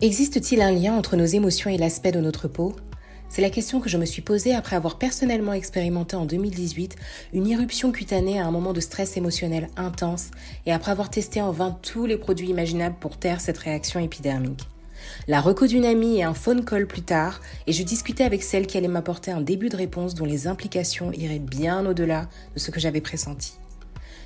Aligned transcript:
Existe-t-il 0.00 0.62
un 0.62 0.70
lien 0.70 0.94
entre 0.94 1.16
nos 1.16 1.24
émotions 1.24 1.70
et 1.70 1.76
l'aspect 1.76 2.12
de 2.12 2.20
notre 2.20 2.46
peau? 2.46 2.76
C'est 3.28 3.42
la 3.42 3.50
question 3.50 3.80
que 3.80 3.88
je 3.88 3.96
me 3.96 4.04
suis 4.04 4.22
posée 4.22 4.54
après 4.54 4.76
avoir 4.76 4.96
personnellement 4.96 5.54
expérimenté 5.54 6.14
en 6.14 6.24
2018 6.24 6.94
une 7.32 7.48
irruption 7.48 7.90
cutanée 7.90 8.38
à 8.38 8.46
un 8.46 8.52
moment 8.52 8.72
de 8.72 8.78
stress 8.78 9.16
émotionnel 9.16 9.68
intense 9.76 10.30
et 10.66 10.72
après 10.72 10.92
avoir 10.92 11.10
testé 11.10 11.42
en 11.42 11.50
vain 11.50 11.76
tous 11.82 12.06
les 12.06 12.16
produits 12.16 12.48
imaginables 12.48 12.94
pour 13.00 13.16
taire 13.16 13.40
cette 13.40 13.58
réaction 13.58 13.98
épidermique. 13.98 14.68
La 15.26 15.40
reco 15.40 15.66
d'une 15.66 15.84
amie 15.84 16.18
et 16.18 16.22
un 16.22 16.34
phone 16.34 16.64
call 16.64 16.86
plus 16.86 17.02
tard, 17.02 17.40
et 17.66 17.72
je 17.72 17.82
discutais 17.82 18.22
avec 18.22 18.44
celle 18.44 18.68
qui 18.68 18.78
allait 18.78 18.86
m'apporter 18.86 19.32
un 19.32 19.40
début 19.40 19.68
de 19.68 19.76
réponse 19.76 20.14
dont 20.14 20.26
les 20.26 20.46
implications 20.46 21.10
iraient 21.10 21.40
bien 21.40 21.84
au-delà 21.84 22.28
de 22.54 22.60
ce 22.60 22.70
que 22.70 22.78
j'avais 22.78 23.00
pressenti. 23.00 23.54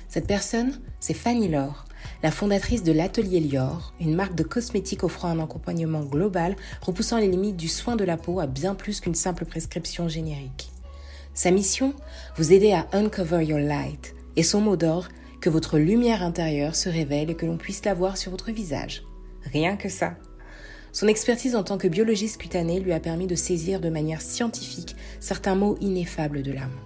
Cette 0.07 0.27
personne, 0.27 0.79
c'est 0.99 1.15
Fanny 1.15 1.47
Laure, 1.47 1.85
la 2.21 2.31
fondatrice 2.31 2.83
de 2.83 2.91
l'Atelier 2.91 3.39
Lior, 3.39 3.93
une 3.99 4.15
marque 4.15 4.35
de 4.35 4.43
cosmétiques 4.43 5.03
offrant 5.03 5.29
un 5.29 5.39
accompagnement 5.39 6.01
global 6.01 6.55
repoussant 6.81 7.17
les 7.17 7.27
limites 7.27 7.57
du 7.57 7.67
soin 7.67 7.95
de 7.95 8.03
la 8.03 8.17
peau 8.17 8.39
à 8.39 8.47
bien 8.47 8.75
plus 8.75 8.99
qu'une 8.99 9.15
simple 9.15 9.45
prescription 9.45 10.07
générique. 10.07 10.71
Sa 11.33 11.51
mission? 11.51 11.93
Vous 12.37 12.53
aider 12.53 12.73
à 12.73 12.87
uncover 12.93 13.43
your 13.43 13.59
light 13.59 14.15
et 14.35 14.43
son 14.43 14.61
mot 14.61 14.77
d'ordre? 14.77 15.09
Que 15.41 15.49
votre 15.49 15.77
lumière 15.77 16.23
intérieure 16.23 16.75
se 16.75 16.87
révèle 16.87 17.29
et 17.29 17.35
que 17.35 17.45
l'on 17.45 17.57
puisse 17.57 17.83
la 17.83 17.93
voir 17.93 18.15
sur 18.15 18.31
votre 18.31 18.51
visage. 18.51 19.03
Rien 19.51 19.75
que 19.75 19.89
ça. 19.89 20.15
Son 20.93 21.07
expertise 21.07 21.55
en 21.55 21.63
tant 21.63 21.77
que 21.77 21.87
biologiste 21.87 22.39
cutanée 22.39 22.79
lui 22.79 22.93
a 22.93 22.99
permis 22.99 23.27
de 23.27 23.35
saisir 23.35 23.81
de 23.81 23.89
manière 23.89 24.21
scientifique 24.21 24.95
certains 25.19 25.55
mots 25.55 25.75
ineffables 25.81 26.43
de 26.43 26.51
l'âme. 26.53 26.79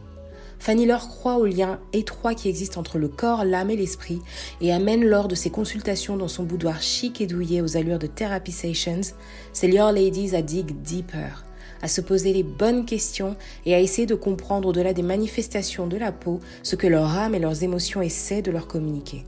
Fanny 0.59 0.85
Laure 0.85 1.07
croit 1.07 1.37
au 1.37 1.45
lien 1.45 1.79
étroit 1.93 2.33
qui 2.33 2.49
existe 2.49 2.77
entre 2.77 2.97
le 2.97 3.07
corps, 3.07 3.45
l'âme 3.45 3.69
et 3.69 3.75
l'esprit 3.75 4.19
et 4.59 4.73
amène 4.73 5.05
lors 5.05 5.27
de 5.27 5.35
ses 5.35 5.49
consultations 5.49 6.17
dans 6.17 6.27
son 6.27 6.43
boudoir 6.43 6.81
chic 6.81 7.21
et 7.21 7.27
douillet 7.27 7.61
aux 7.61 7.77
allures 7.77 7.99
de 7.99 8.07
Therapy 8.07 8.51
Sessions, 8.51 9.13
ses 9.53 9.69
Your 9.69 9.91
Ladies 9.91 10.35
à 10.35 10.41
dig 10.41 10.81
deeper, 10.81 11.45
à 11.81 11.87
se 11.87 12.01
poser 12.01 12.33
les 12.33 12.43
bonnes 12.43 12.85
questions 12.85 13.35
et 13.65 13.75
à 13.75 13.79
essayer 13.79 14.07
de 14.07 14.15
comprendre 14.15 14.69
au-delà 14.69 14.93
des 14.93 15.03
manifestations 15.03 15.87
de 15.87 15.97
la 15.97 16.11
peau 16.11 16.39
ce 16.63 16.75
que 16.75 16.87
leur 16.87 17.15
âme 17.15 17.35
et 17.35 17.39
leurs 17.39 17.63
émotions 17.63 18.01
essaient 18.01 18.41
de 18.41 18.51
leur 18.51 18.67
communiquer. 18.67 19.25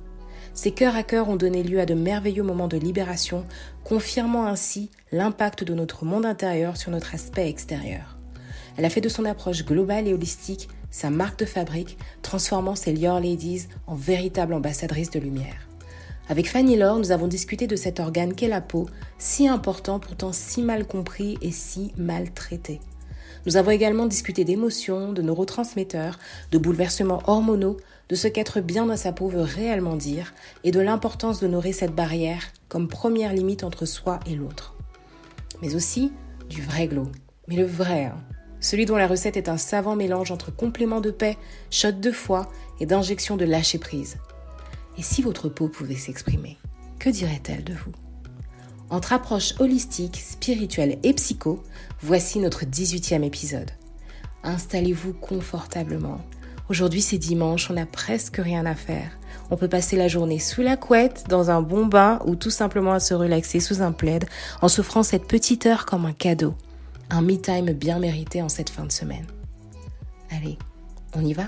Ces 0.54 0.72
cœurs 0.72 0.96
à 0.96 1.04
cœur 1.04 1.30
ont 1.30 1.36
donné 1.36 1.64
lieu 1.64 1.80
à 1.80 1.86
de 1.86 1.94
merveilleux 1.94 2.44
moments 2.44 2.68
de 2.68 2.78
libération, 2.78 3.46
confirmant 3.84 4.48
ainsi 4.48 4.90
l'impact 5.12 5.64
de 5.64 5.74
notre 5.74 6.06
monde 6.06 6.26
intérieur 6.26 6.76
sur 6.76 6.92
notre 6.92 7.14
aspect 7.14 7.48
extérieur. 7.48 8.18
Elle 8.76 8.86
a 8.86 8.90
fait 8.90 9.02
de 9.02 9.10
son 9.10 9.26
approche 9.26 9.64
globale 9.64 10.08
et 10.08 10.14
holistique 10.14 10.68
sa 10.92 11.09
marque 11.09 11.40
de 11.40 11.45
fabrique, 11.45 11.98
transformant 12.22 12.76
ses 12.76 12.94
Lior 12.94 13.20
Ladies 13.20 13.68
en 13.88 13.95
véritable 13.95 14.54
ambassadrice 14.54 15.12
de 15.12 15.20
lumière. 15.20 15.68
Avec 16.28 16.48
Fanny 16.48 16.76
Laure, 16.76 17.00
nous 17.00 17.12
avons 17.12 17.28
discuté 17.28 17.66
de 17.66 17.76
cet 17.76 18.00
organe 18.00 18.36
qu'est 18.36 18.48
la 18.48 18.62
peau, 18.62 18.88
si 19.17 19.48
important 19.48 20.00
pourtant 20.00 20.32
si 20.32 20.62
mal 20.62 20.86
compris 20.86 21.38
et 21.42 21.52
si 21.52 21.92
mal 21.98 22.32
traité. 22.32 22.80
Nous 23.45 23.58
avons 23.58 23.72
également 23.72 24.06
discuté 24.06 24.44
d'émotions, 24.44 25.12
de 25.12 25.22
neurotransmetteurs, 25.22 26.20
de 26.52 26.58
bouleversements 26.58 27.23
hormonaux, 27.26 27.78
de 28.10 28.16
ce 28.16 28.28
qu'être 28.28 28.60
bien 28.60 28.86
dans 28.86 28.98
sa 28.98 29.12
peau 29.12 29.28
veut 29.28 29.42
réellement 29.42 29.95
dire 29.95 30.34
et 30.64 30.72
de 30.72 30.80
l'importance 30.80 31.40
d'honorer 31.40 31.73
cette 31.73 31.95
barrière 31.95 32.44
comme 32.67 32.88
première 32.88 33.34
limite 33.34 33.64
entre 33.64 33.86
soi 33.86 34.20
et 34.26 34.36
l'autre. 34.36 34.76
Mais 35.61 35.76
aussi 35.76 36.11
du 36.50 36.61
vrai 36.61 36.88
glow. 36.88 37.08
Mais 37.48 37.56
le 37.56 37.66
vrai, 37.66 38.06
hein 38.06 38.21
celui 38.59 38.86
dont 38.86 38.97
la 38.97 39.08
recette 39.08 39.37
est 39.37 39.49
un 39.49 39.58
savant 39.58 39.95
mélange 39.95 40.31
entre 40.31 40.55
complément 40.55 41.02
de 41.02 41.11
paix, 41.11 41.37
shot 41.71 41.93
de 41.93 42.11
foie 42.11 42.49
et 42.80 42.86
d'injection 42.86 43.37
de 43.37 43.45
lâcher 43.45 43.77
prise. 43.77 44.17
Et 44.97 45.03
si 45.03 45.21
votre 45.21 45.49
peau 45.49 45.67
pouvait 45.67 45.95
s'exprimer, 45.95 46.58
que 46.99 47.09
dirait-elle 47.09 47.64
de 47.64 47.73
vous? 47.73 47.93
Entre 48.89 49.14
approche 49.14 49.53
holistique, 49.59 50.17
spirituelle 50.17 50.97
et 51.03 51.14
psycho, 51.14 51.64
voici 52.02 52.39
notre 52.39 52.65
18e 52.65 53.23
épisode. 53.23 53.71
Installez-vous 54.43 55.14
confortablement. 55.14 56.20
Aujourd'hui 56.70 57.02
c'est 57.02 57.17
dimanche, 57.17 57.70
on 57.70 57.76
n'a 57.76 57.86
presque 57.86 58.37
rien 58.37 58.65
à 58.65 58.76
faire. 58.76 59.11
On 59.52 59.58
peut 59.58 59.67
passer 59.67 59.95
la 59.95 60.08
journée 60.08 60.39
sous 60.39 60.61
la 60.61 60.77
couette, 60.77 61.26
dans 61.27 61.49
un 61.49 61.61
bon 61.61 61.86
bain 61.86 62.20
ou 62.26 62.36
tout 62.36 62.52
simplement 62.52 62.93
à 62.93 62.99
se 62.99 63.14
relaxer 63.14 63.59
sous 63.59 63.81
un 63.81 63.91
plaid 63.91 64.26
en 64.61 64.67
s'offrant 64.67 65.03
cette 65.03 65.27
petite 65.27 65.65
heure 65.65 65.86
comme 65.86 66.05
un 66.05 66.14
cadeau 66.14 66.55
un 67.09 67.21
me-time 67.21 67.73
bien 67.73 67.99
mérité 67.99 68.42
en 68.42 68.49
cette 68.49 68.70
fin 68.70 68.86
de 68.86 68.92
semaine. 68.92 69.25
Allez, 70.31 70.58
on 71.15 71.25
y 71.25 71.33
va? 71.33 71.45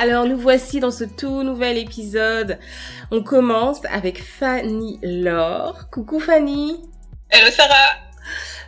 Alors 0.00 0.26
nous 0.26 0.38
voici 0.38 0.80
dans 0.80 0.90
ce 0.90 1.04
tout 1.04 1.42
nouvel 1.42 1.78
épisode. 1.78 2.58
On 3.10 3.22
commence 3.22 3.84
avec 3.90 4.22
Fanny 4.22 4.98
Laure. 5.02 5.88
Coucou 5.90 6.20
Fanny. 6.20 6.82
Hello 7.30 7.50
Sarah. 7.50 7.96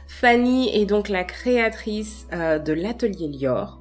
Fanny 0.06 0.74
est 0.74 0.86
donc 0.86 1.08
la 1.08 1.24
créatrice 1.24 2.26
euh, 2.32 2.58
de 2.58 2.72
l'atelier 2.72 3.28
Lior 3.28 3.79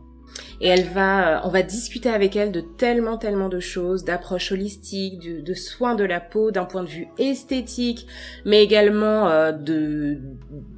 et 0.61 0.67
elle 0.67 0.85
va, 0.85 1.37
euh, 1.37 1.41
on 1.45 1.49
va 1.49 1.61
discuter 1.61 2.09
avec 2.09 2.35
elle 2.35 2.51
de 2.51 2.61
tellement, 2.61 3.17
tellement 3.17 3.49
de 3.49 3.59
choses, 3.59 4.03
d'approches 4.03 4.51
holistiques, 4.51 5.19
de, 5.19 5.53
soins 5.53 5.95
de 5.95 6.03
la 6.03 6.19
peau 6.19 6.51
d'un 6.51 6.65
point 6.65 6.83
de 6.83 6.89
vue 6.89 7.07
esthétique, 7.17 8.07
mais 8.45 8.63
également 8.63 9.29
euh, 9.29 9.51
de 9.51 10.19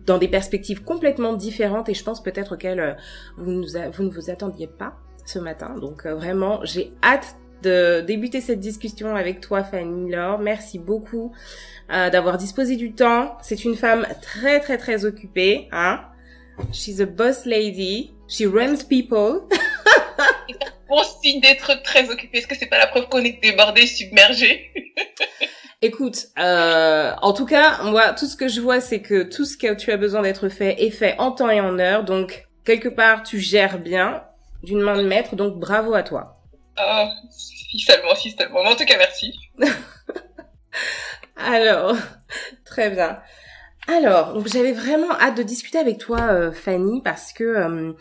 dans 0.06 0.18
des 0.18 0.28
perspectives 0.28 0.84
complètement 0.84 1.34
différentes. 1.34 1.90
Et 1.90 1.94
je 1.94 2.04
pense 2.04 2.22
peut-être 2.22 2.56
qu'elle, 2.56 2.80
euh, 2.80 2.94
vous, 3.38 3.64
vous 3.92 4.04
ne 4.04 4.10
vous 4.10 4.30
attendiez 4.30 4.68
pas 4.68 4.98
ce 5.26 5.40
matin. 5.40 5.76
Donc 5.80 6.06
vraiment, 6.06 6.60
j'ai 6.64 6.94
hâte 7.04 7.36
de 7.64 8.02
débuter 8.02 8.42
cette 8.42 8.60
discussion 8.60 9.16
avec 9.16 9.40
toi, 9.40 9.64
Fanny 9.64 10.12
Laure. 10.12 10.40
Merci 10.40 10.80
beaucoup 10.80 11.32
d'avoir 11.90 12.38
disposé 12.38 12.78
du 12.78 12.94
temps. 12.94 13.38
C'est 13.42 13.66
une 13.66 13.76
femme 13.76 14.08
très, 14.22 14.62
très, 14.62 14.78
très 14.78 15.04
occupée, 15.04 15.68
hein. 15.74 16.00
She's 16.72 17.00
a 17.00 17.06
boss 17.06 17.46
lady. 17.46 18.12
She 18.28 18.46
runs 18.46 18.84
people. 18.84 19.48
bon 20.90 21.04
signe 21.22 21.42
d'être 21.42 21.82
très 21.84 22.10
occupé. 22.10 22.40
Est-ce 22.40 22.48
que 22.48 22.56
c'est 22.56 22.68
pas 22.68 22.78
la 22.78 22.88
preuve 22.88 23.08
qu'on 23.10 23.24
est 23.24 23.42
débordé, 23.42 23.86
submergé? 23.88 24.72
Écoute, 25.82 26.28
euh, 26.38 27.12
en 27.22 27.34
tout 27.34 27.46
cas, 27.46 27.82
moi, 27.84 28.14
tout 28.14 28.28
ce 28.28 28.36
que 28.36 28.48
je 28.48 28.62
vois, 28.62 28.82
c'est 28.82 29.02
que 29.02 29.24
tout 29.24 29.46
ce 29.46 29.58
que 29.58 29.74
tu 29.74 29.92
as 29.92 29.98
besoin 29.98 30.22
d'être 30.22 30.48
fait 30.50 30.84
est 30.84 30.92
fait 30.92 31.16
en 31.18 31.32
temps 31.32 31.50
et 31.50 31.60
en 31.60 31.80
heure. 31.80 32.04
Donc, 32.04 32.48
quelque 32.66 32.90
part, 32.90 33.24
tu 33.24 33.40
gères 33.40 33.80
bien 33.80 34.24
d'une 34.62 34.82
main 34.82 34.96
de 34.96 35.08
maître. 35.08 35.36
Donc, 35.36 35.58
bravo 35.58 35.96
à 35.96 36.04
toi. 36.04 36.40
Ah, 36.78 37.10
si 37.32 37.80
seulement, 37.80 38.14
si 38.16 38.32
seulement. 38.32 38.62
en 38.62 38.76
tout 38.76 38.86
cas, 38.86 38.98
merci. 38.98 39.34
Alors, 41.36 41.96
très 42.64 42.92
bien. 42.92 43.20
Alors, 43.92 44.34
j'avais 44.48 44.72
vraiment 44.72 45.12
hâte 45.20 45.36
de 45.36 45.44
discuter 45.44 45.78
avec 45.78 45.98
toi, 45.98 46.22
euh, 46.22 46.54
Fanny, 46.54 47.02
parce 47.02 47.34
que 47.34 47.44
euh, 47.44 47.92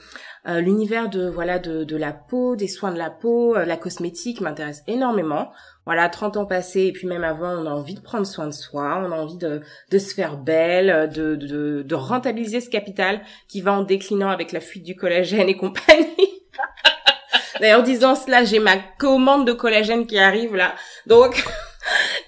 euh, 0.47 0.61
l'univers 0.61 1.09
de 1.09 1.29
voilà 1.29 1.59
de, 1.59 1.97
la 1.97 2.13
peau, 2.13 2.55
des 2.55 2.69
soins 2.69 2.93
de 2.93 2.99
la 2.99 3.11
peau, 3.11 3.57
la 3.57 3.77
cosmétique 3.77 4.41
m'intéresse 4.41 4.85
énormément. 4.87 5.51
Voilà, 5.87 6.09
30 6.09 6.37
ans 6.37 6.47
passés 6.47 6.83
et 6.83 6.93
puis 6.93 7.09
même 7.09 7.25
avant, 7.25 7.51
on 7.51 7.67
a 7.67 7.71
envie 7.71 7.95
de 7.95 8.01
prendre 8.01 8.25
soin 8.25 8.47
de 8.47 8.53
soi, 8.53 9.03
on 9.05 9.11
a 9.11 9.17
envie 9.17 9.37
de, 9.37 9.63
de 9.91 9.99
se 9.99 10.15
faire 10.15 10.37
belle, 10.37 11.11
de 11.11 11.95
rentabiliser 11.95 12.61
ce 12.61 12.71
capital 12.71 13.23
qui 13.49 13.61
va 13.61 13.73
en 13.73 13.83
déclinant 13.83 14.29
avec 14.29 14.53
la 14.53 14.61
fuite 14.61 14.85
du 14.85 14.95
collagène 14.95 15.49
et 15.49 15.57
compagnie. 15.57 16.45
D'ailleurs, 17.61 17.83
disant 17.83 18.15
cela, 18.15 18.45
j'ai 18.45 18.61
ma 18.61 18.77
commande 18.99 19.45
de 19.45 19.53
collagène 19.53 20.07
qui 20.07 20.19
arrive 20.19 20.55
là, 20.55 20.75
donc. 21.07 21.45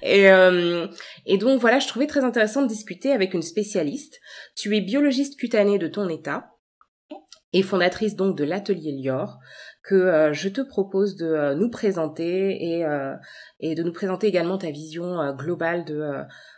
et, 0.03 0.31
euh, 0.31 0.87
et 1.27 1.39
donc 1.39 1.61
voilà, 1.61 1.79
je 1.79 1.89
trouvais 1.89 2.07
très 2.07 2.25
intéressant 2.25 2.63
de 2.63 2.69
discuter 2.69 3.13
avec 3.13 3.35
une 3.35 3.43
spécialiste. 3.43 4.21
Tu 4.57 4.77
es 4.77 4.81
biologiste 4.81 5.39
cutanée 5.39 5.79
de 5.79 5.89
ton 5.89 6.09
état 6.09 6.51
et 7.53 7.63
fondatrice 7.63 8.17
donc 8.17 8.37
de 8.37 8.45
l'atelier 8.45 8.93
Lior 8.93 9.39
que 9.83 9.95
euh, 9.95 10.33
je 10.33 10.49
te 10.49 10.61
propose 10.61 11.17
de 11.17 11.27
euh, 11.27 11.55
nous 11.55 11.69
présenter 11.69 12.77
et, 12.77 12.85
euh, 12.85 13.15
et 13.61 13.75
de 13.75 13.83
nous 13.83 13.93
présenter 13.93 14.29
également 14.29 14.59
ta 14.59 14.71
vision 14.71 15.35
globale 15.35 15.85
de, 15.85 16.13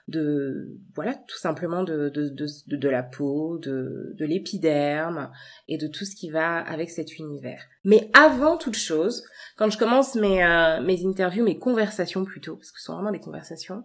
de 0.06 0.78
voilà 0.94 1.14
tout 1.14 1.38
simplement 1.38 1.82
de, 1.82 2.10
de, 2.10 2.28
de, 2.28 2.46
de 2.66 2.88
la 2.88 3.02
peau, 3.02 3.58
de, 3.58 4.14
de 4.18 4.24
l'épiderme 4.26 5.30
et 5.66 5.78
de 5.78 5.86
tout 5.86 6.04
ce 6.04 6.14
qui 6.14 6.28
va 6.30 6.58
avec 6.58 6.90
cet 6.90 7.18
univers. 7.18 7.64
Mais 7.84 8.10
avant 8.12 8.58
toute 8.58 8.76
chose, 8.76 9.24
quand 9.56 9.70
je 9.70 9.78
commence 9.78 10.14
mes, 10.14 10.44
mes 10.82 11.06
interviews, 11.06 11.44
mes 11.44 11.58
conversations 11.58 12.24
plutôt, 12.24 12.56
parce 12.56 12.70
que 12.70 12.78
ce 12.78 12.84
sont 12.84 12.94
vraiment 12.94 13.12
des 13.12 13.20
conversations, 13.20 13.84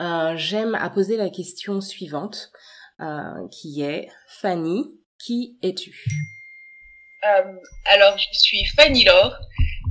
euh, 0.00 0.34
j'aime 0.36 0.74
à 0.74 0.88
poser 0.88 1.18
la 1.18 1.28
question 1.28 1.80
suivante, 1.82 2.52
euh, 3.00 3.48
qui 3.50 3.82
est 3.82 4.08
Fanny, 4.26 4.94
qui 5.18 5.58
es-tu? 5.62 5.94
Euh, 7.24 7.52
Alors, 7.92 8.16
je 8.16 8.28
suis 8.32 8.64
Fanny 8.64 9.04
Laure 9.04 9.36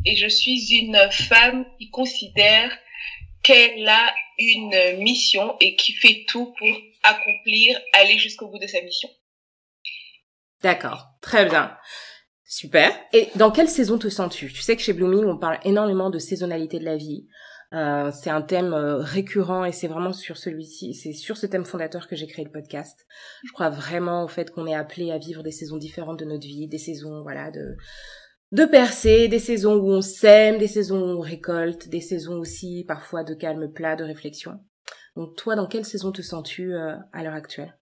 et 0.06 0.16
je 0.16 0.28
suis 0.28 0.80
une 0.80 0.98
femme 1.12 1.66
qui 1.78 1.92
considère 1.92 2.72
qu'elle 3.44 3.88
a 3.88 4.09
une 4.40 4.98
mission 5.00 5.56
et 5.60 5.76
qui 5.76 5.94
fait 5.94 6.26
tout 6.28 6.54
pour 6.58 6.70
accomplir, 7.04 7.80
aller 7.94 8.18
jusqu'au 8.18 8.48
bout 8.48 8.60
de 8.60 8.68
sa 8.68 8.82
mission. 8.82 9.10
D'accord, 10.64 11.08
très 11.22 11.46
bien. 11.46 11.78
Super. 12.46 12.92
Et 13.14 13.28
dans 13.36 13.52
quelle 13.52 13.70
saison 13.70 14.00
te 14.00 14.10
sens-tu? 14.10 14.52
Tu 14.52 14.62
sais 14.62 14.76
que 14.76 14.82
chez 14.82 14.94
Blooming, 14.94 15.26
on 15.26 15.38
parle 15.38 15.60
énormément 15.64 16.10
de 16.10 16.18
saisonnalité 16.18 16.80
de 16.80 16.86
la 16.86 16.98
vie. 16.98 17.28
Euh, 17.72 18.12
c'est 18.12 18.32
un 18.32 18.42
thème 18.42 18.74
euh, 18.74 18.98
récurrent 18.98 19.64
et 19.64 19.72
c'est 19.72 19.88
vraiment 19.88 20.12
sur 20.12 20.38
celui-ci, 20.38 20.96
c'est 20.96 21.14
sur 21.14 21.38
ce 21.38 21.46
thème 21.46 21.66
fondateur 21.66 22.08
que 22.08 22.16
j'ai 22.16 22.26
créé 22.26 22.44
le 22.44 22.52
podcast. 22.52 23.06
Je 23.46 23.52
crois 23.52 23.70
vraiment 23.70 24.24
au 24.24 24.28
fait 24.28 24.50
qu'on 24.50 24.66
est 24.66 24.74
appelé 24.74 25.12
à 25.12 25.20
vivre 25.20 25.44
des 25.44 25.52
saisons 25.52 25.78
différentes 25.78 26.18
de 26.18 26.26
notre 26.26 26.48
vie, 26.48 26.68
des 26.68 26.80
saisons 26.80 27.22
voilà 27.22 27.52
de 27.52 27.78
de 28.52 28.66
percer, 28.66 29.28
des 29.28 29.40
saisons 29.40 29.76
où 29.76 29.92
on 29.92 30.02
sème, 30.02 30.58
des 30.58 30.68
saisons 30.68 31.00
où 31.00 31.18
on 31.18 31.20
récolte, 31.20 31.88
des 31.88 32.02
saisons 32.02 32.40
aussi 32.40 32.84
parfois 32.88 33.24
de 33.24 33.34
calme 33.34 33.72
plat, 33.72 33.96
de 33.96 34.04
réflexion. 34.04 34.60
Donc 35.16 35.36
toi, 35.36 35.56
dans 35.56 35.68
quelle 35.68 35.86
saison 35.86 36.12
te 36.12 36.22
sens-tu 36.22 36.74
euh, 36.74 36.96
à 37.14 37.24
l'heure 37.24 37.34
actuelle? 37.34 37.78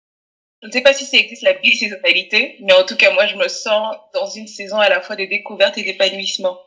Je 0.62 0.68
ne 0.68 0.72
sais 0.72 0.82
pas 0.82 0.94
si 0.94 1.04
ça 1.04 1.18
existe 1.18 1.42
la 1.42 1.52
bisaisonnalité, 1.52 2.56
mais 2.62 2.72
en 2.72 2.84
tout 2.84 2.96
cas 2.96 3.12
moi 3.12 3.26
je 3.26 3.36
me 3.36 3.48
sens 3.48 3.94
dans 4.14 4.26
une 4.26 4.46
saison 4.46 4.78
à 4.78 4.88
la 4.88 5.02
fois 5.02 5.16
de 5.16 5.26
découverte 5.26 5.76
et 5.76 5.82
d'épanouissement 5.82 6.58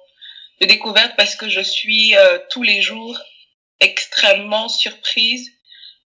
de 0.62 0.66
découverte 0.66 1.14
parce 1.18 1.36
que 1.36 1.50
je 1.50 1.62
suis 1.62 2.16
euh, 2.16 2.40
tous 2.50 2.64
les 2.64 2.82
jours 2.82 3.20
extrêmement 3.80 4.70
surprise 4.70 5.50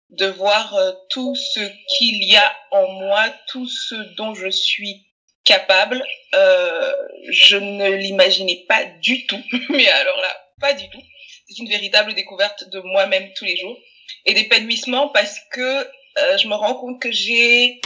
de 0.09 0.25
voir 0.25 0.75
euh, 0.75 0.91
tout 1.09 1.35
ce 1.35 1.59
qu'il 1.95 2.23
y 2.23 2.35
a 2.35 2.55
en 2.71 2.87
moi, 2.93 3.33
tout 3.47 3.67
ce 3.67 3.95
dont 4.15 4.33
je 4.33 4.49
suis 4.49 5.07
capable. 5.43 6.03
Euh, 6.35 6.93
je 7.29 7.57
ne 7.57 7.91
l'imaginais 7.91 8.63
pas 8.67 8.85
du 9.01 9.25
tout, 9.27 9.41
mais 9.69 9.87
alors 9.87 10.17
là, 10.17 10.41
pas 10.59 10.73
du 10.73 10.89
tout. 10.89 11.01
C'est 11.47 11.61
une 11.61 11.69
véritable 11.69 12.13
découverte 12.13 12.69
de 12.69 12.79
moi-même 12.79 13.31
tous 13.35 13.45
les 13.45 13.57
jours 13.57 13.77
et 14.25 14.33
d'épanouissement 14.33 15.09
parce 15.09 15.37
que 15.51 15.87
euh, 16.17 16.37
je 16.37 16.47
me 16.47 16.55
rends 16.55 16.75
compte 16.75 17.01
que 17.01 17.11
j'ai 17.11 17.81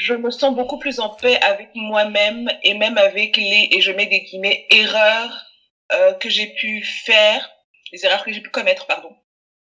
je 0.00 0.14
me 0.14 0.30
sens 0.30 0.54
beaucoup 0.54 0.78
plus 0.78 0.98
en 0.98 1.10
paix 1.10 1.38
avec 1.42 1.68
moi-même 1.74 2.50
et 2.62 2.72
même 2.72 2.96
avec 2.96 3.36
les, 3.36 3.68
et 3.70 3.82
je 3.82 3.92
mets 3.92 4.06
des 4.06 4.22
guillemets, 4.22 4.66
erreurs 4.70 5.44
euh, 5.92 6.14
que 6.14 6.30
j'ai 6.30 6.46
pu 6.54 6.82
faire, 6.82 7.50
les 7.92 8.06
erreurs 8.06 8.24
que 8.24 8.32
j'ai 8.32 8.40
pu 8.40 8.48
commettre, 8.48 8.86
pardon, 8.86 9.14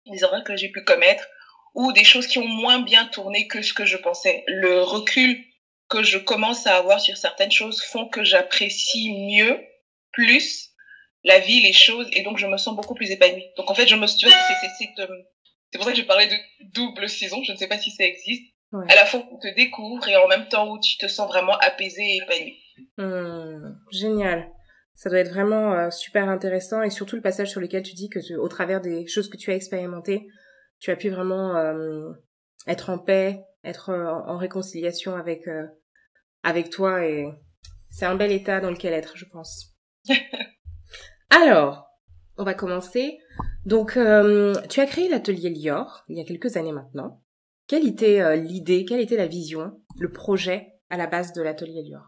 les 0.06 0.24
erreurs 0.24 0.44
que 0.44 0.58
j'ai 0.58 0.68
pu 0.70 0.84
commettre, 0.84 1.26
ou 1.74 1.94
des 1.94 2.04
choses 2.04 2.28
qui 2.28 2.38
ont 2.38 2.48
moins 2.48 2.80
bien 2.80 3.06
tourné 3.06 3.48
que 3.48 3.62
ce 3.62 3.74
que 3.74 3.86
je 3.86 3.96
pensais. 3.96 4.44
Le 4.48 4.82
recul 4.82 5.42
que 5.96 6.04
je 6.04 6.18
commence 6.18 6.68
à 6.68 6.76
avoir 6.76 7.00
sur 7.00 7.16
certaines 7.16 7.52
choses 7.52 7.82
font 7.82 8.08
que 8.10 8.24
j'apprécie 8.24 9.14
mieux, 9.32 9.58
plus, 10.12 10.72
la 11.24 11.40
vie, 11.40 11.62
les 11.62 11.74
choses, 11.74 12.08
et 12.12 12.24
donc 12.24 12.38
je 12.38 12.48
me 12.48 12.58
sens 12.58 12.76
beaucoup 12.76 12.96
plus 12.96 13.12
épanouie. 13.12 13.46
Donc 13.58 13.72
en 13.72 13.74
fait, 13.74 13.88
je 13.88 13.96
me 13.96 14.06
suis, 14.06 14.28
c'est, 14.30 14.90
euh, 15.00 15.08
c'est 15.72 15.78
pour 15.78 15.86
ça 15.86 15.92
que 15.92 15.98
j'ai 15.98 16.04
parlé 16.04 16.28
de 16.28 16.36
double 16.74 17.08
saison, 17.08 17.42
je 17.44 17.54
ne 17.54 17.58
sais 17.58 17.68
pas 17.68 17.78
si 17.78 17.92
ça 17.92 18.04
existe 18.04 18.52
à 18.90 18.96
la 18.96 19.06
fois 19.06 19.22
où 19.32 19.40
tu 19.42 19.50
te 19.50 19.56
découvres 19.56 20.06
et 20.10 20.18
en 20.18 20.28
même 20.28 20.50
temps 20.50 20.70
où 20.70 20.80
tu 20.80 20.98
te 20.98 21.08
sens 21.08 21.30
vraiment 21.30 21.58
apaisé 21.60 22.02
et 22.02 22.18
épanoui. 22.18 22.58
Hmm, 22.98 23.78
génial. 23.90 24.50
Ça 24.96 25.10
doit 25.10 25.20
être 25.20 25.32
vraiment 25.32 25.74
euh, 25.74 25.90
super 25.92 26.28
intéressant 26.28 26.82
et 26.82 26.90
surtout 26.90 27.16
le 27.16 27.22
passage 27.22 27.52
sur 27.52 27.62
lequel 27.62 27.84
tu 27.84 27.94
dis 27.94 28.10
que 28.10 28.20
au 28.36 28.48
travers 28.50 28.82
des 28.82 29.08
choses 29.08 29.30
que 29.30 29.38
tu 29.38 29.50
as 29.52 29.56
expérimentées, 29.56 30.28
tu 30.80 30.92
as 30.92 30.98
pu 30.98 31.10
vraiment 31.10 31.56
euh, 31.56 32.12
être 32.68 32.90
en 32.90 32.98
paix, 32.98 33.40
être 33.64 33.92
euh, 33.92 34.12
en 34.12 34.38
réconciliation 34.38 35.16
avec 35.16 35.48
avec 36.46 36.70
toi 36.70 37.06
et 37.06 37.28
c'est 37.90 38.06
un 38.06 38.16
bel 38.16 38.32
état 38.32 38.62
dans 38.62 38.70
lequel 38.70 38.94
être, 38.94 39.18
je 39.18 39.26
pense. 39.26 39.74
Alors, 41.30 41.88
on 42.38 42.44
va 42.44 42.54
commencer. 42.54 43.18
Donc, 43.66 43.94
tu 44.70 44.80
as 44.80 44.86
créé 44.86 45.10
l'atelier 45.10 45.50
Lior 45.50 46.04
il 46.08 46.18
y 46.18 46.22
a 46.22 46.26
quelques 46.26 46.56
années 46.56 46.72
maintenant. 46.72 47.22
Quelle 47.68 47.88
était 47.88 48.22
euh, 48.22 48.36
l'idée, 48.36 48.86
quelle 48.86 49.00
était 49.00 49.18
la 49.18 49.26
vision, 49.26 49.82
le 49.98 50.12
projet 50.12 50.68
à 50.92 50.98
la 50.98 51.08
base 51.08 51.34
de 51.34 51.42
l'atelier 51.42 51.82
Lior? 51.84 52.04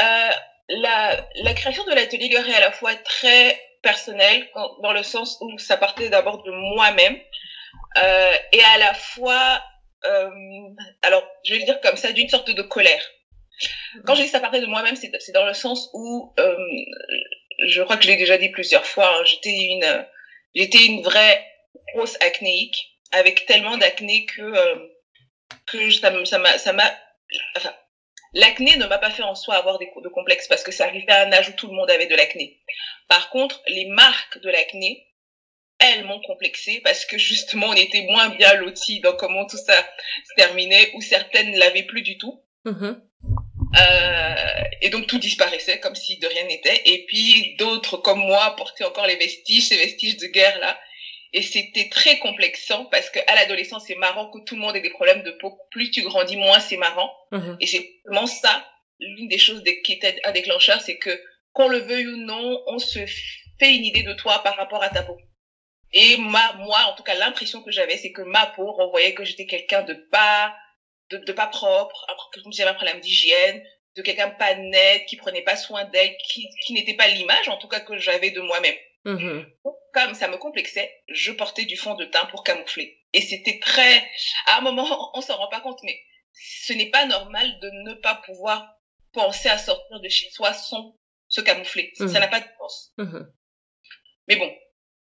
Euh, 0.00 0.30
la, 0.70 1.28
la, 1.42 1.54
création 1.54 1.84
de 1.84 1.90
l'atelier 1.90 2.30
Lior 2.30 2.46
est 2.46 2.54
à 2.54 2.60
la 2.60 2.72
fois 2.72 2.94
très 2.94 3.60
personnelle, 3.82 4.48
dans 4.82 4.92
le 4.92 5.02
sens 5.02 5.36
où 5.42 5.58
ça 5.58 5.76
partait 5.76 6.08
d'abord 6.08 6.42
de 6.42 6.50
moi-même, 6.50 7.18
euh, 7.96 8.32
et 8.52 8.62
à 8.62 8.78
la 8.78 8.94
fois, 8.94 9.60
euh, 9.60 9.73
alors 11.02 11.26
je 11.44 11.52
vais 11.54 11.60
le 11.60 11.64
dire 11.64 11.80
comme 11.80 11.96
ça, 11.96 12.12
d'une 12.12 12.28
sorte 12.28 12.50
de 12.50 12.62
colère. 12.62 13.02
Quand 14.04 14.14
je 14.14 14.22
dis 14.22 14.28
ça 14.28 14.40
partait 14.40 14.60
de 14.60 14.66
moi-même, 14.66 14.96
c'est 14.96 15.32
dans 15.32 15.46
le 15.46 15.54
sens 15.54 15.90
où, 15.92 16.34
euh, 16.38 16.56
je 17.66 17.82
crois 17.82 17.96
que 17.96 18.02
je 18.02 18.08
l'ai 18.08 18.16
déjà 18.16 18.36
dit 18.36 18.48
plusieurs 18.48 18.86
fois, 18.86 19.16
hein, 19.16 19.24
j'étais 19.24 19.56
une, 19.56 20.06
j'étais 20.54 20.84
une 20.86 21.02
vraie 21.02 21.44
grosse 21.94 22.16
acnéique 22.20 22.98
avec 23.12 23.46
tellement 23.46 23.76
d'acné 23.78 24.26
que 24.26 24.42
euh, 24.42 24.76
que 25.66 25.90
ça 25.90 26.12
ça 26.24 26.38
m'a 26.38 26.58
ça 26.58 26.72
m'a 26.72 26.90
enfin 27.56 27.72
l'acné 28.34 28.76
ne 28.76 28.86
m'a 28.86 28.98
pas 28.98 29.10
fait 29.10 29.22
en 29.22 29.34
soi 29.34 29.54
avoir 29.54 29.78
des 29.78 29.90
de 30.02 30.08
complexes 30.08 30.48
parce 30.48 30.64
que 30.64 30.72
ça 30.72 30.86
arrivait 30.86 31.12
à 31.12 31.26
un 31.26 31.32
âge 31.32 31.48
où 31.48 31.52
tout 31.52 31.68
le 31.68 31.74
monde 31.74 31.90
avait 31.90 32.06
de 32.06 32.16
l'acné. 32.16 32.60
Par 33.08 33.30
contre, 33.30 33.62
les 33.68 33.86
marques 33.86 34.40
de 34.40 34.50
l'acné 34.50 35.06
elles 35.92 36.04
m'ont 36.04 36.20
complexé 36.20 36.80
parce 36.82 37.04
que 37.04 37.18
justement 37.18 37.68
on 37.68 37.74
était 37.74 38.02
moins 38.02 38.30
bien 38.30 38.54
lotis 38.54 39.00
dans 39.00 39.16
comment 39.16 39.46
tout 39.46 39.56
ça 39.56 39.76
se 40.28 40.34
terminait 40.36 40.90
ou 40.94 41.00
certaines 41.00 41.52
ne 41.52 41.58
l'avaient 41.58 41.84
plus 41.84 42.02
du 42.02 42.18
tout. 42.18 42.42
Mm-hmm. 42.64 43.00
Euh, 43.76 44.62
et 44.82 44.90
donc 44.90 45.06
tout 45.06 45.18
disparaissait 45.18 45.80
comme 45.80 45.94
si 45.94 46.18
de 46.18 46.26
rien 46.26 46.44
n'était. 46.44 46.80
Et 46.84 47.04
puis 47.06 47.56
d'autres 47.58 47.96
comme 47.96 48.20
moi 48.20 48.54
portaient 48.56 48.84
encore 48.84 49.06
les 49.06 49.16
vestiges, 49.16 49.68
ces 49.68 49.76
vestiges 49.76 50.16
de 50.16 50.26
guerre 50.26 50.58
là. 50.58 50.78
Et 51.32 51.42
c'était 51.42 51.88
très 51.88 52.18
complexant 52.20 52.84
parce 52.86 53.10
que 53.10 53.18
à 53.26 53.34
l'adolescence, 53.34 53.84
c'est 53.88 53.96
marrant 53.96 54.30
que 54.30 54.38
tout 54.44 54.54
le 54.54 54.60
monde 54.60 54.76
ait 54.76 54.80
des 54.80 54.90
problèmes 54.90 55.24
de 55.24 55.32
peau. 55.32 55.58
Plus 55.72 55.90
tu 55.90 56.02
grandis, 56.02 56.36
moins 56.36 56.60
c'est 56.60 56.76
marrant. 56.76 57.12
Mhm. 57.32 57.56
Et 57.60 57.66
c'est 57.66 57.90
vraiment 58.04 58.28
ça, 58.28 58.64
l'une 59.00 59.26
des 59.26 59.38
choses 59.38 59.64
qui 59.82 59.92
était 59.94 60.20
un 60.22 60.30
déclencheur, 60.30 60.80
c'est 60.80 60.96
que 60.96 61.10
qu'on 61.52 61.66
le 61.66 61.78
veuille 61.78 62.06
ou 62.06 62.16
non, 62.18 62.62
on 62.68 62.78
se 62.78 63.00
fait 63.58 63.74
une 63.74 63.84
idée 63.84 64.04
de 64.04 64.12
toi 64.12 64.42
par 64.44 64.56
rapport 64.56 64.82
à 64.82 64.90
ta 64.90 65.02
peau. 65.02 65.16
Et 65.94 66.16
ma, 66.18 66.52
moi, 66.54 66.78
en 66.88 66.94
tout 66.94 67.02
cas, 67.02 67.14
l'impression 67.14 67.62
que 67.62 67.70
j'avais, 67.70 67.96
c'est 67.96 68.12
que 68.12 68.22
ma 68.22 68.46
peau 68.46 68.70
renvoyait 68.72 69.14
que 69.14 69.24
j'étais 69.24 69.46
quelqu'un 69.46 69.82
de 69.82 69.94
pas, 69.94 70.54
de, 71.10 71.18
de, 71.18 71.32
pas 71.32 71.46
propre, 71.46 72.06
que 72.32 72.40
j'avais 72.50 72.70
un 72.70 72.74
problème 72.74 73.00
d'hygiène, 73.00 73.64
de 73.96 74.02
quelqu'un 74.02 74.30
pas 74.30 74.54
net, 74.54 75.06
qui 75.06 75.16
prenait 75.16 75.42
pas 75.42 75.56
soin 75.56 75.84
d'elle, 75.84 76.16
qui, 76.28 76.48
qui 76.66 76.72
n'était 76.72 76.94
pas 76.94 77.08
l'image, 77.08 77.48
en 77.48 77.56
tout 77.56 77.68
cas, 77.68 77.80
que 77.80 77.96
j'avais 77.96 78.30
de 78.30 78.40
moi-même. 78.40 78.76
Mhm 79.04 79.46
comme 79.94 80.14
ça 80.14 80.28
me 80.28 80.36
complexait, 80.36 80.92
je 81.08 81.32
portais 81.32 81.64
du 81.64 81.76
fond 81.76 81.94
de 81.94 82.04
teint 82.04 82.26
pour 82.26 82.42
camoufler. 82.42 83.00
Et 83.12 83.22
c'était 83.22 83.60
très, 83.60 84.04
à 84.46 84.58
un 84.58 84.60
moment, 84.60 85.10
on 85.16 85.20
s'en 85.20 85.36
rend 85.36 85.48
pas 85.48 85.60
compte, 85.60 85.78
mais 85.84 85.98
ce 86.32 86.72
n'est 86.72 86.90
pas 86.90 87.06
normal 87.06 87.58
de 87.60 87.70
ne 87.84 87.94
pas 87.94 88.16
pouvoir 88.16 88.76
penser 89.12 89.48
à 89.48 89.56
sortir 89.56 90.00
de 90.00 90.08
chez 90.08 90.28
soi 90.30 90.52
sans 90.52 90.98
se 91.28 91.40
camoufler. 91.40 91.92
Ça 91.94 92.04
mmh. 92.04 92.12
n'a 92.12 92.28
pas 92.28 92.40
de 92.40 92.46
sens. 92.58 92.92
Mmh. 92.98 93.20
Mais 94.28 94.36
bon, 94.36 94.52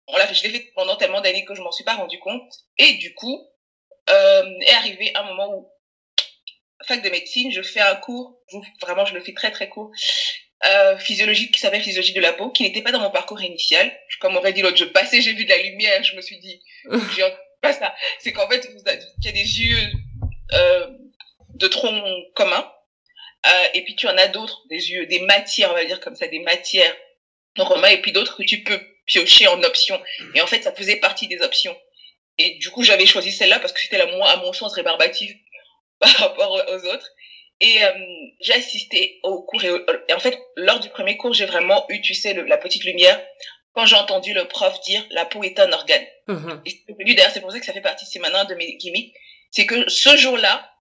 on 0.08 0.16
l'a 0.16 0.26
fait, 0.26 0.34
je 0.34 0.42
l'ai 0.44 0.50
fait 0.50 0.72
pendant 0.74 0.96
tellement 0.96 1.20
d'années 1.20 1.44
que 1.44 1.54
je 1.54 1.62
m'en 1.62 1.72
suis 1.72 1.84
pas 1.84 1.94
rendu 1.94 2.18
compte. 2.18 2.52
Et 2.78 2.94
du 2.94 3.14
coup, 3.14 3.48
euh, 4.10 4.44
est 4.60 4.72
arrivé 4.72 5.12
un 5.14 5.24
moment 5.24 5.54
où, 5.54 5.70
fac 6.86 7.02
de 7.02 7.10
médecine, 7.10 7.52
je 7.52 7.62
fais 7.62 7.80
un 7.80 7.96
cours, 7.96 8.38
vraiment 8.80 9.04
je 9.04 9.14
le 9.14 9.20
fais 9.20 9.32
très 9.32 9.50
très 9.50 9.68
court, 9.68 9.90
euh, 10.64 10.96
physiologique 10.98 11.52
qui 11.52 11.60
s'appelle 11.60 11.82
physiologie 11.82 12.12
de 12.12 12.20
la 12.20 12.32
peau, 12.32 12.50
qui 12.50 12.62
n'était 12.62 12.82
pas 12.82 12.92
dans 12.92 13.00
mon 13.00 13.10
parcours 13.10 13.42
initial. 13.42 13.92
Comme 14.20 14.36
aurait 14.36 14.52
dit 14.52 14.62
l'autre, 14.62 14.76
je 14.76 14.84
passais, 14.84 15.20
j'ai 15.20 15.34
vu 15.34 15.44
de 15.44 15.50
la 15.50 15.58
lumière, 15.58 16.02
je 16.02 16.16
me 16.16 16.22
suis 16.22 16.38
dit, 16.38 16.62
j'ai 17.16 17.24
pas 17.60 17.72
ça. 17.72 17.94
C'est 18.20 18.32
qu'en 18.32 18.48
fait, 18.48 18.68
il 18.74 19.24
y 19.24 19.28
a 19.28 19.32
des 19.32 19.60
yeux 19.60 19.92
euh, 20.52 20.86
de 21.54 21.66
tronc 21.66 22.02
commun, 22.34 22.72
euh, 23.46 23.64
et 23.74 23.84
puis 23.84 23.96
tu 23.96 24.06
en 24.06 24.16
as 24.16 24.28
d'autres, 24.28 24.62
des 24.68 24.90
yeux, 24.90 25.06
des 25.06 25.20
matières, 25.20 25.70
on 25.70 25.74
va 25.74 25.84
dire 25.84 26.00
comme 26.00 26.16
ça, 26.16 26.26
des 26.26 26.40
matières 26.40 26.94
commun, 27.56 27.88
et 27.88 28.00
puis 28.00 28.12
d'autres 28.12 28.36
que 28.36 28.42
tu 28.42 28.62
peux 28.62 28.80
piocher 29.06 29.46
en 29.48 29.62
option. 29.62 30.00
Et 30.34 30.40
en 30.40 30.46
fait, 30.46 30.62
ça 30.62 30.72
faisait 30.72 30.96
partie 30.96 31.28
des 31.28 31.40
options. 31.40 31.76
Et 32.38 32.58
du 32.58 32.70
coup, 32.70 32.82
j'avais 32.82 33.06
choisi 33.06 33.32
celle-là 33.32 33.58
parce 33.60 33.72
que 33.72 33.80
c'était 33.80 33.98
la 33.98 34.06
moins, 34.06 34.28
à 34.28 34.36
mon 34.36 34.52
sens, 34.52 34.74
rébarbative 34.74 35.34
par 36.00 36.12
rapport 36.16 36.52
aux 36.52 36.86
autres. 36.86 37.10
Et 37.60 37.82
euh, 37.82 37.92
j'ai 38.40 38.52
assisté 38.52 39.18
au 39.22 39.42
cours 39.42 39.64
et, 39.64 39.70
en 40.12 40.18
fait, 40.18 40.38
lors 40.56 40.78
du 40.78 40.90
premier 40.90 41.16
cours, 41.16 41.32
j'ai 41.32 41.46
vraiment 41.46 41.86
eu, 41.88 42.02
tu 42.02 42.12
sais, 42.14 42.34
la 42.34 42.58
petite 42.58 42.84
lumière 42.84 43.18
quand 43.76 43.84
j'ai 43.84 43.96
entendu 43.96 44.32
le 44.32 44.48
prof 44.48 44.80
dire 44.80 45.04
la 45.10 45.26
peau 45.26 45.44
est 45.44 45.60
un 45.60 45.70
organe. 45.70 46.04
Mm-hmm. 46.28 46.60
Et 46.64 46.70
c'est 46.70 47.14
d'ailleurs, 47.14 47.30
c'est 47.30 47.40
pour 47.40 47.52
ça 47.52 47.60
que 47.60 47.66
ça 47.66 47.74
fait 47.74 47.82
partie, 47.82 48.06
c'est 48.06 48.18
maintenant 48.18 48.44
de 48.46 48.54
mes 48.54 48.76
gimmicks, 48.78 49.14
c'est 49.50 49.66
que 49.66 49.88
ce 49.88 50.16
jour-là, 50.16 50.72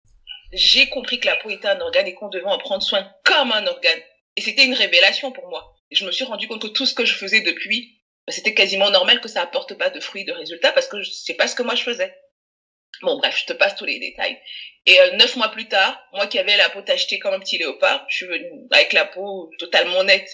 j'ai 0.53 0.87
compris 0.87 1.19
que 1.19 1.25
la 1.25 1.35
peau 1.35 1.49
était 1.49 1.67
un 1.67 1.79
organe 1.81 2.07
et 2.07 2.13
qu'on 2.13 2.29
devait 2.29 2.45
en 2.45 2.57
prendre 2.57 2.81
soin 2.81 3.05
comme 3.25 3.51
un 3.51 3.67
organe. 3.67 3.99
Et 4.37 4.41
c'était 4.41 4.65
une 4.65 4.73
révélation 4.73 5.33
pour 5.33 5.47
moi. 5.49 5.75
Et 5.91 5.95
je 5.95 6.05
me 6.05 6.11
suis 6.11 6.23
rendu 6.23 6.47
compte 6.47 6.61
que 6.61 6.67
tout 6.67 6.85
ce 6.85 6.93
que 6.93 7.05
je 7.05 7.15
faisais 7.15 7.41
depuis, 7.41 8.01
c'était 8.27 8.53
quasiment 8.53 8.89
normal 8.89 9.21
que 9.21 9.27
ça 9.27 9.41
apporte 9.41 9.75
pas 9.75 9.89
de 9.89 9.99
fruits, 9.99 10.25
de 10.25 10.31
résultats, 10.31 10.71
parce 10.71 10.87
que 10.87 11.03
c'est 11.03 11.35
pas 11.35 11.47
ce 11.47 11.55
que 11.55 11.63
moi 11.63 11.75
je 11.75 11.83
faisais. 11.83 12.15
Bon, 13.01 13.17
bref, 13.17 13.37
je 13.39 13.45
te 13.45 13.53
passe 13.53 13.75
tous 13.75 13.85
les 13.85 13.99
détails. 13.99 14.39
Et 14.85 14.99
euh, 14.99 15.11
neuf 15.17 15.35
mois 15.35 15.49
plus 15.49 15.67
tard, 15.67 16.01
moi 16.13 16.27
qui 16.27 16.39
avais 16.39 16.55
la 16.55 16.69
peau 16.69 16.81
tachetée 16.81 17.19
comme 17.19 17.33
un 17.33 17.39
petit 17.39 17.57
léopard, 17.57 18.05
je 18.09 18.15
suis 18.17 18.25
venue 18.25 18.67
avec 18.71 18.93
la 18.93 19.05
peau 19.05 19.51
totalement 19.59 20.03
nette. 20.03 20.29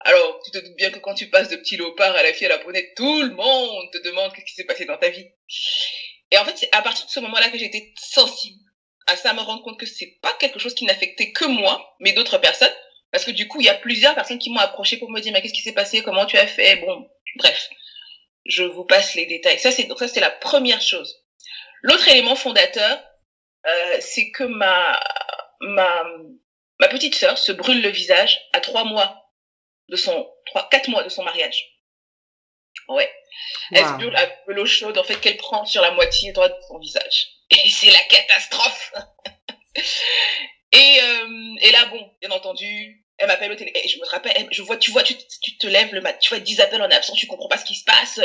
Alors, 0.00 0.40
tu 0.44 0.50
te 0.50 0.58
doutes 0.58 0.76
bien 0.76 0.90
que 0.90 0.98
quand 0.98 1.14
tu 1.14 1.28
passes 1.30 1.48
de 1.48 1.56
petit 1.56 1.76
léopard 1.76 2.14
à 2.14 2.22
la 2.22 2.32
fille 2.32 2.46
à 2.46 2.50
la 2.50 2.58
peau 2.58 2.70
nette, 2.70 2.94
tout 2.96 3.22
le 3.22 3.30
monde 3.30 3.90
te 3.92 3.98
demande 4.04 4.32
qu'est-ce 4.32 4.46
qui 4.46 4.54
s'est 4.54 4.64
passé 4.64 4.84
dans 4.84 4.98
ta 4.98 5.08
vie. 5.08 5.26
Et 6.30 6.38
en 6.38 6.44
fait, 6.44 6.56
c'est 6.56 6.68
à 6.72 6.82
partir 6.82 7.06
de 7.06 7.10
ce 7.10 7.20
moment-là 7.20 7.48
que 7.48 7.58
j'étais 7.58 7.92
sensible 7.96 8.60
à 9.06 9.16
ça, 9.16 9.32
me 9.32 9.40
rendre 9.40 9.62
compte 9.62 9.78
que 9.78 9.86
c'est 9.86 10.18
pas 10.20 10.34
quelque 10.40 10.58
chose 10.58 10.74
qui 10.74 10.84
n'affectait 10.84 11.32
que 11.32 11.44
moi, 11.44 11.94
mais 12.00 12.12
d'autres 12.12 12.38
personnes. 12.38 12.72
Parce 13.12 13.24
que 13.24 13.30
du 13.30 13.46
coup, 13.48 13.60
il 13.60 13.66
y 13.66 13.70
a 13.70 13.74
plusieurs 13.74 14.14
personnes 14.14 14.38
qui 14.38 14.50
m'ont 14.50 14.60
approché 14.60 14.96
pour 14.96 15.10
me 15.10 15.20
dire, 15.20 15.32
mais 15.32 15.40
qu'est-ce 15.40 15.54
qui 15.54 15.62
s'est 15.62 15.72
passé? 15.72 16.02
Comment 16.02 16.26
tu 16.26 16.36
as 16.36 16.46
fait? 16.46 16.76
Bon, 16.76 17.08
bref. 17.36 17.70
je 18.44 18.64
vous 18.64 18.84
passe 18.84 19.14
les 19.14 19.26
détails. 19.26 19.58
Ça, 19.58 19.70
c'est 19.70 19.84
donc 19.84 19.98
ça, 19.98 20.08
c'est 20.08 20.20
la 20.20 20.30
première 20.30 20.80
chose. 20.80 21.24
L'autre 21.82 22.08
élément 22.08 22.36
fondateur, 22.36 23.02
euh, 23.66 23.96
c'est 24.00 24.30
que 24.30 24.44
ma 24.44 25.00
ma 25.60 26.04
ma 26.80 26.88
petite 26.88 27.14
sœur 27.14 27.38
se 27.38 27.52
brûle 27.52 27.82
le 27.82 27.88
visage 27.88 28.40
à 28.52 28.60
trois 28.60 28.84
mois 28.84 29.32
de 29.88 29.96
son 29.96 30.28
trois 30.46 30.68
quatre 30.68 30.88
mois 30.88 31.02
de 31.02 31.08
son 31.08 31.24
mariage. 31.24 31.76
Ouais. 32.88 33.10
Elle 33.72 33.84
se 33.84 33.92
brûle 33.92 34.16
avec 34.16 34.38
de 34.46 34.52
l'eau 34.52 34.66
chaude 34.66 34.98
en 34.98 35.04
fait 35.04 35.16
qu'elle 35.16 35.36
prend 35.36 35.64
sur 35.64 35.82
la 35.82 35.90
moitié 35.90 36.32
droite 36.32 36.56
de 36.56 36.66
son 36.68 36.78
visage. 36.78 37.28
Et 37.50 37.68
c'est 37.68 37.90
la 37.90 38.00
catastrophe. 38.00 38.92
et 40.72 40.98
euh, 41.02 41.54
et 41.60 41.70
là 41.70 41.86
bon, 41.86 42.10
bien 42.20 42.30
entendu, 42.30 43.05
elle 43.18 43.28
m'appelle 43.28 43.52
au 43.52 43.56
télé. 43.56 43.72
Et 43.74 43.88
je 43.88 43.98
me 43.98 44.06
rappelle, 44.06 44.48
je 44.50 44.62
vois, 44.62 44.76
tu 44.76 44.90
vois, 44.90 45.02
tu, 45.02 45.14
tu 45.42 45.56
te 45.58 45.66
lèves 45.66 45.94
le 45.94 46.00
matin, 46.00 46.18
tu 46.20 46.28
vois 46.30 46.38
10 46.38 46.60
appels 46.60 46.82
en 46.82 46.90
absence, 46.90 47.16
tu 47.16 47.26
comprends 47.26 47.48
pas 47.48 47.58
ce 47.58 47.64
qui 47.64 47.74
se 47.74 47.84
passe. 47.84 48.20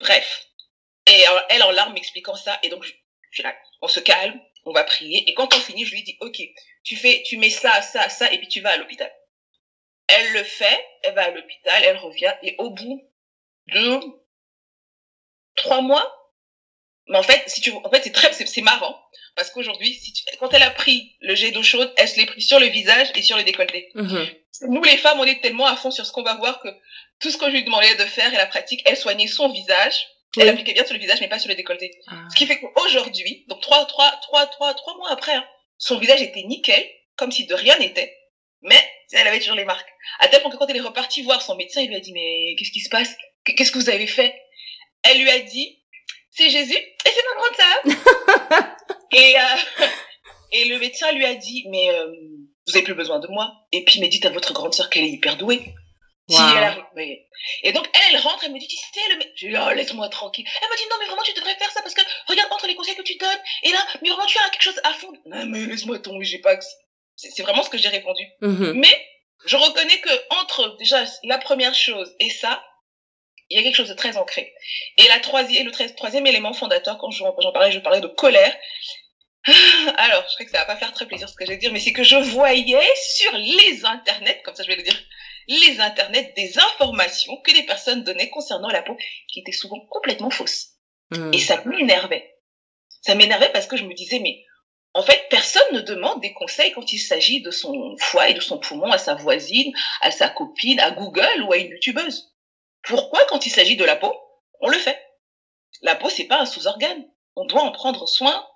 Bref. 0.00 0.46
Et 1.06 1.24
elle 1.50 1.62
en 1.62 1.70
larmes 1.70 1.94
m'expliquant 1.94 2.34
ça. 2.34 2.58
Et 2.62 2.68
donc, 2.68 2.82
je, 2.82 2.92
je, 3.30 3.42
on 3.82 3.88
se 3.88 4.00
calme, 4.00 4.40
on 4.64 4.72
va 4.72 4.84
prier. 4.84 5.28
Et 5.28 5.34
quand 5.34 5.54
on 5.54 5.58
finit, 5.58 5.84
je 5.84 5.94
lui 5.94 6.02
dis, 6.02 6.16
OK, 6.20 6.40
tu 6.82 6.96
fais, 6.96 7.22
tu 7.26 7.36
mets 7.36 7.50
ça, 7.50 7.82
ça, 7.82 8.08
ça, 8.08 8.32
et 8.32 8.38
puis 8.38 8.48
tu 8.48 8.60
vas 8.60 8.70
à 8.70 8.76
l'hôpital. 8.76 9.12
Elle 10.06 10.32
le 10.32 10.44
fait, 10.44 10.86
elle 11.02 11.14
va 11.14 11.24
à 11.24 11.30
l'hôpital, 11.30 11.82
elle 11.84 11.96
revient. 11.98 12.34
Et 12.42 12.56
au 12.58 12.70
bout 12.70 13.10
de 13.68 14.00
trois 15.56 15.80
mois, 15.80 16.23
mais 17.08 17.18
en 17.18 17.22
fait, 17.22 17.42
si 17.46 17.60
tu, 17.60 17.70
en 17.72 17.90
fait, 17.90 18.02
c'est 18.02 18.12
très, 18.12 18.32
c'est 18.32 18.60
marrant 18.62 18.98
parce 19.36 19.50
qu'aujourd'hui, 19.50 19.92
si 19.94 20.12
tu, 20.12 20.22
quand 20.38 20.52
elle 20.52 20.62
a 20.62 20.70
pris 20.70 21.16
le 21.20 21.34
jet 21.34 21.50
d'eau 21.50 21.62
chaude, 21.62 21.92
elle 21.96 22.08
se 22.08 22.16
l'est 22.16 22.26
pris 22.26 22.40
sur 22.40 22.60
le 22.60 22.66
visage 22.66 23.08
et 23.14 23.22
sur 23.22 23.36
le 23.36 23.42
décolleté. 23.42 23.90
Mhm. 23.94 24.28
Nous, 24.68 24.82
les 24.84 24.96
femmes, 24.96 25.18
on 25.18 25.24
est 25.24 25.40
tellement 25.40 25.66
à 25.66 25.76
fond 25.76 25.90
sur 25.90 26.06
ce 26.06 26.12
qu'on 26.12 26.22
va 26.22 26.34
voir 26.36 26.60
que 26.60 26.68
tout 27.20 27.30
ce 27.30 27.36
que 27.36 27.46
je 27.46 27.50
lui 27.50 27.64
demandais 27.64 27.94
de 27.96 28.04
faire 28.04 28.32
et 28.32 28.36
la 28.36 28.46
pratique, 28.46 28.82
elle 28.86 28.96
soignait 28.96 29.26
son 29.26 29.48
visage. 29.48 30.06
Elle 30.36 30.48
appliquait 30.48 30.72
bien 30.72 30.84
sur 30.84 30.94
le 30.94 31.00
visage, 31.00 31.20
mais 31.20 31.28
pas 31.28 31.38
sur 31.38 31.48
le 31.48 31.54
décolleté. 31.54 31.92
Ah. 32.08 32.24
Ce 32.30 32.34
qui 32.34 32.46
fait 32.46 32.58
qu'aujourd'hui, 32.58 33.44
donc 33.48 33.60
trois, 33.60 33.84
trois, 33.86 34.10
trois, 34.22 34.46
trois, 34.46 34.74
trois 34.74 34.96
mois 34.96 35.10
après, 35.12 35.34
hein, 35.34 35.46
son 35.78 35.98
visage 35.98 36.22
était 36.22 36.42
nickel, 36.42 36.84
comme 37.16 37.30
si 37.30 37.46
de 37.46 37.54
rien 37.54 37.78
n'était. 37.78 38.16
Mais 38.62 38.80
elle 39.12 39.28
avait 39.28 39.38
toujours 39.38 39.54
les 39.54 39.64
marques. 39.64 39.88
À 40.18 40.28
tel 40.28 40.42
point 40.42 40.50
que 40.50 40.56
quand 40.56 40.66
elle 40.66 40.76
est 40.76 40.80
repartie 40.80 41.22
voir 41.22 41.42
son 41.42 41.54
médecin, 41.54 41.82
il 41.82 41.88
lui 41.88 41.96
a 41.96 42.00
dit, 42.00 42.12
mais 42.12 42.56
qu'est-ce 42.58 42.72
qui 42.72 42.80
se 42.80 42.88
passe? 42.88 43.14
Qu'est-ce 43.44 43.70
que 43.70 43.78
vous 43.78 43.90
avez 43.90 44.06
fait? 44.06 44.34
Elle 45.02 45.20
lui 45.20 45.30
a 45.30 45.38
dit, 45.40 45.83
c'est 46.34 46.50
Jésus 46.50 46.76
et 46.76 46.92
c'est 47.04 47.22
ma 47.28 47.40
grande 47.40 47.56
sœur. 47.56 48.66
et, 49.12 49.38
euh, 49.38 49.86
et 50.52 50.64
le 50.66 50.78
médecin 50.78 51.12
lui 51.12 51.24
a 51.24 51.34
dit, 51.34 51.64
mais 51.70 51.90
euh, 51.90 52.06
vous 52.66 52.76
avez 52.76 52.84
plus 52.84 52.94
besoin 52.94 53.20
de 53.20 53.28
moi. 53.28 53.52
Et 53.72 53.84
puis, 53.84 54.00
mais 54.00 54.08
dites 54.08 54.26
à 54.26 54.30
votre 54.30 54.52
grande 54.52 54.74
sœur 54.74 54.90
qu'elle 54.90 55.04
est 55.04 55.10
hyper 55.10 55.36
douée. 55.36 55.62
Si 56.28 56.40
elle 56.40 56.64
arrive, 56.64 56.84
mais... 56.96 57.26
Et 57.64 57.72
donc, 57.72 57.86
elle, 57.92 58.14
elle 58.14 58.20
rentre, 58.22 58.44
elle 58.44 58.52
me 58.52 58.58
dit, 58.58 58.66
tu 58.66 58.76
sais, 58.76 59.14
le 59.14 59.20
Je 59.36 59.46
lui 59.46 59.52
dis, 59.52 59.60
oh, 59.60 59.74
laisse-moi 59.74 60.08
tranquille. 60.08 60.46
Elle 60.62 60.68
me 60.70 60.76
dit, 60.76 60.84
non, 60.90 60.96
mais 60.98 61.06
vraiment, 61.06 61.22
tu 61.22 61.34
devrais 61.34 61.54
faire 61.56 61.70
ça 61.70 61.82
parce 61.82 61.92
que, 61.92 62.00
regarde, 62.28 62.50
entre 62.50 62.66
les 62.66 62.74
conseils 62.74 62.96
que 62.96 63.02
tu 63.02 63.16
donnes, 63.16 63.38
et 63.62 63.70
là, 63.70 63.78
mais 64.00 64.08
vraiment, 64.08 64.24
tu 64.24 64.38
as 64.38 64.48
quelque 64.48 64.62
chose 64.62 64.80
à 64.84 64.94
fond. 64.94 65.12
Non, 65.26 65.44
mais 65.46 65.66
laisse-moi 65.66 65.98
tomber, 65.98 66.24
j'ai 66.24 66.38
pas... 66.38 66.58
C'est 67.16 67.42
vraiment 67.42 67.62
ce 67.62 67.68
que 67.68 67.76
j'ai 67.76 67.90
répondu. 67.90 68.22
Mm-hmm. 68.40 68.72
Mais, 68.72 69.06
je 69.44 69.56
reconnais 69.56 70.00
que 70.00 70.40
entre, 70.40 70.76
déjà, 70.78 71.04
la 71.24 71.36
première 71.36 71.74
chose 71.74 72.14
et 72.18 72.30
ça, 72.30 72.64
il 73.54 73.58
y 73.58 73.60
a 73.60 73.62
quelque 73.62 73.76
chose 73.76 73.88
de 73.88 73.94
très 73.94 74.16
ancré. 74.16 74.52
Et 74.98 75.06
la 75.06 75.20
troisième, 75.20 75.66
le 75.66 75.94
troisième 75.94 76.26
élément 76.26 76.52
fondateur, 76.52 76.98
quand 76.98 77.12
j'en 77.12 77.32
parlais, 77.52 77.70
je 77.70 77.78
parlais 77.78 78.00
de 78.00 78.08
colère. 78.08 78.52
Alors, 79.96 80.24
je 80.28 80.34
sais 80.34 80.44
que 80.44 80.50
ça 80.50 80.58
va 80.58 80.64
pas 80.64 80.76
faire 80.76 80.92
très 80.92 81.06
plaisir 81.06 81.28
ce 81.28 81.36
que 81.36 81.46
je 81.46 81.52
vais 81.52 81.56
dire, 81.58 81.72
mais 81.72 81.78
c'est 81.78 81.92
que 81.92 82.02
je 82.02 82.16
voyais 82.16 82.88
sur 82.96 83.32
les 83.36 83.84
internets, 83.84 84.42
comme 84.42 84.56
ça 84.56 84.64
je 84.64 84.68
vais 84.68 84.76
le 84.76 84.82
dire, 84.82 85.00
les 85.46 85.78
internets, 85.78 86.32
des 86.34 86.58
informations 86.58 87.36
que 87.42 87.52
des 87.52 87.62
personnes 87.62 88.02
donnaient 88.02 88.30
concernant 88.30 88.70
la 88.70 88.82
peau 88.82 88.96
qui 89.28 89.38
étaient 89.38 89.52
souvent 89.52 89.78
complètement 89.88 90.30
fausses. 90.30 90.70
Hmm. 91.12 91.32
Et 91.32 91.38
ça 91.38 91.62
m'énervait. 91.64 92.34
Ça 93.02 93.14
m'énervait 93.14 93.52
parce 93.52 93.68
que 93.68 93.76
je 93.76 93.84
me 93.84 93.94
disais, 93.94 94.18
mais 94.18 94.44
en 94.94 95.02
fait, 95.02 95.26
personne 95.30 95.74
ne 95.74 95.80
demande 95.80 96.20
des 96.22 96.32
conseils 96.32 96.72
quand 96.72 96.92
il 96.92 96.98
s'agit 96.98 97.40
de 97.40 97.52
son 97.52 97.94
foie 98.00 98.30
et 98.30 98.34
de 98.34 98.40
son 98.40 98.58
poumon 98.58 98.90
à 98.90 98.98
sa 98.98 99.14
voisine, 99.14 99.72
à 100.00 100.10
sa 100.10 100.28
copine, 100.28 100.80
à 100.80 100.90
Google 100.90 101.44
ou 101.46 101.52
à 101.52 101.58
une 101.58 101.70
youtubeuse. 101.70 102.33
Pourquoi, 102.84 103.24
quand 103.26 103.46
il 103.46 103.50
s'agit 103.50 103.76
de 103.76 103.84
la 103.84 103.96
peau, 103.96 104.14
on 104.60 104.68
le 104.68 104.78
fait? 104.78 105.00
La 105.82 105.94
peau, 105.94 106.08
c'est 106.08 106.24
pas 106.24 106.40
un 106.40 106.46
sous-organe. 106.46 107.04
On 107.36 107.46
doit 107.46 107.62
en 107.62 107.72
prendre 107.72 108.06
soin 108.06 108.46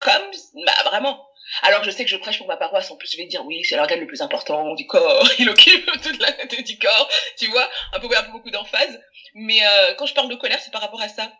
comme, 0.00 0.30
bah, 0.64 0.82
vraiment. 0.84 1.26
Alors, 1.62 1.84
je 1.84 1.90
sais 1.90 2.04
que 2.04 2.10
je 2.10 2.16
prêche 2.16 2.38
pour 2.38 2.48
ma 2.48 2.56
paroisse. 2.56 2.90
En 2.90 2.96
plus, 2.96 3.10
je 3.10 3.16
vais 3.16 3.26
dire, 3.26 3.44
oui, 3.46 3.62
c'est 3.64 3.76
l'organe 3.76 4.00
le 4.00 4.06
plus 4.06 4.20
important 4.20 4.74
du 4.74 4.86
corps. 4.86 5.28
Il 5.38 5.48
occupe 5.48 5.86
toute 6.02 6.20
la 6.20 6.32
tête 6.32 6.66
du 6.66 6.78
corps. 6.78 7.08
Tu 7.38 7.46
vois, 7.46 7.68
un 7.92 8.00
peu, 8.00 8.08
un 8.14 8.22
peu 8.24 8.32
beaucoup 8.32 8.50
d'emphase. 8.50 9.00
Mais 9.34 9.64
euh, 9.64 9.94
quand 9.94 10.06
je 10.06 10.14
parle 10.14 10.28
de 10.28 10.34
colère, 10.34 10.60
c'est 10.60 10.72
par 10.72 10.82
rapport 10.82 11.00
à 11.00 11.08
ça. 11.08 11.32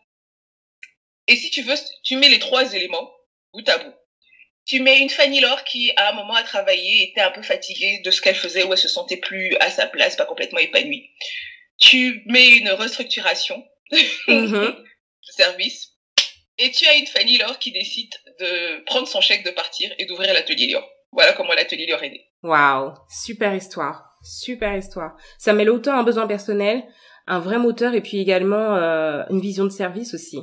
Et 1.27 1.35
si 1.35 1.51
tu 1.51 1.63
veux, 1.63 1.75
tu 2.05 2.17
mets 2.17 2.29
les 2.29 2.39
trois 2.39 2.73
éléments 2.73 3.11
bout 3.53 3.69
à 3.69 3.79
bout. 3.79 3.95
Tu 4.65 4.81
mets 4.81 4.99
une 4.99 5.11
Fanny 5.11 5.41
Laure 5.41 5.65
qui, 5.65 5.93
à 5.97 6.11
un 6.11 6.13
moment, 6.13 6.35
a 6.35 6.43
travaillé, 6.43 7.11
était 7.11 7.21
un 7.21 7.31
peu 7.31 7.43
fatiguée 7.43 8.01
de 8.05 8.11
ce 8.11 8.21
qu'elle 8.21 8.35
faisait, 8.35 8.65
où 8.65 8.73
elle 8.73 8.79
se 8.79 8.89
sentait 8.89 9.17
plus 9.17 9.57
à 9.61 9.71
sa 9.71 9.87
place, 9.87 10.17
pas 10.17 10.27
complètement 10.27 10.59
épanouie 10.59 11.11
tu 11.79 12.23
mets 12.27 12.57
une 12.57 12.71
restructuration 12.71 13.63
mm-hmm. 13.93 14.51
de 14.77 15.33
service 15.37 15.97
et 16.59 16.71
tu 16.71 16.87
as 16.87 16.95
une 16.97 17.07
Fanny 17.07 17.39
Laure 17.39 17.59
qui 17.59 17.73
décide 17.73 18.13
de 18.41 18.85
prendre 18.85 19.07
son 19.07 19.21
chèque 19.21 19.45
de 19.45 19.51
partir 19.51 19.91
et 19.99 20.07
d'ouvrir 20.07 20.33
l'atelier 20.33 20.69
Lior. 20.69 20.89
Voilà 21.13 21.33
comment 21.35 21.53
l'atelier 21.53 21.87
Lior 21.87 22.03
est 22.03 22.11
né. 22.11 22.27
Waouh, 22.43 22.95
super 23.11 23.55
histoire, 23.55 24.17
super 24.23 24.77
histoire. 24.77 25.17
Ça 25.39 25.53
mêle 25.53 25.71
autant 25.71 25.99
un 25.99 26.03
besoin 26.03 26.27
personnel, 26.27 26.85
un 27.27 27.41
vrai 27.41 27.59
moteur 27.59 27.95
et 27.95 28.01
puis 28.01 28.19
également 28.19 28.77
euh, 28.77 29.25
une 29.31 29.41
vision 29.41 29.65
de 29.65 29.71
service 29.71 30.15
aussi. 30.15 30.39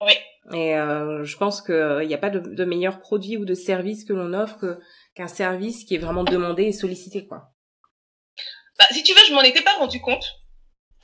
Oui. 0.00 0.12
Et 0.54 0.74
euh, 0.76 1.22
je 1.24 1.36
pense 1.36 1.60
qu'il 1.60 2.06
n'y 2.06 2.14
a 2.14 2.18
pas 2.18 2.30
de, 2.30 2.40
de, 2.40 2.64
meilleur 2.64 3.00
produit 3.00 3.36
ou 3.36 3.44
de 3.44 3.54
service 3.54 4.04
que 4.04 4.12
l'on 4.12 4.32
offre 4.32 4.78
qu'un 5.14 5.28
service 5.28 5.84
qui 5.84 5.94
est 5.94 5.98
vraiment 5.98 6.24
demandé 6.24 6.64
et 6.64 6.72
sollicité, 6.72 7.26
quoi. 7.26 7.52
Bah, 8.78 8.86
si 8.90 9.02
tu 9.02 9.12
veux, 9.12 9.24
je 9.28 9.34
m'en 9.34 9.42
étais 9.42 9.62
pas 9.62 9.74
rendu 9.74 10.00
compte 10.00 10.39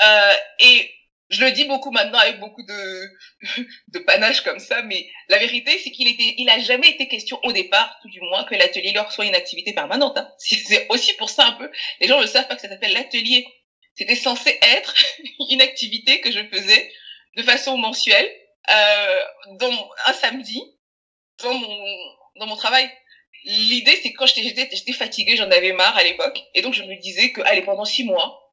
euh, 0.02 0.32
et 0.60 0.90
je 1.28 1.44
le 1.44 1.50
dis 1.52 1.64
beaucoup 1.64 1.90
maintenant 1.90 2.18
avec 2.18 2.38
beaucoup 2.38 2.62
de, 2.62 3.10
de 3.88 3.98
panache 4.00 4.42
comme 4.42 4.60
ça, 4.60 4.82
mais 4.82 5.08
la 5.28 5.38
vérité, 5.38 5.78
c'est 5.82 5.90
qu'il 5.90 6.08
était, 6.08 6.34
il 6.38 6.48
a 6.48 6.58
jamais 6.58 6.90
été 6.90 7.08
question 7.08 7.40
au 7.44 7.52
départ, 7.52 7.98
tout 8.02 8.08
du 8.08 8.20
moins, 8.20 8.44
que 8.44 8.54
l'atelier 8.54 8.92
leur 8.92 9.10
soit 9.12 9.26
une 9.26 9.34
activité 9.34 9.72
permanente. 9.72 10.16
Hein. 10.18 10.30
C'est 10.38 10.86
aussi 10.88 11.14
pour 11.14 11.30
ça 11.30 11.46
un 11.46 11.52
peu. 11.52 11.70
Les 12.00 12.08
gens 12.08 12.20
ne 12.20 12.26
savent 12.26 12.46
pas 12.46 12.54
que 12.54 12.62
ça 12.62 12.68
s'appelle 12.68 12.92
l'atelier. 12.92 13.46
C'était 13.94 14.14
censé 14.14 14.58
être 14.62 14.94
une 15.50 15.62
activité 15.62 16.20
que 16.20 16.30
je 16.30 16.40
faisais 16.52 16.92
de 17.36 17.42
façon 17.42 17.76
mensuelle, 17.76 18.30
euh, 18.70 19.20
dans, 19.58 19.90
un 20.06 20.12
samedi, 20.12 20.62
dans 21.42 21.54
mon, 21.54 21.86
dans 22.36 22.46
mon 22.46 22.56
travail. 22.56 22.90
L'idée, 23.44 23.98
c'est 24.02 24.12
que 24.12 24.16
quand 24.16 24.26
j'étais, 24.26 24.68
j'étais 24.72 24.92
fatiguée, 24.92 25.36
j'en 25.36 25.50
avais 25.50 25.72
marre 25.72 25.96
à 25.96 26.02
l'époque, 26.02 26.40
et 26.54 26.62
donc 26.62 26.74
je 26.74 26.82
me 26.82 26.96
disais 27.00 27.30
que, 27.30 27.42
allez, 27.42 27.62
pendant 27.62 27.84
six 27.84 28.04
mois, 28.04 28.45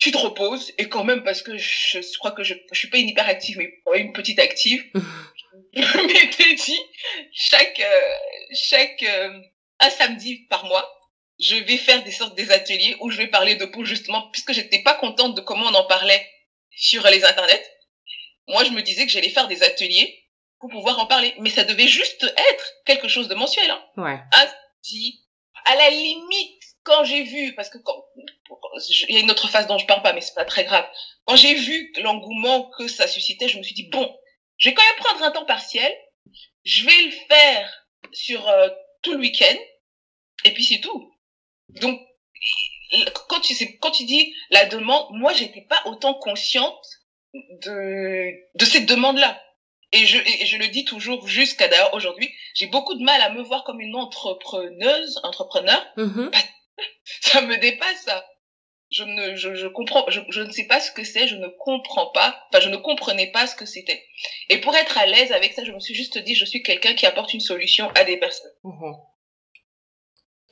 tu 0.00 0.10
te 0.12 0.18
reposes 0.18 0.72
et 0.78 0.88
quand 0.88 1.04
même 1.04 1.22
parce 1.22 1.42
que 1.42 1.56
je, 1.56 2.18
crois 2.18 2.32
que 2.32 2.42
je, 2.42 2.54
je 2.72 2.78
suis 2.78 2.88
pas 2.88 2.98
une 2.98 3.08
hyper 3.08 3.28
active 3.28 3.58
mais 3.58 4.00
une 4.00 4.12
petite 4.12 4.38
active 4.38 4.84
je 5.74 6.06
m'étais 6.06 6.54
dit 6.54 6.80
chaque 7.32 7.80
euh, 7.80 8.14
chaque 8.54 9.02
euh, 9.02 9.40
un 9.78 9.90
samedi 9.90 10.46
par 10.48 10.64
mois 10.64 10.88
je 11.40 11.56
vais 11.56 11.78
faire 11.78 12.02
des 12.04 12.12
sortes 12.12 12.34
des 12.36 12.50
ateliers 12.52 12.96
où 13.00 13.10
je 13.10 13.16
vais 13.16 13.26
parler 13.26 13.56
de 13.56 13.64
peau 13.64 13.84
justement 13.84 14.28
puisque 14.30 14.52
j'étais 14.52 14.82
pas 14.82 14.94
contente 14.94 15.34
de 15.34 15.40
comment 15.40 15.66
on 15.66 15.74
en 15.74 15.86
parlait 15.86 16.26
sur 16.70 17.02
les 17.08 17.24
internets. 17.24 17.66
Moi 18.48 18.64
je 18.64 18.70
me 18.70 18.82
disais 18.82 19.06
que 19.06 19.12
j'allais 19.12 19.30
faire 19.30 19.48
des 19.48 19.62
ateliers 19.62 20.22
pour 20.58 20.68
pouvoir 20.68 20.98
en 20.98 21.06
parler. 21.06 21.34
Mais 21.38 21.50
ça 21.50 21.64
devait 21.64 21.88
juste 21.88 22.22
être 22.24 22.72
quelque 22.84 23.08
chose 23.08 23.28
de 23.28 23.34
mensuel 23.34 23.70
hein. 23.70 23.82
ouais. 23.96 24.18
Un 24.32 24.46
à 25.66 25.76
la 25.76 25.90
limite 25.90 26.59
quand 26.82 27.04
j'ai 27.04 27.22
vu, 27.22 27.54
parce 27.54 27.68
que 27.68 27.78
quand, 27.78 28.04
il 28.88 29.14
y 29.14 29.16
a 29.16 29.20
une 29.20 29.30
autre 29.30 29.48
phase 29.48 29.66
dont 29.66 29.78
je 29.78 29.86
parle 29.86 30.02
pas, 30.02 30.12
mais 30.12 30.20
c'est 30.20 30.34
pas 30.34 30.44
très 30.44 30.64
grave. 30.64 30.88
Quand 31.24 31.36
j'ai 31.36 31.54
vu 31.54 31.92
l'engouement 32.00 32.70
que 32.78 32.88
ça 32.88 33.06
suscitait, 33.06 33.48
je 33.48 33.58
me 33.58 33.62
suis 33.62 33.74
dit 33.74 33.88
bon, 33.90 34.16
je 34.56 34.68
vais 34.68 34.74
quand 34.74 34.82
même 34.82 35.04
prendre 35.04 35.22
un 35.24 35.30
temps 35.30 35.44
partiel. 35.44 35.92
Je 36.64 36.84
vais 36.84 37.02
le 37.02 37.10
faire 37.28 37.86
sur 38.12 38.48
euh, 38.48 38.68
tout 39.02 39.12
le 39.12 39.18
week-end, 39.18 39.56
et 40.44 40.52
puis 40.52 40.64
c'est 40.64 40.80
tout. 40.80 41.12
Donc, 41.80 42.00
quand 43.28 43.40
tu 43.40 43.54
sais, 43.54 43.78
quand 43.78 43.90
tu 43.90 44.04
dis 44.04 44.34
la 44.50 44.66
demande, 44.66 45.06
moi 45.10 45.32
j'étais 45.32 45.62
pas 45.62 45.80
autant 45.86 46.14
consciente 46.14 46.84
de 47.34 48.30
de 48.54 48.64
cette 48.64 48.86
demande-là. 48.86 49.40
Et 49.92 50.06
je, 50.06 50.18
et 50.18 50.46
je 50.46 50.56
le 50.56 50.68
dis 50.68 50.84
toujours 50.84 51.26
jusqu'à 51.26 51.66
d'ailleurs 51.66 51.94
aujourd'hui, 51.94 52.32
j'ai 52.54 52.66
beaucoup 52.66 52.94
de 52.94 53.02
mal 53.02 53.20
à 53.22 53.30
me 53.30 53.42
voir 53.42 53.64
comme 53.64 53.80
une 53.80 53.96
entrepreneuse, 53.96 55.18
entrepreneur, 55.24 55.84
mm-hmm 55.96 56.30
ça 57.20 57.40
me 57.42 57.56
dépasse 57.56 58.04
ça. 58.04 58.24
Je 58.90 59.04
ne, 59.04 59.36
je, 59.36 59.54
je 59.54 59.68
comprends, 59.68 60.04
je, 60.08 60.20
je 60.30 60.40
ne 60.40 60.50
sais 60.50 60.66
pas 60.66 60.80
ce 60.80 60.90
que 60.90 61.04
c'est, 61.04 61.28
je 61.28 61.36
ne 61.36 61.46
comprends 61.60 62.10
pas, 62.10 62.44
enfin, 62.48 62.60
je 62.60 62.68
ne 62.68 62.76
comprenais 62.76 63.30
pas 63.30 63.46
ce 63.46 63.54
que 63.54 63.64
c'était. 63.64 64.04
Et 64.48 64.58
pour 64.58 64.74
être 64.74 64.98
à 64.98 65.06
l'aise 65.06 65.30
avec 65.30 65.52
ça, 65.52 65.64
je 65.64 65.70
me 65.70 65.78
suis 65.78 65.94
juste 65.94 66.18
dit, 66.18 66.34
je 66.34 66.44
suis 66.44 66.62
quelqu'un 66.64 66.94
qui 66.94 67.06
apporte 67.06 67.32
une 67.32 67.40
solution 67.40 67.88
à 67.94 68.02
des 68.02 68.16
personnes. 68.16 68.50
Mmh. 68.64 68.92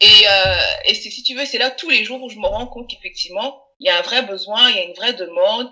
Et, 0.01 0.29
euh, 0.29 0.55
et 0.87 0.95
c'est, 0.95 1.11
si 1.11 1.25
tu 1.25 1.35
veux, 1.35 1.45
c'est 1.45 1.59
là 1.59 1.73
tous 1.73 1.91
les 1.91 2.05
jours 2.05 2.23
où 2.23 2.31
je 2.31 2.39
me 2.39 2.47
rends 2.47 2.69
compte 2.69 2.89
qu'effectivement, 2.89 3.61
il 3.81 3.89
y 3.89 3.91
a 3.91 3.99
un 3.99 4.03
vrai 4.03 4.23
besoin, 4.23 4.71
il 4.71 4.77
y 4.77 4.79
a 4.79 4.85
une 4.85 4.95
vraie 4.95 5.15
demande, 5.15 5.69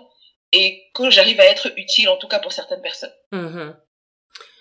et 0.51 0.83
que 0.93 1.09
j'arrive 1.09 1.39
à 1.39 1.45
être 1.45 1.71
utile, 1.77 2.09
en 2.09 2.17
tout 2.17 2.27
cas 2.27 2.39
pour 2.39 2.51
certaines 2.51 2.81
personnes. 2.81 3.13
Mhm. 3.31 3.77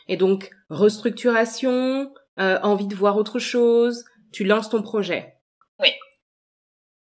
Et 0.09 0.17
donc, 0.17 0.51
restructuration, 0.71 2.13
euh, 2.39 2.59
envie 2.63 2.87
de 2.87 2.95
voir 2.95 3.17
autre 3.17 3.39
chose, 3.39 4.05
tu 4.33 4.45
lances 4.45 4.71
ton 4.71 4.83
projet. 4.83 5.36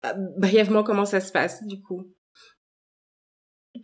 Euh, 0.04 0.12
brièvement, 0.38 0.82
comment 0.82 1.04
ça 1.04 1.21
se 1.21 1.32
passe, 1.32 1.64
du 1.66 1.80
coup? 1.80 2.04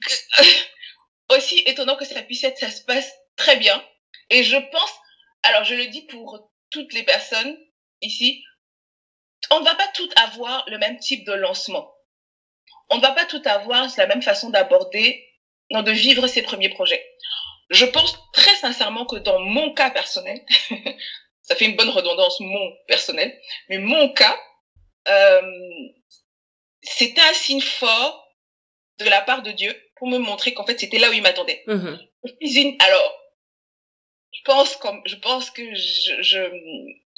Aussi 1.31 1.59
étonnant 1.67 1.97
que 1.97 2.05
ça 2.05 2.23
puisse 2.23 2.45
être, 2.45 2.59
ça 2.59 2.71
se 2.71 2.83
passe 2.85 3.13
très 3.37 3.57
bien. 3.57 3.83
Et 4.31 4.43
je 4.43 4.57
pense, 4.57 4.95
alors 5.43 5.65
je 5.65 5.75
le 5.75 5.87
dis 5.87 6.03
pour 6.07 6.51
toutes 6.71 6.93
les 6.93 7.03
personnes 7.03 7.57
ici, 8.01 8.45
on 9.51 9.61
ne 9.61 9.65
va 9.65 9.75
pas 9.75 9.89
tout 9.95 10.09
avoir 10.17 10.65
le 10.69 10.79
même 10.79 10.99
type 10.99 11.27
de 11.27 11.33
lancement. 11.33 11.95
On 12.91 12.97
ne 12.97 13.03
va 13.03 13.13
pas 13.13 13.25
tout 13.27 13.43
avoir 13.45 13.87
la 13.97 14.07
même 14.07 14.23
façon 14.23 14.51
d'aborder, 14.51 15.25
non, 15.71 15.83
de 15.83 15.93
vivre 15.93 16.27
ses 16.27 16.43
premiers 16.43 16.71
projets. 16.71 17.05
Je 17.71 17.85
pense 17.85 18.19
très 18.33 18.55
sincèrement 18.57 19.05
que 19.05 19.17
dans 19.17 19.41
mon 19.41 19.75
cas 19.75 19.91
personnel, 19.91 20.43
ça 21.43 21.55
fait 21.55 21.67
une 21.67 21.77
bonne 21.77 21.91
redondance, 21.91 22.41
mon 22.41 22.73
personnel, 22.87 23.39
mais 23.69 23.79
mon 23.79 24.13
cas, 24.13 24.39
c'était 26.83 27.21
un 27.21 27.35
signe 27.35 27.61
fort 27.61 28.29
de 28.99 29.07
la 29.07 29.23
part 29.23 29.43
de 29.43 29.53
Dieu 29.53 29.75
pour 29.97 30.09
me 30.09 30.19
montrer 30.19 30.55
qu'en 30.55 30.67
fait 30.67 30.79
c'était 30.79 30.99
là 30.99 31.11
où 31.11 31.13
il 31.13 31.23
m'attendait. 31.23 31.63
Mhm. 31.67 31.99
Alors, 32.81 33.15
je 34.33 34.41
pense 34.45 34.77
comme 34.77 35.01
je 35.07 35.17
pense 35.17 35.51
que 35.51 35.63
je, 35.75 36.23
je 36.23 36.39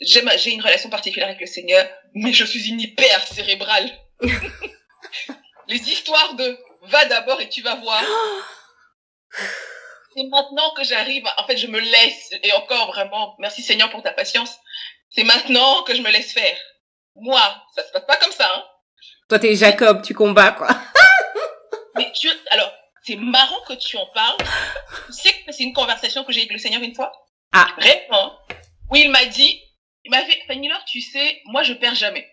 j'ai 0.00 0.50
une 0.50 0.62
relation 0.62 0.90
particulière 0.90 1.28
avec 1.28 1.40
le 1.40 1.46
Seigneur, 1.46 1.88
mais 2.14 2.32
je 2.32 2.44
suis 2.44 2.68
une 2.68 2.80
hyper 2.80 3.26
cérébrale. 3.26 3.90
Les 5.68 5.90
histoires 5.90 6.34
de 6.34 6.58
va 6.82 7.04
d'abord 7.06 7.40
et 7.40 7.48
tu 7.48 7.62
vas 7.62 7.76
voir. 7.76 8.04
C'est 10.14 10.24
maintenant 10.24 10.74
que 10.74 10.82
j'arrive, 10.82 11.24
en 11.36 11.46
fait, 11.46 11.56
je 11.56 11.68
me 11.68 11.78
laisse, 11.78 12.32
et 12.42 12.52
encore 12.54 12.88
vraiment, 12.88 13.36
merci 13.38 13.62
Seigneur 13.62 13.90
pour 13.90 14.02
ta 14.02 14.10
patience. 14.10 14.58
C'est 15.10 15.22
maintenant 15.22 15.84
que 15.84 15.94
je 15.94 16.02
me 16.02 16.10
laisse 16.10 16.32
faire. 16.32 16.58
Moi, 17.16 17.40
ça 17.74 17.86
se 17.86 17.92
passe 17.92 18.06
pas 18.06 18.16
comme 18.16 18.32
ça, 18.32 18.50
hein. 18.54 18.64
Toi, 19.28 19.38
t'es 19.38 19.54
Jacob, 19.54 20.02
tu 20.02 20.14
combats, 20.14 20.52
quoi. 20.52 20.68
Mais 21.96 22.10
tu, 22.12 22.28
alors, 22.50 22.72
c'est 23.02 23.16
marrant 23.16 23.60
que 23.66 23.74
tu 23.74 23.96
en 23.96 24.06
parles. 24.06 24.36
Tu 25.06 25.12
sais 25.12 25.32
que 25.44 25.52
c'est 25.52 25.62
une 25.62 25.72
conversation 25.72 26.24
que 26.24 26.32
j'ai 26.32 26.40
avec 26.40 26.52
le 26.52 26.58
Seigneur 26.58 26.82
une 26.82 26.94
fois? 26.94 27.12
Ah. 27.52 27.68
Vraiment. 27.78 28.38
Où 28.90 28.96
il 28.96 29.10
m'a 29.10 29.24
dit, 29.26 29.62
il 30.04 30.10
m'a 30.10 30.24
fait, 30.24 30.42
Fanny 30.46 30.70
tu 30.86 31.00
sais, 31.00 31.40
moi, 31.46 31.62
je 31.62 31.72
perds 31.74 31.94
jamais. 31.94 32.28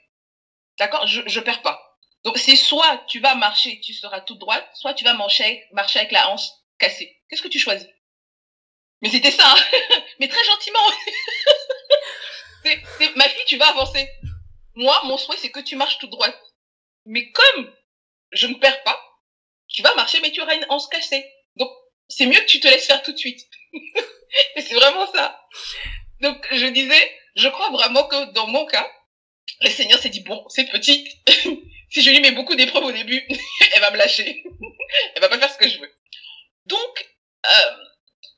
D'accord? 0.80 1.06
Je, 1.08 1.22
je 1.26 1.40
perds 1.40 1.62
pas. 1.62 1.80
Donc, 2.24 2.38
c'est 2.38 2.56
soit 2.56 3.04
tu 3.08 3.20
vas 3.20 3.36
marcher, 3.36 3.80
tu 3.82 3.94
seras 3.94 4.22
toute 4.22 4.40
droite, 4.40 4.68
soit 4.74 4.94
tu 4.94 5.04
vas 5.04 5.14
marcher, 5.14 5.66
marcher 5.72 6.00
avec 6.00 6.12
la 6.12 6.30
hanche 6.30 6.48
cassée. 6.78 7.16
Qu'est-ce 7.30 7.42
que 7.42 7.48
tu 7.48 7.60
choisis? 7.60 7.88
Mais 9.02 9.10
c'était 9.10 9.32
ça, 9.32 9.44
hein. 9.48 9.78
mais 10.20 10.28
très 10.28 10.44
gentiment. 10.44 10.80
c'est, 12.64 13.16
ma 13.16 13.30
fille, 13.30 13.46
tu 13.48 13.58
vas 13.58 13.70
avancer. 13.70 14.10
Moi, 14.78 15.02
mon 15.06 15.18
souhait, 15.18 15.38
c'est 15.38 15.50
que 15.50 15.60
tu 15.60 15.76
marches 15.76 15.98
toute 15.98 16.12
droite. 16.12 16.40
Mais 17.06 17.32
comme 17.32 17.74
je 18.32 18.46
ne 18.46 18.54
perds 18.56 18.84
pas, 18.84 19.02
tu 19.68 19.82
vas 19.82 19.96
marcher, 19.96 20.20
mais 20.22 20.32
tu 20.32 20.40
auras 20.40 20.54
une 20.54 20.68
hanche 20.70 20.88
cassée. 20.92 21.26
Donc, 21.56 21.72
c'est 22.08 22.28
mieux 22.28 22.40
que 22.40 22.46
tu 22.46 22.60
te 22.60 22.68
laisses 22.68 22.86
faire 22.86 23.02
tout 23.02 23.12
de 23.12 23.18
suite. 23.18 23.42
Et 24.56 24.62
c'est 24.62 24.76
vraiment 24.76 25.12
ça. 25.12 25.44
Donc, 26.22 26.46
je 26.52 26.68
disais, 26.68 27.20
je 27.36 27.48
crois 27.48 27.72
vraiment 27.72 28.08
que 28.08 28.32
dans 28.34 28.46
mon 28.46 28.68
cas, 28.68 28.88
le 29.62 29.70
Seigneur 29.72 29.98
s'est 29.98 30.10
dit, 30.10 30.20
bon, 30.20 30.46
c'est 30.50 30.70
petite, 30.70 31.08
si 31.90 32.04
je 32.04 32.12
lui 32.12 32.20
mets 32.20 32.32
beaucoup 32.32 32.54
d'épreuves 32.54 32.84
au 32.84 32.92
début, 32.92 33.28
elle 33.74 33.82
va 33.82 33.90
me 33.90 33.98
lâcher. 33.98 34.44
elle 35.16 35.22
va 35.22 35.30
pas 35.30 35.40
faire 35.40 35.52
ce 35.52 35.58
que 35.58 35.68
je 35.68 35.80
veux. 35.80 35.92
Donc, 36.68 37.10
euh, 37.52 37.78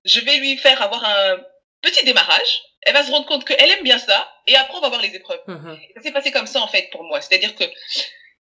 je 0.05 0.21
vais 0.21 0.37
lui 0.37 0.57
faire 0.57 0.81
avoir 0.81 1.03
un 1.03 1.43
petit 1.81 2.05
démarrage. 2.05 2.61
Elle 2.89 2.95
va 2.95 3.03
se 3.03 3.11
rendre 3.11 3.27
compte 3.27 3.45
qu'elle 3.45 3.69
aime 3.69 3.83
bien 3.83 3.99
ça. 3.99 4.27
Et 4.47 4.55
après, 4.55 4.75
on 4.75 4.81
va 4.81 4.89
voir 4.89 4.99
les 4.99 5.15
épreuves. 5.15 5.43
Mhm. 5.45 5.79
Ça 5.95 6.01
s'est 6.01 6.11
passé 6.11 6.31
comme 6.31 6.47
ça, 6.47 6.59
en 6.59 6.67
fait, 6.67 6.89
pour 6.91 7.03
moi. 7.03 7.21
C'est-à-dire 7.21 7.53
que 7.53 7.65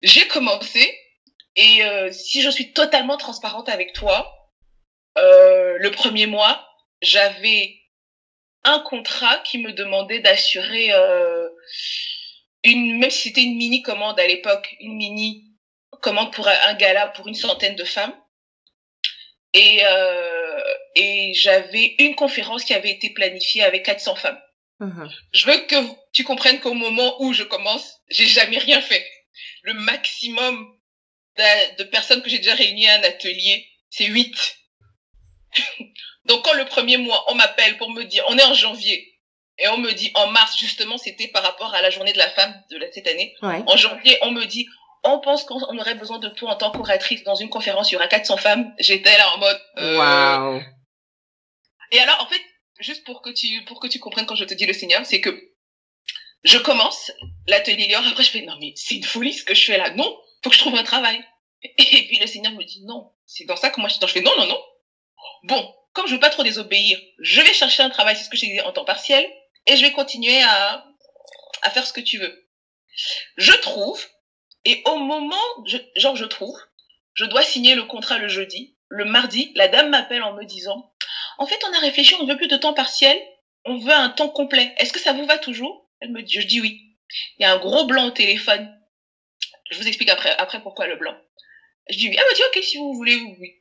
j'ai 0.01 0.25
commencé. 0.29 0.97
Et 1.57 1.83
euh, 1.83 2.09
si 2.13 2.41
je 2.41 2.49
suis 2.49 2.71
totalement 2.71 3.17
transparente 3.17 3.67
avec 3.67 3.91
toi, 3.91 4.33
euh, 5.17 5.75
le 5.77 5.91
premier 5.91 6.25
mois, 6.25 6.65
j'avais 7.01 7.81
un 8.63 8.79
contrat 8.79 9.39
qui 9.39 9.57
me 9.57 9.73
demandait 9.73 10.21
d'assurer 10.21 10.93
euh, 10.93 11.49
une, 12.63 12.97
même 12.97 13.09
si 13.09 13.27
c'était 13.27 13.43
une 13.43 13.57
mini 13.57 13.81
commande 13.81 14.21
à 14.21 14.27
l'époque, 14.27 14.73
une 14.79 14.95
mini 14.95 15.51
commande 16.01 16.31
pour 16.31 16.47
un 16.47 16.73
gala 16.75 17.07
pour 17.07 17.27
une 17.27 17.35
centaine 17.35 17.75
de 17.75 17.83
femmes. 17.83 18.15
Et, 19.53 19.81
euh, 19.83 20.48
et 20.95 21.33
j'avais 21.35 21.95
une 21.99 22.15
conférence 22.15 22.63
qui 22.63 22.73
avait 22.73 22.91
été 22.91 23.11
planifiée 23.11 23.63
avec 23.63 23.83
400 23.85 24.15
femmes. 24.15 24.39
Mhm. 24.79 25.09
Je 25.33 25.45
veux 25.45 25.57
que 25.67 25.75
tu 26.13 26.23
comprennes 26.23 26.59
qu'au 26.59 26.73
moment 26.73 27.21
où 27.21 27.33
je 27.33 27.43
commence, 27.43 27.95
j'ai 28.09 28.27
jamais 28.27 28.57
rien 28.57 28.81
fait. 28.81 29.05
Le 29.63 29.73
maximum 29.73 30.67
de, 31.37 31.77
de 31.77 31.83
personnes 31.83 32.21
que 32.21 32.29
j'ai 32.29 32.37
déjà 32.37 32.55
réunies 32.55 32.87
à 32.87 32.99
un 32.99 33.03
atelier, 33.03 33.67
c'est 33.89 34.05
8. 34.05 34.57
Donc 36.25 36.43
quand 36.45 36.53
le 36.53 36.65
premier 36.65 36.97
mois, 36.97 37.23
on 37.31 37.35
m'appelle 37.35 37.77
pour 37.77 37.91
me 37.91 38.03
dire, 38.03 38.23
on 38.27 38.37
est 38.37 38.43
en 38.43 38.53
janvier, 38.53 39.19
et 39.57 39.67
on 39.67 39.77
me 39.77 39.91
dit 39.91 40.11
en 40.15 40.27
mars, 40.27 40.57
justement, 40.57 40.97
c'était 40.97 41.27
par 41.27 41.43
rapport 41.43 41.73
à 41.73 41.81
la 41.81 41.89
journée 41.89 42.13
de 42.13 42.17
la 42.17 42.29
femme 42.29 42.53
de 42.71 42.77
la, 42.77 42.91
cette 42.91 43.07
année. 43.07 43.35
Ouais. 43.41 43.61
En 43.67 43.75
janvier, 43.75 44.17
on 44.21 44.31
me 44.31 44.45
dit, 44.45 44.65
on 45.03 45.19
pense 45.19 45.43
qu'on 45.43 45.59
on 45.69 45.77
aurait 45.77 45.95
besoin 45.95 46.19
de 46.19 46.29
toi 46.29 46.51
en 46.51 46.55
tant 46.55 46.71
qu'oratrice 46.71 47.23
dans 47.23 47.35
une 47.35 47.49
conférence, 47.49 47.91
il 47.91 47.95
y 47.95 47.97
aura 47.97 48.07
400 48.07 48.37
femmes. 48.37 48.73
J'étais 48.79 49.17
là 49.17 49.33
en 49.35 49.37
mode... 49.39 49.61
euh, 49.77 49.97
Waouh. 49.97 50.63
Et 51.91 51.99
alors, 51.99 52.21
en 52.21 52.27
fait, 52.27 52.41
juste 52.79 53.03
pour 53.03 53.21
que 53.21 53.29
tu, 53.29 53.63
pour 53.65 53.79
que 53.79 53.87
tu 53.87 53.99
comprennes 53.99 54.25
quand 54.25 54.35
je 54.35 54.45
te 54.45 54.53
dis 54.53 54.65
le 54.65 54.73
Seigneur, 54.73 55.05
c'est 55.05 55.21
que 55.21 55.53
je 56.43 56.57
commence 56.57 57.11
l'atelier 57.47 57.87
Lior, 57.87 58.05
après 58.07 58.23
je 58.23 58.29
fais, 58.29 58.41
non 58.41 58.55
mais 58.59 58.73
c'est 58.75 58.95
une 58.95 59.03
folie 59.03 59.33
ce 59.33 59.43
que 59.43 59.53
je 59.53 59.65
fais 59.65 59.77
là, 59.77 59.89
non, 59.91 60.17
faut 60.43 60.49
que 60.49 60.55
je 60.55 60.61
trouve 60.61 60.75
un 60.75 60.83
travail. 60.83 61.21
Et 61.61 62.07
puis 62.07 62.19
le 62.19 62.27
Seigneur 62.27 62.53
me 62.53 62.63
dit, 62.63 62.83
non, 62.85 63.11
c'est 63.25 63.43
dans 63.43 63.57
ça 63.57 63.69
que 63.69 63.81
moi 63.81 63.89
je, 63.89 63.95
je 63.99 64.11
fais, 64.11 64.21
non, 64.21 64.31
non, 64.37 64.47
non. 64.47 64.61
Bon, 65.43 65.75
comme 65.93 66.07
je 66.07 66.13
veux 66.13 66.19
pas 66.19 66.29
trop 66.29 66.43
désobéir, 66.43 66.97
je 67.19 67.41
vais 67.41 67.53
chercher 67.53 67.83
un 67.83 67.89
travail, 67.89 68.15
c'est 68.15 68.23
ce 68.23 68.29
que 68.29 68.37
j'ai 68.37 68.47
dit 68.47 68.61
en 68.61 68.71
temps 68.71 68.85
partiel, 68.85 69.29
et 69.65 69.75
je 69.75 69.81
vais 69.81 69.91
continuer 69.91 70.41
à, 70.41 70.85
à 71.63 71.69
faire 71.69 71.85
ce 71.85 71.93
que 71.93 71.99
tu 71.99 72.17
veux. 72.17 72.49
Je 73.35 73.51
trouve, 73.53 74.01
et 74.63 74.81
au 74.85 74.97
moment, 74.97 75.35
genre 75.97 76.15
je 76.15 76.25
trouve, 76.25 76.57
je 77.13 77.25
dois 77.25 77.43
signer 77.43 77.75
le 77.75 77.83
contrat 77.83 78.17
le 78.17 78.29
jeudi. 78.29 78.77
Le 78.87 79.05
mardi, 79.05 79.51
la 79.55 79.67
dame 79.67 79.89
m'appelle 79.89 80.23
en 80.23 80.33
me 80.33 80.45
disant, 80.45 80.93
en 81.39 81.45
fait, 81.45 81.59
on 81.67 81.73
a 81.73 81.79
réfléchi, 81.79 82.13
on 82.15 82.23
ne 82.23 82.31
veut 82.31 82.37
plus 82.37 82.49
de 82.49 82.57
temps 82.57 82.73
partiel, 82.73 83.17
on 83.63 83.77
veut 83.77 83.93
un 83.93 84.09
temps 84.09 84.29
complet. 84.29 84.75
Est-ce 84.77 84.91
que 84.91 84.99
ça 84.99 85.13
vous 85.13 85.25
va 85.25 85.37
toujours? 85.37 85.89
Elle 86.01 86.11
me 86.11 86.21
dit, 86.21 86.39
je 86.39 86.45
dis 86.45 86.59
oui. 86.59 86.97
Il 87.37 87.43
y 87.43 87.45
a 87.45 87.53
un 87.53 87.57
gros 87.57 87.85
blanc 87.85 88.07
au 88.07 88.11
téléphone. 88.11 88.69
Je 89.71 89.77
vous 89.77 89.87
explique 89.87 90.09
après, 90.09 90.31
après 90.37 90.61
pourquoi 90.61 90.87
le 90.87 90.97
blanc. 90.97 91.17
Je 91.89 91.97
dis 91.97 92.09
oui. 92.09 92.15
Elle 92.17 92.25
me 92.25 92.35
dit, 92.35 92.41
ok, 92.43 92.63
si 92.63 92.77
vous 92.77 92.93
voulez, 92.93 93.15
oui. 93.39 93.55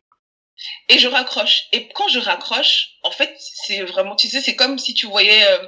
Et 0.88 0.98
je 0.98 1.06
raccroche. 1.06 1.68
Et 1.70 1.88
quand 1.90 2.08
je 2.08 2.18
raccroche, 2.18 2.88
en 3.04 3.12
fait, 3.12 3.34
c'est 3.38 3.82
vraiment, 3.82 4.16
tu 4.16 4.28
sais, 4.28 4.40
c'est 4.40 4.56
comme 4.56 4.76
si 4.78 4.92
tu 4.92 5.06
voyais, 5.06 5.44
euh, 5.44 5.64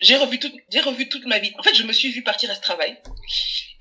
j'ai 0.00 0.16
revu 0.16 0.40
toute, 0.40 0.54
j'ai 0.68 0.80
revu 0.80 1.08
toute 1.08 1.26
ma 1.26 1.38
vie. 1.38 1.52
En 1.58 1.62
fait, 1.62 1.74
je 1.74 1.84
me 1.84 1.92
suis 1.92 2.10
vue 2.10 2.24
partir 2.24 2.50
à 2.50 2.56
ce 2.56 2.60
travail. 2.60 3.00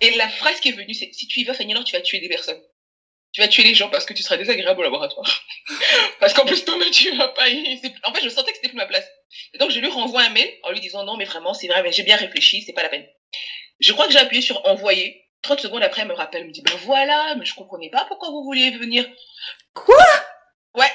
Et 0.01 0.11
la 0.17 0.29
phrase 0.29 0.59
qui 0.59 0.69
est 0.69 0.73
venue, 0.73 0.93
c'est, 0.93 1.11
si 1.13 1.27
tu 1.27 1.39
y 1.39 1.45
vas, 1.45 1.55
Fanny, 1.55 1.71
alors 1.71 1.83
tu 1.83 1.95
vas 1.95 2.01
tuer 2.01 2.19
des 2.19 2.29
personnes. 2.29 2.61
Tu 3.35 3.41
vas 3.41 3.49
tuer 3.49 3.63
les 3.63 3.75
gens 3.75 3.89
parce 3.89 4.05
que 4.05 4.13
tu 4.13 4.23
seras 4.23 4.37
désagréable 4.37 4.79
au 4.79 4.83
laboratoire. 4.83 5.29
parce 6.21 6.33
qu'en 6.33 6.45
plus, 6.45 6.63
toi-même, 6.63 6.89
tu 6.89 7.11
vas 7.17 7.27
pas 7.27 7.49
y... 7.49 7.81
En 8.05 8.13
fait, 8.13 8.23
je 8.23 8.29
sentais 8.29 8.51
que 8.51 8.55
c'était 8.55 8.69
plus 8.69 8.77
ma 8.77 8.85
place. 8.85 9.05
Et 9.53 9.57
donc, 9.57 9.71
je 9.71 9.79
lui 9.81 9.89
renvoie 9.89 10.21
un 10.21 10.29
mail 10.29 10.49
en 10.63 10.71
lui 10.71 10.79
disant, 10.79 11.03
non, 11.03 11.17
mais 11.17 11.25
vraiment, 11.25 11.53
c'est 11.53 11.67
vrai, 11.67 11.83
mais 11.83 11.91
j'ai 11.91 12.03
bien 12.03 12.15
réfléchi, 12.15 12.61
c'est 12.61 12.71
pas 12.71 12.83
la 12.83 12.87
peine. 12.87 13.05
Je 13.81 13.91
crois 13.91 14.07
que 14.07 14.13
j'ai 14.13 14.19
appuyé 14.19 14.41
sur 14.41 14.65
envoyer. 14.65 15.21
30 15.41 15.59
secondes 15.59 15.83
après, 15.83 16.03
elle 16.03 16.07
me 16.07 16.13
rappelle, 16.13 16.43
elle 16.43 16.47
me 16.47 16.53
dit, 16.53 16.61
ben 16.61 16.77
voilà, 16.85 17.35
mais 17.35 17.43
je 17.43 17.53
comprenais 17.55 17.89
pas 17.89 18.05
pourquoi 18.07 18.29
vous 18.29 18.41
vouliez 18.41 18.71
venir. 18.71 19.05
Quoi? 19.73 20.05
Ouais. 20.73 20.91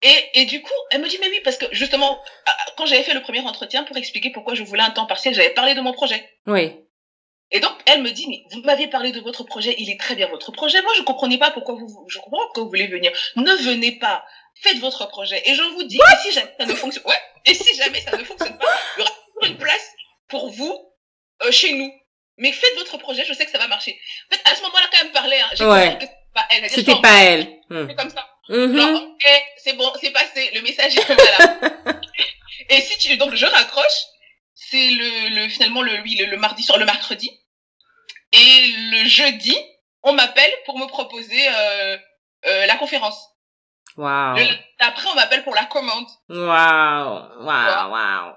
Et, 0.00 0.40
et 0.40 0.44
du 0.46 0.62
coup, 0.62 0.72
elle 0.90 1.02
me 1.02 1.08
dit, 1.08 1.18
mais 1.20 1.28
oui, 1.28 1.40
parce 1.44 1.58
que 1.58 1.66
justement, 1.72 2.18
quand 2.78 2.86
j'avais 2.86 3.02
fait 3.02 3.12
le 3.12 3.20
premier 3.20 3.40
entretien 3.40 3.84
pour 3.84 3.98
expliquer 3.98 4.30
pourquoi 4.30 4.54
je 4.54 4.62
voulais 4.62 4.82
un 4.82 4.90
temps 4.90 5.04
partiel, 5.04 5.34
j'avais 5.34 5.50
parlé 5.50 5.74
de 5.74 5.82
mon 5.82 5.92
projet. 5.92 6.30
Oui. 6.46 6.72
Et 7.50 7.60
donc, 7.60 7.72
elle 7.86 8.02
me 8.02 8.10
dit, 8.10 8.26
mais 8.28 8.42
vous 8.50 8.62
m'aviez 8.62 8.88
parlé 8.88 9.12
de 9.12 9.20
votre 9.20 9.44
projet, 9.44 9.74
il 9.78 9.90
est 9.90 10.00
très 10.00 10.16
bien 10.16 10.28
votre 10.28 10.50
projet. 10.50 10.80
Moi, 10.82 10.92
je 10.96 11.02
comprenais 11.02 11.38
pas 11.38 11.50
pourquoi 11.50 11.74
vous, 11.74 12.06
je 12.08 12.18
comprends 12.18 12.42
pourquoi 12.46 12.62
vous 12.64 12.68
voulez 12.68 12.88
venir. 12.88 13.12
Ne 13.36 13.52
venez 13.62 13.92
pas. 13.98 14.24
Faites 14.62 14.78
votre 14.78 15.06
projet. 15.08 15.42
Et 15.48 15.54
je 15.54 15.62
vous 15.62 15.82
dis, 15.84 15.98
et 15.98 16.16
si 16.22 16.32
jamais 16.32 16.54
ça 16.58 16.66
ne 16.66 16.74
fonctionne, 16.74 17.04
ouais, 17.06 17.20
et 17.46 17.54
si 17.54 17.76
jamais 17.76 18.00
ça 18.00 18.16
ne 18.16 18.24
fonctionne 18.24 18.58
pas, 18.58 18.66
il 18.96 19.00
y 19.00 19.02
aura 19.02 19.10
toujours 19.10 19.50
une 19.52 19.58
place 19.58 19.90
pour 20.28 20.50
vous, 20.50 20.78
euh, 21.44 21.50
chez 21.50 21.72
nous. 21.74 21.92
Mais 22.38 22.50
faites 22.50 22.76
votre 22.78 22.96
projet, 22.98 23.24
je 23.24 23.32
sais 23.34 23.44
que 23.44 23.50
ça 23.50 23.58
va 23.58 23.68
marcher. 23.68 23.96
En 24.30 24.34
fait, 24.34 24.42
à 24.50 24.54
ce 24.56 24.62
moment-là, 24.62 24.86
quand 24.90 24.98
elle 25.02 25.08
me 25.08 25.12
parlait, 25.12 25.40
hein, 25.40 25.50
j'ai 25.54 25.64
Ouais. 25.64 25.98
que 25.98 26.06
c'était 26.06 26.16
pas 26.34 26.46
elle. 26.50 26.70
C'était 26.70 27.00
pas 27.00 27.22
elle. 27.22 27.60
Hmm. 27.70 27.86
fais 27.86 27.94
comme 27.94 28.10
ça. 28.10 28.28
Mhm. 28.48 28.76
Genre, 28.76 29.02
ok, 29.02 29.42
c'est 29.58 29.72
bon, 29.74 29.92
c'est 30.00 30.10
passé, 30.10 30.50
le 30.54 30.62
message 30.62 30.96
est 30.96 31.04
voilà. 31.06 32.00
et 32.70 32.80
si 32.80 32.98
tu, 32.98 33.16
donc 33.16 33.34
je 33.34 33.46
raccroche, 33.46 34.02
c'est 34.54 34.90
le, 35.64 35.70
le, 35.70 35.76
finalement 35.76 35.82
le, 35.82 36.02
oui, 36.02 36.16
le, 36.16 36.26
le 36.26 36.36
mardi 36.36 36.62
sur 36.62 36.78
le 36.78 36.84
mercredi. 36.84 37.30
Et 38.32 38.66
le 38.90 39.04
jeudi, 39.04 39.56
on 40.02 40.12
m'appelle 40.12 40.52
pour 40.66 40.78
me 40.78 40.86
proposer, 40.86 41.48
euh, 41.48 41.98
euh, 42.46 42.66
la 42.66 42.76
conférence. 42.76 43.30
Wow. 43.96 44.36
Après, 44.80 45.08
on 45.08 45.14
m'appelle 45.14 45.44
pour 45.44 45.54
la 45.54 45.66
commande. 45.66 46.08
Wow, 46.28 47.44
wow, 47.44 47.90
wow. 47.92 48.34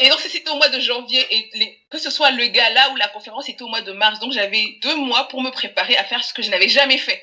et 0.00 0.08
donc, 0.08 0.20
c'était 0.20 0.48
au 0.50 0.56
mois 0.56 0.68
de 0.68 0.78
janvier. 0.78 1.26
Et 1.34 1.50
les, 1.54 1.86
que 1.90 1.98
ce 1.98 2.10
soit 2.10 2.30
le 2.30 2.46
gala 2.46 2.90
ou 2.90 2.96
la 2.96 3.08
conférence, 3.08 3.46
c'était 3.46 3.62
au 3.62 3.68
mois 3.68 3.80
de 3.80 3.92
mars. 3.92 4.20
Donc, 4.20 4.32
j'avais 4.32 4.78
deux 4.82 4.96
mois 4.96 5.26
pour 5.28 5.42
me 5.42 5.50
préparer 5.50 5.96
à 5.96 6.04
faire 6.04 6.22
ce 6.22 6.32
que 6.32 6.42
je 6.42 6.50
n'avais 6.50 6.68
jamais 6.68 6.98
fait. 6.98 7.20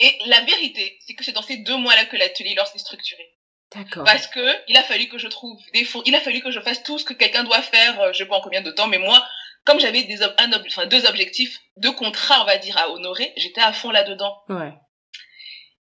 Et 0.00 0.18
la 0.26 0.42
vérité, 0.42 0.98
c'est 1.06 1.14
que 1.14 1.24
c'est 1.24 1.32
dans 1.32 1.42
ces 1.42 1.56
deux 1.56 1.76
mois-là 1.76 2.04
que 2.04 2.16
l'atelier 2.16 2.54
leur 2.54 2.66
s'est 2.66 2.78
structuré. 2.78 3.37
D'accord. 3.74 4.04
Parce 4.04 4.26
que 4.26 4.40
il 4.68 4.76
a 4.76 4.82
fallu 4.82 5.08
que 5.08 5.18
je 5.18 5.28
trouve 5.28 5.58
des 5.74 5.84
fonds, 5.84 6.02
il 6.06 6.14
a 6.14 6.20
fallu 6.20 6.40
que 6.40 6.50
je 6.50 6.60
fasse 6.60 6.82
tout 6.82 6.98
ce 6.98 7.04
que 7.04 7.12
quelqu'un 7.12 7.44
doit 7.44 7.60
faire, 7.60 8.00
euh, 8.00 8.12
je 8.12 8.18
sais 8.18 8.26
pas 8.26 8.36
en 8.36 8.40
combien 8.40 8.62
de 8.62 8.70
temps, 8.70 8.86
mais 8.86 8.98
moi, 8.98 9.26
comme 9.64 9.78
j'avais 9.78 10.04
des 10.04 10.22
un, 10.22 10.30
enfin, 10.66 10.86
deux 10.86 11.04
objectifs, 11.06 11.60
deux 11.76 11.92
contrats, 11.92 12.40
on 12.40 12.46
va 12.46 12.56
dire, 12.56 12.78
à 12.78 12.88
honorer, 12.90 13.32
j'étais 13.36 13.60
à 13.60 13.72
fond 13.72 13.90
là-dedans. 13.90 14.42
Ouais. 14.48 14.72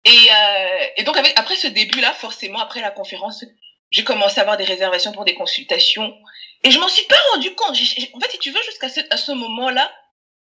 Et, 0.04 0.10
euh, 0.10 0.86
et 0.96 1.02
donc 1.04 1.16
avec, 1.16 1.32
après 1.38 1.56
ce 1.56 1.66
début-là, 1.66 2.12
forcément, 2.12 2.60
après 2.60 2.80
la 2.80 2.90
conférence, 2.90 3.44
j'ai 3.90 4.04
commencé 4.04 4.38
à 4.38 4.42
avoir 4.42 4.56
des 4.56 4.64
réservations 4.64 5.12
pour 5.12 5.24
des 5.24 5.34
consultations. 5.34 6.14
Et 6.62 6.70
je 6.70 6.78
m'en 6.78 6.88
suis 6.88 7.06
pas 7.06 7.16
rendu 7.32 7.54
compte. 7.54 7.70
en 7.70 8.20
fait, 8.20 8.30
si 8.30 8.38
tu 8.38 8.50
veux, 8.50 8.62
jusqu'à 8.62 8.88
ce, 8.88 9.00
à 9.10 9.16
ce 9.16 9.32
moment-là, 9.32 9.90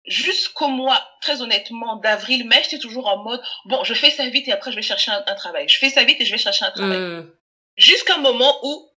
jusqu'au 0.05 0.67
mois, 0.67 1.01
très 1.21 1.41
honnêtement, 1.41 1.97
d'avril-mai, 1.97 2.61
j'étais 2.63 2.79
toujours 2.79 3.07
en 3.07 3.23
mode, 3.23 3.41
bon, 3.65 3.83
je 3.83 3.93
fais 3.93 4.09
ça 4.09 4.27
vite 4.27 4.47
et 4.47 4.51
après 4.51 4.71
je 4.71 4.75
vais 4.75 4.81
chercher 4.81 5.11
un, 5.11 5.35
travail. 5.35 5.67
Je 5.69 5.77
fais 5.77 5.89
ça 5.89 6.03
vite 6.03 6.19
et 6.19 6.25
je 6.25 6.31
vais 6.31 6.37
chercher 6.37 6.65
un 6.65 6.71
travail. 6.71 6.97
Hmm. 6.97 7.31
Jusqu'à 7.77 8.15
un 8.15 8.19
moment 8.19 8.53
où 8.63 8.89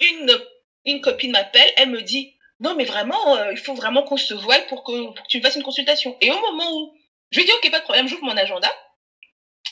une, 0.00 0.38
une 0.84 1.00
copine 1.00 1.32
m'appelle, 1.32 1.70
elle 1.76 1.90
me 1.90 2.02
dit, 2.02 2.36
non, 2.60 2.74
mais 2.74 2.84
vraiment, 2.84 3.36
euh, 3.36 3.52
il 3.52 3.58
faut 3.58 3.74
vraiment 3.74 4.02
qu'on 4.02 4.16
se 4.16 4.34
voie 4.34 4.58
pour 4.68 4.82
que, 4.84 5.06
pour 5.12 5.22
que 5.22 5.28
tu 5.28 5.38
me 5.38 5.42
fasses 5.42 5.56
une 5.56 5.62
consultation. 5.62 6.16
Et 6.20 6.30
au 6.30 6.40
moment 6.40 6.72
où, 6.72 6.94
je 7.30 7.40
lui 7.40 7.46
dis, 7.46 7.52
ok, 7.52 7.70
pas 7.70 7.80
de 7.80 7.84
problème, 7.84 8.08
j'ouvre 8.08 8.24
mon 8.24 8.36
agenda. 8.36 8.72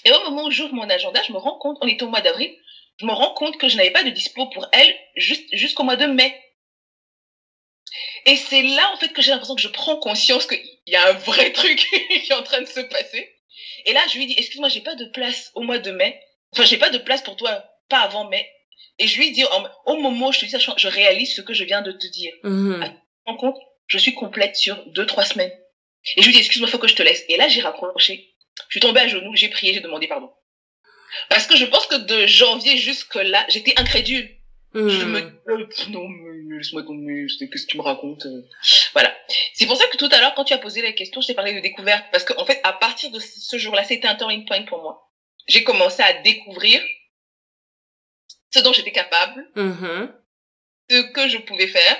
Et 0.04 0.12
au 0.12 0.20
moment 0.24 0.44
où 0.44 0.50
j'ouvre 0.50 0.74
mon 0.74 0.88
agenda, 0.90 1.22
je 1.26 1.32
me 1.32 1.38
rends 1.38 1.58
compte, 1.58 1.78
on 1.80 1.86
est 1.86 2.02
au 2.02 2.08
mois 2.08 2.20
d'avril, 2.20 2.54
je 2.98 3.06
me 3.06 3.12
rends 3.12 3.32
compte 3.34 3.56
que 3.58 3.68
je 3.68 3.76
n'avais 3.76 3.90
pas 3.90 4.04
de 4.04 4.10
dispo 4.10 4.46
pour 4.50 4.68
elle 4.72 4.94
jusqu'au 5.16 5.82
mois 5.82 5.96
de 5.96 6.06
mai. 6.06 6.38
Et 8.26 8.36
c'est 8.36 8.62
là, 8.62 8.90
en 8.92 8.96
fait, 8.96 9.12
que 9.12 9.22
j'ai 9.22 9.30
l'impression 9.30 9.54
que 9.54 9.62
je 9.62 9.68
prends 9.68 9.96
conscience 9.96 10.46
qu'il 10.46 10.60
y 10.86 10.96
a 10.96 11.08
un 11.08 11.12
vrai 11.12 11.52
truc 11.52 11.78
qui 11.90 12.30
est 12.30 12.34
en 12.34 12.42
train 12.42 12.60
de 12.60 12.66
se 12.66 12.80
passer. 12.80 13.30
Et 13.86 13.92
là, 13.92 14.00
je 14.10 14.18
lui 14.18 14.26
dis, 14.26 14.34
excuse-moi, 14.36 14.68
j'ai 14.68 14.80
pas 14.80 14.94
de 14.94 15.04
place 15.06 15.50
au 15.54 15.62
mois 15.62 15.78
de 15.78 15.90
mai. 15.90 16.20
Enfin, 16.52 16.64
j'ai 16.64 16.78
pas 16.78 16.90
de 16.90 16.98
place 16.98 17.22
pour 17.22 17.36
toi, 17.36 17.64
pas 17.88 18.00
avant 18.00 18.28
mai. 18.28 18.48
Et 18.98 19.06
je 19.06 19.18
lui 19.18 19.32
dis, 19.32 19.44
au 19.86 19.96
moment 19.96 20.28
où 20.28 20.32
je 20.32 20.40
te 20.40 20.44
dis 20.44 20.50
ça, 20.50 20.58
je 20.58 20.88
réalise 20.88 21.34
ce 21.34 21.42
que 21.42 21.52
je 21.52 21.64
viens 21.64 21.82
de 21.82 21.92
te 21.92 22.06
dire. 22.06 22.32
Mmh. 22.44 22.82
À 23.26 23.34
compte, 23.34 23.56
je 23.86 23.98
suis 23.98 24.14
complète 24.14 24.56
sur 24.56 24.76
deux, 24.86 25.06
trois 25.06 25.24
semaines. 25.24 25.52
Et 26.16 26.22
je 26.22 26.26
lui 26.26 26.32
dis, 26.32 26.40
excuse-moi, 26.40 26.68
faut 26.68 26.78
que 26.78 26.88
je 26.88 26.94
te 26.94 27.02
laisse. 27.02 27.24
Et 27.28 27.36
là, 27.36 27.48
j'ai 27.48 27.60
raccroché. 27.60 28.34
Je 28.68 28.74
suis 28.74 28.80
tombée 28.80 29.00
à 29.00 29.08
genoux, 29.08 29.34
j'ai 29.34 29.48
prié, 29.48 29.74
j'ai 29.74 29.80
demandé 29.80 30.06
pardon. 30.06 30.30
Parce 31.28 31.46
que 31.46 31.56
je 31.56 31.64
pense 31.64 31.86
que 31.86 31.96
de 31.96 32.26
janvier 32.26 32.76
jusque 32.76 33.14
là, 33.16 33.44
j'étais 33.48 33.78
incrédule. 33.78 34.28
Je 34.74 35.04
me 35.04 35.20
euh, 35.48 35.66
non 35.90 36.08
mais 36.08 36.33
laisse-moi 36.50 36.82
tomber, 36.82 37.26
qu'est-ce 37.38 37.66
que 37.66 37.70
tu 37.70 37.76
me 37.76 37.82
racontes 37.82 38.26
euh. 38.26 38.42
Voilà. 38.92 39.16
C'est 39.54 39.66
pour 39.66 39.76
ça 39.76 39.86
que 39.88 39.96
tout 39.96 40.08
à 40.10 40.20
l'heure 40.20 40.34
quand 40.34 40.44
tu 40.44 40.52
as 40.52 40.58
posé 40.58 40.82
la 40.82 40.92
question, 40.92 41.20
je 41.20 41.28
t'ai 41.28 41.34
parlé 41.34 41.54
de 41.54 41.60
découverte 41.60 42.04
parce 42.12 42.24
qu'en 42.24 42.40
en 42.40 42.46
fait 42.46 42.60
à 42.64 42.72
partir 42.72 43.10
de 43.10 43.18
ce 43.18 43.58
jour-là, 43.58 43.84
c'était 43.84 44.08
un 44.08 44.16
turning 44.16 44.44
point 44.46 44.62
pour 44.62 44.82
moi. 44.82 45.10
J'ai 45.46 45.64
commencé 45.64 46.02
à 46.02 46.12
découvrir 46.22 46.80
ce 48.52 48.60
dont 48.60 48.72
j'étais 48.72 48.92
capable, 48.92 49.50
mm-hmm. 49.56 50.10
ce 50.90 51.00
que 51.12 51.28
je 51.28 51.38
pouvais 51.38 51.66
faire, 51.66 51.98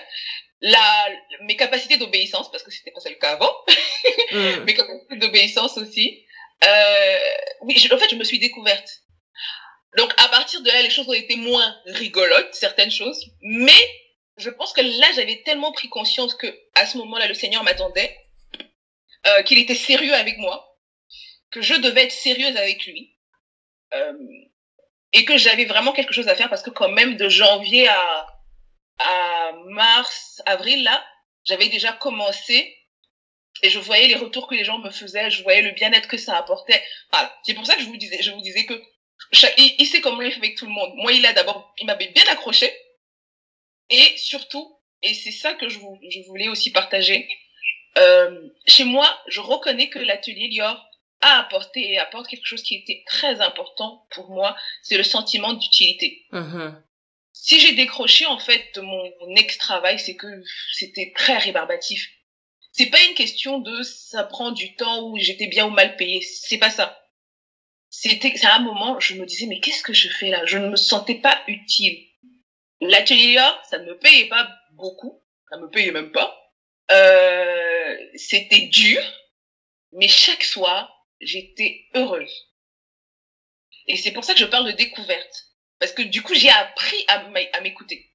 la 0.60 1.08
mes 1.42 1.56
capacités 1.56 1.98
d'obéissance 1.98 2.50
parce 2.50 2.62
que 2.62 2.70
c'était 2.70 2.92
pas 2.92 3.00
ça 3.00 3.10
le 3.10 3.16
cas 3.16 3.32
avant, 3.32 3.52
mm. 4.32 4.64
mes 4.64 4.74
capacités 4.74 5.16
d'obéissance 5.16 5.78
aussi. 5.78 6.24
Euh, 6.64 7.18
oui, 7.62 7.76
en 7.92 7.98
fait, 7.98 8.08
je 8.08 8.14
me 8.14 8.24
suis 8.24 8.38
découverte 8.38 9.04
donc 9.96 10.12
à 10.16 10.28
partir 10.28 10.60
de 10.62 10.68
là, 10.68 10.82
les 10.82 10.90
choses 10.90 11.08
ont 11.08 11.12
été 11.12 11.36
moins 11.36 11.74
rigolotes, 11.86 12.52
certaines 12.52 12.90
choses, 12.90 13.30
mais 13.42 13.72
je 14.36 14.50
pense 14.50 14.72
que 14.72 14.80
là, 14.80 15.06
j'avais 15.14 15.42
tellement 15.44 15.72
pris 15.72 15.88
conscience 15.88 16.34
que 16.34 16.46
à 16.74 16.86
ce 16.86 16.98
moment-là, 16.98 17.26
le 17.28 17.34
Seigneur 17.34 17.62
m'attendait, 17.64 18.16
euh, 19.26 19.42
qu'il 19.42 19.58
était 19.58 19.74
sérieux 19.74 20.14
avec 20.14 20.38
moi, 20.38 20.76
que 21.50 21.62
je 21.62 21.74
devais 21.74 22.04
être 22.04 22.12
sérieuse 22.12 22.56
avec 22.56 22.84
lui, 22.86 23.16
euh, 23.94 24.12
et 25.12 25.24
que 25.24 25.36
j'avais 25.36 25.64
vraiment 25.64 25.92
quelque 25.92 26.12
chose 26.12 26.28
à 26.28 26.34
faire 26.34 26.50
parce 26.50 26.62
que 26.62 26.70
quand 26.70 26.88
même 26.88 27.16
de 27.16 27.28
janvier 27.28 27.88
à 27.88 28.26
à 28.98 29.52
mars, 29.66 30.40
avril 30.46 30.82
là, 30.84 31.04
j'avais 31.44 31.68
déjà 31.68 31.92
commencé 31.92 32.76
et 33.62 33.70
je 33.70 33.78
voyais 33.78 34.08
les 34.08 34.16
retours 34.16 34.48
que 34.48 34.54
les 34.54 34.64
gens 34.64 34.78
me 34.78 34.90
faisaient, 34.90 35.30
je 35.30 35.42
voyais 35.42 35.62
le 35.62 35.72
bien-être 35.72 36.08
que 36.08 36.16
ça 36.16 36.36
apportait. 36.36 36.82
Voilà, 37.12 37.34
c'est 37.44 37.54
pour 37.54 37.66
ça 37.66 37.74
que 37.76 37.82
je 37.82 37.86
vous 37.86 37.96
disais, 37.96 38.22
je 38.22 38.30
vous 38.30 38.40
disais 38.40 38.66
que 38.66 38.80
il, 39.58 39.86
sait 39.86 40.00
comment 40.00 40.22
il 40.22 40.32
fait 40.32 40.38
avec 40.38 40.56
tout 40.56 40.66
le 40.66 40.72
monde. 40.72 40.92
Moi, 40.96 41.12
il 41.12 41.24
a 41.24 41.32
d'abord, 41.32 41.72
il 41.78 41.86
m'avait 41.86 42.08
bien 42.08 42.24
accroché. 42.30 42.72
Et 43.90 44.16
surtout, 44.16 44.78
et 45.02 45.14
c'est 45.14 45.32
ça 45.32 45.54
que 45.54 45.68
je, 45.68 45.78
je 46.10 46.20
voulais 46.26 46.48
aussi 46.48 46.72
partager, 46.72 47.28
euh, 47.98 48.48
chez 48.66 48.84
moi, 48.84 49.08
je 49.28 49.40
reconnais 49.40 49.88
que 49.88 49.98
l'atelier 49.98 50.48
Lior 50.48 50.84
a 51.20 51.38
apporté 51.38 51.92
et 51.92 51.98
apporte 51.98 52.26
quelque 52.26 52.46
chose 52.46 52.62
qui 52.62 52.74
était 52.74 53.02
très 53.06 53.40
important 53.40 54.06
pour 54.10 54.30
moi, 54.30 54.56
c'est 54.82 54.96
le 54.96 55.04
sentiment 55.04 55.52
d'utilité. 55.52 56.26
Mm-hmm. 56.32 56.74
Si 57.32 57.60
j'ai 57.60 57.72
décroché 57.74 58.26
en 58.26 58.38
fait 58.38 58.74
de 58.74 58.80
mon, 58.80 59.36
ex-travail, 59.36 59.98
c'est 59.98 60.16
que 60.16 60.26
c'était 60.72 61.12
très 61.14 61.38
rébarbatif. 61.38 62.08
C'est 62.72 62.90
pas 62.90 63.02
une 63.08 63.14
question 63.14 63.58
de 63.58 63.82
ça 63.82 64.24
prend 64.24 64.50
du 64.50 64.74
temps 64.74 65.08
ou 65.08 65.16
j'étais 65.18 65.46
bien 65.46 65.66
ou 65.66 65.70
mal 65.70 65.96
payé, 65.96 66.20
c'est 66.22 66.58
pas 66.58 66.70
ça 66.70 67.00
c'était 67.96 68.32
c'est 68.36 68.46
un 68.46 68.58
moment 68.58 68.98
je 68.98 69.14
me 69.14 69.24
disais 69.24 69.46
mais 69.46 69.60
qu'est-ce 69.60 69.84
que 69.84 69.92
je 69.92 70.08
fais 70.08 70.28
là? 70.28 70.44
Je 70.46 70.58
ne 70.58 70.68
me 70.68 70.74
sentais 70.74 71.14
pas 71.14 71.40
utile 71.46 72.08
l'atelier 72.88 73.38
ça 73.68 73.78
ne 73.78 73.86
me 73.86 73.98
payait 73.98 74.28
pas 74.28 74.48
beaucoup. 74.72 75.22
Ça 75.50 75.58
me 75.58 75.68
payait 75.68 75.92
même 75.92 76.12
pas. 76.12 76.52
Euh, 76.90 77.96
c'était 78.14 78.66
dur. 78.66 79.02
Mais 79.92 80.08
chaque 80.08 80.42
soir 80.42 80.90
j'étais 81.20 81.86
heureuse. 81.94 82.50
Et 83.86 83.96
c'est 83.96 84.12
pour 84.12 84.24
ça 84.24 84.34
que 84.34 84.40
je 84.40 84.46
parle 84.46 84.66
de 84.66 84.72
découverte. 84.72 85.44
Parce 85.78 85.92
que 85.92 86.02
du 86.02 86.22
coup 86.22 86.34
j'ai 86.34 86.50
appris 86.50 87.04
à 87.08 87.60
m'écouter. 87.60 88.10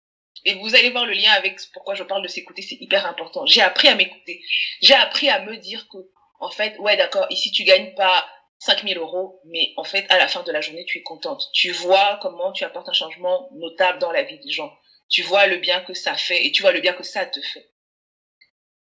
Et 0.45 0.55
vous 0.55 0.75
allez 0.75 0.89
voir 0.89 1.05
le 1.05 1.13
lien 1.13 1.31
avec 1.33 1.59
pourquoi 1.73 1.95
je 1.95 2.03
parle 2.03 2.23
de 2.23 2.27
s'écouter 2.27 2.61
c'est 2.61 2.77
hyper 2.79 3.05
important. 3.05 3.45
J'ai 3.45 3.61
appris 3.61 3.87
à 3.87 3.95
m'écouter. 3.95 4.41
J'ai 4.81 4.93
appris 4.93 5.29
à 5.29 5.41
me 5.41 5.57
dire 5.57 5.87
que 5.89 5.97
en 6.39 6.49
fait 6.49 6.77
ouais 6.79 6.95
d'accord 6.97 7.27
ici 7.29 7.51
tu 7.51 7.63
gagnes 7.63 7.93
pas 7.95 8.25
5000 8.59 8.97
euros, 8.97 9.41
mais 9.45 9.73
en 9.77 9.83
fait, 9.83 10.05
à 10.09 10.17
la 10.17 10.27
fin 10.27 10.43
de 10.43 10.51
la 10.51 10.61
journée, 10.61 10.85
tu 10.85 10.99
es 10.99 11.03
contente. 11.03 11.49
Tu 11.53 11.71
vois 11.71 12.19
comment 12.21 12.51
tu 12.51 12.63
apportes 12.65 12.89
un 12.89 12.93
changement 12.93 13.49
notable 13.53 13.99
dans 13.99 14.11
la 14.11 14.23
vie 14.23 14.39
des 14.39 14.51
gens. 14.51 14.71
Tu 15.07 15.23
vois 15.23 15.47
le 15.47 15.57
bien 15.57 15.81
que 15.85 15.93
ça 15.93 16.15
fait 16.15 16.45
et 16.45 16.51
tu 16.51 16.61
vois 16.61 16.73
le 16.73 16.81
bien 16.81 16.93
que 16.93 17.03
ça 17.03 17.25
te 17.25 17.41
fait. 17.41 17.71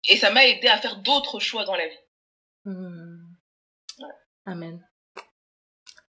Et 0.08 0.16
ça 0.16 0.30
m'a 0.30 0.46
aidé 0.46 0.68
à 0.68 0.78
faire 0.78 0.96
d'autres 0.96 1.40
choix 1.40 1.64
dans 1.64 1.76
la 1.76 1.86
vie. 1.86 1.98
Hmm. 2.64 3.36
Amen. 4.46 4.86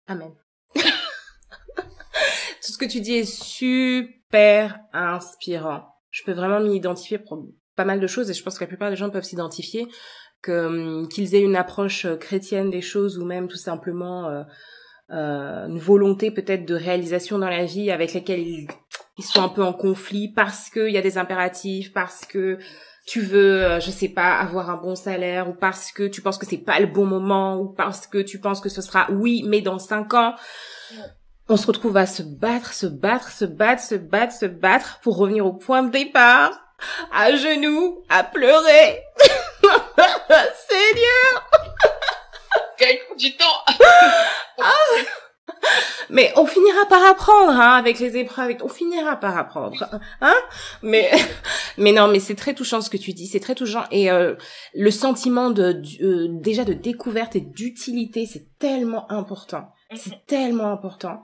Amen. 0.05 0.35
Tout 0.75 2.73
ce 2.73 2.77
que 2.77 2.85
tu 2.85 3.01
dis 3.01 3.15
est 3.15 3.25
super 3.25 4.79
inspirant. 4.93 5.95
Je 6.11 6.23
peux 6.23 6.33
vraiment 6.33 6.59
m'y 6.59 6.75
identifier 6.75 7.17
pour 7.17 7.43
pas 7.75 7.85
mal 7.85 7.99
de 7.99 8.07
choses 8.07 8.29
et 8.29 8.33
je 8.33 8.43
pense 8.43 8.57
que 8.57 8.63
la 8.63 8.67
plupart 8.67 8.89
des 8.89 8.95
gens 8.95 9.09
peuvent 9.09 9.23
s'identifier 9.23 9.87
Hum, 10.47 11.09
qu'ils 11.09 11.35
aient 11.35 11.41
une 11.41 11.55
approche 11.55 12.05
euh, 12.05 12.15
chrétienne 12.15 12.69
des 12.69 12.81
choses 12.81 13.17
ou 13.17 13.25
même 13.25 13.47
tout 13.47 13.57
simplement 13.57 14.29
euh, 14.29 14.43
euh, 15.09 15.67
une 15.67 15.79
volonté 15.79 16.31
peut-être 16.31 16.65
de 16.65 16.75
réalisation 16.75 17.37
dans 17.37 17.49
la 17.49 17.65
vie 17.65 17.91
avec 17.91 18.13
laquelle 18.13 18.39
ils, 18.39 18.67
ils 19.17 19.25
sont 19.25 19.41
un 19.41 19.49
peu 19.49 19.63
en 19.63 19.73
conflit 19.73 20.31
parce 20.31 20.69
qu'il 20.69 20.89
y 20.89 20.97
a 20.97 21.01
des 21.01 21.17
impératifs, 21.17 21.91
parce 21.91 22.23
que 22.23 22.59
tu 23.05 23.21
veux, 23.21 23.79
je 23.79 23.89
sais 23.89 24.09
pas, 24.09 24.35
avoir 24.35 24.69
un 24.69 24.77
bon 24.77 24.95
salaire 24.95 25.49
ou 25.49 25.53
parce 25.53 25.91
que 25.91 26.07
tu 26.07 26.21
penses 26.21 26.37
que 26.37 26.45
c'est 26.45 26.57
pas 26.57 26.79
le 26.79 26.87
bon 26.87 27.05
moment 27.05 27.57
ou 27.57 27.67
parce 27.69 28.05
que 28.05 28.17
tu 28.17 28.39
penses 28.39 28.61
que 28.61 28.69
ce 28.69 28.81
sera 28.81 29.07
oui, 29.11 29.43
mais 29.47 29.61
dans 29.61 29.79
cinq 29.79 30.13
ans. 30.13 30.35
On 31.49 31.55
se 31.55 31.67
retrouve 31.67 31.95
à 31.95 32.05
se 32.05 32.21
battre, 32.21 32.73
se 32.73 32.85
battre, 32.85 33.31
se 33.31 33.45
battre, 33.45 33.81
se 33.81 33.95
battre, 33.95 34.33
se 34.33 34.45
battre 34.45 34.99
pour 35.01 35.17
revenir 35.17 35.45
au 35.45 35.53
point 35.53 35.83
de 35.83 35.91
départ, 35.91 36.51
à 37.13 37.33
genoux, 37.35 38.03
à 38.09 38.23
pleurer. 38.23 38.99
Seigneur 40.69 41.49
Gagne 42.79 42.97
du 43.17 43.35
temps 43.35 43.45
ah. 44.61 44.73
Mais 46.09 46.31
on 46.35 46.45
finira 46.45 46.85
par 46.85 47.03
apprendre, 47.03 47.51
hein, 47.51 47.75
avec 47.77 47.99
les 47.99 48.17
épreuves. 48.17 48.55
On 48.61 48.69
finira 48.69 49.17
par 49.17 49.37
apprendre, 49.37 49.99
hein. 50.21 50.35
Mais, 50.81 51.11
mais 51.77 51.91
non, 51.91 52.07
mais 52.07 52.19
c'est 52.19 52.35
très 52.35 52.53
touchant 52.53 52.81
ce 52.81 52.89
que 52.89 52.97
tu 52.97 53.13
dis. 53.13 53.27
C'est 53.27 53.39
très 53.39 53.55
touchant 53.55 53.83
et 53.91 54.11
euh, 54.11 54.35
le 54.73 54.91
sentiment 54.91 55.49
de, 55.49 55.81
euh, 56.01 56.27
déjà 56.29 56.63
de 56.63 56.73
découverte 56.73 57.35
et 57.35 57.41
d'utilité, 57.41 58.25
c'est 58.25 58.47
tellement 58.59 59.11
important. 59.11 59.69
C'est 59.95 60.11
mhm. 60.11 60.21
tellement 60.27 60.71
important. 60.71 61.21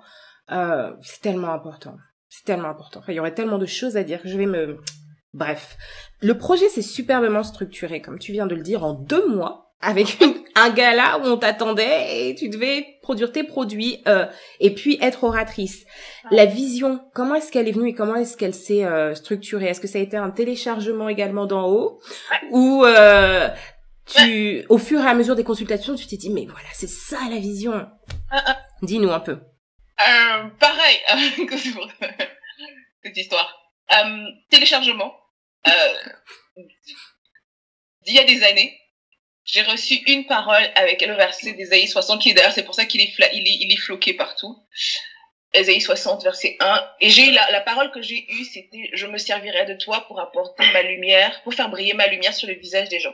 Euh, 0.52 0.92
c'est 1.02 1.22
tellement 1.22 1.54
important. 1.54 1.96
C'est 2.30 2.46
tellement 2.46 2.70
important. 2.70 3.00
Enfin, 3.00 3.14
il 3.14 3.16
y 3.16 3.20
aurait 3.20 3.34
tellement 3.34 3.60
de 3.60 3.66
choses 3.66 3.96
à 3.96 4.04
dire. 4.04 4.20
Je 4.24 4.38
vais 4.38 4.46
me 4.48 4.80
Bref, 5.34 5.78
le 6.22 6.38
projet 6.38 6.70
s'est 6.70 6.82
superbement 6.84 7.44
structuré, 7.44 8.02
comme 8.02 8.20
tu 8.20 8.32
viens 8.32 8.46
de 8.46 8.56
le 8.56 8.62
dire, 8.62 8.84
en 8.84 8.94
deux 8.94 9.28
mois. 9.28 9.64
avec 9.82 10.18
un 10.56 10.70
gala 10.70 11.20
où 11.20 11.26
on 11.26 11.38
t'attendait 11.38 12.30
et 12.30 12.36
tu 12.36 12.48
devais 12.50 12.86
produire 13.02 13.32
tes 13.32 13.44
produits 13.44 14.02
euh, 14.08 14.26
et 14.60 14.74
puis 14.74 14.98
être 15.02 15.24
oratrice. 15.26 15.86
La 16.32 16.46
vision, 16.46 17.02
comment 17.14 17.36
est-ce 17.36 17.52
qu'elle 17.52 17.68
est 17.68 17.74
venue 17.74 17.90
et 17.90 17.94
comment 17.94 18.16
est-ce 18.16 18.38
qu'elle 18.38 18.54
s'est 18.54 18.86
euh, 18.86 19.14
structurée? 19.14 19.66
Est-ce 19.66 19.82
que 19.82 19.88
ça 19.88 20.00
a 20.00 20.02
été 20.02 20.16
un 20.16 20.32
téléchargement 20.32 21.10
également 21.10 21.46
d'en 21.46 21.68
haut? 21.68 22.00
Ou 22.52 22.86
euh, 22.86 23.50
tu, 24.06 24.64
au 24.70 24.78
fur 24.78 25.02
et 25.02 25.08
à 25.08 25.14
mesure 25.14 25.36
des 25.36 25.44
consultations, 25.44 25.96
tu 25.96 26.08
t'es 26.08 26.18
dit 26.18 26.30
mais 26.30 26.46
voilà, 26.46 26.68
c'est 26.74 26.90
ça 26.90 27.18
la 27.30 27.38
vision. 27.38 27.86
Dis-nous 28.84 29.12
un 29.12 29.20
peu. 29.20 29.40
pareil, 29.98 30.98
cette 33.04 33.18
histoire. 33.18 33.54
téléchargement. 34.50 35.14
Il 38.06 38.14
y 38.14 38.20
a 38.20 38.24
des 38.24 38.44
années, 38.44 38.80
j'ai 39.46 39.62
reçu 39.62 39.96
une 40.08 40.26
parole 40.26 40.72
avec 40.76 41.02
le 41.02 41.14
verset 41.16 41.54
d'Ésaïe 41.54 41.88
60, 41.88 42.22
qui 42.22 42.30
est 42.30 42.34
d'ailleurs, 42.34 42.54
c'est 42.54 42.64
pour 42.64 42.76
ça 42.76 42.86
qu'il 42.86 43.02
est, 43.02 43.14
il 43.34 43.48
il 43.48 43.72
est 43.72 43.78
floqué 43.78 44.14
partout. 44.14 44.56
Ésaïe 45.54 45.82
60, 45.82 46.24
verset 46.24 46.58
1. 46.60 46.90
Et 47.00 47.10
j'ai 47.10 47.32
la, 47.32 47.52
la 47.52 47.62
parole 47.62 47.92
que 47.92 48.02
j'ai 48.02 48.26
eue, 48.30 48.44
c'était, 48.46 48.90
je 48.94 49.06
me 49.06 49.18
servirai 49.18 49.66
de 49.66 49.76
toi 49.76 50.06
pour 50.08 50.20
apporter 50.20 50.64
ma 50.72 50.82
lumière, 50.82 51.42
pour 51.44 51.54
faire 51.54 51.70
briller 51.70 51.94
ma 51.94 52.08
lumière 52.08 52.34
sur 52.34 52.48
le 52.48 52.56
visage 52.56 52.90
des 52.90 53.00
gens. 53.00 53.14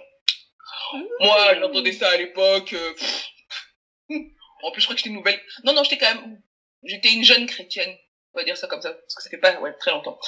Moi, 1.20 1.56
j'entendais 1.60 1.92
ça 1.92 2.10
à 2.10 2.18
l'époque. 2.18 2.74
Euh, 2.74 2.94
en 4.64 4.72
plus, 4.72 4.82
je 4.82 4.86
crois 4.86 4.96
que 4.96 5.02
j'étais 5.02 5.10
nouvelle. 5.10 5.40
Non, 5.64 5.74
non, 5.74 5.84
j'étais 5.84 5.98
quand 5.98 6.16
même, 6.16 6.42
j'étais 6.84 7.12
une 7.12 7.24
jeune 7.24 7.46
chrétienne. 7.46 7.96
On 8.34 8.40
va 8.40 8.46
dire 8.46 8.58
ça 8.58 8.68
comme 8.68 8.82
ça. 8.82 8.94
Parce 8.94 9.16
que 9.16 9.24
ça 9.24 9.30
fait 9.30 9.38
pas, 9.38 9.58
très 9.80 9.92
longtemps. 9.92 10.20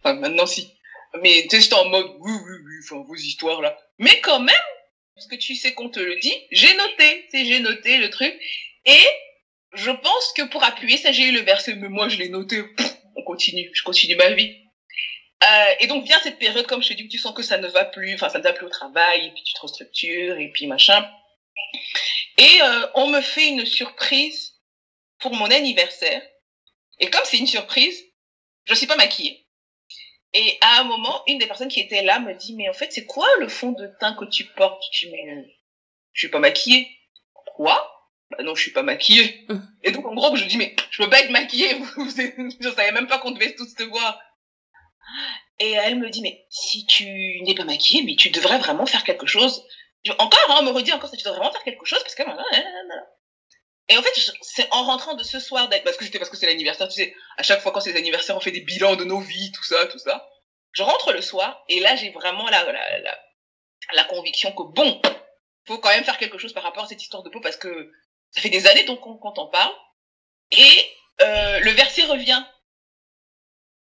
Enfin, 0.00 0.14
maintenant, 0.14 0.46
si. 0.46 0.72
Mais, 1.20 1.46
tu 1.50 1.60
sais, 1.60 1.74
en 1.74 1.84
mode, 1.86 2.06
oui, 2.20 2.32
oui, 2.32 2.52
oui, 2.64 2.74
enfin, 2.84 3.02
vos 3.06 3.14
histoires, 3.14 3.60
là. 3.60 3.76
Mais 3.98 4.20
quand 4.20 4.40
même, 4.40 4.56
parce 5.14 5.26
que 5.26 5.36
tu 5.36 5.54
sais 5.54 5.74
qu'on 5.74 5.90
te 5.90 6.00
le 6.00 6.16
dit, 6.16 6.34
j'ai 6.50 6.74
noté, 6.74 7.26
c'est 7.30 7.44
j'ai 7.44 7.60
noté 7.60 7.98
le 7.98 8.10
truc. 8.10 8.34
Et 8.86 9.06
je 9.74 9.90
pense 9.90 10.32
que 10.36 10.42
pour 10.42 10.64
appuyer 10.64 10.96
ça, 10.96 11.12
j'ai 11.12 11.24
eu 11.24 11.32
le 11.32 11.40
verset, 11.40 11.74
mais 11.74 11.88
moi 11.88 12.08
je 12.08 12.16
l'ai 12.16 12.28
noté, 12.28 12.62
on 13.16 13.22
continue, 13.24 13.70
je 13.72 13.82
continue 13.82 14.16
ma 14.16 14.30
vie. 14.30 14.56
Euh, 15.44 15.74
et 15.80 15.86
donc 15.86 16.04
vient 16.04 16.20
cette 16.20 16.38
période, 16.38 16.66
comme 16.66 16.82
je 16.82 16.88
te 16.88 16.94
dis, 16.94 17.04
où 17.04 17.08
tu 17.08 17.18
sens 17.18 17.34
que 17.34 17.42
ça 17.42 17.58
ne 17.58 17.66
va 17.68 17.84
plus, 17.84 18.14
enfin 18.14 18.28
ça 18.28 18.38
ne 18.38 18.44
va 18.44 18.52
plus 18.52 18.66
au 18.66 18.70
travail, 18.70 19.26
et 19.26 19.30
puis 19.32 19.42
tu 19.42 19.54
te 19.54 19.60
restructures, 19.60 20.38
et 20.38 20.50
puis 20.52 20.66
machin. 20.66 21.08
Et 22.38 22.62
euh, 22.62 22.86
on 22.94 23.08
me 23.08 23.20
fait 23.20 23.48
une 23.48 23.66
surprise 23.66 24.54
pour 25.18 25.34
mon 25.34 25.50
anniversaire. 25.50 26.22
Et 26.98 27.10
comme 27.10 27.22
c'est 27.24 27.38
une 27.38 27.46
surprise, 27.46 27.98
je 28.64 28.72
ne 28.72 28.76
suis 28.76 28.86
pas 28.86 28.96
maquillée. 28.96 29.41
Et 30.34 30.58
à 30.62 30.80
un 30.80 30.84
moment, 30.84 31.22
une 31.26 31.38
des 31.38 31.46
personnes 31.46 31.68
qui 31.68 31.80
était 31.80 32.02
là 32.02 32.18
me 32.18 32.34
dit, 32.34 32.54
mais 32.54 32.68
en 32.68 32.72
fait, 32.72 32.90
c'est 32.90 33.04
quoi 33.04 33.26
le 33.38 33.48
fond 33.48 33.72
de 33.72 33.86
teint 34.00 34.14
que 34.14 34.24
tu 34.24 34.44
portes? 34.44 34.82
Je 34.92 35.06
dis, 35.06 35.12
mais 35.12 35.44
je 36.12 36.20
suis 36.20 36.30
pas 36.30 36.38
maquillée. 36.38 36.88
Quoi? 37.54 37.88
Bah 38.30 38.42
non, 38.42 38.54
je 38.54 38.62
suis 38.62 38.72
pas 38.72 38.82
maquillée. 38.82 39.44
Hum. 39.50 39.66
Et 39.82 39.90
donc, 39.90 40.06
en 40.06 40.14
gros, 40.14 40.34
je 40.36 40.44
dis, 40.44 40.56
mais 40.56 40.74
je 40.90 41.02
peux 41.02 41.10
pas 41.10 41.20
être 41.20 41.30
maquillée. 41.30 41.76
je 41.96 42.70
savais 42.70 42.92
même 42.92 43.08
pas 43.08 43.18
qu'on 43.18 43.32
devait 43.32 43.54
tous 43.54 43.74
te 43.74 43.82
voir. 43.82 44.18
Et 45.58 45.72
elle 45.72 45.98
me 45.98 46.08
dit, 46.08 46.22
mais 46.22 46.46
si 46.48 46.86
tu 46.86 47.04
n'es 47.42 47.54
pas 47.54 47.64
maquillée, 47.64 48.02
mais 48.02 48.16
tu 48.16 48.30
devrais 48.30 48.58
vraiment 48.58 48.86
faire 48.86 49.04
quelque 49.04 49.26
chose. 49.26 49.62
Encore, 50.18 50.40
hein, 50.48 50.58
on 50.60 50.64
me 50.64 50.70
redit 50.70 50.92
encore, 50.92 51.10
tu 51.10 51.18
devrais 51.18 51.38
vraiment 51.38 51.52
faire 51.52 51.62
quelque 51.62 51.84
chose 51.84 52.00
parce 52.02 52.14
que... 52.14 52.22
Et 53.88 53.96
en 53.96 54.02
fait, 54.02 54.32
c'est 54.42 54.68
en 54.70 54.84
rentrant 54.84 55.14
de 55.14 55.24
ce 55.24 55.40
soir, 55.40 55.68
parce 55.84 55.96
que 55.96 56.04
c'était 56.04 56.18
parce 56.18 56.30
que 56.30 56.36
c'est 56.36 56.46
l'anniversaire, 56.46 56.88
tu 56.88 56.94
sais, 56.94 57.14
à 57.36 57.42
chaque 57.42 57.60
fois 57.60 57.72
quand 57.72 57.80
c'est 57.80 57.92
l'anniversaire, 57.92 58.36
on 58.36 58.40
fait 58.40 58.52
des 58.52 58.60
bilans 58.60 58.96
de 58.96 59.04
nos 59.04 59.20
vies, 59.20 59.52
tout 59.52 59.64
ça, 59.64 59.86
tout 59.86 59.98
ça. 59.98 60.28
Je 60.72 60.82
rentre 60.82 61.12
le 61.12 61.20
soir, 61.20 61.64
et 61.68 61.80
là, 61.80 61.96
j'ai 61.96 62.10
vraiment 62.10 62.48
la, 62.48 62.64
la, 62.64 62.98
la, 63.00 63.18
la, 63.92 64.04
conviction 64.04 64.52
que 64.52 64.62
bon, 64.62 65.02
faut 65.66 65.78
quand 65.78 65.90
même 65.90 66.04
faire 66.04 66.16
quelque 66.16 66.38
chose 66.38 66.52
par 66.52 66.62
rapport 66.62 66.84
à 66.84 66.88
cette 66.88 67.02
histoire 67.02 67.22
de 67.22 67.30
peau, 67.30 67.40
parce 67.40 67.56
que 67.56 67.92
ça 68.30 68.40
fait 68.40 68.48
des 68.48 68.66
années 68.66 68.86
qu'on 68.86 69.20
on 69.22 69.46
parle. 69.48 69.74
Et 70.52 70.90
euh, 71.20 71.60
le 71.60 71.70
verset 71.72 72.04
revient. 72.04 72.42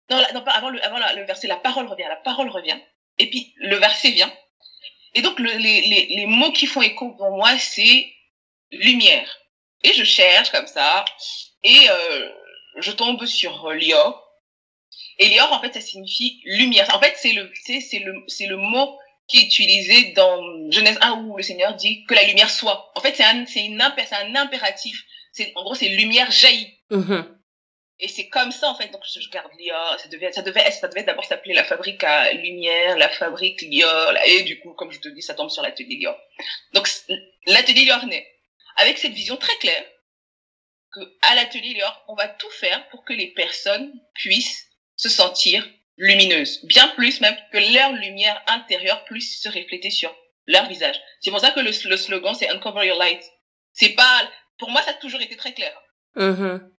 Non, 0.10 0.23
non 0.34 0.43
pas 0.43 0.52
avant, 0.52 0.69
le, 0.69 0.84
avant 0.84 0.97
le 0.97 1.25
verset, 1.25 1.47
la 1.47 1.58
parole 1.58 1.88
revient, 1.88 2.06
la 2.08 2.15
parole 2.15 2.49
revient. 2.49 2.80
Et 3.17 3.30
puis 3.30 3.54
le 3.58 3.75
verset 3.75 4.12
vient. 4.12 4.34
Et 5.13 5.21
donc 5.21 5.38
le, 5.39 5.52
les, 5.52 5.82
les, 5.82 6.06
les 6.06 6.25
mots 6.25 6.52
qui 6.52 6.67
font 6.67 6.82
écho 6.82 7.12
pour 7.15 7.32
moi, 7.32 7.58
c'est 7.58 8.08
lumière. 8.71 9.39
Et 9.84 9.94
je 9.94 10.04
cherche 10.04 10.52
comme 10.52 10.68
ça, 10.68 11.06
et 11.63 11.89
euh, 11.89 12.30
je 12.78 12.92
tombe 12.92 13.26
sur 13.26 13.70
Lior. 13.72 14.26
Et 15.20 15.30
Lior, 15.30 15.52
en 15.52 15.62
fait, 15.62 15.74
ça 15.74 15.82
signifie 15.82 16.42
lumière. 16.46 16.88
En 16.94 17.00
fait, 17.00 17.13
c'est 17.18 17.34
le, 17.34 17.52
c'est 17.65 18.00
le, 18.00 18.24
c'est 18.28 18.48
le 18.48 18.58
mot 18.58 18.98
qui 19.28 19.38
est 19.38 19.44
utilisé 19.44 20.12
dans 20.13 20.72
Genèse 20.72 20.98
1 21.02 21.24
où 21.24 21.38
le 21.38 21.44
Seigneur 21.44 21.76
dit 21.76 22.04
que 22.06 22.15
la 22.15 22.24
lumière 22.24 22.50
soit. 22.50 22.92
En 22.96 23.02
fait, 23.02 23.15
c'est 23.15 23.24
un, 23.24 23.46
c'est 23.46 23.65
une, 23.65 23.82
c'est 23.98 24.15
un 24.15 24.36
impératif. 24.36 25.06
C'est, 25.32 25.52
en 25.56 25.63
gros, 25.63 25.76
c'est 25.76 25.89
lumière 25.89 26.32
jaillit. 26.32 26.74
Mm-hmm. 26.89 27.26
Et 28.00 28.08
c'est 28.08 28.30
comme 28.30 28.52
ça, 28.52 28.70
en 28.70 28.76
fait. 28.76 28.88
Donc, 28.88 29.02
je, 29.06 29.30
garde 29.30 29.52
Lior. 29.60 30.00
Ça 30.00 30.08
devait, 30.08 30.32
ça 30.32 30.42
devait, 30.42 30.72
ça 30.72 30.88
devait 30.88 31.04
d'abord 31.04 31.26
s'appeler 31.26 31.54
la 31.54 31.65
fabrique 31.65 32.04
à 32.04 32.32
lumière, 32.32 32.98
la 32.98 33.10
fabrique 33.10 33.62
Lior. 33.62 34.13
Et 34.26 34.44
du 34.44 34.60
coup, 34.60 34.74
comme 34.74 34.92
je 34.92 35.00
te 35.00 35.10
dis, 35.10 35.22
ça 35.22 35.36
tombe 35.36 35.50
sur 35.50 35.62
l'atelier 35.62 35.98
Lior. 35.98 36.18
Donc, 36.74 36.89
l'atelier 37.46 37.86
Lior 37.86 38.06
naît 38.06 38.28
avec 38.80 38.98
cette 38.98 39.13
vision 39.13 39.38
très 39.38 39.56
claire 39.58 39.86
que 40.92 41.00
à 41.30 41.36
l'atelier 41.36 41.82
on 42.08 42.15
va 42.15 42.28
tout 42.28 42.50
faire 42.50 42.88
pour 42.89 43.06
que 43.06 43.13
les 43.13 43.28
personnes 43.34 43.94
puissent 44.15 44.68
se 44.96 45.10
sentir 45.10 45.68
lumineuses, 45.98 46.65
bien 46.65 46.88
plus 46.89 47.22
même 47.22 47.38
que 47.52 47.74
leur 47.74 47.92
lumière 47.94 48.42
intérieure 48.48 49.04
puisse 49.06 49.42
se 49.42 49.50
refléter 49.50 49.92
sur 49.92 50.15
leur 50.48 50.68
visage. 50.68 51.00
C'est 51.22 51.30
pour 51.30 51.42
ça 51.42 51.52
que 51.52 51.60
le, 51.60 51.72
slogan 51.72 52.34
c'est 52.34 52.50
Uncover 52.50 52.88
Your 52.88 52.98
Light. 52.98 53.24
C'est 53.74 53.89
pas, 53.89 54.32
pour 54.58 54.72
moi 54.72 54.82
ça 54.82 54.92
a 54.92 54.96
toujours 54.96 55.22
été 55.22 55.36
très 55.36 55.54
clair. 55.54 55.78
Mm-hmm. 56.15 56.72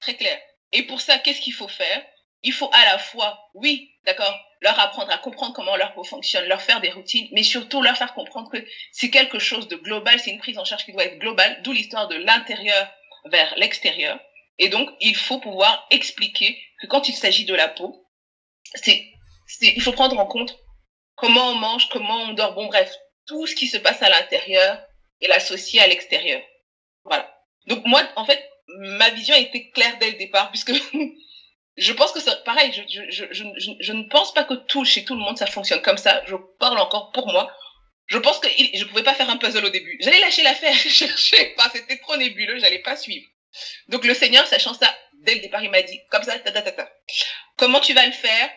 Très 0.00 0.16
clair. 0.16 0.40
Et 0.72 0.82
pour 0.84 1.00
ça, 1.00 1.18
qu'est-ce 1.18 1.40
qu'il 1.40 1.54
faut 1.54 1.68
faire? 1.68 2.04
Il 2.42 2.52
faut 2.52 2.70
à 2.72 2.84
la 2.84 2.98
fois, 2.98 3.50
oui, 3.54 3.90
d'accord, 4.06 4.34
leur 4.60 4.78
apprendre 4.78 5.10
à 5.10 5.18
comprendre 5.18 5.54
comment 5.54 5.76
leur 5.76 5.92
peau 5.92 6.04
fonctionne, 6.04 6.46
leur 6.46 6.62
faire 6.62 6.80
des 6.80 6.90
routines, 6.90 7.28
mais 7.32 7.42
surtout 7.42 7.82
leur 7.82 7.96
faire 7.96 8.14
comprendre 8.14 8.50
que 8.50 8.64
c'est 8.92 9.10
quelque 9.10 9.38
chose 9.38 9.68
de 9.68 9.76
global, 9.76 10.18
c'est 10.18 10.30
une 10.30 10.38
prise 10.38 10.58
en 10.58 10.64
charge 10.64 10.84
qui 10.84 10.92
doit 10.92 11.04
être 11.04 11.18
globale, 11.18 11.60
d'où 11.62 11.72
l'histoire 11.72 12.08
de 12.08 12.16
l'intérieur 12.16 12.88
vers 13.26 13.52
l'extérieur. 13.56 14.18
Et 14.58 14.68
donc, 14.68 14.88
il 15.00 15.16
faut 15.16 15.40
pouvoir 15.40 15.86
expliquer 15.90 16.58
que 16.80 16.86
quand 16.86 17.08
il 17.08 17.14
s'agit 17.14 17.44
de 17.44 17.54
la 17.54 17.68
peau, 17.68 18.06
c'est, 18.74 19.04
il 19.60 19.82
faut 19.82 19.92
prendre 19.92 20.18
en 20.18 20.26
compte 20.26 20.56
comment 21.16 21.50
on 21.50 21.54
mange, 21.56 21.88
comment 21.88 22.22
on 22.22 22.32
dort, 22.32 22.54
bon 22.54 22.66
bref, 22.66 22.94
tout 23.26 23.46
ce 23.46 23.54
qui 23.54 23.66
se 23.66 23.76
passe 23.76 24.02
à 24.02 24.08
l'intérieur 24.08 24.80
et 25.20 25.28
l'associer 25.28 25.80
à 25.80 25.86
l'extérieur. 25.86 26.42
Voilà. 27.04 27.28
Donc 27.66 27.84
moi, 27.84 28.02
en 28.16 28.24
fait, 28.24 28.42
ma 28.68 29.10
vision 29.10 29.34
était 29.34 29.70
claire 29.70 29.98
dès 29.98 30.12
le 30.12 30.18
départ, 30.18 30.50
puisque 30.50 30.72
je 31.76 31.92
pense 31.92 32.12
que 32.12 32.20
c'est 32.20 32.42
pareil, 32.44 32.72
je, 32.72 32.82
je, 32.88 33.26
je, 33.30 33.44
je, 33.58 33.70
je 33.78 33.92
ne 33.92 34.04
pense 34.04 34.32
pas 34.32 34.44
que 34.44 34.54
tout, 34.54 34.84
chez 34.84 35.04
tout 35.04 35.14
le 35.14 35.20
monde, 35.20 35.36
ça 35.36 35.46
fonctionne 35.46 35.82
comme 35.82 35.98
ça. 35.98 36.22
Je 36.26 36.34
parle 36.58 36.78
encore 36.78 37.12
pour 37.12 37.26
moi. 37.28 37.52
Je 38.06 38.18
pense 38.18 38.38
que 38.38 38.48
je 38.48 38.84
pouvais 38.84 39.02
pas 39.02 39.14
faire 39.14 39.28
un 39.28 39.36
puzzle 39.36 39.64
au 39.64 39.68
début. 39.68 39.98
J'allais 40.00 40.20
lâcher 40.20 40.42
l'affaire, 40.42 40.74
chercher 40.74 41.54
pas, 41.56 41.68
c'était 41.72 41.98
trop 41.98 42.16
nébuleux, 42.16 42.58
j'allais 42.58 42.78
pas 42.78 42.96
suivre. 42.96 43.26
Donc 43.88 44.04
le 44.04 44.14
Seigneur, 44.14 44.46
sachant 44.46 44.74
ça, 44.74 44.94
dès 45.22 45.34
le 45.34 45.40
départ, 45.40 45.62
il 45.62 45.70
m'a 45.70 45.82
dit, 45.82 46.00
comme 46.10 46.22
ça, 46.22 46.38
ta, 46.38 46.52
ta, 46.52 46.62
ta, 46.62 46.72
ta. 46.72 46.90
Comment 47.56 47.80
tu 47.80 47.92
vas 47.94 48.06
le 48.06 48.12
faire? 48.12 48.50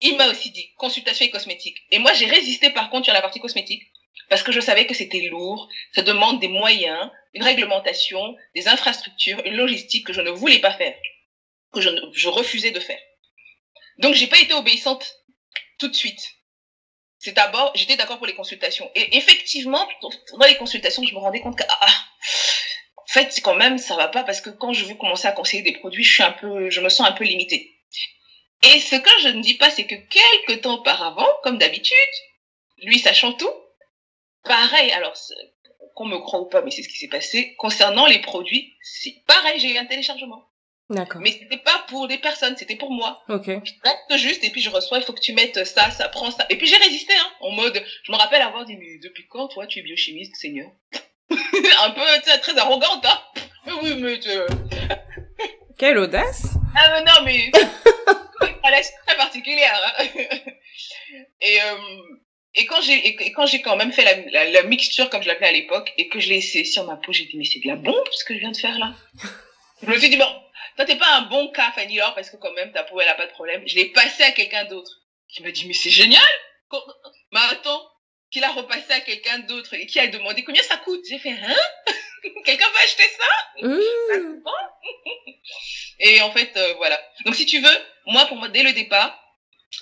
Il 0.00 0.16
m'a 0.16 0.28
aussi 0.28 0.50
dit, 0.50 0.72
consultation 0.76 1.26
et 1.26 1.30
cosmétique. 1.30 1.76
Et 1.90 1.98
moi, 1.98 2.14
j'ai 2.14 2.26
résisté 2.26 2.70
par 2.70 2.88
contre 2.88 3.04
sur 3.04 3.12
la 3.12 3.20
partie 3.20 3.40
cosmétique, 3.40 3.82
parce 4.30 4.42
que 4.42 4.52
je 4.52 4.60
savais 4.60 4.86
que 4.86 4.94
c'était 4.94 5.28
lourd, 5.30 5.68
ça 5.94 6.02
demande 6.02 6.40
des 6.40 6.48
moyens, 6.48 7.10
une 7.34 7.42
réglementation, 7.42 8.34
des 8.54 8.68
infrastructures, 8.68 9.42
une 9.44 9.56
logistique 9.56 10.06
que 10.06 10.14
je 10.14 10.22
ne 10.22 10.30
voulais 10.30 10.60
pas 10.60 10.72
faire 10.72 10.94
que 11.72 11.80
je, 11.80 11.90
je 12.12 12.28
refusais 12.28 12.70
de 12.70 12.80
faire. 12.80 13.00
Donc 13.98 14.14
j'ai 14.14 14.26
pas 14.26 14.40
été 14.40 14.54
obéissante 14.54 15.16
tout 15.78 15.88
de 15.88 15.94
suite. 15.94 16.20
C'est 17.18 17.32
d'abord, 17.32 17.70
j'étais 17.74 17.96
d'accord 17.96 18.16
pour 18.16 18.26
les 18.26 18.34
consultations. 18.34 18.90
Et 18.94 19.16
effectivement, 19.16 19.86
dans 20.38 20.46
les 20.46 20.56
consultations, 20.56 21.02
je 21.04 21.14
me 21.14 21.18
rendais 21.18 21.40
compte 21.40 21.58
que 21.58 21.64
ah, 21.68 21.78
ah 21.82 21.94
en 22.96 23.12
fait, 23.12 23.40
quand 23.42 23.56
même 23.56 23.76
ça 23.76 23.96
va 23.96 24.08
pas 24.08 24.24
parce 24.24 24.40
que 24.40 24.50
quand 24.50 24.72
je 24.72 24.86
veux 24.86 24.94
commencer 24.94 25.28
à 25.28 25.32
conseiller 25.32 25.62
des 25.62 25.72
produits, 25.72 26.04
je 26.04 26.14
suis 26.14 26.22
un 26.22 26.32
peu, 26.32 26.70
je 26.70 26.80
me 26.80 26.88
sens 26.88 27.06
un 27.06 27.12
peu 27.12 27.24
limitée. 27.24 27.76
Et 28.62 28.78
ce 28.80 28.96
que 28.96 29.10
je 29.22 29.28
ne 29.28 29.42
dis 29.42 29.54
pas, 29.54 29.70
c'est 29.70 29.86
que 29.86 29.94
quelques 29.94 30.62
temps 30.62 30.74
auparavant, 30.74 31.28
comme 31.42 31.58
d'habitude, 31.58 31.94
lui 32.78 32.98
sachant 32.98 33.32
tout, 33.32 33.52
pareil. 34.44 34.90
Alors 34.92 35.14
qu'on 35.94 36.06
me 36.06 36.18
croit 36.18 36.40
ou 36.40 36.46
pas, 36.46 36.62
mais 36.62 36.70
c'est 36.70 36.82
ce 36.82 36.88
qui 36.88 36.96
s'est 36.96 37.08
passé 37.08 37.54
concernant 37.56 38.06
les 38.06 38.20
produits. 38.20 38.74
C'est 38.82 39.22
pareil, 39.26 39.58
j'ai 39.60 39.74
eu 39.74 39.78
un 39.78 39.86
téléchargement. 39.86 40.49
D'accord. 40.90 41.20
Mais 41.22 41.30
c'était 41.30 41.58
pas 41.58 41.84
pour 41.88 42.08
des 42.08 42.18
personnes, 42.18 42.56
c'était 42.56 42.74
pour 42.74 42.90
moi. 42.90 43.22
Ok. 43.28 43.46
Je 43.46 43.72
reste 43.84 44.16
juste 44.16 44.42
et 44.42 44.50
puis 44.50 44.60
je 44.60 44.70
reçois, 44.70 44.98
il 44.98 45.04
faut 45.04 45.12
que 45.12 45.20
tu 45.20 45.32
mettes 45.32 45.64
ça, 45.64 45.88
ça 45.92 46.08
prend 46.08 46.32
ça. 46.32 46.44
Et 46.50 46.58
puis 46.58 46.66
j'ai 46.66 46.76
résisté, 46.76 47.12
hein, 47.14 47.30
en 47.40 47.52
mode, 47.52 47.80
je 48.02 48.10
me 48.10 48.16
rappelle 48.16 48.42
avoir 48.42 48.64
dit, 48.64 48.76
mais 48.76 48.98
depuis 48.98 49.26
quand 49.28 49.46
toi 49.48 49.68
tu 49.68 49.78
es 49.78 49.82
biochimiste, 49.82 50.34
Seigneur? 50.34 50.68
Un 51.30 51.90
peu, 51.92 52.00
tu 52.24 52.30
sais, 52.30 52.38
très 52.38 52.58
arrogante, 52.58 53.06
hein 53.06 53.20
Mais 53.66 53.72
oui, 53.82 53.94
mais 54.00 54.18
tu... 54.18 54.30
Quelle 55.78 55.98
audace 55.98 56.54
Ah 56.76 56.90
mais 56.92 57.04
non, 57.04 57.24
mais... 57.24 57.52
Elle 58.64 58.74
est 58.74 58.92
très 59.06 59.16
particulière. 59.16 59.80
Hein 59.98 60.04
et, 61.40 61.60
euh, 61.62 61.76
Et 62.54 62.66
quand 62.66 62.80
j'ai 62.82 63.06
et 63.06 63.32
quand 63.32 63.46
j'ai 63.46 63.62
quand 63.62 63.76
même 63.76 63.92
fait 63.92 64.04
la, 64.04 64.50
la, 64.50 64.62
mixture 64.64 65.08
comme 65.08 65.22
je 65.22 65.28
l'appelais 65.28 65.48
à 65.48 65.52
l'époque 65.52 65.92
et 65.98 66.08
que 66.08 66.18
je 66.20 66.28
l'ai 66.28 66.36
essayé 66.38 66.64
sur 66.64 66.84
ma 66.84 66.96
peau, 66.96 67.12
j'ai 67.12 67.24
dit 67.26 67.36
mais 67.36 67.44
c'est 67.44 67.60
de 67.60 67.68
la 67.68 67.76
bombe 67.76 68.08
ce 68.10 68.24
que 68.24 68.34
je 68.34 68.40
viens 68.40 68.50
de 68.50 68.56
faire 68.56 68.78
là. 68.78 68.92
je 69.82 69.86
me 69.86 69.98
suis 69.98 70.10
dit 70.10 70.16
bon, 70.16 70.32
toi 70.76 70.84
t'es 70.84 70.96
pas 70.96 71.16
un 71.16 71.22
bon 71.22 71.50
cas 71.52 71.72
Fanny 71.72 71.96
Laure 71.96 72.14
parce 72.14 72.30
que 72.30 72.36
quand 72.36 72.52
même 72.52 72.72
ta 72.72 72.84
peau 72.84 73.00
elle 73.00 73.08
a 73.08 73.14
pas 73.14 73.26
de 73.26 73.32
problème. 73.32 73.62
Je 73.66 73.76
l'ai 73.76 73.86
passé 73.86 74.22
à 74.22 74.32
quelqu'un 74.32 74.64
d'autre 74.64 74.90
qui 75.28 75.42
me 75.42 75.50
dit 75.50 75.66
mais 75.66 75.74
c'est 75.74 75.90
génial. 75.90 76.22
Mais 77.32 77.40
attends, 77.50 77.84
qu'il 78.30 78.44
a 78.44 78.52
repassé 78.52 78.92
à 78.92 79.00
quelqu'un 79.00 79.40
d'autre 79.40 79.74
et 79.74 79.86
qui 79.86 79.98
a 79.98 80.06
demandé 80.06 80.44
combien 80.44 80.62
ça 80.62 80.76
coûte? 80.76 81.00
J'ai 81.08 81.18
fait 81.18 81.30
hein? 81.32 81.56
Quelqu'un 82.44 82.68
veut 82.68 82.84
acheter 82.84 83.02
ça? 83.18 83.66
Mmh. 83.66 84.42
Et 86.00 86.20
en 86.22 86.30
fait 86.32 86.58
voilà. 86.76 87.00
Donc 87.24 87.34
si 87.34 87.46
tu 87.46 87.60
veux, 87.60 87.78
moi 88.06 88.26
pour 88.26 88.36
moi 88.36 88.48
dès 88.48 88.62
le 88.62 88.72
départ 88.72 89.16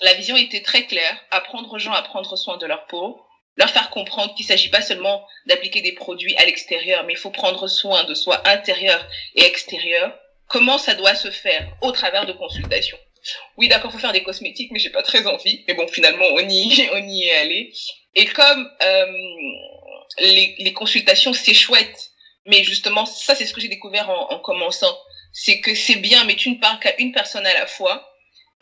la 0.01 0.15
vision 0.15 0.37
était 0.37 0.63
très 0.63 0.87
claire, 0.87 1.19
apprendre 1.31 1.73
aux 1.73 1.79
gens 1.79 1.93
à 1.93 2.03
prendre 2.03 2.37
soin 2.37 2.57
de 2.57 2.67
leur 2.67 2.87
peau, 2.87 3.21
leur 3.57 3.71
faire 3.71 3.91
comprendre 3.91 4.35
qu'il 4.35 4.45
ne 4.45 4.49
s'agit 4.49 4.71
pas 4.71 4.83
seulement 4.83 5.27
d'appliquer 5.47 5.83
des 5.83 5.93
produits 5.93 6.37
à 6.37 6.45
l'extérieur, 6.45 7.05
mais 7.05 7.15
il 7.15 7.19
faut 7.19 7.31
prendre 7.31 7.67
soin 7.67 8.05
de 8.05 8.15
soi 8.15 8.41
intérieur 8.49 9.05
et 9.35 9.45
extérieur. 9.45 10.17
Comment 10.49 10.79
ça 10.79 10.95
doit 10.95 11.15
se 11.15 11.31
faire 11.31 11.69
au 11.83 11.93
travers 11.93 12.27
de 12.27 12.33
consultations. 12.33 12.99
Oui, 13.57 13.69
d'accord, 13.69 13.93
faut 13.93 13.99
faire 13.99 14.13
des 14.13 14.23
cosmétiques, 14.23 14.71
mais 14.71 14.79
j'ai 14.79 14.91
pas 14.91 15.03
très 15.03 15.27
envie. 15.27 15.65
Mais 15.69 15.75
bon, 15.75 15.87
finalement, 15.89 16.27
on 16.33 16.41
y, 16.41 16.89
on 16.93 17.07
y 17.07 17.25
est 17.25 17.37
allé. 17.37 17.73
Et 18.15 18.27
comme 18.27 18.71
euh, 18.83 19.07
les, 20.19 20.73
consultations, 20.73 21.33
c'est 21.33 21.55
chouette, 21.55 22.11
mais 22.47 22.65
justement, 22.65 23.05
ça, 23.07 23.35
c'est 23.35 23.47
ce 23.47 23.53
que 23.53 23.61
j'ai 23.61 23.69
découvert 23.69 24.09
en, 24.09 24.33
en 24.33 24.39
commençant, 24.41 24.99
c'est 25.33 25.61
que 25.61 25.75
c'est 25.75 25.97
bien, 25.97 26.25
mais 26.25 26.37
tu 26.37 26.51
ne 26.51 26.57
parles 26.57 26.81
qu'à 26.81 26.95
une 26.99 27.13
personne 27.13 27.47
à 27.47 27.55
la 27.55 27.67
fois 27.67 28.09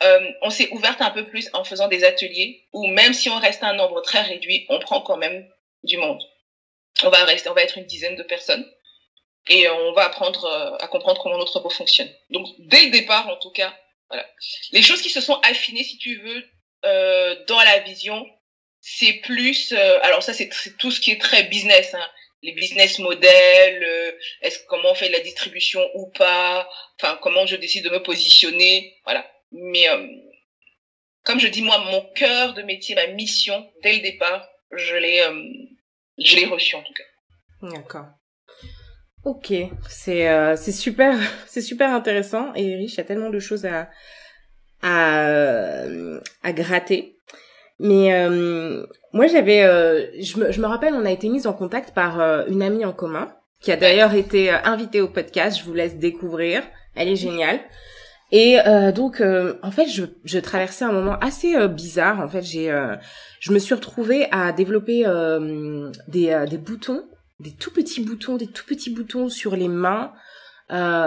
euh, 0.03 0.31
on 0.43 0.51
s'est 0.51 0.69
ouverte 0.73 1.01
un 1.01 1.11
peu 1.11 1.27
plus 1.27 1.49
en 1.55 1.65
faisant 1.65 1.89
des 1.89 2.05
ateliers 2.05 2.67
où 2.73 2.87
même 2.87 3.15
si 3.15 3.31
on 3.31 3.39
reste 3.39 3.63
un 3.63 3.75
nombre 3.75 4.03
très 4.03 4.21
réduit, 4.21 4.67
on 4.69 4.79
prend 4.79 5.01
quand 5.01 5.17
même 5.17 5.49
du 5.85 5.97
monde. 5.97 6.21
On 7.03 7.09
va 7.09 7.25
rester, 7.25 7.49
on 7.49 7.55
va 7.55 7.63
être 7.63 7.79
une 7.79 7.87
dizaine 7.87 8.17
de 8.17 8.23
personnes 8.23 8.67
et 9.49 9.69
on 9.69 9.93
va 9.93 10.05
apprendre 10.05 10.45
euh, 10.45 10.77
à 10.85 10.89
comprendre 10.89 11.21
comment 11.23 11.39
notre 11.39 11.61
peau 11.61 11.71
fonctionne. 11.71 12.11
Donc 12.31 12.47
dès 12.59 12.87
le 12.87 12.91
départ, 12.91 13.29
en 13.29 13.37
tout 13.37 13.51
cas, 13.51 13.75
voilà. 14.09 14.27
Les 14.73 14.83
choses 14.83 15.03
qui 15.03 15.11
se 15.11 15.21
sont 15.21 15.39
affinées, 15.43 15.85
si 15.85 15.99
tu 15.99 16.17
veux, 16.17 16.45
euh, 16.85 17.45
dans 17.47 17.61
la 17.61 17.81
vision, 17.81 18.27
c'est 18.81 19.15
plus. 19.15 19.73
Euh, 19.73 19.99
alors 20.03 20.23
ça, 20.23 20.33
c'est 20.33 20.49
tout 20.79 20.91
ce 20.91 21.01
qui 21.01 21.11
est 21.11 21.21
très 21.21 21.45
business. 21.45 21.95
Hein. 21.95 22.07
Les 22.43 22.53
business 22.53 22.99
models, 22.99 23.83
euh, 23.83 24.13
est-ce 24.43 24.61
comment 24.69 24.91
on 24.91 24.95
fait 24.95 25.09
la 25.09 25.21
distribution 25.21 25.81
ou 25.95 26.07
pas, 26.11 26.69
enfin 27.01 27.19
comment 27.21 27.47
je 27.47 27.57
décide 27.57 27.85
de 27.85 27.91
me 27.91 28.03
positionner, 28.03 28.95
voilà. 29.05 29.29
Mais 29.53 29.89
euh, 29.89 30.07
comme 31.25 31.41
je 31.41 31.49
dis 31.49 31.63
moi, 31.63 31.79
mon 31.79 32.03
cœur 32.15 32.55
de 32.55 32.63
métier, 32.63 32.95
ma 32.95 33.07
mission, 33.09 33.69
dès 33.83 33.95
le 33.95 34.03
départ, 34.03 34.47
je 34.71 34.95
l'ai, 34.95 35.23
euh, 35.23 35.45
je 36.19 36.37
l'ai 36.37 36.47
reçu 36.47 36.77
en 36.77 36.83
tout 36.83 36.93
cas. 36.93 37.05
D'accord. 37.63 38.07
Ok, 39.27 39.53
c'est 39.89 40.29
euh, 40.29 40.55
c'est 40.57 40.71
super, 40.71 41.19
c'est 41.47 41.61
super 41.61 41.93
intéressant 41.93 42.55
et 42.55 42.77
riche. 42.77 42.95
Il 42.95 42.99
y 42.99 43.01
a 43.01 43.05
tellement 43.05 43.31
de 43.31 43.41
choses 43.41 43.67
à 43.67 43.89
à, 44.83 45.83
à 46.45 46.53
gratter. 46.53 47.19
Mais 47.81 48.11
moi, 49.13 49.27
j'avais, 49.27 49.63
je 50.23 50.39
me, 50.39 50.51
je 50.53 50.61
me 50.63 50.67
rappelle, 50.67 50.95
on 50.95 51.05
a 51.05 51.11
été 51.11 51.29
mis 51.29 51.47
en 51.47 51.53
contact 51.53 51.93
par 51.93 52.21
une 52.49 52.63
amie 52.63 52.87
en 52.87 52.93
commun 52.93 53.31
qui 53.61 53.73
a 53.73 53.77
d'ailleurs 53.77 54.15
été 54.15 54.51
invitée 54.51 55.01
au 55.03 55.09
podcast. 55.09 55.59
Je 55.59 55.65
vous 55.65 55.75
laisse 55.75 55.97
découvrir. 55.97 56.63
Elle 56.95 57.09
est 57.09 57.17
géniale. 57.17 57.61
Et 58.33 58.59
euh, 58.59 58.91
donc, 58.91 59.21
euh, 59.21 59.55
en 59.63 59.71
fait, 59.71 59.87
je, 59.87 60.05
je, 60.25 60.39
traversais 60.39 60.85
un 60.85 60.93
moment 60.93 61.17
assez 61.21 61.55
euh, 61.55 61.69
bizarre. 61.69 62.21
En 62.21 62.29
fait, 62.29 62.43
j'ai, 62.43 62.75
je 63.41 63.53
me 63.53 63.59
suis 63.59 63.75
retrouvée 63.75 64.27
à 64.33 64.53
développer 64.53 65.05
des, 66.09 66.45
des 66.49 66.59
boutons, 66.59 67.05
des 67.41 67.55
tout 67.55 67.71
petits 67.71 68.03
boutons, 68.03 68.37
des 68.37 68.47
tout 68.47 68.65
petits 68.65 68.91
boutons 68.91 69.29
sur 69.29 69.57
les 69.57 69.69
mains, 69.69 70.13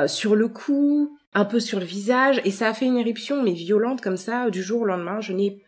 sur 0.07 0.35
le 0.35 0.47
cou, 0.47 1.17
un 1.33 1.45
peu 1.45 1.59
sur 1.59 1.79
le 1.79 1.85
visage, 1.85 2.41
et 2.45 2.51
ça 2.51 2.69
a 2.69 2.73
fait 2.73 2.85
une 2.85 2.97
éruption 2.97 3.43
mais 3.43 3.53
violente 3.53 4.01
comme 4.01 4.17
ça 4.17 4.49
du 4.49 4.61
jour 4.61 4.81
au 4.81 4.85
lendemain. 4.85 5.21
Je 5.21 5.33
n'ai 5.33 5.63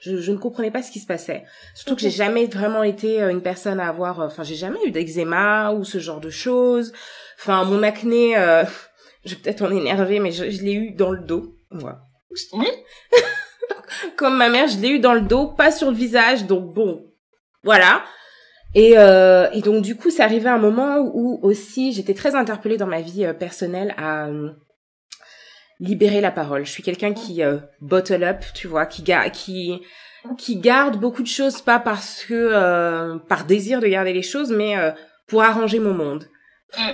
je, 0.00 0.20
je, 0.20 0.32
ne 0.32 0.36
comprenais 0.36 0.70
pas 0.70 0.82
ce 0.82 0.90
qui 0.90 1.00
se 1.00 1.06
passait. 1.06 1.44
Surtout 1.74 1.96
que 1.96 2.02
j'ai 2.02 2.10
jamais 2.10 2.46
vraiment 2.46 2.82
été 2.82 3.20
une 3.20 3.42
personne 3.42 3.80
à 3.80 3.88
avoir, 3.88 4.20
enfin 4.20 4.42
j'ai 4.42 4.54
jamais 4.54 4.78
eu 4.86 4.90
d'eczéma 4.90 5.72
ou 5.72 5.84
ce 5.84 5.98
genre 5.98 6.20
de 6.20 6.30
choses. 6.30 6.92
Enfin 7.38 7.64
mon 7.64 7.82
acné, 7.82 8.36
euh, 8.36 8.64
je 9.24 9.34
vais 9.34 9.40
peut-être 9.40 9.62
en 9.62 9.70
énerver, 9.70 10.20
mais 10.20 10.32
je, 10.32 10.44
l'ai 10.44 10.74
eu 10.74 10.92
dans 10.92 11.10
le 11.10 11.20
dos. 11.20 11.56
Voilà. 11.70 12.00
Comme 14.16 14.36
ma 14.36 14.48
mère, 14.48 14.68
je 14.68 14.78
l'ai 14.78 14.90
eu 14.90 14.98
dans 14.98 15.14
le 15.14 15.22
dos, 15.22 15.48
pas 15.48 15.72
sur 15.72 15.90
le 15.90 15.96
visage, 15.96 16.44
donc 16.44 16.74
bon, 16.74 17.06
voilà. 17.62 18.04
Et, 18.76 18.98
euh, 18.98 19.48
et 19.52 19.62
donc 19.62 19.82
du 19.82 19.96
coup, 19.96 20.10
c'est 20.10 20.22
arrivé 20.22 20.50
un 20.50 20.58
moment 20.58 20.98
où 20.98 21.40
aussi 21.42 21.92
j'étais 21.92 22.12
très 22.12 22.34
interpellée 22.34 22.76
dans 22.76 22.86
ma 22.86 23.00
vie 23.00 23.24
euh, 23.24 23.32
personnelle 23.32 23.94
à 23.96 24.26
euh, 24.26 24.50
libérer 25.80 26.20
la 26.20 26.30
parole. 26.30 26.66
Je 26.66 26.70
suis 26.72 26.82
quelqu'un 26.82 27.14
qui 27.14 27.42
euh, 27.42 27.56
bottle 27.80 28.22
up, 28.22 28.44
tu 28.54 28.68
vois, 28.68 28.84
qui, 28.84 29.02
qui 29.32 29.80
qui 30.36 30.56
garde 30.56 31.00
beaucoup 31.00 31.22
de 31.22 31.28
choses, 31.28 31.62
pas 31.62 31.78
parce 31.78 32.24
que 32.24 33.16
par 33.28 33.46
désir 33.46 33.80
de 33.80 33.86
garder 33.86 34.12
les 34.12 34.22
choses, 34.24 34.50
mais 34.50 34.74
pour 35.28 35.42
arranger 35.42 35.78
mon 35.78 35.94
monde. 35.94 36.24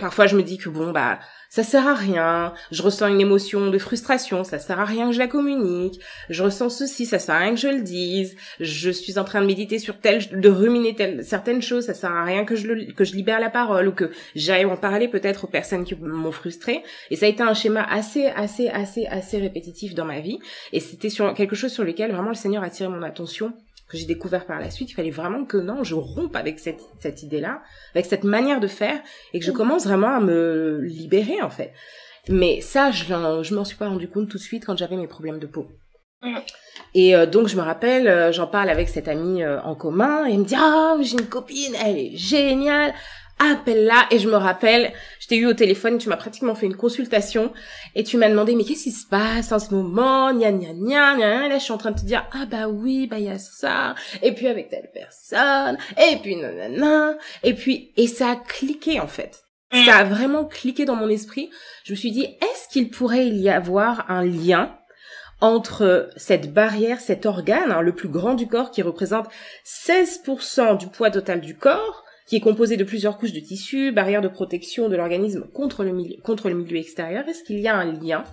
Parfois, 0.01 0.27
je 0.27 0.37
me 0.37 0.43
dis 0.43 0.59
que 0.59 0.69
bon, 0.69 0.93
bah 0.93 1.19
ça 1.53 1.63
sert 1.63 1.87
à 1.87 1.95
rien, 1.95 2.55
je 2.71 2.83
ressens 2.83 3.09
une 3.09 3.21
émotion 3.21 3.69
de 3.71 3.79
frustration, 3.79 4.43
ça 4.43 4.59
sert 4.59 4.81
à 4.81 4.87
rien 4.87 5.09
que 5.09 5.13
je 5.13 5.19
la 5.19 5.27
communique, 5.27 6.01
je 6.31 6.43
ressens 6.43 6.71
ceci, 6.71 7.05
ça 7.05 7.19
sert 7.19 7.35
à 7.35 7.41
rien 7.41 7.51
que 7.51 7.61
je 7.61 7.69
le 7.69 7.83
dise, 7.83 8.37
je 8.59 8.91
suis 8.91 9.19
en 9.19 9.25
train 9.25 9.43
de 9.43 9.47
méditer 9.47 9.79
sur 9.79 9.99
tel, 9.99 10.41
de 10.41 10.49
ruminer 10.49 10.95
telle, 10.95 11.23
certaines 11.23 11.61
choses, 11.61 11.85
ça 11.85 11.93
sert 11.93 12.11
à 12.11 12.25
rien 12.25 12.47
que 12.47 12.57
je 12.57 12.69
le, 12.69 12.93
que 12.95 13.05
je 13.05 13.13
libère 13.15 13.39
la 13.39 13.51
parole 13.51 13.89
ou 13.89 13.93
que 13.93 14.11
j'aille 14.35 14.65
en 14.65 14.79
parler 14.79 15.09
peut-être 15.09 15.45
aux 15.45 15.49
personnes 15.49 15.85
qui 15.85 15.95
m'ont 15.95 16.33
frustré. 16.33 16.83
Et 17.11 17.17
ça 17.17 17.27
a 17.27 17.29
été 17.29 17.43
un 17.43 17.53
schéma 17.53 17.85
assez, 17.85 18.29
assez, 18.29 18.69
assez, 18.69 19.05
assez 19.05 19.37
répétitif 19.37 19.95
dans 19.95 20.07
ma 20.07 20.21
vie. 20.21 20.39
Et 20.73 20.81
c'était 20.81 21.11
sur 21.11 21.35
quelque 21.35 21.55
chose 21.55 21.73
sur 21.73 21.85
lequel 21.85 22.13
vraiment 22.13 22.31
le 22.31 22.35
Seigneur 22.35 22.63
a 22.63 22.71
tiré 22.71 22.89
mon 22.89 23.03
attention 23.03 23.53
que 23.93 23.99
j'ai 23.99 24.07
découvert 24.07 24.47
par 24.47 24.59
la 24.59 24.71
suite, 24.71 24.91
il 24.91 24.95
fallait 24.95 25.11
vraiment 25.11 25.45
que 25.45 25.59
non, 25.59 25.85
je 25.85 25.95
rompe 25.95 26.35
avec 26.35 26.59
cette, 26.59 26.81
cette 26.99 27.23
idée-là, 27.23 27.63
avec 27.95 28.07
cette 28.07 28.25
manière 28.25 28.59
de 28.59 28.67
faire, 28.67 29.01
et 29.33 29.39
que 29.39 29.45
je 29.45 29.53
commence 29.53 29.85
vraiment 29.85 30.17
à 30.17 30.21
me 30.21 30.81
libérer 30.81 31.43
en 31.43 31.51
fait. 31.51 31.73
Mais 32.29 32.61
ça, 32.61 32.91
je, 32.91 33.05
je 33.05 33.55
m'en 33.55 33.65
suis 33.65 33.77
pas 33.77 33.89
rendu 33.89 34.09
compte 34.09 34.29
tout 34.29 34.39
de 34.39 34.43
suite 34.43 34.65
quand 34.65 34.77
j'avais 34.77 34.97
mes 34.97 35.07
problèmes 35.07 35.39
de 35.39 35.47
peau. 35.47 35.69
Mm. 36.23 36.39
Et 36.95 37.15
euh, 37.15 37.27
donc 37.27 37.49
je 37.49 37.57
me 37.57 37.63
rappelle, 37.63 38.07
euh, 38.09 38.33
j'en 38.33 38.47
parle 38.47 38.71
avec 38.71 38.89
cette 38.89 39.09
amie 39.09 39.43
euh, 39.43 39.61
en 39.63 39.75
commun, 39.75 40.27
et 40.27 40.33
elle 40.33 40.41
me 40.41 40.45
dit 40.45 40.55
ah 40.57 40.97
j'ai 41.01 41.13
une 41.13 41.27
copine, 41.27 41.75
elle 41.85 41.99
est 41.99 42.17
géniale, 42.17 42.95
appelle-la. 43.51 44.07
Et 44.11 44.19
je 44.19 44.29
me 44.29 44.37
rappelle, 44.37 44.93
je 45.21 45.27
t'ai 45.27 45.37
eu 45.37 45.47
au 45.47 45.55
téléphone, 45.55 45.99
tu 45.99 46.09
m'as 46.09 46.17
pratiquement 46.17 46.55
fait 46.55 46.67
une 46.67 46.77
consultation 46.77 47.53
et 47.95 48.05
tu 48.05 48.17
m'as 48.17 48.29
demandé, 48.29 48.55
mais 48.55 48.65
qu'est-ce 48.65 48.85
qui 48.85 48.93
se 48.93 49.07
passe 49.07 49.53
en 49.53 49.59
ce 49.59 49.75
moment? 49.75 50.33
Nia, 50.33 50.51
nia, 50.51 50.73
nia, 50.73 51.17
nia. 51.17 51.47
Et 51.47 51.49
là, 51.49 51.59
je 51.59 51.65
suis 51.65 51.73
en 51.73 51.79
train 51.79 51.91
de 51.91 52.01
te 52.01 52.05
dire, 52.05 52.27
ah 52.33 52.47
bah 52.47 52.69
oui, 52.69 53.07
bah 53.07 53.19
il 53.19 53.25
y 53.25 53.31
a 53.31 53.39
ça. 53.39 53.95
Et 54.23 54.33
puis 54.33 54.47
avec 54.47 54.69
telle 54.69 54.91
personne. 54.93 55.79
Et 55.99 56.17
puis 56.17 56.37
nanana. 56.37 57.17
Et 57.43 57.55
puis, 57.55 57.93
et 57.97 58.07
ça 58.07 58.31
a 58.31 58.37
cliqué 58.37 59.01
en 59.01 59.09
fait. 59.09 59.43
Mm. 59.73 59.85
Ça 59.85 59.97
a 59.97 60.05
vraiment 60.05 60.45
cliqué 60.45 60.85
dans 60.85 60.97
mon 60.97 61.09
esprit. 61.09 61.51
Je 61.85 61.93
me 61.93 61.97
suis 61.97 62.11
dit, 62.11 62.25
est-ce 62.25 62.69
qu'il 62.71 62.91
pourrait 62.91 63.29
y 63.29 63.49
avoir 63.49 64.11
un 64.11 64.25
lien 64.25 64.77
entre 65.41 66.09
cette 66.17 66.53
barrière, 66.53 67.01
cet 67.01 67.27
organe, 67.27 67.73
hein, 67.73 67.81
le 67.81 67.95
plus 67.95 68.09
grand 68.09 68.35
du 68.35 68.47
corps 68.47 68.71
qui 68.71 68.81
représente 68.81 69.27
16% 69.67 70.79
du 70.79 70.87
poids 70.87 71.11
total 71.11 71.41
du 71.41 71.57
corps, 71.57 72.05
qui 72.33 72.37
est 72.37 72.41
composé 72.41 72.79
de 72.79 72.85
plusieurs 72.85 73.19
couches 73.19 73.35
de 73.35 73.41
tissu, 73.41 73.93
barrière 73.93 74.23
de 74.23 74.29
protection 74.29 74.89
de 74.89 74.97
l'organisme 74.97 75.45
contre 75.53 75.85
le 75.85 75.93
milieu, 75.93 76.17
contre 76.23 76.49
le 76.49 76.55
milieu 76.55 76.79
extérieur. 76.79 77.29
Est-ce 77.29 77.45
qu'il 77.45 77.61
y 77.61 77.69
a 77.69 77.77
un 77.77 77.93
lien 77.93 78.25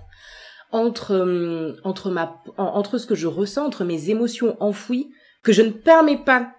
entre 0.72 1.16
euh, 1.16 1.76
entre 1.84 2.10
ma 2.10 2.42
entre 2.56 2.98
ce 2.98 3.06
que 3.06 3.14
je 3.14 3.28
ressens, 3.28 3.66
entre 3.66 3.84
mes 3.84 4.10
émotions 4.10 4.56
enfouies 4.62 5.10
que 5.44 5.52
je 5.52 5.64
ne 5.64 5.72
permets 5.72 6.16
pas 6.16 6.50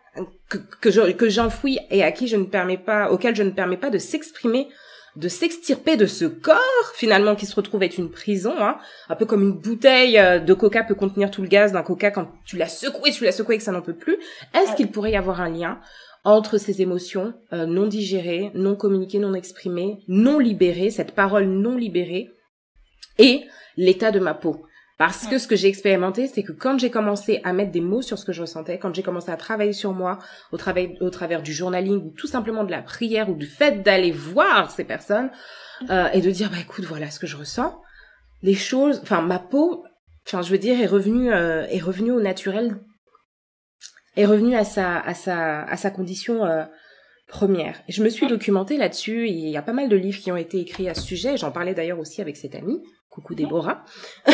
que 0.51 0.59
que, 0.82 1.12
que 1.12 1.30
j'enfouis 1.30 1.78
et 1.91 2.03
à 2.03 2.12
qui 2.12 2.28
je 2.28 2.36
ne 2.36 2.45
permets 2.45 2.76
pas 2.76 3.11
auquel 3.11 3.34
je 3.34 3.43
ne 3.43 3.53
permets 3.53 3.78
pas 3.78 3.88
de 3.88 3.97
s'exprimer 3.97 4.68
de 5.16 5.28
s'extirper 5.28 5.97
de 5.97 6.07
ce 6.07 6.26
corps 6.26 6.93
finalement 6.95 7.34
qui 7.34 7.47
se 7.47 7.57
retrouve 7.57 7.82
être 7.82 7.99
une 7.99 8.11
prison, 8.11 8.55
hein, 8.59 8.76
un 9.09 9.16
peu 9.16 9.26
comme 9.26 9.43
une 9.43 9.53
bouteille 9.53 10.18
euh, 10.18 10.38
de 10.38 10.55
coca 10.55 10.84
peut 10.84 10.95
contenir 10.95 11.30
tout 11.30 11.43
le 11.43 11.49
gaz 11.49 11.72
d'un 11.72 11.82
coca 11.82 12.11
quand 12.11 12.28
tu 12.45 12.57
l'as 12.57 12.68
secoué, 12.68 13.11
tu 13.11 13.24
l'as 13.24 13.32
secoué 13.32 13.55
et 13.55 13.59
que 13.59 13.64
ça 13.64 13.72
n'en 13.72 13.82
peut 13.82 13.97
plus. 13.97 14.18
Est-ce 14.55 14.76
qu'il 14.76 14.91
pourrait 14.91 15.12
y 15.12 15.16
avoir 15.16 15.41
un 15.41 15.49
lien 15.49 15.80
entre 16.24 16.58
ces 16.58 16.82
émotions 16.82 17.34
euh, 17.52 17.66
non 17.66 17.86
digérées, 17.86 18.50
non 18.54 18.76
communiquées, 18.76 19.18
non 19.18 19.34
exprimées, 19.34 19.98
non 20.08 20.38
libérées, 20.38 20.90
cette 20.90 21.12
parole 21.12 21.44
non 21.44 21.76
libérée, 21.76 22.30
et 23.18 23.44
l'état 23.76 24.10
de 24.10 24.20
ma 24.20 24.34
peau. 24.34 24.62
Parce 24.98 25.26
que 25.26 25.38
ce 25.38 25.48
que 25.48 25.56
j'ai 25.56 25.68
expérimenté, 25.68 26.26
c'est 26.26 26.42
que 26.42 26.52
quand 26.52 26.78
j'ai 26.78 26.90
commencé 26.90 27.40
à 27.42 27.54
mettre 27.54 27.70
des 27.70 27.80
mots 27.80 28.02
sur 28.02 28.18
ce 28.18 28.26
que 28.26 28.32
je 28.32 28.42
ressentais, 28.42 28.78
quand 28.78 28.94
j'ai 28.94 29.02
commencé 29.02 29.30
à 29.30 29.38
travailler 29.38 29.72
sur 29.72 29.94
moi, 29.94 30.18
au, 30.52 30.58
travail, 30.58 30.98
au 31.00 31.08
travers 31.08 31.40
du 31.40 31.54
journaling, 31.54 32.04
ou 32.04 32.10
tout 32.10 32.26
simplement 32.26 32.64
de 32.64 32.70
la 32.70 32.82
prière, 32.82 33.30
ou 33.30 33.34
du 33.34 33.46
fait 33.46 33.82
d'aller 33.82 34.10
voir 34.10 34.70
ces 34.70 34.84
personnes, 34.84 35.30
euh, 35.88 36.08
et 36.12 36.20
de 36.20 36.30
dire, 36.30 36.50
bah 36.50 36.58
écoute, 36.60 36.84
voilà 36.84 37.10
ce 37.10 37.18
que 37.18 37.26
je 37.26 37.38
ressens, 37.38 37.80
les 38.42 38.54
choses, 38.54 39.00
enfin 39.02 39.22
ma 39.22 39.38
peau, 39.38 39.84
enfin 40.26 40.42
je 40.42 40.50
veux 40.50 40.58
dire, 40.58 40.78
est 40.78 40.86
revenue, 40.86 41.32
euh, 41.32 41.66
est 41.68 41.80
revenue 41.80 42.10
au 42.10 42.20
naturel 42.20 42.76
est 44.20 44.26
revenu 44.26 44.54
à 44.54 44.64
sa 44.64 44.98
à 44.98 45.14
sa 45.14 45.62
à 45.62 45.76
sa 45.76 45.90
condition 45.90 46.44
euh, 46.44 46.64
première. 47.26 47.80
Et 47.88 47.92
je 47.92 48.02
me 48.02 48.08
suis 48.08 48.26
documentée 48.26 48.76
là-dessus. 48.76 49.28
Il 49.28 49.48
y 49.48 49.56
a 49.56 49.62
pas 49.62 49.72
mal 49.72 49.88
de 49.88 49.96
livres 49.96 50.20
qui 50.20 50.30
ont 50.30 50.36
été 50.36 50.58
écrits 50.58 50.88
à 50.88 50.94
ce 50.94 51.02
sujet. 51.02 51.36
J'en 51.36 51.52
parlais 51.52 51.74
d'ailleurs 51.74 51.98
aussi 51.98 52.20
avec 52.20 52.36
cette 52.36 52.54
amie. 52.54 52.82
Coucou 53.08 53.34
Déborah. 53.34 53.84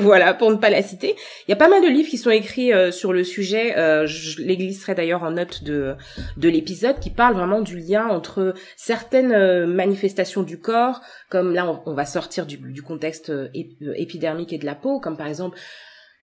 voilà, 0.00 0.34
pour 0.34 0.50
ne 0.50 0.56
pas 0.56 0.70
la 0.70 0.82
citer. 0.82 1.16
Il 1.46 1.50
y 1.50 1.54
a 1.54 1.56
pas 1.56 1.68
mal 1.68 1.82
de 1.82 1.88
livres 1.88 2.08
qui 2.08 2.18
sont 2.18 2.30
écrits 2.30 2.72
euh, 2.72 2.90
sur 2.90 3.12
le 3.12 3.24
sujet. 3.24 3.76
Euh, 3.76 4.06
je 4.06 4.42
les 4.42 4.56
glisserai 4.56 4.94
d'ailleurs 4.94 5.22
en 5.22 5.32
note 5.32 5.64
de 5.64 5.94
de 6.36 6.48
l'épisode 6.48 6.98
qui 6.98 7.10
parle 7.10 7.34
vraiment 7.34 7.60
du 7.60 7.78
lien 7.78 8.08
entre 8.08 8.54
certaines 8.76 9.32
euh, 9.32 9.66
manifestations 9.66 10.42
du 10.42 10.58
corps, 10.58 11.00
comme 11.28 11.54
là 11.54 11.82
on, 11.86 11.94
va 11.94 12.06
sortir 12.06 12.46
du, 12.46 12.56
du 12.56 12.82
contexte 12.82 13.32
épidermique 13.54 14.52
et 14.52 14.58
de 14.58 14.66
la 14.66 14.74
peau, 14.74 15.00
comme 15.00 15.16
par 15.16 15.26
exemple 15.26 15.58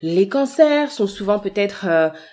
les 0.03 0.29
cancers 0.29 0.91
sont 0.91 1.07
souvent 1.07 1.39
peut-être 1.39 1.87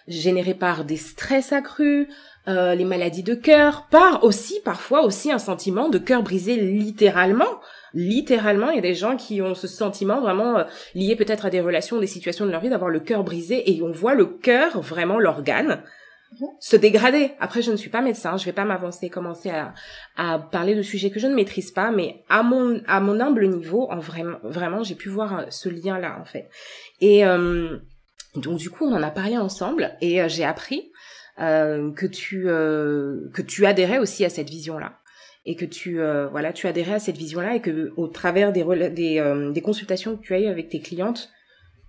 générés 0.08 0.54
par 0.54 0.86
des 0.86 0.98
stress 0.98 1.52
accrus, 1.52 2.08
les 2.48 2.86
maladies 2.86 3.24
de 3.24 3.36
cœur, 3.36 3.88
par 3.92 4.24
aussi 4.24 4.62
parfois 4.64 5.04
aussi 5.04 5.32
un 5.32 5.40
sentiment 5.40 5.90
de 5.90 5.98
cœur 5.98 6.24
brisé 6.24 6.56
littéralement. 6.56 7.60
Littéralement, 7.94 8.70
il 8.70 8.76
y 8.76 8.80
a 8.80 8.82
des 8.82 8.94
gens 8.94 9.16
qui 9.16 9.42
ont 9.42 9.56
ce 9.56 9.68
sentiment 9.68 10.22
vraiment 10.22 10.60
euh, 10.60 10.64
lié 10.94 11.16
peut-être 11.16 11.46
à 11.46 11.50
des 11.50 11.62
relations, 11.62 12.00
des 12.00 12.08
situations 12.08 12.46
de 12.46 12.52
leur 12.52 12.62
vie, 12.62 12.70
d'avoir 12.70 12.90
le 12.90 13.00
cœur 13.00 13.24
brisé 13.24 13.72
et 13.72 13.82
on 13.82 13.92
voit 13.92 14.14
le 14.14 14.26
cœur, 14.26 14.82
vraiment 14.82 15.20
l'organe, 15.20 15.82
mhm. 16.32 16.48
se 16.60 16.76
dégrader. 16.76 17.32
Après, 17.40 17.62
je 17.62 17.72
ne 17.72 17.78
suis 17.78 17.90
pas 17.90 18.02
médecin, 18.02 18.38
je 18.38 18.46
vais 18.46 18.54
pas 18.54 18.66
m'avancer, 18.66 19.10
commencer 19.10 19.50
à, 19.50 19.74
à 20.16 20.40
parler 20.40 20.76
de 20.76 20.82
sujets 20.82 21.10
que 21.10 21.20
je 21.20 21.28
ne 21.28 21.36
maîtrise 21.36 21.72
pas, 21.72 21.92
mais 21.92 22.24
à 22.30 22.44
mon 22.44 22.82
à 22.88 23.00
mon 23.00 23.20
humble 23.20 23.48
niveau, 23.48 23.88
en 23.90 24.00
vraiment, 24.00 24.38
vraiment, 24.44 24.84
j'ai 24.84 24.96
pu 24.96 25.10
voir 25.10 25.40
euh, 25.40 25.44
ce 25.50 25.70
lien-là 25.70 26.18
en 26.22 26.26
fait. 26.26 26.50
Et 27.02 27.26
euh, 27.26 27.78
donc 28.36 28.58
du 28.58 28.70
coup, 28.70 28.86
on 28.86 28.94
en 28.94 29.04
a 29.04 29.12
parlé 29.12 29.38
ensemble 29.38 29.96
et 30.02 30.28
j'ai 30.30 30.44
appris 30.44 30.92
que 31.38 32.08
tu 32.08 32.46
que 32.46 33.42
tu 33.44 33.68
adhérais 33.68 34.00
aussi 34.00 34.26
à 34.26 34.30
cette 34.30 34.50
vision-là 34.50 34.94
et 35.48 35.56
que 35.56 35.66
tu 35.66 36.02
euh, 36.02 36.28
voilà 36.28 36.54
tu 36.54 36.68
adhérais 36.68 36.96
à 36.96 37.00
cette 37.00 37.18
vision 37.18 37.40
là 37.40 37.56
et 37.56 37.62
que 37.62 37.94
au 37.96 38.08
travers 38.08 38.52
des 38.52 38.64
des, 38.92 39.20
euh, 39.20 39.52
des 39.52 39.62
consultations 39.62 40.18
que 40.18 40.22
tu 40.22 40.36
as 40.36 40.42
eues 40.42 40.48
avec 40.48 40.70
tes 40.70 40.82
clientes 40.82 41.32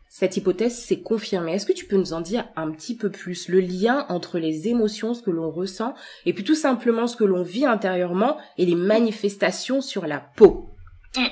cette 0.09 0.37
hypothèse 0.37 0.77
s'est 0.77 1.01
confirmée. 1.01 1.53
Est-ce 1.53 1.67
que 1.67 1.73
tu 1.73 1.87
peux 1.87 1.97
nous 1.97 2.13
en 2.13 2.21
dire 2.21 2.49
un 2.57 2.71
petit 2.71 2.97
peu 2.97 3.11
plus? 3.11 3.49
Le 3.49 3.61
lien 3.61 4.07
entre 4.09 4.39
les 4.39 4.69
émotions, 4.69 5.15
ce 5.15 5.23
que 5.23 5.31
l'on 5.31 5.51
ressent, 5.51 5.95
et 6.27 6.33
puis 6.33 6.45
tout 6.45 6.55
simplement 6.55 7.07
ce 7.07 7.17
que 7.17 7.25
l'on 7.25 7.43
vit 7.43 7.67
intérieurement 7.67 8.39
et 8.57 8.67
les 8.67 8.75
manifestations 8.75 9.81
sur 9.81 10.07
la 10.07 10.21
peau 10.21 10.71
mmh. 11.17 11.27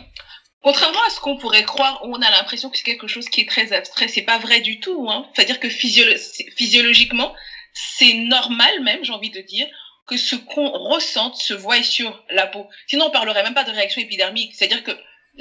Contrairement 0.66 0.98
à 1.06 1.10
ce 1.10 1.20
qu'on 1.20 1.36
pourrait 1.36 1.62
croire, 1.62 2.00
on 2.02 2.20
a 2.20 2.30
l'impression 2.30 2.70
que 2.70 2.76
c'est 2.76 2.82
quelque 2.82 3.06
chose 3.06 3.28
qui 3.28 3.40
est 3.40 3.48
très 3.48 3.72
abstrait. 3.72 4.08
C'est 4.08 4.22
pas 4.22 4.38
vrai 4.38 4.60
du 4.60 4.80
tout. 4.80 5.06
Hein. 5.08 5.24
C'est-à-dire 5.32 5.60
que 5.60 5.68
physiologiquement, 5.68 7.32
c'est 7.72 8.14
normal 8.14 8.82
même, 8.82 9.04
j'ai 9.04 9.12
envie 9.12 9.30
de 9.30 9.40
dire, 9.42 9.68
que 10.08 10.16
ce 10.16 10.34
qu'on 10.34 10.68
ressente 10.70 11.36
se 11.36 11.54
voit 11.54 11.84
sur 11.84 12.24
la 12.30 12.48
peau. 12.48 12.66
Sinon, 12.88 13.06
on 13.06 13.10
parlerait 13.10 13.44
même 13.44 13.54
pas 13.54 13.62
de 13.62 13.70
réaction 13.70 14.00
épidermique. 14.00 14.56
C'est-à-dire 14.56 14.82
que 14.82 14.90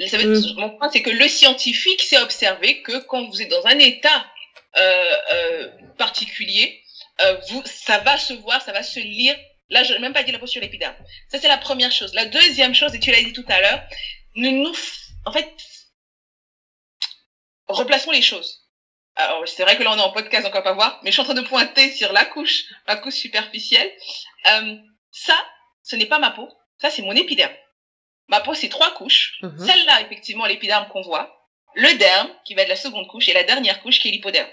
ça 0.06 0.18
mm. 0.18 0.54
mon 0.56 0.76
point, 0.76 0.90
c'est 0.90 1.02
que 1.02 1.10
le 1.10 1.28
scientifique 1.28 2.02
s'est 2.02 2.18
observé 2.18 2.82
que 2.82 2.98
quand 3.06 3.26
vous 3.26 3.42
êtes 3.42 3.50
dans 3.50 3.66
un 3.66 3.78
état 3.78 4.26
euh, 4.76 5.16
euh, 5.32 5.68
particulier, 5.96 6.82
euh, 7.22 7.36
vous, 7.48 7.62
ça 7.64 7.98
va 7.98 8.18
se 8.18 8.34
voir, 8.34 8.60
ça 8.62 8.72
va 8.72 8.82
se 8.82 9.00
lire. 9.00 9.36
Là, 9.70 9.82
je 9.82 9.94
n'ai 9.94 9.98
même 9.98 10.12
pas 10.12 10.22
dit 10.22 10.32
la 10.32 10.38
peau 10.38 10.46
sur 10.46 10.60
l'épiderme. 10.60 10.94
Ça, 11.28 11.38
c'est 11.40 11.48
la 11.48 11.56
première 11.56 11.90
chose. 11.90 12.14
La 12.14 12.26
deuxième 12.26 12.74
chose, 12.74 12.94
et 12.94 13.00
tu 13.00 13.10
l'as 13.10 13.22
dit 13.22 13.32
tout 13.32 13.44
à 13.48 13.60
l'heure, 13.60 13.82
nous 14.36 14.50
nous, 14.50 14.76
en 15.24 15.32
fait, 15.32 15.50
replaçons 17.66 18.10
les 18.10 18.22
choses. 18.22 18.66
Alors, 19.16 19.48
c'est 19.48 19.62
vrai 19.62 19.78
que 19.78 19.82
là, 19.82 19.92
on 19.92 19.96
est 19.96 20.02
en 20.02 20.12
podcast, 20.12 20.44
donc 20.44 20.54
on 20.54 20.58
va 20.58 20.62
pas 20.62 20.74
voir, 20.74 21.00
mais 21.02 21.10
je 21.10 21.14
suis 21.14 21.22
en 21.22 21.24
train 21.24 21.34
de 21.34 21.48
pointer 21.48 21.90
sur 21.92 22.12
la 22.12 22.26
couche, 22.26 22.64
la 22.86 22.96
couche 22.96 23.14
superficielle. 23.14 23.90
Euh, 24.48 24.76
ça, 25.10 25.34
ce 25.82 25.96
n'est 25.96 26.06
pas 26.06 26.18
ma 26.18 26.30
peau, 26.30 26.48
ça 26.78 26.90
c'est 26.90 27.02
mon 27.02 27.12
épiderme. 27.12 27.54
Ma 28.28 28.40
peau, 28.40 28.54
c'est 28.54 28.68
trois 28.68 28.92
couches. 28.94 29.38
Mhm. 29.42 29.66
Celle-là, 29.66 30.02
effectivement, 30.02 30.46
l'épiderme 30.46 30.88
qu'on 30.88 31.02
voit. 31.02 31.32
Le 31.74 31.96
derme, 31.98 32.30
qui 32.44 32.54
va 32.54 32.62
être 32.62 32.68
la 32.68 32.76
seconde 32.76 33.06
couche, 33.08 33.28
et 33.28 33.34
la 33.34 33.44
dernière 33.44 33.82
couche, 33.82 34.00
qui 34.00 34.08
est 34.08 34.10
l'hypoderme. 34.10 34.48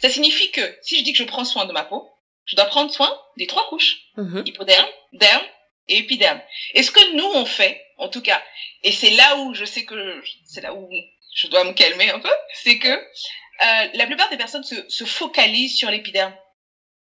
Ça 0.00 0.10
signifie 0.10 0.50
que 0.50 0.78
si 0.82 0.98
je 0.98 1.04
dis 1.04 1.12
que 1.12 1.18
je 1.18 1.24
prends 1.24 1.44
soin 1.44 1.64
de 1.64 1.72
ma 1.72 1.84
peau, 1.84 2.08
je 2.44 2.56
dois 2.56 2.66
prendre 2.66 2.92
soin 2.92 3.10
des 3.38 3.46
trois 3.46 3.66
couches. 3.68 3.96
Hypoderme, 4.44 4.88
derme 5.12 5.42
et 5.88 5.98
épiderme. 5.98 6.40
Et 6.74 6.82
ce 6.82 6.90
que 6.90 7.14
nous, 7.16 7.24
on 7.34 7.46
fait, 7.46 7.82
en 7.96 8.08
tout 8.08 8.20
cas, 8.20 8.42
et 8.82 8.92
c'est 8.92 9.10
là 9.10 9.36
où 9.38 9.54
je 9.54 9.64
sais 9.64 9.84
que, 9.84 10.22
c'est 10.44 10.60
là 10.60 10.74
où 10.74 10.88
je 11.34 11.46
dois 11.46 11.64
me 11.64 11.72
calmer 11.72 12.10
un 12.10 12.20
peu, 12.20 12.32
c'est 12.52 12.78
que 12.78 12.88
euh, 12.88 13.88
la 13.94 14.06
plupart 14.06 14.28
des 14.28 14.36
personnes 14.36 14.64
se, 14.64 14.74
se 14.88 15.04
focalisent 15.04 15.78
sur 15.78 15.90
l'épiderme. 15.90 16.34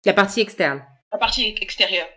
La 0.04 0.14
partie 0.14 0.42
externe 0.42 0.84
la 1.16 1.20
partie 1.20 1.56
extérieure. 1.62 2.10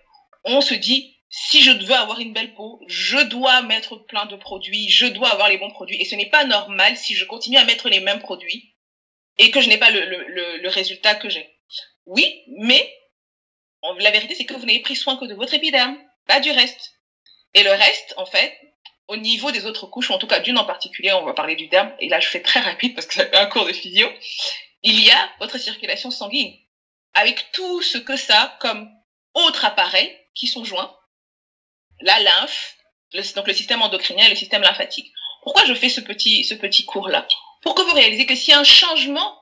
On 0.44 0.60
se 0.60 0.74
dit, 0.74 1.17
si 1.30 1.62
je 1.62 1.70
veux 1.70 1.94
avoir 1.94 2.20
une 2.20 2.32
belle 2.32 2.54
peau, 2.54 2.80
je 2.86 3.18
dois 3.18 3.62
mettre 3.62 3.96
plein 3.96 4.26
de 4.26 4.36
produits, 4.36 4.88
je 4.88 5.06
dois 5.06 5.30
avoir 5.30 5.48
les 5.48 5.58
bons 5.58 5.70
produits. 5.70 6.00
Et 6.00 6.04
ce 6.04 6.14
n'est 6.14 6.30
pas 6.30 6.44
normal 6.44 6.96
si 6.96 7.14
je 7.14 7.24
continue 7.24 7.58
à 7.58 7.64
mettre 7.64 7.88
les 7.88 8.00
mêmes 8.00 8.20
produits 8.20 8.74
et 9.36 9.50
que 9.50 9.60
je 9.60 9.68
n'ai 9.68 9.78
pas 9.78 9.90
le, 9.90 10.04
le, 10.04 10.56
le, 10.56 10.68
résultat 10.68 11.14
que 11.14 11.28
j'ai. 11.28 11.48
Oui, 12.06 12.42
mais 12.58 12.92
la 13.98 14.10
vérité, 14.10 14.34
c'est 14.34 14.44
que 14.44 14.54
vous 14.54 14.66
n'avez 14.66 14.80
pris 14.80 14.96
soin 14.96 15.16
que 15.16 15.26
de 15.26 15.34
votre 15.34 15.54
épiderme, 15.54 15.96
pas 16.26 16.40
du 16.40 16.50
reste. 16.50 16.94
Et 17.54 17.62
le 17.62 17.70
reste, 17.70 18.14
en 18.16 18.26
fait, 18.26 18.58
au 19.06 19.16
niveau 19.16 19.50
des 19.50 19.64
autres 19.64 19.86
couches, 19.86 20.10
ou 20.10 20.12
en 20.12 20.18
tout 20.18 20.26
cas 20.26 20.40
d'une 20.40 20.58
en 20.58 20.64
particulier, 20.64 21.12
on 21.12 21.24
va 21.24 21.34
parler 21.34 21.56
du 21.56 21.68
derme, 21.68 21.94
et 21.98 22.08
là 22.08 22.20
je 22.20 22.28
fais 22.28 22.42
très 22.42 22.60
rapide 22.60 22.94
parce 22.94 23.06
que 23.06 23.14
ça 23.14 23.26
fait 23.26 23.36
un 23.36 23.46
cours 23.46 23.66
de 23.66 23.72
physio, 23.72 24.08
il 24.82 25.00
y 25.00 25.10
a 25.10 25.30
votre 25.40 25.58
circulation 25.58 26.10
sanguine 26.10 26.54
avec 27.14 27.50
tout 27.52 27.82
ce 27.82 27.98
que 27.98 28.16
ça 28.16 28.56
comme 28.60 28.90
autres 29.34 29.64
appareils 29.64 30.14
qui 30.34 30.46
sont 30.46 30.64
joints, 30.64 30.94
la 32.00 32.20
lymphe, 32.20 32.76
donc 33.34 33.46
le 33.46 33.54
système 33.54 33.82
endocrinien 33.82 34.26
et 34.26 34.30
le 34.30 34.36
système 34.36 34.62
lymphatique. 34.62 35.12
Pourquoi 35.42 35.64
je 35.64 35.74
fais 35.74 35.88
ce 35.88 36.00
petit, 36.00 36.44
ce 36.44 36.54
petit 36.54 36.84
cours-là? 36.84 37.26
Pour 37.62 37.74
que 37.74 37.82
vous 37.82 37.94
réalisez 37.94 38.26
que 38.26 38.34
s'il 38.34 38.52
y 38.52 38.56
a 38.56 38.60
un 38.60 38.64
changement 38.64 39.40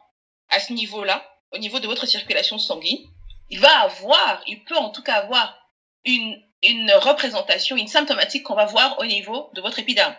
à 0.48 0.60
ce 0.60 0.72
niveau-là, 0.72 1.28
au 1.52 1.58
niveau 1.58 1.80
de 1.80 1.86
votre 1.86 2.06
circulation 2.06 2.58
sanguine, 2.58 3.04
il 3.50 3.60
va 3.60 3.80
avoir, 3.80 4.42
il 4.46 4.64
peut 4.64 4.76
en 4.76 4.90
tout 4.90 5.02
cas 5.02 5.14
avoir 5.14 5.58
une, 6.04 6.42
une 6.62 6.92
représentation, 6.92 7.76
une 7.76 7.88
symptomatique 7.88 8.44
qu'on 8.44 8.54
va 8.54 8.66
voir 8.66 8.98
au 8.98 9.04
niveau 9.04 9.50
de 9.54 9.60
votre 9.60 9.78
épiderme. 9.78 10.16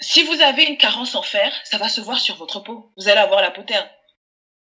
Si 0.00 0.22
vous 0.24 0.40
avez 0.40 0.64
une 0.64 0.76
carence 0.76 1.14
en 1.14 1.22
fer, 1.22 1.52
ça 1.64 1.78
va 1.78 1.88
se 1.88 2.00
voir 2.00 2.18
sur 2.18 2.36
votre 2.36 2.60
peau. 2.60 2.92
Vous 2.96 3.08
allez 3.08 3.20
avoir 3.20 3.40
la 3.40 3.50
peau 3.50 3.62
terne. 3.62 3.88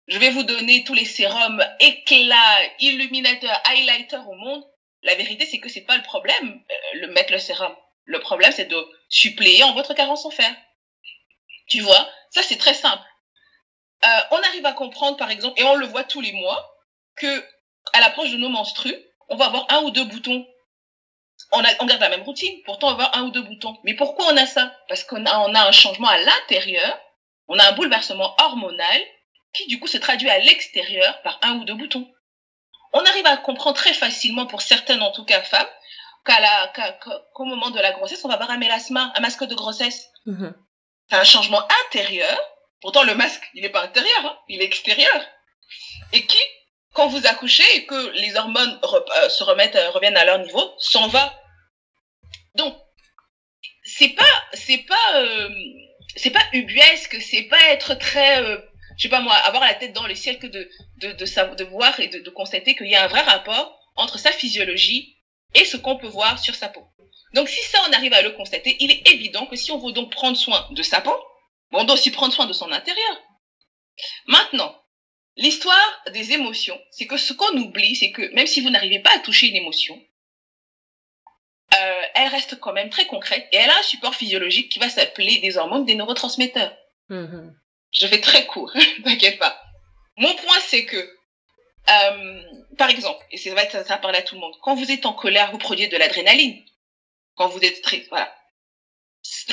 Je 0.07 0.19
vais 0.19 0.31
vous 0.31 0.45
donner 0.45 0.85
tous 0.85 0.95
les 0.95 1.05
sérums 1.05 1.65
éclats, 1.81 2.59
illuminateurs, 2.79 3.61
highlighters 3.65 4.29
au 4.29 4.35
monde. 4.35 4.65
La 5.07 5.15
vérité, 5.15 5.47
c'est 5.47 5.61
que 5.61 5.69
c'est 5.69 5.85
pas 5.85 5.97
le 5.97 6.03
problème, 6.03 6.61
euh, 6.71 6.99
le 6.99 7.07
mettre 7.13 7.33
le 7.33 7.39
sérum. 7.39 7.75
Le 8.05 8.19
problème, 8.19 8.51
c'est 8.51 8.65
de 8.65 8.89
suppléer 9.09 9.63
en 9.63 9.73
votre 9.73 9.95
carence 9.95 10.27
en 10.27 10.31
fer. 10.31 10.53
Tu 11.69 11.81
vois, 11.81 12.11
ça 12.31 12.43
c'est 12.43 12.59
très 12.59 12.75
simple. 12.75 13.05
Euh, 14.05 14.21
on 14.33 14.43
arrive 14.43 14.67
à 14.67 14.73
comprendre, 14.73 15.17
par 15.17 15.31
exemple, 15.31 15.61
et 15.61 15.65
on 15.65 15.77
le 15.77 15.87
voit 15.87 16.03
tous 16.03 16.21
les 16.21 16.33
mois, 16.33 16.73
que 17.15 17.45
à 17.93 18.01
l'approche 18.01 18.33
de 18.33 18.37
nos 18.37 18.49
menstrues, 18.49 18.97
on 19.29 19.37
va 19.37 19.47
avoir 19.47 19.67
un 19.71 19.83
ou 19.83 19.91
deux 19.91 20.05
boutons. 20.05 20.45
On, 21.53 21.63
garde 21.63 22.01
la 22.01 22.09
même 22.09 22.23
routine, 22.23 22.63
pourtant 22.65 22.89
on 22.89 22.95
va 22.95 23.05
avoir 23.05 23.17
un 23.23 23.29
ou 23.29 23.31
deux 23.31 23.43
boutons. 23.43 23.79
Mais 23.85 23.95
pourquoi 23.95 24.27
on 24.27 24.37
a 24.37 24.47
ça? 24.47 24.75
Parce 24.89 25.05
qu'on 25.05 25.25
a, 25.25 25.39
on 25.41 25.55
a 25.55 25.69
un 25.69 25.73
changement 25.73 26.09
à 26.09 26.19
l'intérieur, 26.19 26.99
on 27.47 27.59
a 27.59 27.69
un 27.69 27.73
bouleversement 27.73 28.35
hormonal 28.41 29.01
qui 29.53 29.69
du 29.69 29.79
coup 29.79 29.87
se 29.87 29.99
traduit 29.99 30.31
à 30.31 30.39
l'extérieur 30.41 31.23
par 31.23 31.39
un 31.43 31.59
ou 31.59 31.65
deux 31.65 31.75
boutons. 31.75 32.11
On 32.97 33.05
arrive 33.05 33.27
à 33.27 33.37
comprendre 33.37 33.77
très 33.77 33.93
facilement, 33.93 34.47
pour 34.47 34.63
certaines 34.63 35.03
en 35.03 35.13
tout 35.13 35.27
cas 35.27 35.43
femmes, 35.43 35.69
qu'au 37.35 37.45
moment 37.45 37.71
de 37.71 37.79
la 37.79 37.93
grossesse, 37.93 38.25
on 38.25 38.29
va 38.29 38.35
avoir 38.35 38.51
un 38.51 38.57
mélasma, 38.57 39.13
un 39.15 39.21
masque 39.21 39.45
de 39.45 39.55
grossesse. 39.55 40.09
Mhm. 40.25 40.55
C'est 41.11 41.17
un 41.17 41.25
changement 41.25 41.63
intérieur. 41.85 42.39
Pourtant, 42.81 43.03
le 43.03 43.15
masque, 43.15 43.43
il 43.53 43.61
n'est 43.61 43.69
pas 43.69 43.83
intérieur, 43.83 44.25
hein, 44.25 44.39
il 44.49 44.63
est 44.63 44.65
extérieur. 44.65 45.21
Et 46.15 46.25
qui, 46.25 46.39
quand 46.95 47.09
vous 47.09 47.27
accouchez 47.27 47.77
et 47.77 47.85
que 47.85 48.11
les 48.13 48.35
hormones 48.35 48.81
euh, 48.83 49.29
se 49.29 49.45
remettent, 49.45 49.77
euh, 49.77 49.91
reviennent 49.91 50.17
à 50.17 50.25
leur 50.25 50.39
niveau, 50.39 50.75
s'en 50.79 51.07
va. 51.09 51.39
Donc, 52.55 52.75
c'est 53.85 54.15
pas, 54.15 54.25
c'est 54.55 54.87
pas, 54.89 55.17
euh, 55.17 55.51
c'est 56.17 56.31
pas 56.31 56.45
ubuesque, 56.55 57.21
c'est 57.21 57.43
pas 57.43 57.63
être 57.69 57.93
très 57.95 58.43
je 58.97 59.03
sais 59.03 59.09
pas 59.09 59.21
moi, 59.21 59.35
avoir 59.35 59.63
la 59.63 59.75
tête 59.75 59.93
dans 59.93 60.07
le 60.07 60.15
ciel 60.15 60.39
que 60.39 60.47
de, 60.47 60.69
de, 60.97 61.13
de, 61.13 61.65
voir 61.65 61.99
et 62.01 62.09
de, 62.09 62.21
de 62.21 62.31
constater 62.31 62.75
qu'il 62.75 62.89
y 62.89 62.95
a 62.95 63.05
un 63.05 63.09
vrai 63.09 63.23
rapport 63.23 63.79
entre 63.95 64.19
sa 64.19 64.33
physiologie 64.33 65.17
et 65.55 65.65
ce 65.65 65.77
qu'on 65.77 65.97
peut 65.97 66.07
voir 66.07 66.39
sur 66.39 66.55
sa 66.55 66.69
peau. 66.69 66.87
Donc 67.35 67.49
si 67.49 67.63
ça, 67.63 67.79
on 67.89 67.93
arrive 67.93 68.13
à 68.13 68.23
le 68.23 68.33
constater, 68.33 68.77
il 68.81 68.91
est 68.91 69.09
évident 69.11 69.47
que 69.47 69.57
si 69.57 69.71
on 69.71 69.79
veut 69.79 69.93
donc 69.93 70.13
prendre 70.13 70.37
soin 70.37 70.67
de 70.71 70.83
sa 70.83 71.01
peau, 71.01 71.17
on 71.73 71.85
doit 71.85 71.95
aussi 71.95 72.11
prendre 72.11 72.33
soin 72.33 72.47
de 72.47 72.53
son 72.53 72.71
intérieur. 72.73 73.23
Maintenant, 74.27 74.75
l'histoire 75.37 76.03
des 76.13 76.33
émotions, 76.33 76.79
c'est 76.91 77.07
que 77.07 77.17
ce 77.17 77.33
qu'on 77.33 77.57
oublie, 77.59 77.97
c'est 77.97 78.13
que 78.13 78.33
même 78.35 78.47
si 78.47 78.61
vous 78.61 78.71
n'arrivez 78.71 79.01
pas 79.01 79.15
à 79.15 79.19
toucher 79.19 79.49
une 79.49 79.57
émotion, 79.57 80.01
euh, 81.75 82.03
elle 82.15 82.29
reste 82.29 82.59
quand 82.61 82.73
même 82.73 82.91
très 82.91 83.07
concrète 83.07 83.47
et 83.53 83.57
elle 83.57 83.71
a 83.71 83.79
un 83.79 83.83
support 83.83 84.15
physiologique 84.15 84.71
qui 84.71 84.79
va 84.79 84.89
s'appeler 84.89 85.39
des 85.41 85.59
hormones, 85.59 85.85
des 85.85 85.95
neurotransmetteurs. 85.95 86.77
Mm-hmm. 87.11 87.53
Je 87.93 88.07
fais 88.07 88.21
très 88.21 88.47
court, 88.47 88.73
t'inquiète 89.05 89.39
pas. 89.39 89.63
Mon 90.17 90.35
point, 90.35 90.61
c'est 90.67 90.85
que, 90.85 90.97
euh, 90.97 92.43
par 92.79 92.91
exemple, 92.91 93.25
et 93.31 93.37
c'est 93.37 93.51
vrai 93.51 93.69
que 93.69 93.85
ça, 93.85 93.99
parle 93.99 94.17
à 94.17 94.23
tout 94.23 94.35
le 94.35 94.41
monde, 94.41 94.55
quand 94.63 94.75
vous 94.75 94.91
êtes 94.91 95.07
en 95.07 95.13
colère, 95.13 95.51
vous 95.53 95.59
produisez 95.59 95.89
de 95.89 95.97
l'adrénaline. 95.97 96.65
Quand 97.35 97.49
vous 97.49 97.61
êtes 97.61 97.83
triste, 97.83 98.09
voilà. 98.09 98.35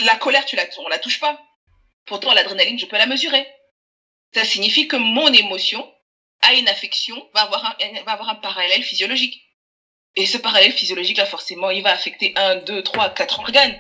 La 0.06 0.16
colère, 0.16 0.46
tu 0.46 0.56
la, 0.56 0.66
on 0.78 0.88
la 0.88 1.00
touche 1.00 1.20
pas. 1.20 1.40
Pourtant, 2.06 2.34
l'adrénaline, 2.34 2.80
je 2.80 2.86
peux 2.86 2.98
la 2.98 3.06
mesurer. 3.06 3.46
Ça 4.34 4.46
signifie 4.46 4.88
que 4.88 4.96
mon 4.96 5.32
émotion 5.32 5.94
a 6.42 6.54
une 6.54 6.68
affection, 6.68 7.30
va 7.34 7.42
avoir 7.42 7.66
un, 7.66 8.04
va 8.04 8.14
avoir 8.14 8.30
un 8.30 8.36
parallèle 8.36 8.84
physiologique. 8.84 9.42
Et 10.16 10.26
ce 10.26 10.38
parallèle 10.38 10.72
physiologique, 10.72 11.18
là, 11.18 11.26
forcément, 11.26 11.72
il 11.72 11.84
va 11.84 11.92
affecter 11.92 12.34
un, 12.36 12.58
deux, 12.58 12.84
trois, 12.84 13.10
quatre 13.10 13.40
organes. 13.40 13.80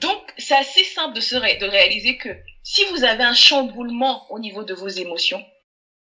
Donc, 0.00 0.32
c'est 0.36 0.54
assez 0.54 0.84
simple 0.84 1.14
de, 1.14 1.20
se 1.20 1.36
ré 1.36 1.56
de 1.56 1.66
réaliser 1.66 2.18
que 2.18 2.28
si 2.62 2.84
vous 2.86 3.04
avez 3.04 3.24
un 3.24 3.34
chamboulement 3.34 4.30
au 4.30 4.38
niveau 4.38 4.62
de 4.62 4.74
vos 4.74 4.88
émotions, 4.88 5.44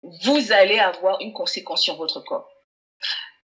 vous 0.04 0.52
allez 0.52 0.80
avoir 0.80 1.20
une 1.22 1.34
conséquence 1.34 1.82
sur 1.82 1.96
votre 1.96 2.22
corps. 2.22 2.50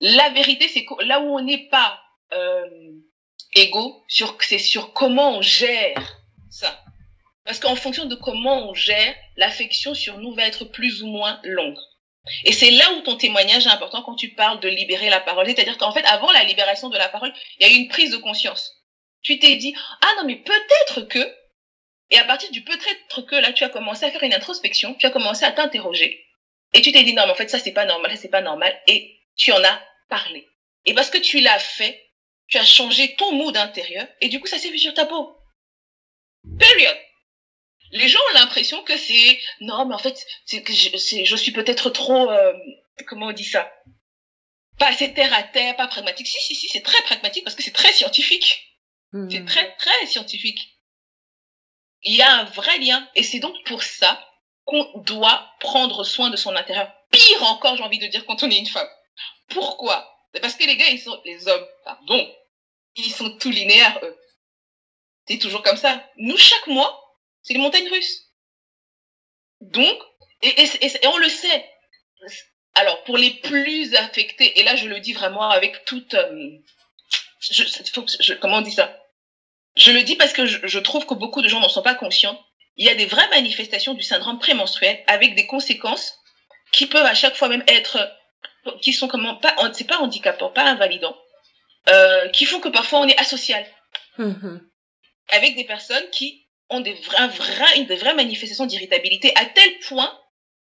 La 0.02 0.30
vérité, 0.30 0.68
c'est 0.68 0.86
que 0.86 1.02
là 1.04 1.22
où 1.22 1.26
on 1.26 1.42
n'est 1.42 1.70
pas 1.70 2.00
euh, 2.34 2.92
égaux, 3.56 4.04
c'est 4.40 4.60
sur 4.60 4.94
comment 4.94 5.38
on 5.38 5.42
gère 5.42 6.20
ça. 6.50 6.84
Parce 7.46 7.60
qu'en 7.60 7.76
fonction 7.76 8.06
de 8.06 8.16
comment 8.16 8.70
on 8.70 8.74
gère, 8.74 9.16
l'affection 9.38 9.94
sur 9.94 10.18
nous 10.18 10.34
va 10.34 10.48
être 10.48 10.66
plus 10.66 11.04
ou 11.04 11.08
moins 11.08 11.40
longue. 11.44 11.78
Et 12.44 12.52
c'est 12.52 12.72
là 12.72 12.92
où 12.94 13.02
ton 13.02 13.18
témoignage 13.18 13.68
est 13.68 13.72
important 13.72 14.02
quand 14.02 14.16
tu 14.16 14.34
parles 14.34 14.60
de 14.60 14.68
libérer 14.68 15.10
la 15.10 15.20
parole. 15.20 15.46
C'est-à-dire 15.46 15.78
qu'en 15.78 15.92
fait, 15.92 16.04
avant 16.06 16.32
la 16.32 16.44
libération 16.44 16.90
de 16.90 16.98
la 16.98 17.08
parole, 17.08 17.32
il 17.60 17.68
y 17.68 17.70
a 17.70 17.74
eu 17.74 17.78
une 17.78 17.88
prise 17.88 18.12
de 18.12 18.18
conscience. 18.18 18.74
Tu 19.26 19.40
t'es 19.40 19.56
dit, 19.56 19.74
ah 20.02 20.14
non, 20.18 20.26
mais 20.26 20.36
peut-être 20.36 21.02
que, 21.02 21.36
et 22.12 22.20
à 22.20 22.26
partir 22.26 22.52
du 22.52 22.64
peut-être 22.64 23.22
que, 23.24 23.36
là, 23.36 23.52
tu 23.54 23.64
as 23.64 23.70
commencé 23.70 24.06
à 24.06 24.12
faire 24.12 24.22
une 24.22 24.36
introspection, 24.36 24.94
tu 24.94 25.08
as 25.08 25.10
commencé 25.10 25.46
à 25.46 25.52
t'interroger, 25.52 26.24
et 26.74 26.82
tu 26.82 26.92
t'es 26.92 27.04
dit, 27.04 27.14
non, 27.14 27.24
mais 27.26 27.32
en 27.32 27.36
fait, 27.36 27.50
ça, 27.50 27.58
c'est 27.58 27.72
pas 27.72 27.86
normal, 27.86 28.12
ça, 28.12 28.18
c'est 28.22 28.30
pas 28.30 28.42
normal, 28.42 28.80
et 28.86 29.20
tu 29.36 29.52
en 29.52 29.64
as 29.64 29.82
parlé. 30.10 30.48
Et 30.86 30.94
parce 30.94 31.10
que 31.10 31.18
tu 31.18 31.40
l'as 31.40 31.58
fait, 31.58 32.00
tu 32.48 32.60
as 32.60 32.66
changé 32.66 33.16
ton 33.16 33.32
mood 33.32 33.58
intérieur, 33.58 34.08
et 34.22 34.30
du 34.30 34.40
coup, 34.40 34.46
ça 34.46 34.60
s'est 34.60 34.70
vu 34.70 34.78
sur 34.78 34.94
ta 34.94 35.06
peau. 35.06 35.36
Period 36.60 36.96
les 37.92 38.08
gens 38.10 38.20
ont 38.20 38.34
l'impression 38.40 38.84
que 38.84 38.98
c'est 38.98 39.40
non 39.62 39.86
mais 39.86 39.96
en 39.96 40.00
fait 40.00 40.18
c'est 40.46 40.64
que 40.64 40.74
je, 40.74 40.90
je 41.24 41.36
suis 41.36 41.52
peut-être 41.52 41.90
trop 41.92 42.30
euh, 42.30 42.54
comment 43.08 43.28
on 43.28 43.32
dit 43.32 43.46
ça? 43.46 43.72
Pas 44.80 44.88
assez 44.88 45.14
terre 45.14 45.34
à 45.34 45.44
terre 45.44 45.76
pas 45.76 45.88
pragmatique 45.88 46.28
si 46.28 46.38
si 46.42 46.56
si 46.56 46.68
c'est 46.68 46.82
très 46.82 47.02
pragmatique 47.04 47.44
parce 47.44 47.56
que 47.56 47.64
c'est 47.64 47.72
très 47.72 47.94
scientifique 47.94 48.75
mmh. 49.16 49.30
c'est 49.30 49.46
très 49.46 49.76
très 49.78 50.06
scientifique. 50.06 50.78
Il 52.04 52.16
y 52.16 52.22
a 52.22 52.32
un 52.32 52.44
vrai 52.46 52.78
lien 52.80 53.08
et 53.16 53.24
c'est 53.24 53.40
donc 53.40 53.56
pour 53.66 53.84
ça 53.84 54.24
qu'on 54.66 55.00
doit 55.00 55.50
prendre 55.60 56.04
soin 56.04 56.30
de 56.30 56.38
son 56.38 56.56
intérieur. 56.56 56.92
Pire 57.12 57.44
encore 57.44 57.78
j'ai 57.78 57.84
envie 57.84 58.00
de 58.00 58.08
dire 58.08 58.26
quand 58.26 58.44
on 58.44 58.50
est 58.50 58.60
une 58.60 58.68
femme. 58.68 58.90
Pourquoi? 59.50 60.12
Parce 60.42 60.56
que 60.56 60.66
les 60.66 60.78
gars 60.78 60.90
ils 60.90 61.00
sont 61.00 61.20
les 61.26 61.48
hommes 61.48 61.68
pardon. 61.84 62.36
Ils 62.96 63.12
sont 63.12 63.38
tout 63.38 63.52
linéaires 63.52 64.00
eux. 64.04 64.18
C'est 65.28 65.40
toujours 65.40 65.64
comme 65.64 65.78
ça. 65.78 66.08
Nous 66.18 66.38
chaque 66.38 66.68
mois 66.68 67.02
c'est 67.46 67.54
les 67.54 67.60
montagnes 67.60 67.90
russes. 67.90 68.26
Donc, 69.62 69.98
et, 70.42 70.64
et, 70.64 71.08
on 71.08 71.18
le 71.18 71.30
sait. 71.30 71.70
Alors, 72.74 73.04
pour 73.04 73.18
les 73.18 73.32
plus 73.32 73.94
affectés, 73.96 74.60
et 74.60 74.64
là 74.64 74.76
je 74.76 74.88
le 74.88 75.00
dis 75.00 75.14
vraiment 75.14 75.50
avec 75.50 75.86
toute... 75.86 76.14
Euh, 76.16 76.58
je, 77.40 78.34
comment 78.34 78.58
on 78.58 78.62
dit 78.62 78.72
ça? 78.72 79.00
Je 79.76 79.92
le 79.92 80.04
dis 80.04 80.16
parce 80.16 80.34
que 80.34 80.46
je, 80.46 80.80
trouve 80.80 81.06
que 81.06 81.14
beaucoup 81.14 81.42
de 81.42 81.50
gens 81.50 81.60
n'en 81.60 81.70
sont 81.70 81.82
pas 81.82 81.96
conscients. 81.96 82.40
Il 82.78 82.86
y 82.86 82.90
a 82.90 82.96
des 82.96 83.06
vraies 83.06 83.30
manifestations 83.30 83.94
du 83.94 84.04
syndrome 84.04 84.40
prémenstruel 84.40 85.04
avec 85.08 85.36
des 85.36 85.48
conséquences 85.48 86.16
qui 86.72 86.88
peuvent 86.88 87.06
à 87.06 87.14
chaque 87.14 87.36
fois 87.36 87.50
même 87.50 87.64
être... 87.68 87.98
qui 88.82 88.94
sont 88.94 89.08
comment... 89.08 89.36
pas 89.36 89.56
C'est 89.74 89.88
pas 89.88 90.00
handicapant, 90.00 90.50
pas 90.50 90.64
invalidant. 90.64 91.16
Euh, 91.90 92.30
qui 92.30 92.46
font 92.46 92.60
que 92.60 92.70
parfois 92.70 93.00
on 93.00 93.08
est 93.08 93.20
asocial. 93.20 93.66
Mmh 94.18 94.60
avec 95.30 95.56
des 95.56 95.64
personnes 95.64 96.10
qui 96.12 96.46
ont 96.70 96.80
des 96.80 96.94
vrais, 96.94 97.28
vrais, 97.28 97.84
des 97.84 97.96
vraies 97.96 98.14
manifestations 98.14 98.66
d'irritabilité 98.66 99.32
à 99.36 99.46
tel 99.46 99.80
point 99.88 100.12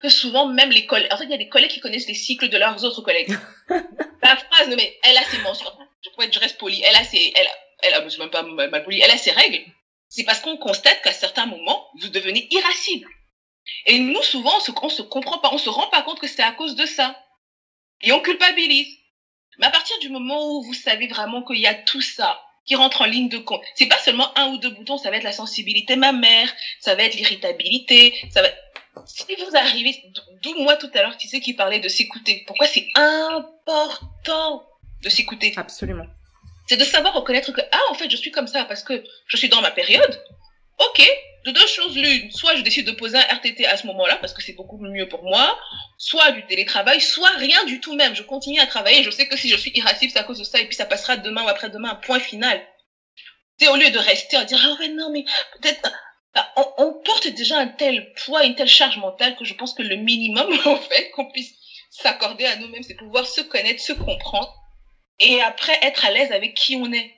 que 0.02 0.10
souvent 0.10 0.48
même 0.48 0.72
les 0.72 0.86
collègues, 0.86 1.12
en 1.12 1.18
fait, 1.18 1.26
il 1.26 1.32
y 1.32 1.36
a 1.36 1.38
des 1.38 1.50
collègues 1.50 1.72
qui 1.72 1.80
connaissent 1.80 2.08
les 2.08 2.16
cycles 2.16 2.50
de 2.50 2.58
leurs 2.58 2.84
autres 2.84 3.02
collègues. 3.02 3.36
La 3.70 4.36
phrase, 4.36 4.70
mais 4.76 4.98
elle 5.04 5.18
a 5.18 5.24
ses 5.24 5.38
menstruations. 5.40 5.80
Je 6.04 6.10
pourrais 6.12 6.32
je 6.32 6.40
reste 6.40 6.58
poli. 6.58 6.84
Elle 6.84 6.96
a 6.96 7.04
ses, 7.04 7.32
elle, 7.36 7.48
elle 7.82 7.94
a, 7.94 8.08
je 8.08 8.18
même 8.20 8.30
pas. 8.30 8.46
Elle 8.46 9.12
a 9.12 9.18
ses 9.18 9.32
règles. 9.32 9.66
C'est 10.10 10.24
parce 10.24 10.40
qu'on 10.40 10.58
constate 10.58 11.02
qu'à 11.02 11.12
certains 11.12 11.46
moments, 11.46 11.88
vous 12.00 12.10
devenez 12.10 12.48
irascible. 12.52 13.08
Et 13.86 14.00
nous, 14.00 14.22
souvent, 14.22 14.58
on 14.58 14.90
se, 14.90 15.02
comprend 15.02 15.40
pas, 15.40 15.50
on 15.52 15.58
se 15.58 15.70
rend 15.70 15.88
pas 15.88 16.04
compte 16.04 16.20
que 16.20 16.28
c'est 16.28 16.44
à 16.44 16.52
cause 16.52 16.76
de 16.76 16.86
ça. 16.86 17.20
Et 18.02 18.12
on 18.12 18.22
culpabilise. 18.22 18.96
Mais 19.58 19.68
à 19.68 19.72
partir 19.72 19.98
du 20.00 20.10
moment 20.10 20.52
où 20.52 20.64
vous 20.64 20.74
savez 20.74 21.08
vraiment 21.08 21.44
qu'il 21.44 21.60
y 21.60 21.68
a 21.68 21.74
tout 21.74 22.02
ça, 22.02 22.42
qui 22.66 22.76
rentre 22.76 23.02
en 23.02 23.06
ligne 23.06 23.30
de 23.30 23.38
compte. 23.38 23.62
C'est 23.76 23.88
pas 23.88 23.98
seulement 23.98 24.36
un 24.38 24.52
ou 24.52 24.58
deux 24.58 24.72
boutons, 24.72 24.98
ça 24.98 25.12
va 25.12 25.18
être 25.18 25.24
la 25.24 25.32
sensibilité 25.32 25.96
mammaire, 25.96 26.52
ça 26.80 26.96
va 26.96 27.04
être 27.04 27.16
l'irritabilité, 27.16 28.14
ça 28.32 28.42
va 28.42 28.50
si 29.06 29.26
vous 29.36 29.56
arrivez, 29.56 30.04
d'où 30.42 30.56
moi 30.56 30.78
tout 30.78 30.90
à 30.94 31.02
l'heure, 31.02 31.18
tu 31.18 31.28
sais, 31.28 31.42
qui 31.42 31.54
parlait 31.54 31.80
de 31.80 31.90
s'écouter. 31.90 32.44
Pourquoi 32.48 32.68
c'est 32.68 32.88
important 32.96 34.64
de 35.04 35.10
s'écouter? 35.10 35.54
Absolument. 35.58 36.06
C'est 36.68 36.78
de 36.78 36.84
savoir 36.84 37.14
reconnaître 37.14 37.52
que, 37.52 37.62
ah, 37.72 37.82
en 37.92 37.94
fait, 37.94 38.10
je 38.10 38.16
suis 38.16 38.32
comme 38.32 38.48
ça 38.48 38.66
parce 38.66 38.84
que 38.84 39.04
je 39.28 39.38
suis 39.38 39.50
dans 39.50 39.62
ma 39.62 39.72
période. 39.72 40.24
Ok, 40.80 41.08
de 41.46 41.52
deux 41.52 41.68
choses 41.68 41.96
l'une. 41.96 42.32
Soit 42.32 42.56
je 42.56 42.62
décide 42.62 42.88
de 42.88 42.92
poser 42.92 43.18
un 43.18 43.36
RTT 43.36 43.66
à 43.66 43.78
ce 43.78 43.88
moment-là 43.88 44.18
parce 44.18 44.34
que 44.34 44.42
c'est 44.42 44.54
beaucoup 44.54 44.78
mieux 44.78 45.08
pour 45.08 45.24
moi. 45.24 45.58
Soit 45.98 46.32
du 46.32 46.46
télétravail, 46.48 47.00
soit 47.00 47.30
rien 47.30 47.64
du 47.66 47.80
tout 47.80 47.96
même. 47.96 48.16
Je 48.16 48.24
continue 48.24 48.60
à 48.60 48.66
travailler. 48.66 49.04
Je 49.04 49.12
sais 49.12 49.28
que 49.28 49.38
si 49.38 49.50
je 49.50 49.56
suis 49.56 49.72
irascible, 49.76 50.12
c'est 50.12 50.20
à 50.20 50.24
cause 50.24 50.40
de 50.40 50.44
ça 50.44 50.60
et 50.60 50.66
puis 50.66 50.76
ça 50.76 50.86
passera 50.86 51.18
demain 51.18 51.44
ou 51.44 51.48
après-demain, 51.48 51.96
point 51.96 52.20
final. 52.20 52.66
C'est 53.58 53.68
au 53.70 53.76
lieu 53.76 53.90
de 53.90 54.00
rester 54.00 54.36
à 54.36 54.44
dire, 54.44 54.60
ah 54.62 54.76
ouais, 54.80 54.90
non, 54.90 55.12
mais 55.12 55.24
peut-être, 55.62 55.90
on, 56.78 56.94
porte 57.06 57.28
déjà 57.28 57.58
un 57.58 57.68
tel 57.68 58.12
poids, 58.26 58.44
une 58.44 58.56
telle 58.56 58.68
charge 58.68 58.98
mentale 58.98 59.38
que 59.38 59.46
je 59.46 59.54
pense 59.54 59.74
que 59.74 59.84
le 59.84 59.96
minimum, 59.96 60.52
en 60.66 60.76
fait, 60.78 61.12
qu'on 61.12 61.32
puisse 61.32 61.54
s'accorder 61.90 62.46
à 62.46 62.58
nous-mêmes, 62.58 62.84
c'est 62.84 62.96
pouvoir 62.96 63.26
se 63.26 63.42
connaître, 63.42 63.82
se 63.82 63.94
comprendre 63.94 64.54
et 65.20 65.42
après 65.42 65.78
être 65.82 66.06
à 66.06 66.12
l'aise 66.12 66.32
avec 66.32 66.56
qui 66.56 66.76
on 66.76 66.92
est. 66.92 67.12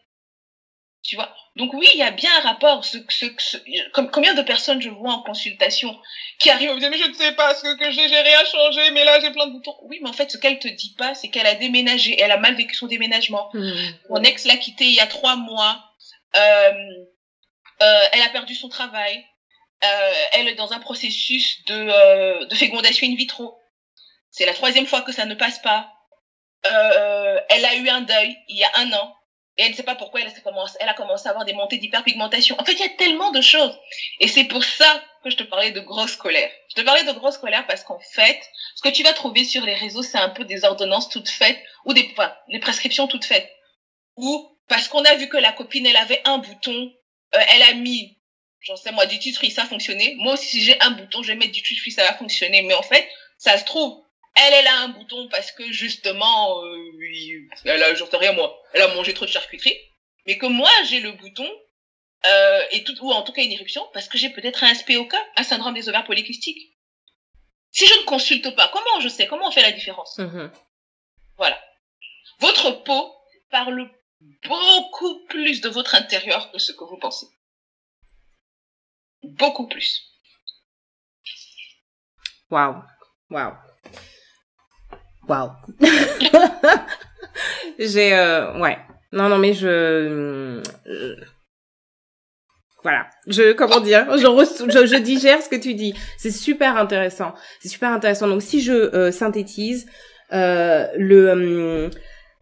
Tu 1.03 1.15
vois? 1.15 1.33
Donc 1.55 1.73
oui, 1.73 1.87
il 1.93 1.99
y 1.99 2.03
a 2.03 2.11
bien 2.11 2.29
un 2.37 2.41
rapport. 2.41 2.83
Ce, 2.83 2.97
ce, 3.09 3.25
ce, 3.37 3.57
comme, 3.91 4.11
combien 4.11 4.33
de 4.33 4.41
personnes 4.41 4.81
je 4.81 4.89
vois 4.89 5.13
en 5.13 5.23
consultation 5.23 5.97
qui 6.39 6.49
arrivent 6.49 6.69
à 6.69 6.75
me 6.75 6.79
dire 6.79 6.89
mais 6.89 6.97
je 6.97 7.07
ne 7.07 7.13
sais 7.13 7.31
pas 7.31 7.55
ce 7.55 7.75
que 7.75 7.91
j'ai, 7.91 8.07
j'ai 8.09 8.19
rien 8.19 8.45
changé, 8.45 8.91
mais 8.91 9.05
là 9.05 9.19
j'ai 9.19 9.31
plein 9.31 9.47
de 9.47 9.53
boutons. 9.53 9.75
Oui, 9.83 9.99
mais 10.01 10.09
en 10.09 10.13
fait, 10.13 10.29
ce 10.29 10.37
qu'elle 10.37 10.59
te 10.59 10.67
dit 10.67 10.93
pas, 10.97 11.15
c'est 11.15 11.29
qu'elle 11.29 11.47
a 11.47 11.55
déménagé, 11.55 12.19
elle 12.19 12.31
a 12.31 12.37
mal 12.37 12.55
vécu 12.55 12.75
son 12.75 12.87
déménagement. 12.87 13.49
Mmh. 13.53 13.71
Mon 14.09 14.21
ex 14.23 14.45
l'a 14.45 14.57
quitté 14.57 14.85
il 14.85 14.93
y 14.93 14.99
a 14.99 15.07
trois 15.07 15.35
mois. 15.35 15.83
Euh, 16.35 16.71
euh, 17.81 18.03
elle 18.11 18.21
a 18.21 18.29
perdu 18.29 18.53
son 18.53 18.69
travail. 18.69 19.25
Euh, 19.83 20.13
elle 20.33 20.47
est 20.47 20.55
dans 20.55 20.73
un 20.73 20.79
processus 20.79 21.63
de, 21.65 21.73
euh, 21.75 22.45
de 22.45 22.55
fécondation 22.55 23.07
in 23.07 23.15
vitro. 23.15 23.57
C'est 24.29 24.45
la 24.45 24.53
troisième 24.53 24.87
fois 24.87 25.01
que 25.01 25.11
ça 25.11 25.25
ne 25.25 25.35
passe 25.35 25.59
pas. 25.59 25.91
Euh, 26.65 27.39
elle 27.49 27.65
a 27.65 27.75
eu 27.75 27.87
un 27.89 28.01
deuil 28.01 28.35
il 28.47 28.57
y 28.57 28.63
a 28.63 28.71
un 28.75 28.91
an. 28.93 29.13
Et 29.57 29.63
elle 29.63 29.71
ne 29.71 29.75
sait 29.75 29.83
pas 29.83 29.95
pourquoi 29.95 30.21
elle 30.21 30.27
a, 30.27 30.31
commencé, 30.41 30.77
elle 30.79 30.89
a 30.89 30.93
commencé 30.93 31.27
à 31.27 31.31
avoir 31.31 31.43
des 31.43 31.53
montées 31.53 31.79
d'hyperpigmentation. 31.79 32.55
En 32.59 32.63
fait, 32.63 32.73
il 32.73 32.79
y 32.79 32.83
a 32.83 32.89
tellement 32.89 33.31
de 33.31 33.41
choses. 33.41 33.75
Et 34.19 34.27
c'est 34.27 34.43
pour 34.43 34.63
ça 34.63 35.03
que 35.23 35.31
je 35.31 35.35
te 35.35 35.43
parlais 35.43 35.71
de 35.71 35.79
grosse 35.79 36.15
colère. 36.15 36.51
Je 36.69 36.75
te 36.75 36.85
parlais 36.85 37.03
de 37.03 37.11
grosse 37.13 37.39
colère 37.39 37.65
parce 37.65 37.83
qu'en 37.83 37.99
fait, 37.99 38.39
ce 38.75 38.83
que 38.83 38.93
tu 38.93 39.01
vas 39.01 39.13
trouver 39.13 39.43
sur 39.43 39.65
les 39.65 39.73
réseaux, 39.73 40.03
c'est 40.03 40.19
un 40.19 40.29
peu 40.29 40.45
des 40.45 40.63
ordonnances 40.63 41.09
toutes 41.09 41.29
faites 41.29 41.59
ou 41.85 41.93
des, 41.93 42.13
prescriptions 42.61 43.07
toutes 43.07 43.25
faites. 43.25 43.49
Ou 44.15 44.59
parce 44.67 44.87
qu'on 44.87 45.03
a 45.03 45.15
vu 45.15 45.27
que 45.27 45.37
la 45.37 45.51
copine, 45.53 45.87
elle 45.87 45.97
avait 45.97 46.21
un 46.25 46.37
bouton, 46.37 46.93
euh, 47.35 47.39
elle 47.49 47.63
a 47.63 47.73
mis, 47.73 48.19
j'en 48.59 48.75
sais 48.75 48.91
moi, 48.91 49.07
du 49.07 49.17
titre, 49.17 49.43
ça 49.49 49.63
a 49.63 49.65
fonctionné. 49.65 50.15
Moi 50.19 50.33
aussi, 50.33 50.45
si 50.45 50.61
j'ai 50.61 50.79
un 50.81 50.91
bouton, 50.91 51.23
je 51.23 51.29
vais 51.29 51.35
mettre 51.35 51.53
du 51.53 51.63
titre, 51.63 51.81
ça 51.95 52.03
va 52.03 52.13
fonctionner. 52.13 52.61
Mais 52.61 52.75
en 52.75 52.83
fait, 52.83 53.09
ça 53.39 53.57
se 53.57 53.65
trouve, 53.65 54.03
elle, 54.37 54.53
elle 54.53 54.67
a 54.67 54.79
un 54.81 54.89
bouton 54.89 55.27
parce 55.29 55.51
que 55.51 55.71
justement, 55.71 56.63
euh, 56.63 57.49
elle 57.65 57.83
a, 57.83 57.93
j'en 57.95 58.09
sais 58.09 58.17
rien 58.17 58.33
moi, 58.33 58.61
elle 58.73 58.81
a 58.81 58.93
mangé 58.95 59.13
trop 59.13 59.25
de 59.25 59.31
charcuterie. 59.31 59.77
Mais 60.25 60.37
que 60.37 60.45
moi, 60.45 60.69
j'ai 60.89 60.99
le 60.99 61.13
bouton, 61.13 61.49
euh, 62.25 62.63
et 62.71 62.83
tout, 62.83 62.93
ou 63.01 63.11
en 63.11 63.23
tout 63.23 63.31
cas 63.31 63.43
une 63.43 63.51
éruption, 63.51 63.87
parce 63.93 64.07
que 64.07 64.17
j'ai 64.17 64.29
peut-être 64.29 64.63
un 64.63 64.73
SPOK, 64.73 65.13
un 65.35 65.43
syndrome 65.43 65.73
des 65.73 65.87
ovaires 65.87 66.05
polykystiques. 66.05 66.73
Si 67.71 67.85
je 67.85 67.93
ne 67.99 68.05
consulte 68.05 68.55
pas, 68.55 68.69
comment 68.69 68.99
je 69.01 69.07
sais? 69.07 69.27
Comment 69.27 69.47
on 69.47 69.51
fait 69.51 69.61
la 69.61 69.71
différence? 69.71 70.17
Mm-hmm. 70.17 70.51
Voilà. 71.37 71.61
Votre 72.39 72.83
peau 72.83 73.15
parle 73.49 73.89
beaucoup 74.45 75.25
plus 75.27 75.61
de 75.61 75.69
votre 75.69 75.95
intérieur 75.95 76.51
que 76.51 76.59
ce 76.59 76.71
que 76.71 76.83
vous 76.83 76.97
pensez. 76.97 77.27
Beaucoup 79.23 79.67
plus. 79.67 80.03
Waouh. 82.49 82.81
Waouh. 83.29 83.55
Waouh. 85.27 85.51
J'ai, 87.79 88.13
euh, 88.13 88.57
ouais. 88.59 88.77
Non, 89.11 89.29
non, 89.29 89.37
mais 89.37 89.53
je, 89.53 90.61
voilà. 92.83 93.07
Je 93.27 93.53
comment 93.53 93.79
dire, 93.79 94.05
je, 94.17 94.85
je, 94.85 94.95
digère 94.97 95.41
ce 95.41 95.49
que 95.49 95.55
tu 95.55 95.73
dis. 95.73 95.93
C'est 96.17 96.31
super 96.31 96.77
intéressant. 96.77 97.33
C'est 97.59 97.69
super 97.69 97.91
intéressant. 97.91 98.27
Donc 98.27 98.41
si 98.41 98.61
je 98.61 98.73
euh, 98.73 99.11
synthétise, 99.11 99.87
euh, 100.33 100.87
le 100.97 101.31
hum, 101.31 101.89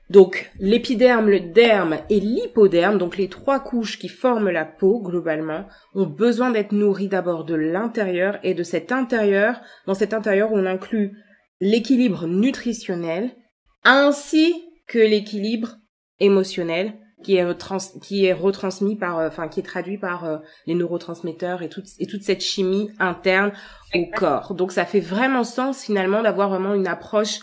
donc 0.09 0.51
l'épiderme, 0.59 1.29
le 1.29 1.39
derme 1.39 1.97
et 2.09 2.19
l'hypoderme, 2.19 2.97
donc 2.97 3.17
les 3.17 3.27
trois 3.27 3.59
couches 3.59 3.97
qui 3.97 4.07
forment 4.07 4.51
la 4.51 4.65
peau 4.65 5.01
globalement, 5.01 5.65
ont 5.95 6.05
besoin 6.05 6.51
d'être 6.51 6.73
nourries 6.73 7.09
d'abord 7.09 7.43
de 7.43 7.55
l'intérieur 7.55 8.37
et 8.43 8.53
de 8.53 8.63
cet 8.63 8.91
intérieur. 8.91 9.61
Dans 9.87 9.95
cet 9.95 10.13
intérieur, 10.13 10.49
on 10.51 10.65
inclut 10.65 11.13
l'équilibre 11.59 12.27
nutritionnel 12.27 13.35
ainsi 13.83 14.53
que 14.87 14.99
l'équilibre 14.99 15.77
émotionnel 16.19 16.93
qui 17.23 17.37
est, 17.37 17.45
qui 18.01 18.25
est 18.25 18.33
retransmis 18.33 18.95
par, 18.95 19.19
euh, 19.19 19.27
enfin 19.27 19.47
qui 19.47 19.59
est 19.59 19.63
traduit 19.63 19.97
par 19.97 20.25
euh, 20.25 20.37
les 20.67 20.75
neurotransmetteurs 20.75 21.63
et 21.63 21.69
toute 21.69 21.87
et 21.99 22.05
toute 22.05 22.21
cette 22.21 22.41
chimie 22.41 22.91
interne 22.99 23.51
au 23.93 24.05
corps. 24.15 24.53
Donc 24.53 24.71
ça 24.71 24.85
fait 24.85 24.99
vraiment 24.99 25.43
sens 25.43 25.83
finalement 25.83 26.21
d'avoir 26.21 26.49
vraiment 26.49 26.73
une 26.73 26.87
approche 26.87 27.39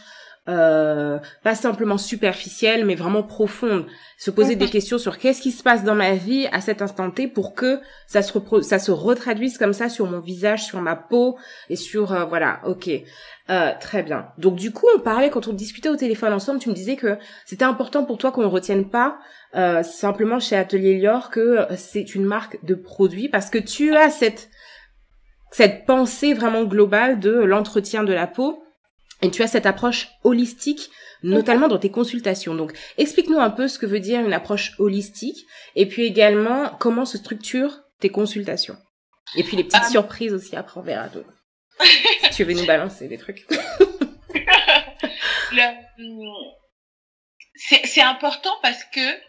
euh, 0.48 1.20
pas 1.44 1.54
simplement 1.54 1.98
superficielle, 1.98 2.84
mais 2.84 2.96
vraiment 2.96 3.22
profonde. 3.22 3.86
Se 4.18 4.32
poser 4.32 4.56
des 4.56 4.68
questions 4.68 4.98
sur 4.98 5.18
qu'est-ce 5.18 5.40
qui 5.40 5.52
se 5.52 5.62
passe 5.62 5.84
dans 5.84 5.94
ma 5.94 6.14
vie 6.14 6.48
à 6.50 6.60
cet 6.60 6.82
instant 6.82 7.12
T 7.12 7.28
pour 7.28 7.54
que 7.54 7.78
ça 8.08 8.22
se 8.22 8.32
ça 8.62 8.80
se 8.80 8.90
retraduise 8.90 9.56
comme 9.56 9.72
ça 9.72 9.88
sur 9.88 10.10
mon 10.10 10.18
visage, 10.18 10.64
sur 10.64 10.80
ma 10.80 10.96
peau 10.96 11.38
et 11.68 11.76
sur 11.76 12.12
euh, 12.12 12.24
voilà. 12.24 12.60
Ok, 12.66 12.90
euh, 13.52 13.72
très 13.78 14.02
bien. 14.02 14.28
Donc 14.38 14.56
du 14.56 14.72
coup, 14.72 14.86
on 14.96 14.98
parlait 14.98 15.30
quand 15.30 15.46
on 15.46 15.52
discutait 15.52 15.88
au 15.88 15.96
téléphone 15.96 16.32
ensemble, 16.32 16.58
tu 16.58 16.70
me 16.70 16.74
disais 16.74 16.96
que 16.96 17.18
c'était 17.44 17.64
important 17.64 18.04
pour 18.04 18.18
toi 18.18 18.32
qu'on 18.32 18.42
ne 18.42 18.46
retienne 18.46 18.88
pas 18.88 19.18
euh, 19.54 19.82
simplement 19.82 20.40
chez 20.40 20.56
Atelier 20.56 20.98
Lior 20.98 21.30
que 21.30 21.66
c'est 21.76 22.14
une 22.14 22.24
marque 22.24 22.64
de 22.64 22.74
produit 22.74 23.28
parce 23.28 23.50
que 23.50 23.58
tu 23.58 23.94
as 23.94 24.10
cette 24.10 24.48
cette 25.50 25.84
pensée 25.84 26.32
vraiment 26.32 26.64
globale 26.64 27.20
de 27.20 27.30
l'entretien 27.30 28.04
de 28.04 28.12
la 28.14 28.26
peau 28.26 28.64
et 29.20 29.30
tu 29.30 29.42
as 29.42 29.48
cette 29.48 29.66
approche 29.66 30.08
holistique, 30.24 30.90
notamment 31.22 31.68
dans 31.68 31.78
tes 31.78 31.90
consultations. 31.90 32.54
Donc, 32.54 32.72
explique-nous 32.98 33.38
un 33.38 33.50
peu 33.50 33.68
ce 33.68 33.78
que 33.78 33.86
veut 33.86 34.00
dire 34.00 34.20
une 34.20 34.32
approche 34.32 34.74
holistique, 34.80 35.46
et 35.76 35.86
puis 35.86 36.02
également 36.02 36.70
comment 36.80 37.04
se 37.04 37.18
structurent 37.18 37.82
tes 38.00 38.08
consultations. 38.08 38.76
Et 39.36 39.44
puis 39.44 39.56
les 39.56 39.64
petites 39.64 39.84
euh, 39.84 39.90
surprises 39.90 40.32
aussi, 40.32 40.56
après 40.56 40.80
on 40.80 40.82
verra. 40.82 41.06
Tu 42.34 42.44
veux 42.44 42.54
nous 42.54 42.66
balancer 42.66 43.08
des 43.08 43.18
trucs. 43.18 43.46
c'est 47.56 48.02
important 48.02 48.54
parce 48.62 48.84
que 48.84 49.20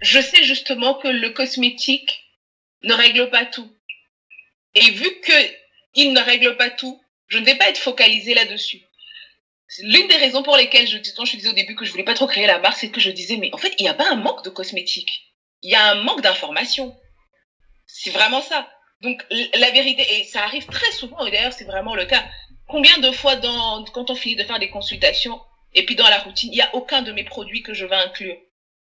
je 0.00 0.20
sais 0.20 0.44
justement 0.44 0.94
que 0.94 1.08
le 1.08 1.30
cosmétique 1.30 2.22
ne 2.82 2.94
règle 2.94 3.30
pas 3.30 3.46
tout. 3.46 3.70
Et 4.74 4.90
vu 4.90 5.20
que 5.20 5.32
il 5.94 6.12
ne 6.12 6.20
règle 6.20 6.56
pas 6.56 6.70
tout, 6.70 7.00
je 7.28 7.38
ne 7.38 7.44
vais 7.44 7.56
pas 7.56 7.68
être 7.68 7.78
focalisée 7.78 8.34
là-dessus. 8.34 8.82
L'une 9.80 10.06
des 10.08 10.16
raisons 10.16 10.42
pour 10.42 10.56
lesquelles 10.56 10.86
je, 10.86 10.98
disais 10.98 11.48
au 11.48 11.52
début 11.52 11.74
que 11.74 11.84
je 11.84 11.90
voulais 11.90 12.04
pas 12.04 12.14
trop 12.14 12.26
créer 12.26 12.46
la 12.46 12.58
marque, 12.58 12.78
c'est 12.78 12.90
que 12.90 13.00
je 13.00 13.10
disais, 13.10 13.36
mais 13.36 13.50
en 13.52 13.58
fait, 13.58 13.74
il 13.78 13.82
n'y 13.82 13.88
a 13.88 13.94
pas 13.94 14.10
un 14.10 14.16
manque 14.16 14.44
de 14.44 14.50
cosmétiques. 14.50 15.32
Il 15.62 15.70
y 15.70 15.74
a 15.74 15.90
un 15.90 16.02
manque 16.02 16.20
d'informations. 16.20 16.96
C'est 17.86 18.10
vraiment 18.10 18.42
ça. 18.42 18.70
Donc, 19.02 19.24
la 19.30 19.70
vérité, 19.70 20.06
et 20.18 20.24
ça 20.24 20.42
arrive 20.42 20.66
très 20.66 20.90
souvent, 20.92 21.24
et 21.26 21.30
d'ailleurs, 21.30 21.52
c'est 21.52 21.64
vraiment 21.64 21.94
le 21.94 22.06
cas. 22.06 22.24
Combien 22.66 22.96
de 22.98 23.10
fois 23.12 23.36
dans, 23.36 23.84
quand 23.84 24.10
on 24.10 24.14
finit 24.14 24.36
de 24.36 24.44
faire 24.44 24.58
des 24.58 24.70
consultations, 24.70 25.40
et 25.74 25.84
puis 25.84 25.94
dans 25.94 26.08
la 26.08 26.18
routine, 26.18 26.50
il 26.52 26.56
n'y 26.56 26.62
a 26.62 26.74
aucun 26.74 27.02
de 27.02 27.12
mes 27.12 27.24
produits 27.24 27.62
que 27.62 27.74
je 27.74 27.84
vais 27.84 27.96
inclure? 27.96 28.36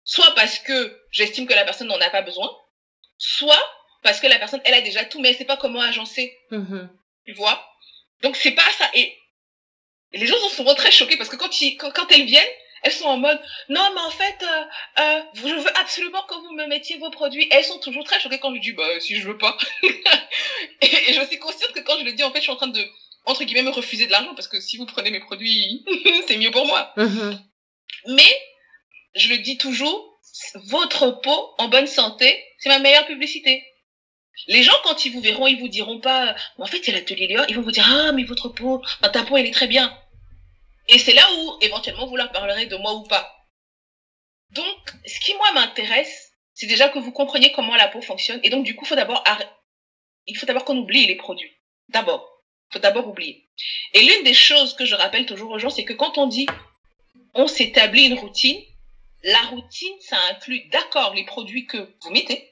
Soit 0.05 0.35
parce 0.35 0.59
que 0.59 1.01
j'estime 1.13 1.47
que 1.47 1.55
la 1.55 1.65
personne 1.65 1.87
n'en 1.87 2.01
a 2.01 2.11
pas 2.11 2.23
besoin, 2.23 2.51
soit 3.17 3.63
parce 4.03 4.21
que 4.21 4.27
la 4.27 4.39
personne, 4.39 4.61
elle 4.65 4.75
a 4.75 4.81
déjà 4.81 5.05
tout, 5.05 5.21
mais 5.21 5.29
elle 5.29 5.37
sait 5.37 5.45
pas 5.45 5.57
comment 5.57 5.81
agencer. 5.81 6.37
Mm-hmm. 6.51 6.89
Tu 7.27 7.33
vois? 7.35 7.65
Donc 8.23 8.37
c'est 8.37 8.53
pas 8.53 8.69
ça. 8.77 8.91
Et 8.95 9.17
les 10.13 10.27
gens 10.27 10.39
sont 10.39 10.49
souvent 10.49 10.75
très 10.75 10.91
choqués 10.91 11.17
parce 11.17 11.31
que 11.31 11.37
quand, 11.37 11.61
ils, 11.61 11.77
quand, 11.77 11.93
quand 11.93 12.11
elles 12.11 12.25
viennent, 12.25 12.43
elles 12.83 12.93
sont 12.93 13.07
en 13.07 13.19
mode 13.19 13.41
non 13.69 13.87
mais 13.95 14.01
en 14.01 14.11
fait 14.11 14.43
euh, 14.43 14.65
euh, 15.01 15.23
je 15.35 15.55
veux 15.55 15.79
absolument 15.79 16.23
que 16.23 16.35
vous 16.35 16.53
me 16.53 16.67
mettiez 16.67 16.99
vos 16.99 17.11
produits. 17.11 17.47
elles 17.51 17.65
sont 17.65 17.79
toujours 17.79 18.05
très 18.05 18.21
choquées 18.21 18.39
quand 18.39 18.55
je 18.55 18.61
dis 18.61 18.73
bah 18.73 19.01
si 19.01 19.17
je 19.17 19.27
veux 19.27 19.39
pas. 19.39 19.57
et, 19.83 21.13
je 21.13 21.27
suis 21.27 21.39
consciente 21.39 21.73
que 21.73 21.81
quand 21.81 21.99
je 21.99 22.05
le 22.05 22.13
dis 22.13 22.23
en 22.23 22.31
fait 22.31 22.39
je 22.39 22.45
suis 22.45 22.53
en 22.53 22.57
train 22.57 22.69
de 22.69 22.85
entre 23.27 23.45
guillemets 23.45 23.63
me 23.63 23.71
refuser 23.71 24.07
de 24.07 24.13
l'argent 24.13 24.35
parce 24.35 24.49
que 24.49 24.61
si 24.61 24.77
vous 24.77 24.87
prenez 24.87 25.11
mes 25.11 25.21
produits 25.21 25.85
c'est 26.27 26.37
mieux 26.37 26.51
pour 26.51 26.67
moi. 26.67 26.93
Mm-hmm. 26.97 27.39
Mais 28.09 28.41
je 29.15 29.29
le 29.29 29.39
dis 29.39 29.59
toujours 29.59 30.19
votre 30.55 31.21
peau 31.21 31.55
en 31.59 31.69
bonne 31.69 31.87
santé 31.87 32.43
c'est 32.59 32.69
ma 32.69 32.79
meilleure 32.79 33.07
publicité. 33.07 33.65
Les 34.47 34.63
gens, 34.63 34.73
quand 34.85 35.05
ils 35.05 35.13
vous 35.13 35.21
verront, 35.21 35.47
ils 35.47 35.59
vous 35.59 35.69
diront 35.69 36.01
pas, 36.01 36.35
en 36.57 36.67
fait, 36.67 36.81
c'est 36.83 36.93
l'atelier 36.93 37.27
Léo, 37.27 37.43
ils 37.49 37.57
vont 37.57 37.63
vous 37.63 37.73
dire, 37.73 37.87
ah, 37.87 38.13
mais 38.13 38.25
votre 38.25 38.49
peau, 38.49 38.83
ta 39.03 39.23
peau, 39.23 39.37
elle 39.37 39.47
est 39.47 39.53
très 39.53 39.67
bien. 39.67 39.95
Et 40.91 40.99
c'est 40.99 41.15
là 41.15 41.27
où, 41.33 41.57
éventuellement, 41.61 42.07
vous 42.07 42.17
leur 42.17 42.33
parlerez 42.33 42.67
de 42.67 42.77
moi 42.77 42.95
ou 42.95 43.05
pas. 43.05 43.47
Donc, 44.51 44.93
ce 45.07 45.21
qui, 45.21 45.35
moi, 45.35 45.53
m'intéresse, 45.53 46.33
c'est 46.55 46.67
déjà 46.67 46.89
que 46.89 46.99
vous 46.99 47.13
compreniez 47.13 47.53
comment 47.53 47.77
la 47.77 47.89
peau 47.89 48.03
fonctionne. 48.03 48.41
Et 48.43 48.51
donc, 48.51 48.65
du 48.65 48.75
coup, 48.75 48.85
il 48.85 48.89
faut 48.89 50.47
d'abord 50.47 50.65
qu'on 50.65 50.79
oublie 50.79 51.07
les 51.07 51.17
produits. 51.17 51.57
D'abord. 51.89 52.29
Faut 52.73 52.79
d'abord 52.79 53.09
oublier. 53.09 53.49
Et 53.95 54.03
l'une 54.03 54.25
des 54.25 54.35
choses 54.35 54.75
que 54.75 54.85
je 54.85 54.95
rappelle 54.95 55.27
toujours 55.27 55.51
aux 55.51 55.59
gens, 55.59 55.71
c'est 55.71 55.85
que 55.85 55.93
quand 55.93 56.19
on 56.19 56.27
dit, 56.27 56.47
on 57.35 57.47
s'établit 57.47 58.07
une 58.07 58.19
routine, 58.19 58.61
la 59.23 59.43
routine, 59.43 59.95
ça 60.01 60.17
inclut 60.31 60.69
d'accord 60.69 61.15
les 61.15 61.25
produits 61.25 61.67
que 61.67 61.95
vous 62.03 62.11
mettez, 62.11 62.51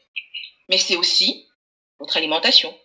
mais 0.68 0.78
c'est 0.78 0.97
aussi 0.97 1.47
votre 1.99 2.16
alimentation, 2.16 2.76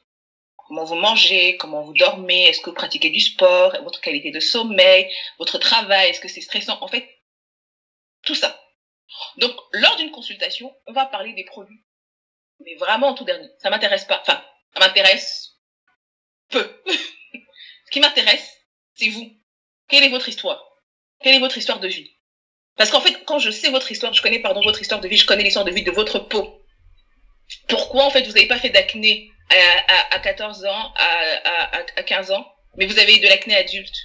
comment 0.68 0.84
vous 0.84 0.95
mangez, 0.95 1.57
comment 1.57 1.82
vous 1.82 1.93
dormez, 1.93 2.45
est-ce 2.45 2.61
que 2.61 2.70
vous 2.70 2.76
pratiquez 2.76 3.09
du 3.09 3.20
sport, 3.20 3.76
votre 3.84 4.01
qualité 4.01 4.32
de 4.32 4.39
sommeil, 4.39 5.11
votre 5.38 5.57
travail, 5.57 6.09
est-ce 6.09 6.20
que 6.20 6.28
c'est 6.28 6.41
stressant, 6.41 6.78
en 6.82 6.88
fait, 6.88 7.07
tout 8.24 8.36
ça. 8.36 8.59
Donc, 9.38 9.55
lors 9.72 9.95
d'une 9.97 10.11
consultation, 10.11 10.76
on 10.88 10.93
va 10.93 11.05
parler 11.05 11.34
des 11.34 11.43
produits. 11.43 11.84
Mais 12.59 12.76
vraiment 12.76 13.09
en 13.09 13.14
tout 13.14 13.26
dernier. 13.26 13.49
Ça 13.59 13.70
m'intéresse 13.70 14.05
pas. 14.05 14.22
Enfin, 14.22 14.43
ça 14.74 14.80
m'intéresse 14.80 15.57
peu. 16.49 16.82
Ce 17.86 17.91
qui 17.91 17.99
m'intéresse, 17.99 18.57
c'est 18.95 19.09
vous. 19.09 19.30
Quelle 19.89 20.03
est 20.03 20.09
votre 20.09 20.30
histoire? 20.30 20.64
Quelle 21.22 21.36
est 21.36 21.39
votre 21.39 21.57
histoire 21.57 21.80
de 21.80 21.88
vie? 21.88 22.16
Parce 22.78 22.89
qu'en 22.89 23.01
fait, 23.01 23.24
quand 23.26 23.39
je 23.39 23.51
sais 23.51 23.70
votre 23.70 23.91
histoire, 23.91 24.14
je 24.14 24.22
connais, 24.22 24.39
pardon, 24.39 24.61
votre 24.61 24.82
histoire 24.82 25.01
de 25.01 25.07
vie, 25.07 25.18
je 25.18 25.28
connais 25.28 25.43
l'histoire 25.43 25.66
de 25.66 25.72
vie 25.72 25.84
de 25.84 25.91
votre 25.91 26.20
peau 26.20 26.64
pourquoi 27.68 28.05
en 28.05 28.09
fait 28.09 28.24
vous 28.24 28.34
n'avez 28.34 28.47
pas 28.47 28.57
fait 28.57 28.70
d'acné? 28.70 29.32
À, 29.49 30.15
à, 30.15 30.19
14 30.19 30.65
ans, 30.65 30.93
à, 30.95 31.77
à, 31.77 32.03
15 32.03 32.31
ans, 32.31 32.45
mais 32.77 32.85
vous 32.85 32.99
avez 32.99 33.15
eu 33.17 33.19
de 33.19 33.27
l'acné 33.27 33.55
adulte. 33.55 33.95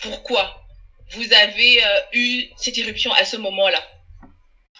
Pourquoi 0.00 0.64
vous 1.12 1.32
avez 1.34 1.84
euh, 1.84 2.00
eu 2.12 2.44
cette 2.56 2.78
éruption 2.78 3.12
à 3.12 3.24
ce 3.24 3.36
moment-là? 3.36 3.82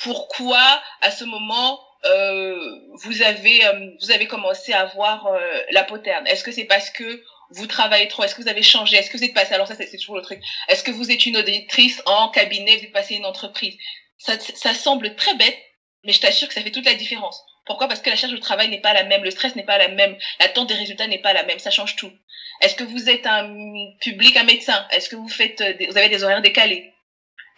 Pourquoi 0.02 0.82
à 1.02 1.10
ce 1.10 1.24
moment 1.24 1.80
euh, 2.04 2.56
vous 3.02 3.20
avez 3.22 3.66
euh, 3.66 3.90
vous 4.00 4.10
avez 4.10 4.26
commencé 4.26 4.72
à 4.72 4.80
avoir 4.80 5.28
la 5.72 5.84
peau 5.84 5.98
Est-ce 6.26 6.42
que 6.42 6.52
c'est 6.52 6.64
parce 6.64 6.88
que 6.90 7.22
vous 7.50 7.66
travaillez 7.66 8.08
trop? 8.08 8.22
Est-ce 8.22 8.34
que 8.34 8.42
vous 8.42 8.48
avez 8.48 8.62
changé? 8.62 8.96
Est-ce 8.96 9.10
que 9.10 9.18
vous 9.18 9.24
êtes 9.24 9.34
passé 9.34 9.52
Alors 9.54 9.66
ça 9.66 9.74
c'est 9.76 9.98
toujours 9.98 10.16
le 10.16 10.22
truc. 10.22 10.40
Est-ce 10.68 10.82
que 10.82 10.90
vous 10.90 11.10
êtes 11.10 11.26
une 11.26 11.36
auditrice 11.36 12.00
en 12.06 12.28
cabinet? 12.30 12.78
Vous 12.78 12.84
êtes 12.84 12.92
passé 12.92 13.16
une 13.16 13.26
entreprise? 13.26 13.76
Ça, 14.18 14.38
ça 14.38 14.74
semble 14.74 15.16
très 15.16 15.34
bête, 15.34 15.58
mais 16.04 16.12
je 16.12 16.20
t'assure 16.20 16.48
que 16.48 16.54
ça 16.54 16.62
fait 16.62 16.70
toute 16.70 16.84
la 16.84 16.94
différence. 16.94 17.42
Pourquoi? 17.66 17.88
Parce 17.88 18.00
que 18.00 18.10
la 18.10 18.16
charge 18.16 18.32
de 18.32 18.38
travail 18.38 18.68
n'est 18.68 18.80
pas 18.80 18.92
la 18.92 19.04
même, 19.04 19.22
le 19.22 19.30
stress 19.30 19.54
n'est 19.56 19.64
pas 19.64 19.78
la 19.78 19.88
même, 19.88 20.16
l'attente 20.40 20.68
des 20.68 20.74
résultats 20.74 21.06
n'est 21.06 21.18
pas 21.18 21.32
la 21.32 21.44
même, 21.44 21.58
ça 21.58 21.70
change 21.70 21.96
tout. 21.96 22.12
Est-ce 22.60 22.74
que 22.74 22.84
vous 22.84 23.08
êtes 23.08 23.26
un 23.26 23.54
public, 24.00 24.36
un 24.36 24.44
médecin? 24.44 24.86
Est-ce 24.90 25.08
que 25.08 25.16
vous 25.16 25.28
faites, 25.28 25.60
euh, 25.60 25.74
vous 25.88 25.96
avez 25.96 26.08
des 26.08 26.24
horaires 26.24 26.42
décalés? 26.42 26.92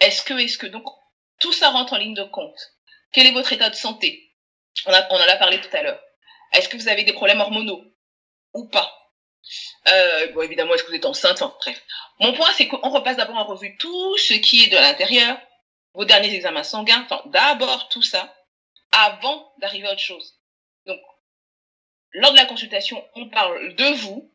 Est-ce 0.01 0.23
que, 0.23 0.35
est-ce 0.35 0.59
que, 0.59 0.67
donc 0.67 0.85
tout 1.43 1.53
ça 1.53 1.71
rentre 1.71 1.93
en 1.95 1.99
ligne 1.99 2.15
de 2.15 2.23
compte. 2.23 2.73
Quel 3.13 3.27
est 3.27 3.33
votre 3.33 3.53
état 3.53 3.69
de 3.69 3.75
santé? 3.75 4.31
On, 4.87 4.93
en 4.93 5.19
a 5.19 5.37
parlé 5.37 5.61
tout 5.61 5.77
à 5.77 5.83
l'heure. 5.83 6.01
Est-ce 6.53 6.69
que 6.69 6.77
vous 6.77 6.89
avez 6.89 7.03
des 7.03 7.13
problèmes 7.13 7.41
hormonaux? 7.41 7.85
Ou 8.55 8.69
pas? 8.69 8.97
Euh, 9.89 10.33
Bon, 10.33 10.43
évidemment, 10.43 10.75
est-ce 10.75 10.85
que 10.85 10.91
vous 10.91 10.95
êtes 10.95 11.05
enceinte? 11.05 11.43
Bref. 11.61 11.83
Mon 12.21 12.33
point, 12.33 12.51
c'est 12.57 12.69
qu'on 12.69 12.91
repasse 12.91 13.17
d'abord 13.17 13.37
en 13.37 13.45
revue 13.45 13.77
tout 13.77 14.17
ce 14.19 14.35
qui 14.35 14.65
est 14.65 14.69
de 14.69 14.77
l'intérieur, 14.77 15.37
vos 15.95 16.05
derniers 16.05 16.33
examens 16.33 16.63
sanguins, 16.63 17.03
enfin, 17.05 17.23
d'abord 17.27 17.89
tout 17.89 18.03
ça, 18.03 18.33
avant 18.93 19.53
d'arriver 19.59 19.89
à 19.89 19.93
autre 19.93 20.01
chose. 20.01 20.39
Donc, 20.87 21.01
lors 22.13 22.33
de 22.33 22.37
la 22.37 22.47
consultation, 22.47 23.05
on 23.15 23.29
parle 23.29 23.75
de 23.75 23.85
vous, 23.97 24.35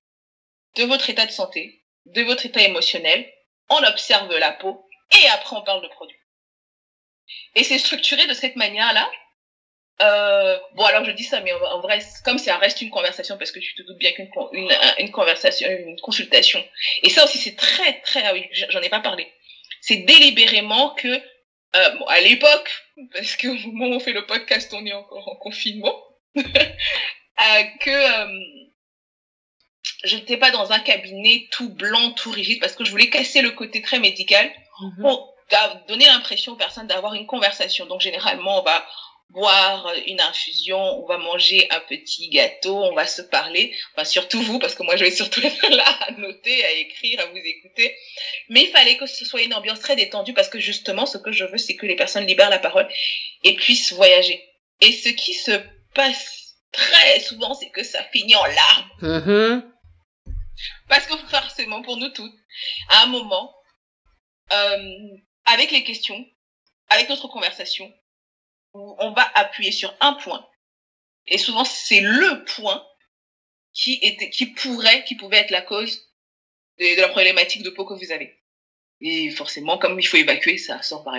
de 0.76 0.84
votre 0.84 1.10
état 1.10 1.26
de 1.26 1.32
santé, 1.32 1.84
de 2.06 2.22
votre 2.24 2.46
état 2.46 2.62
émotionnel, 2.62 3.32
on 3.70 3.84
observe 3.84 4.32
la 4.38 4.52
peau, 4.52 4.88
et 5.12 5.28
après 5.30 5.56
on 5.56 5.64
parle 5.64 5.84
de 5.84 5.88
produits. 5.88 6.18
Et 7.56 7.64
c'est 7.64 7.80
structuré 7.80 8.26
de 8.28 8.34
cette 8.34 8.56
manière-là. 8.56 9.10
Euh, 10.02 10.60
bon, 10.74 10.86
alors 10.86 11.04
je 11.06 11.12
dis 11.12 11.24
ça, 11.24 11.42
mais 11.42 11.52
en 11.54 11.82
vrai, 11.82 12.00
comme 12.24 12.38
ça 12.38 12.58
reste 12.58 12.82
une 12.82 12.92
conversation, 12.92 13.38
parce 13.38 13.52
que 13.52 13.60
tu 13.60 13.74
te 13.76 13.82
doutes 13.82 13.98
bien 13.98 14.12
qu'une 14.12 14.30
une, 14.54 14.72
une 15.00 15.12
conversation, 15.12 15.68
une 15.70 16.00
consultation, 16.00 16.64
et 17.02 17.10
ça 17.10 17.24
aussi 17.24 17.40
c'est 17.40 17.56
très 17.56 18.00
très, 18.02 18.24
ah 18.24 18.34
oui, 18.34 18.48
j'en 18.52 18.82
ai 18.82 18.90
pas 18.90 19.00
parlé. 19.00 19.32
C'est 19.82 19.98
délibérément 19.98 20.94
que 20.96 21.22
euh, 21.76 21.90
bon, 21.98 22.06
à 22.06 22.22
l'époque, 22.22 22.84
parce 23.14 23.36
qu'au 23.38 23.54
moment 23.54 23.88
où 23.88 23.94
on 23.96 24.00
fait 24.00 24.14
le 24.14 24.26
podcast, 24.26 24.74
on 24.74 24.86
est 24.86 24.94
encore 24.94 25.28
en 25.28 25.36
confinement, 25.36 25.96
euh, 26.38 27.64
que 27.82 27.90
euh, 27.90 28.40
je 30.04 30.16
n'étais 30.16 30.38
pas 30.38 30.52
dans 30.52 30.72
un 30.72 30.80
cabinet 30.80 31.48
tout 31.52 31.70
blanc, 31.70 32.12
tout 32.12 32.32
rigide, 32.32 32.60
parce 32.60 32.76
que 32.76 32.86
je 32.86 32.92
voulais 32.92 33.10
casser 33.10 33.42
le 33.42 33.52
côté 33.52 33.82
très 33.82 34.00
médical 34.00 34.52
Mhm. 34.80 35.02
pour 35.02 35.36
donner 35.88 36.06
l'impression 36.06 36.54
aux 36.54 36.58
personnes 36.58 36.88
d'avoir 36.88 37.14
une 37.14 37.26
conversation. 37.26 37.86
Donc 37.86 38.02
généralement, 38.02 38.60
on 38.60 38.64
va 38.64 38.86
boire 39.30 39.94
une 40.08 40.22
infusion, 40.22 40.80
on 40.80 41.06
va 41.06 41.18
manger 41.18 41.68
un 41.72 41.80
petit 41.82 42.30
gâteau, 42.30 42.76
on 42.84 42.96
va 42.96 43.06
se 43.06 43.22
parler, 43.22 43.76
enfin 43.94 44.06
surtout 44.06 44.42
vous, 44.42 44.58
parce 44.60 44.74
que 44.74 44.84
moi 44.84 44.96
je 44.96 45.04
vais 45.04 45.12
surtout 45.12 45.42
être 45.46 45.70
là 45.70 45.88
à 46.08 46.12
noter, 46.12 46.64
à 46.64 46.72
écrire, 46.74 47.20
à 47.20 47.26
vous 47.26 47.38
écouter. 47.38 47.96
Mais 48.50 48.64
il 48.64 48.72
fallait 48.72 48.98
que 48.98 49.06
ce 49.06 49.26
soit 49.26 49.42
une 49.42 49.54
ambiance 49.54 49.80
très 49.80 49.96
détendue, 49.96 50.34
parce 50.34 50.50
que 50.50 50.60
justement, 50.60 51.06
ce 51.06 51.18
que 51.18 51.32
je 51.32 51.46
veux, 51.46 51.58
c'est 51.58 51.76
que 51.76 51.86
les 51.86 51.96
personnes 51.96 52.26
libèrent 52.26 52.50
la 52.50 52.60
parole 52.60 52.88
et 53.44 53.56
puissent 53.56 53.94
voyager. 53.94 54.44
Et 54.82 54.92
ce 54.92 55.10
qui 55.10 55.34
se 55.34 55.52
passe 55.94 56.56
très 56.72 57.20
souvent, 57.20 57.54
c'est 57.54 57.70
que 57.70 57.84
ça 57.84 58.04
finit 58.12 58.36
en 58.36 58.46
larmes. 58.46 58.90
Mhm. 59.02 59.74
Parce 60.88 61.06
que 61.06 61.18
forcément, 61.30 61.82
pour 61.82 61.98
nous 61.98 62.10
toutes, 62.10 62.34
à 62.90 63.04
un 63.04 63.08
moment, 63.08 63.54
euh, 64.54 65.18
avec 65.46 65.72
les 65.72 65.84
questions, 65.84 66.26
avec 66.90 67.10
notre 67.10 67.28
conversation, 67.28 67.92
où 68.78 68.96
on 69.00 69.12
va 69.12 69.30
appuyer 69.36 69.72
sur 69.72 69.94
un 70.02 70.14
point. 70.14 70.46
Et 71.28 71.38
souvent, 71.38 71.66
c'est 71.66 72.00
le 72.02 72.44
point 72.46 72.84
qui 73.74 74.00
était, 74.02 74.30
qui 74.30 74.48
pourrait, 74.48 75.04
qui 75.06 75.16
pouvait 75.16 75.38
être 75.38 75.52
la 75.52 75.62
cause 75.62 76.02
de, 76.80 76.96
de 76.96 77.02
la 77.02 77.10
problématique 77.10 77.64
de 77.64 77.70
peau 77.70 77.86
que 77.86 77.94
vous 77.94 78.12
avez. 78.12 78.34
Et 79.02 79.30
forcément, 79.32 79.78
comme 79.78 80.00
il 80.00 80.04
faut 80.08 80.18
évacuer, 80.18 80.58
ça 80.58 80.82
sort 80.82 81.04
par- 81.04 81.14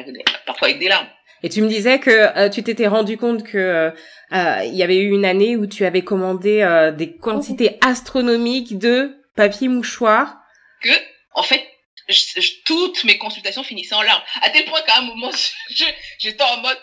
parfois 0.47 0.69
avec 0.69 0.79
des 0.81 0.89
larmes. 0.89 1.09
Et 1.45 1.49
tu 1.49 1.63
me 1.63 1.69
disais 1.69 2.01
que 2.01 2.11
euh, 2.11 2.49
tu 2.49 2.65
t'étais 2.65 2.89
rendu 2.89 3.17
compte 3.17 3.45
que 3.45 3.59
euh, 3.59 3.91
euh, 4.33 4.65
il 4.65 4.75
y 4.75 4.83
avait 4.83 4.97
eu 4.97 5.11
une 5.13 5.25
année 5.25 5.57
où 5.57 5.67
tu 5.69 5.85
avais 5.85 6.03
commandé 6.03 6.63
euh, 6.63 6.91
des 6.91 7.17
quantités 7.17 7.79
astronomiques 7.81 8.77
de 8.79 9.23
papier 9.37 9.69
mouchoir. 9.69 10.37
que, 10.83 10.91
en 11.35 11.45
fait, 11.45 11.65
je- 12.09 12.41
je- 12.41 12.53
toutes 12.65 13.05
mes 13.05 13.19
consultations 13.19 13.63
finissaient 13.63 13.95
en 13.95 14.03
larmes. 14.03 14.23
À 14.43 14.51
tel 14.51 14.65
point 14.65 14.81
qu'à 14.83 14.99
un 14.99 15.03
moment, 15.03 15.31
j'étais 16.19 16.43
en 16.43 16.57
mode, 16.61 16.79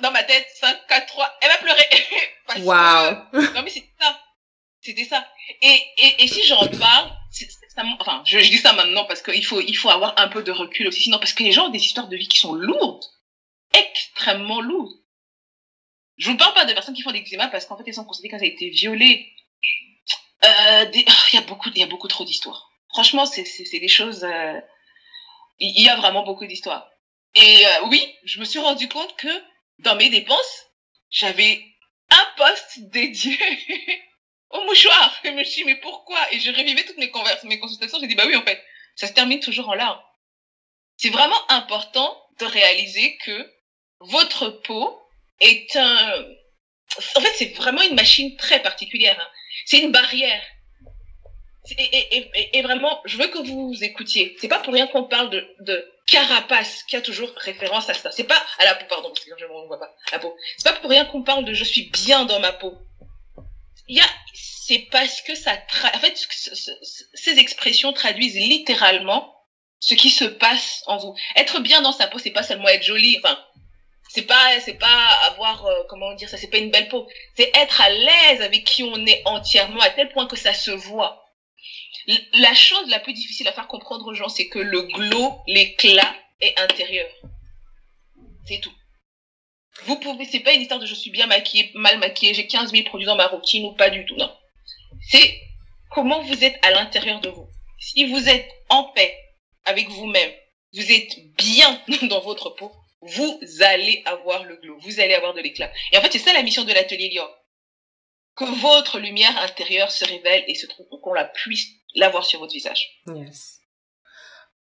dans 0.00 0.10
ma 0.10 0.22
tête, 0.24 0.46
5, 0.60 0.86
4, 0.88 1.06
3, 1.06 1.38
elle 1.42 1.48
va 1.50 1.56
pleurer. 1.58 1.88
Que- 2.48 2.60
Waouh. 2.62 3.14
non, 3.54 3.62
mais 3.62 3.70
c'était 3.70 3.92
ça. 4.00 4.20
C'était 4.80 5.04
ça. 5.04 5.24
Et, 5.62 5.80
et, 5.98 6.24
et 6.24 6.26
si 6.26 6.42
j'en 6.48 6.66
parle, 6.66 7.12
c'est- 7.30 7.48
ça, 7.68 7.82
enfin, 8.00 8.22
je, 8.26 8.40
je 8.40 8.48
dis 8.50 8.58
ça 8.58 8.72
maintenant 8.72 9.04
parce 9.04 9.22
qu'il 9.22 9.44
faut, 9.44 9.60
il 9.60 9.74
faut 9.76 9.90
avoir 9.90 10.18
un 10.18 10.26
peu 10.28 10.42
de 10.42 10.50
recul 10.50 10.88
aussi. 10.88 11.02
Sinon, 11.02 11.18
parce 11.20 11.32
que 11.32 11.42
les 11.44 11.52
gens 11.52 11.66
ont 11.66 11.70
des 11.70 11.78
histoires 11.84 12.08
de 12.08 12.16
vie 12.16 12.26
qui 12.28 12.38
sont 12.38 12.54
lourdes. 12.54 13.04
Extrêmement 13.72 14.60
lourdes. 14.60 14.92
Je 16.16 16.30
ne 16.32 16.36
parle 16.36 16.54
pas 16.54 16.64
de 16.64 16.72
personnes 16.74 16.94
qui 16.94 17.02
font 17.02 17.12
des 17.12 17.20
eczéma 17.20 17.46
parce 17.48 17.66
qu'en 17.66 17.76
fait, 17.78 17.84
elles 17.86 17.94
sont 17.94 18.04
considérées 18.04 18.38
qu'elles 18.40 18.48
ont 18.50 18.52
été 18.52 18.68
violées. 18.70 19.32
Euh, 20.44 20.84
des- 20.86 21.04
oh, 21.08 21.12
il 21.32 21.36
y 21.36 21.38
a 21.38 21.42
beaucoup, 21.46 21.68
il 21.72 21.78
y 21.78 21.82
a 21.82 21.86
beaucoup 21.86 22.08
trop 22.08 22.24
d'histoires. 22.24 22.68
Franchement, 22.88 23.26
c'est, 23.26 23.44
c'est, 23.44 23.64
c'est 23.64 23.78
des 23.78 23.88
choses, 23.88 24.24
euh, 24.24 24.60
il 25.60 25.72
il 25.78 25.84
y 25.84 25.88
a 25.88 25.96
vraiment 25.96 26.24
beaucoup 26.24 26.46
d'histoires. 26.46 26.88
Et 27.36 27.64
euh, 27.66 27.84
oui, 27.86 28.04
je 28.24 28.40
me 28.40 28.44
suis 28.44 28.58
rendu 28.58 28.88
compte 28.88 29.14
que 29.16 29.28
dans 29.82 29.96
mes 29.96 30.10
dépenses, 30.10 30.66
j'avais 31.10 31.62
un 32.10 32.26
poste 32.36 32.80
dédié 32.90 33.38
au 34.50 34.62
mouchoir. 34.64 35.20
Et 35.24 35.28
je 35.28 35.32
me 35.32 35.44
suis 35.44 35.62
dit, 35.62 35.66
mais 35.66 35.76
pourquoi? 35.76 36.18
Et 36.32 36.40
je 36.40 36.50
revivais 36.50 36.84
toutes 36.84 36.98
mes, 36.98 37.10
convers 37.10 37.38
mes 37.44 37.58
consultations. 37.58 37.98
J'ai 38.00 38.06
dit, 38.06 38.14
bah 38.14 38.24
oui, 38.26 38.36
en 38.36 38.42
fait, 38.42 38.62
ça 38.96 39.06
se 39.06 39.12
termine 39.12 39.40
toujours 39.40 39.68
en 39.68 39.74
larmes. 39.74 40.00
C'est 40.96 41.10
vraiment 41.10 41.50
important 41.50 42.16
de 42.38 42.46
réaliser 42.46 43.16
que 43.18 43.52
votre 44.00 44.48
peau 44.48 45.00
est 45.40 45.74
un... 45.76 46.24
En 47.16 47.20
fait, 47.20 47.32
c'est 47.36 47.54
vraiment 47.54 47.82
une 47.82 47.94
machine 47.94 48.36
très 48.36 48.60
particulière. 48.60 49.18
hein. 49.18 49.30
C'est 49.64 49.78
une 49.78 49.92
barrière. 49.92 50.42
Et, 51.78 52.62
vraiment, 52.62 53.00
je 53.04 53.16
veux 53.16 53.28
que 53.28 53.38
vous 53.38 53.74
écoutiez. 53.82 54.36
C'est 54.40 54.48
pas 54.48 54.58
pour 54.58 54.72
rien 54.72 54.86
qu'on 54.88 55.04
parle 55.04 55.30
de 55.30 55.92
carapace, 56.10 56.82
qui 56.84 56.96
a 56.96 57.00
toujours 57.00 57.30
référence 57.36 57.88
à 57.88 57.94
ça. 57.94 58.10
C'est 58.10 58.24
pas 58.24 58.42
à 58.58 58.64
la 58.64 58.74
peau, 58.74 58.84
pardon, 58.88 59.08
parce 59.08 59.24
que 59.24 59.30
je 59.38 59.44
ne 59.44 59.66
vois 59.66 59.78
pas 59.78 59.94
la 60.12 60.18
peau. 60.18 60.36
C'est 60.58 60.64
pas 60.70 60.78
pour 60.78 60.90
rien 60.90 61.04
qu'on 61.04 61.22
parle 61.22 61.44
de 61.44 61.54
je 61.54 61.64
suis 61.64 61.90
bien 61.90 62.24
dans 62.24 62.40
ma 62.40 62.52
peau. 62.52 62.76
Il 63.88 63.96
y 63.96 64.00
a, 64.00 64.06
c'est 64.34 64.86
parce 64.90 65.20
que 65.22 65.34
ça, 65.34 65.52
tra- 65.54 65.94
en 65.96 65.98
fait, 66.00 66.16
ce- 66.16 66.54
ce- 66.54 66.72
ce- 66.82 67.04
ces 67.14 67.38
expressions 67.38 67.92
traduisent 67.92 68.36
littéralement 68.36 69.36
ce 69.80 69.94
qui 69.94 70.10
se 70.10 70.24
passe 70.24 70.82
en 70.86 70.98
vous. 70.98 71.14
Être 71.36 71.60
bien 71.60 71.80
dans 71.82 71.92
sa 71.92 72.06
peau, 72.06 72.18
c'est 72.18 72.30
pas 72.30 72.42
seulement 72.42 72.68
être 72.68 72.82
jolie. 72.84 73.18
Enfin, 73.18 73.38
c'est 74.08 74.22
pas, 74.26 74.60
c'est 74.60 74.74
pas 74.74 75.08
avoir, 75.28 75.66
euh, 75.66 75.82
comment 75.88 76.12
dire 76.14 76.28
ça, 76.28 76.36
c'est 76.36 76.48
pas 76.50 76.58
une 76.58 76.70
belle 76.70 76.88
peau. 76.88 77.08
C'est 77.36 77.50
être 77.56 77.80
à 77.80 77.88
l'aise 77.90 78.42
avec 78.42 78.64
qui 78.64 78.82
on 78.82 79.06
est 79.06 79.22
entièrement, 79.24 79.80
à 79.80 79.90
tel 79.90 80.08
point 80.10 80.26
que 80.26 80.36
ça 80.36 80.52
se 80.54 80.70
voit. 80.70 81.19
La 82.34 82.54
chose 82.54 82.88
la 82.88 83.00
plus 83.00 83.12
difficile 83.12 83.48
à 83.48 83.52
faire 83.52 83.66
comprendre 83.66 84.06
aux 84.06 84.14
gens, 84.14 84.28
c'est 84.28 84.48
que 84.48 84.58
le 84.58 84.82
glow, 84.82 85.40
l'éclat 85.46 86.14
est 86.40 86.58
intérieur. 86.58 87.08
C'est 88.46 88.60
tout. 88.60 88.72
Vous 89.84 89.96
pouvez, 89.96 90.24
c'est 90.24 90.40
pas 90.40 90.52
une 90.52 90.62
histoire 90.62 90.80
de 90.80 90.86
je 90.86 90.94
suis 90.94 91.10
bien 91.10 91.26
maquillée, 91.26 91.70
mal 91.74 91.98
maquillée, 91.98 92.34
j'ai 92.34 92.46
15 92.46 92.72
000 92.72 92.84
produits 92.84 93.06
dans 93.06 93.16
ma 93.16 93.28
routine 93.28 93.64
ou 93.64 93.72
pas 93.72 93.90
du 93.90 94.04
tout, 94.04 94.16
non. 94.16 94.30
C'est 95.08 95.40
comment 95.90 96.22
vous 96.22 96.44
êtes 96.44 96.58
à 96.64 96.70
l'intérieur 96.70 97.20
de 97.20 97.30
vous. 97.30 97.48
Si 97.78 98.04
vous 98.06 98.28
êtes 98.28 98.48
en 98.68 98.84
paix 98.84 99.16
avec 99.64 99.88
vous-même, 99.88 100.32
vous 100.74 100.92
êtes 100.92 101.18
bien 101.36 101.80
dans 102.08 102.20
votre 102.20 102.50
peau, 102.50 102.72
vous 103.02 103.40
allez 103.60 104.02
avoir 104.04 104.44
le 104.44 104.56
glow, 104.56 104.78
vous 104.80 105.00
allez 105.00 105.14
avoir 105.14 105.32
de 105.34 105.40
l'éclat. 105.40 105.72
Et 105.92 105.98
en 105.98 106.02
fait, 106.02 106.12
c'est 106.12 106.18
ça 106.18 106.32
la 106.32 106.42
mission 106.42 106.64
de 106.64 106.72
l'atelier 106.72 107.08
Lior. 107.08 107.34
Que 108.40 108.60
votre 108.62 108.98
lumière 108.98 109.36
intérieure 109.42 109.90
se 109.90 110.02
révèle 110.06 110.44
et 110.48 110.54
se 110.54 110.66
trouve, 110.66 110.86
qu'on 111.02 111.12
la 111.12 111.26
puisse 111.26 111.66
l'avoir 111.94 112.24
sur 112.24 112.40
votre 112.40 112.54
visage. 112.54 113.02
Yes. 113.14 113.60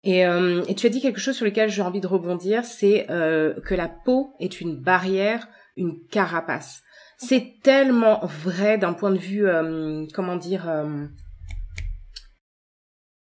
Et, 0.04 0.26
euh, 0.26 0.66
tu 0.76 0.86
as 0.86 0.90
dit 0.90 1.00
quelque 1.00 1.22
chose 1.22 1.38
sur 1.38 1.46
lequel 1.46 1.70
j'ai 1.70 1.82
envie 1.82 2.02
de 2.02 2.08
rebondir, 2.08 2.66
c'est 2.66 3.10
euh, 3.10 3.54
que 3.62 3.76
la 3.76 3.88
peau 3.88 4.36
est 4.42 4.60
une 4.60 4.76
barrière, 4.76 5.48
une 5.78 6.06
carapace. 6.08 6.82
C'est 7.20 7.62
tellement 7.64 8.20
vrai 8.26 8.78
d'un 8.78 8.92
point 8.92 9.12
de 9.12 9.18
vue, 9.18 9.48
euh, 9.48 10.06
comment 10.14 10.36
dire, 10.36 10.68
euh, 10.68 11.06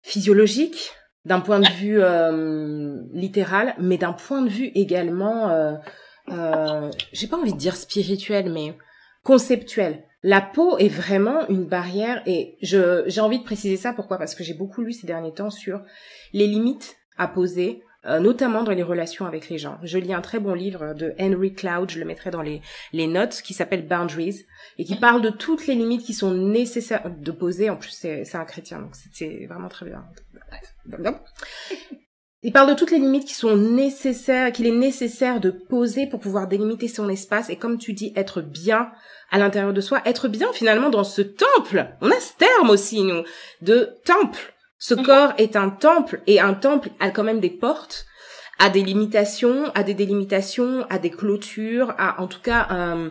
physiologique, 0.01 0.91
d'un 1.23 1.39
point 1.39 1.61
de 1.61 1.71
vue 1.75 2.01
euh, 2.01 3.01
littéral, 3.13 3.73
mais 3.79 3.97
d'un 3.97 4.13
point 4.13 4.41
de 4.41 4.49
vue 4.49 4.71
également, 4.75 5.49
euh, 6.29 6.91
j'ai 7.13 7.27
pas 7.27 7.37
envie 7.37 7.53
de 7.53 7.57
dire 7.57 7.77
spirituel, 7.77 8.51
mais 8.51 8.77
conceptuel. 9.23 10.03
La 10.23 10.39
peau 10.41 10.77
est 10.77 10.87
vraiment 10.87 11.47
une 11.47 11.65
barrière 11.65 12.21
et 12.27 12.55
je 12.61 13.03
j'ai 13.07 13.21
envie 13.21 13.39
de 13.39 13.43
préciser 13.43 13.77
ça. 13.77 13.91
Pourquoi? 13.93 14.17
Parce 14.17 14.35
que 14.35 14.43
j'ai 14.43 14.53
beaucoup 14.53 14.81
lu 14.81 14.91
ces 14.93 15.07
derniers 15.07 15.33
temps 15.33 15.49
sur 15.49 15.81
les 16.33 16.45
limites 16.47 16.97
à 17.17 17.27
poser 17.27 17.81
euh, 18.05 18.19
notamment 18.19 18.63
dans 18.63 18.71
les 18.71 18.81
relations 18.83 19.25
avec 19.25 19.49
les 19.49 19.57
gens. 19.59 19.77
Je 19.83 19.97
lis 19.99 20.13
un 20.13 20.21
très 20.21 20.39
bon 20.39 20.53
livre 20.53 20.93
de 20.95 21.13
Henry 21.19 21.53
Cloud, 21.53 21.89
je 21.91 21.99
le 21.99 22.05
mettrai 22.05 22.31
dans 22.31 22.41
les 22.41 22.61
les 22.93 23.07
notes 23.07 23.41
qui 23.43 23.53
s'appelle 23.53 23.87
Boundaries 23.87 24.45
et 24.77 24.85
qui 24.85 24.95
parle 24.95 25.21
de 25.21 25.29
toutes 25.29 25.65
les 25.67 25.75
limites 25.75 26.03
qui 26.03 26.13
sont 26.13 26.33
nécessaires 26.33 27.09
de 27.15 27.31
poser. 27.31 27.69
En 27.69 27.75
plus 27.77 27.91
c'est 27.91 28.35
un 28.35 28.45
chrétien 28.45 28.79
donc 28.79 28.95
c'est- 29.13 29.45
vraiment 29.47 29.69
très 29.69 29.85
bien. 29.87 30.03
Il 32.43 32.51
parle 32.51 32.69
de 32.69 32.73
toutes 32.73 32.89
les 32.91 32.97
limites 32.97 33.25
qui 33.27 33.35
sont 33.35 33.55
nécessaires, 33.55 34.51
qu'il 34.51 34.65
est 34.65 34.71
nécessaire 34.71 35.39
de 35.39 35.51
poser 35.51 36.07
pour 36.07 36.19
pouvoir 36.19 36.47
délimiter 36.47 36.87
son 36.87 37.07
espace 37.07 37.49
et 37.51 37.55
comme 37.55 37.77
tu 37.77 37.93
dis, 37.93 38.13
être 38.15 38.41
bien 38.41 38.89
à 39.29 39.37
l'intérieur 39.37 39.73
de 39.73 39.81
soi, 39.81 40.01
être 40.05 40.27
bien 40.27 40.51
finalement 40.51 40.89
dans 40.89 41.03
ce 41.03 41.21
temple. 41.21 41.85
On 42.01 42.09
a 42.09 42.19
ce 42.19 42.33
terme 42.37 42.69
aussi, 42.71 43.03
nous, 43.03 43.23
de 43.61 43.89
temple. 44.05 44.53
Ce 44.79 44.95
Mhm. 44.95 45.03
corps 45.03 45.33
est 45.37 45.55
un 45.55 45.69
temple 45.69 46.21
et 46.25 46.39
un 46.39 46.55
temple 46.55 46.89
a 46.99 47.11
quand 47.11 47.23
même 47.23 47.39
des 47.39 47.51
portes, 47.51 48.05
a 48.57 48.69
des 48.69 48.81
limitations, 48.81 49.65
a 49.75 49.83
des 49.83 49.93
délimitations, 49.93 50.85
a 50.89 50.97
des 50.97 51.11
clôtures, 51.11 51.93
a 51.99 52.19
en 52.21 52.27
tout 52.27 52.41
cas 52.41 52.65
un- 52.71 53.09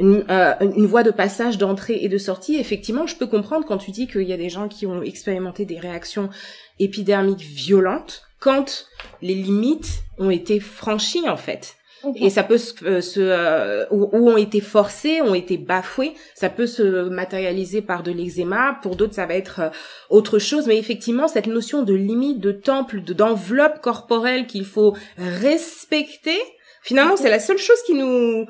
une, 0.00 0.24
euh, 0.30 0.54
une 0.60 0.86
voie 0.86 1.02
de 1.04 1.10
passage 1.12 1.56
d'entrée 1.58 1.98
et 2.02 2.08
de 2.08 2.18
sortie. 2.18 2.56
Effectivement, 2.56 3.06
je 3.06 3.16
peux 3.16 3.26
comprendre 3.28 3.64
quand 3.66 3.78
tu 3.78 3.90
dis 3.92 4.06
qu'il 4.08 4.22
y 4.22 4.32
a 4.32 4.36
des 4.36 4.48
gens 4.50 4.68
qui 4.68 4.86
ont 4.86 5.02
expérimenté 5.02 5.64
des 5.66 5.78
réactions 5.78 6.30
épidermiques 6.78 7.42
violentes 7.42 8.22
quand 8.40 8.86
les 9.22 9.34
limites 9.34 10.02
ont 10.18 10.30
été 10.30 10.60
franchies 10.60 11.28
en 11.28 11.36
fait. 11.36 11.76
Et 12.16 12.30
ça 12.30 12.42
peut 12.42 12.58
se, 12.58 12.84
euh, 12.84 13.00
se 13.00 13.20
euh, 13.20 13.86
ou, 13.90 14.08
ou 14.12 14.30
ont 14.30 14.36
été 14.36 14.60
forcés, 14.60 15.22
ont 15.22 15.34
été 15.34 15.56
bafoués. 15.56 16.14
Ça 16.34 16.50
peut 16.50 16.66
se 16.66 17.08
matérialiser 17.08 17.82
par 17.82 18.02
de 18.02 18.12
l'eczéma. 18.12 18.78
Pour 18.82 18.96
d'autres, 18.96 19.14
ça 19.14 19.26
va 19.26 19.34
être 19.34 19.60
euh, 19.60 19.70
autre 20.10 20.38
chose. 20.38 20.66
Mais 20.66 20.78
effectivement, 20.78 21.28
cette 21.28 21.46
notion 21.46 21.82
de 21.82 21.94
limite, 21.94 22.40
de 22.40 22.52
temple, 22.52 23.02
de 23.02 23.14
d'enveloppe 23.14 23.80
corporelle 23.80 24.46
qu'il 24.46 24.64
faut 24.64 24.94
respecter, 25.16 26.38
finalement, 26.82 27.16
c'est 27.16 27.30
la 27.30 27.40
seule 27.40 27.58
chose 27.58 27.80
qui 27.86 27.94
nous 27.94 28.46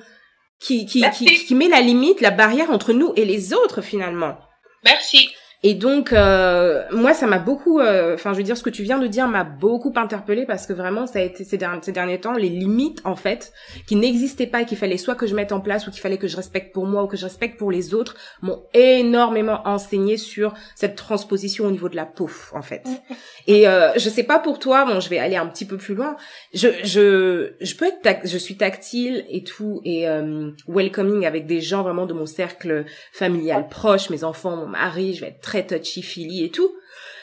qui 0.59 0.87
qui, 0.87 1.05
qui 1.13 1.55
met 1.55 1.69
la 1.69 1.81
limite, 1.81 2.21
la 2.21 2.31
barrière 2.31 2.71
entre 2.71 2.93
nous 2.93 3.13
et 3.17 3.25
les 3.25 3.53
autres 3.53 3.83
finalement. 3.83 4.37
Merci. 4.85 5.31
Et 5.67 5.73
donc, 5.73 6.13
euh, 6.13 6.83
moi, 6.93 7.15
ça 7.15 7.27
m'a 7.27 7.39
beaucoup, 7.39 7.81
euh, 7.81 8.17
enfin, 8.17 8.35
je 8.35 8.37
veux 8.37 8.43
dire, 8.43 8.55
ce 8.55 8.63
que 8.63 8.69
tu 8.69 8.83
viens 8.83 8.99
de 8.99 9.07
dire 9.07 9.27
m'a 9.29 9.45
beaucoup 9.45 9.95
interpellé 9.97 10.45
parce 10.45 10.67
que 10.67 10.75
vraiment, 10.75 11.07
ça 11.07 11.21
a 11.21 11.23
été 11.23 11.43
ces 11.43 11.57
derniers, 11.57 11.81
ces 11.81 11.91
derniers 11.91 12.21
temps, 12.21 12.35
les 12.35 12.51
limites, 12.51 13.01
en 13.05 13.17
fait, 13.17 13.51
qui 13.87 13.97
n'existaient 13.97 14.47
pas 14.47 14.61
et 14.61 14.67
qu'il 14.67 14.77
fallait 14.77 14.99
soit 14.99 15.15
que 15.15 15.27
je 15.27 15.35
mette 15.35 15.53
en 15.53 15.61
place 15.61 15.87
ou 15.87 15.91
qu'il 15.91 16.03
fallait 16.03 16.19
que 16.19 16.29
je 16.29 16.37
respecte 16.37 16.75
pour 16.75 16.85
moi 16.85 17.05
ou 17.05 17.07
que 17.07 17.17
je 17.17 17.25
respecte 17.25 17.59
pour 17.59 17.71
les 17.71 17.95
autres, 17.95 18.15
m'ont 18.43 18.63
énormément 18.75 19.63
enseigné 19.65 20.19
sur 20.19 20.53
cette 20.75 20.97
transposition 20.97 21.65
au 21.65 21.71
niveau 21.71 21.89
de 21.89 21.97
la 21.97 22.05
peau, 22.05 22.29
en 22.53 22.61
fait. 22.61 22.87
Et 23.47 23.67
euh, 23.67 23.95
je 23.97 24.11
sais 24.11 24.25
pas 24.25 24.39
pour 24.39 24.59
toi, 24.59 24.85
bon, 24.85 25.01
je 25.01 25.09
vais 25.09 25.19
aller 25.19 25.37
un 25.37 25.47
petit 25.47 25.65
peu 25.65 25.79
plus 25.79 25.95
loin. 25.95 26.17
Je, 26.53 26.69
je, 26.83 27.55
je 27.63 27.75
peux 27.75 27.87
être, 27.87 28.29
je 28.29 28.37
suis 28.37 28.59
tactile 28.59 29.25
et 29.31 29.43
tout 29.45 29.81
et 29.87 30.07
euh, 30.11 30.51
welcoming 30.69 31.25
avec 31.25 31.47
des 31.47 31.63
gens 31.63 31.83
vraiment 31.83 32.05
de 32.05 32.13
mon 32.13 32.27
cercle 32.27 32.85
familial 33.15 33.69
proche, 33.69 34.11
mes 34.11 34.25
enfants, 34.25 34.57
mon 34.57 34.67
mari. 34.67 35.15
Je 35.15 35.23
vais 35.23 35.29
être 35.29 35.41
très 35.41 35.54
touchy-feely 35.63 36.45
et 36.45 36.51
tout. 36.51 36.75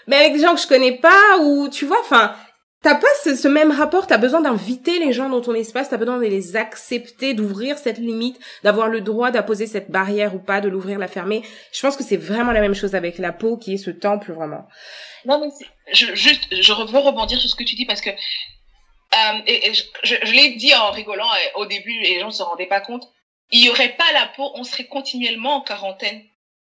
Mais 0.07 0.17
avec 0.17 0.33
des 0.33 0.39
gens 0.39 0.55
que 0.55 0.61
je 0.61 0.67
connais 0.67 0.97
pas 0.97 1.37
ou 1.41 1.69
tu 1.69 1.85
vois, 1.85 1.99
enfin, 1.99 2.35
t'as 2.81 2.95
pas 2.95 3.07
ce, 3.23 3.47
même 3.47 3.71
rapport, 3.71 4.07
t'as 4.07 4.17
besoin 4.17 4.41
d'inviter 4.41 4.99
les 4.99 5.13
gens 5.13 5.29
dans 5.29 5.41
ton 5.41 5.53
espace, 5.53 5.89
t'as 5.89 5.97
besoin 5.97 6.17
de 6.17 6.23
les 6.23 6.55
accepter, 6.55 7.33
d'ouvrir 7.33 7.77
cette 7.77 7.97
limite, 7.97 8.39
d'avoir 8.63 8.87
le 8.87 9.01
droit 9.01 9.31
d'apposer 9.31 9.67
cette 9.67 9.91
barrière 9.91 10.33
ou 10.35 10.39
pas, 10.39 10.61
de 10.61 10.69
l'ouvrir, 10.69 10.97
la 10.97 11.07
fermer. 11.07 11.43
Je 11.71 11.81
pense 11.81 11.95
que 11.95 12.03
c'est 12.03 12.17
vraiment 12.17 12.51
la 12.51 12.61
même 12.61 12.75
chose 12.75 12.95
avec 12.95 13.17
la 13.17 13.31
peau 13.31 13.57
qui 13.57 13.73
est 13.73 13.77
ce 13.77 13.91
temple 13.91 14.33
vraiment. 14.33 14.67
Non 15.25 15.39
mais 15.39 15.49
je, 15.93 16.15
juste, 16.15 16.47
je 16.51 16.73
veux 16.73 16.99
rebondir 16.99 17.39
sur 17.39 17.49
ce 17.49 17.55
que 17.55 17.63
tu 17.63 17.75
dis 17.75 17.85
parce 17.85 18.01
que 18.01 18.09
euh, 18.09 19.41
et, 19.45 19.73
je, 19.73 19.83
je 20.03 20.31
l'ai 20.31 20.55
dit 20.55 20.73
en 20.73 20.91
rigolant 20.91 21.29
euh, 21.29 21.59
au 21.59 21.65
début 21.65 21.95
et 22.03 22.15
les 22.15 22.19
gens 22.21 22.27
ne 22.27 22.31
se 22.31 22.43
rendaient 22.43 22.65
pas 22.65 22.81
compte. 22.81 23.03
Il 23.51 23.65
y 23.65 23.69
aurait 23.69 23.95
pas 23.95 24.11
la 24.13 24.27
peau, 24.27 24.49
on 24.55 24.63
serait 24.63 24.87
continuellement 24.87 25.57
en 25.57 25.61
quarantaine. 25.61 26.23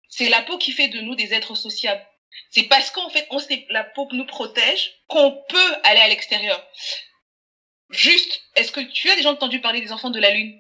C'est 0.10 0.30
la 0.30 0.41
peau 0.41 0.58
qui 0.58 0.72
fait 0.72 0.88
de 0.88 1.01
nous 1.01 1.16
des 1.16 1.34
êtres 1.34 1.55
sociables. 1.55 2.05
C'est 2.51 2.64
parce 2.64 2.91
qu'en 2.91 3.10
fait, 3.10 3.28
on 3.32 3.39
sait, 3.39 3.66
la 3.70 3.84
peau 3.84 4.08
nous 4.12 4.26
protège 4.26 4.91
qu'on 5.08 5.32
peut 5.49 5.76
aller 5.84 5.99
à 5.99 6.08
l'extérieur. 6.08 6.64
Juste, 7.89 8.41
est-ce 8.55 8.72
que 8.72 8.82
tu 8.82 9.10
as 9.10 9.16
déjà 9.16 9.32
entendu 9.32 9.62
parler 9.62 9.82
des 9.82 9.91
enfants 9.91 10.10
de 10.10 10.20
la 10.20 10.32
Lune? 10.32 10.53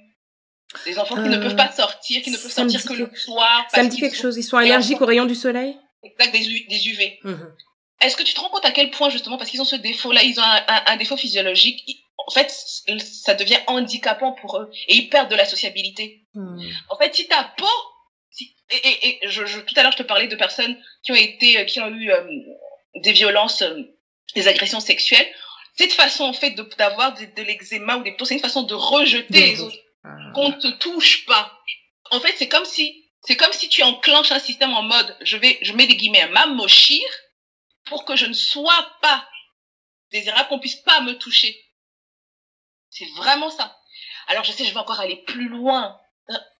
Des 0.85 0.99
enfants 0.99 1.15
qui 1.15 1.29
ne 1.29 1.37
peuvent 1.37 1.55
pas 1.55 1.71
sortir, 1.71 2.21
qui 2.21 2.31
ne 2.31 2.37
peuvent 2.37 2.51
sortir 2.51 2.83
que 2.83 2.93
le 2.93 3.15
soir. 3.15 3.65
Ça 3.71 3.83
me 3.83 3.89
dit 3.89 3.99
quelque 3.99 4.17
chose. 4.17 4.37
Ils 4.37 4.43
sont 4.43 4.57
allergiques 4.57 5.01
aux 5.01 5.05
rayons 5.05 5.25
du 5.25 5.35
soleil? 5.35 5.77
Exact, 6.03 6.31
des, 6.31 6.87
UV. 6.87 7.19
Mhm. 7.23 7.55
Est-ce 8.01 8.15
que 8.15 8.23
tu 8.23 8.33
te 8.33 8.39
rends 8.39 8.49
compte 8.49 8.65
à 8.65 8.71
quel 8.71 8.91
point, 8.91 9.09
justement, 9.09 9.37
parce 9.37 9.49
qu'ils 9.49 9.61
ont 9.61 9.65
ce 9.65 9.75
défaut-là, 9.75 10.23
ils 10.23 10.39
ont 10.39 10.43
un, 10.43 10.97
défaut 10.97 11.17
physiologique, 11.17 11.83
en 12.17 12.31
fait, 12.31 12.51
ça 12.99 13.33
devient 13.33 13.59
handicapant 13.67 14.33
pour 14.33 14.57
eux 14.57 14.69
et 14.87 14.95
ils 14.95 15.09
perdent 15.09 15.31
de 15.31 15.35
la 15.35 15.45
sociabilité. 15.45 16.25
Mhm. 16.33 16.61
En 16.89 16.97
fait, 16.97 17.15
si 17.15 17.27
ta 17.27 17.43
peau 17.57 17.65
et, 18.69 19.07
et, 19.23 19.29
je, 19.29 19.45
je, 19.45 19.59
tout 19.59 19.73
à 19.77 19.83
l'heure, 19.83 19.91
je 19.91 19.97
te 19.97 20.03
parlais 20.03 20.27
de 20.27 20.35
personnes 20.35 20.77
qui 21.03 21.11
ont 21.11 21.15
été, 21.15 21.59
euh, 21.59 21.63
qui 21.65 21.79
ont 21.79 21.87
eu 21.87 22.11
euh, 22.11 22.23
des 22.95 23.13
violences, 23.13 23.61
euh, 23.61 23.81
des 24.35 24.47
agressions 24.47 24.79
sexuelles. 24.79 25.27
Cette 25.75 25.93
façon, 25.93 26.23
en 26.23 26.33
fait, 26.33 26.51
d'avoir 26.77 27.13
de, 27.13 27.25
de 27.25 27.41
l'eczéma 27.43 27.97
ou 27.97 28.03
des 28.03 28.15
c'est 28.23 28.33
une 28.33 28.39
façon 28.39 28.63
de 28.63 28.73
rejeter 28.73 29.39
les 29.39 29.61
autres. 29.61 29.77
Qu'on 30.33 30.49
ne 30.49 30.59
te 30.59 30.67
touche 30.79 31.25
pas. 31.25 31.59
En 32.11 32.19
fait, 32.19 32.33
c'est 32.37 32.47
comme 32.47 32.65
si, 32.65 33.05
c'est 33.23 33.35
comme 33.35 33.51
si 33.51 33.69
tu 33.69 33.83
enclenches 33.83 34.31
un 34.31 34.39
système 34.39 34.73
en 34.73 34.83
mode, 34.83 35.17
je 35.21 35.37
vais, 35.37 35.59
je 35.61 35.73
mets 35.73 35.87
des 35.87 35.95
guillemets, 35.95 36.27
m'amochir 36.29 37.05
pour 37.85 38.05
que 38.05 38.15
je 38.15 38.25
ne 38.25 38.33
sois 38.33 38.97
pas 39.01 39.27
désirable, 40.11 40.47
qu'on 40.49 40.59
puisse 40.59 40.77
pas 40.77 41.01
me 41.01 41.17
toucher. 41.17 41.55
C'est 42.89 43.07
vraiment 43.17 43.49
ça. 43.49 43.77
Alors, 44.27 44.43
je 44.43 44.51
sais, 44.51 44.65
je 44.65 44.73
vais 44.73 44.79
encore 44.79 44.99
aller 44.99 45.17
plus 45.27 45.49
loin. 45.49 45.99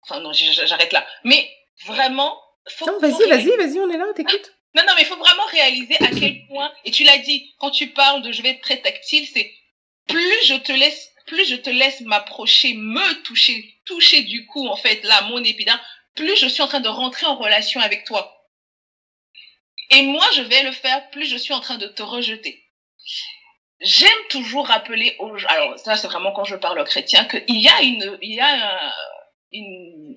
Enfin, 0.04 0.20
non, 0.20 0.32
j'arrête 0.34 0.94
là. 0.94 1.06
Mais 1.24 1.50
vraiment. 1.86 2.42
Faut, 2.70 2.86
non, 2.86 3.00
vas-y, 3.00 3.30
vas-y, 3.30 3.56
vas-y, 3.56 3.80
on 3.80 3.90
est 3.90 3.98
là, 3.98 4.06
on 4.10 4.14
t'écoute. 4.14 4.54
Non, 4.76 4.84
non, 4.86 4.94
mais 4.96 5.04
il 5.04 5.08
faut 5.08 5.16
vraiment 5.16 5.46
réaliser 5.46 5.96
à 6.02 6.08
quel 6.08 6.46
point, 6.48 6.72
et 6.86 6.92
tu 6.92 7.04
l'as 7.04 7.18
dit, 7.18 7.54
quand 7.58 7.72
tu 7.72 7.88
parles 7.88 8.22
de 8.22 8.32
je 8.32 8.42
vais 8.42 8.50
être 8.50 8.62
très 8.62 8.78
tactile, 8.78 9.28
c'est 9.28 9.52
plus 10.08 10.46
je 10.46 10.56
te 10.56 10.72
laisse, 10.72 11.10
plus 11.26 11.46
je 11.46 11.56
te 11.56 11.70
laisse 11.70 12.02
m'approcher, 12.02 12.74
me 12.74 13.24
toucher, 13.24 13.80
toucher 13.86 14.22
du 14.24 14.46
coup, 14.46 14.68
en 14.68 14.76
fait, 14.76 15.04
là, 15.04 15.22
mon 15.24 15.44
épiderme, 15.44 15.80
plus 16.16 16.36
je 16.36 16.48
suis 16.48 16.62
en 16.62 16.68
train 16.68 16.80
de 16.80 16.90
rentrer 16.90 17.26
en 17.26 17.38
relation 17.38 17.80
avec 17.82 18.06
toi. 18.06 18.34
Et 19.90 20.04
moi, 20.04 20.26
je 20.36 20.42
vais 20.42 20.64
le 20.64 20.72
faire, 20.72 21.10
plus 21.12 21.26
je 21.26 21.38
suis 21.38 21.54
en 21.54 21.62
train 21.62 21.78
de 21.78 21.88
te 21.88 22.04
rejeter. 22.04 22.64
J'aime 23.80 24.10
toujours 24.30 24.68
rappeler 24.68 25.16
aux 25.20 25.38
gens, 25.38 25.48
alors 25.50 25.80
ça 25.80 25.96
c'est 25.96 26.08
vraiment 26.08 26.34
quand 26.34 26.44
je 26.44 26.56
parle 26.56 26.80
aux 26.80 26.84
chrétiens, 26.84 27.26
qu'il 27.26 27.62
y 27.62 27.70
a 27.70 27.82
une, 27.84 28.18
il 28.22 28.34
y 28.34 28.40
a 28.40 28.48
un, 28.48 28.92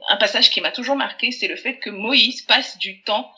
un 0.09 0.17
passage 0.17 0.51
qui 0.51 0.61
m'a 0.61 0.73
toujours 0.73 0.97
marqué, 0.97 1.31
c'est 1.31 1.49
le 1.49 1.57
fait 1.57 1.79
que 1.79 1.91
Moïse 1.91 2.43
passe 2.43 2.79
du 2.79 3.03
temps 3.03 3.33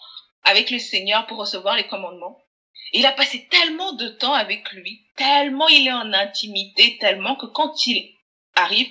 avec 0.45 0.71
le 0.71 0.79
Seigneur 0.79 1.27
pour 1.27 1.39
recevoir 1.39 1.77
les 1.77 1.87
commandements. 1.87 2.39
Il 2.93 3.07
a 3.07 3.13
passé 3.13 3.47
tellement 3.51 3.93
de 3.95 4.09
temps 4.09 4.35
avec 4.35 4.71
lui, 4.73 5.07
tellement 5.17 5.69
il 5.69 5.87
est 5.87 5.93
en 5.93 6.13
intimité, 6.13 6.99
tellement 6.99 7.37
que 7.37 7.47
quand 7.47 7.87
il 7.87 8.15
arrive, 8.55 8.91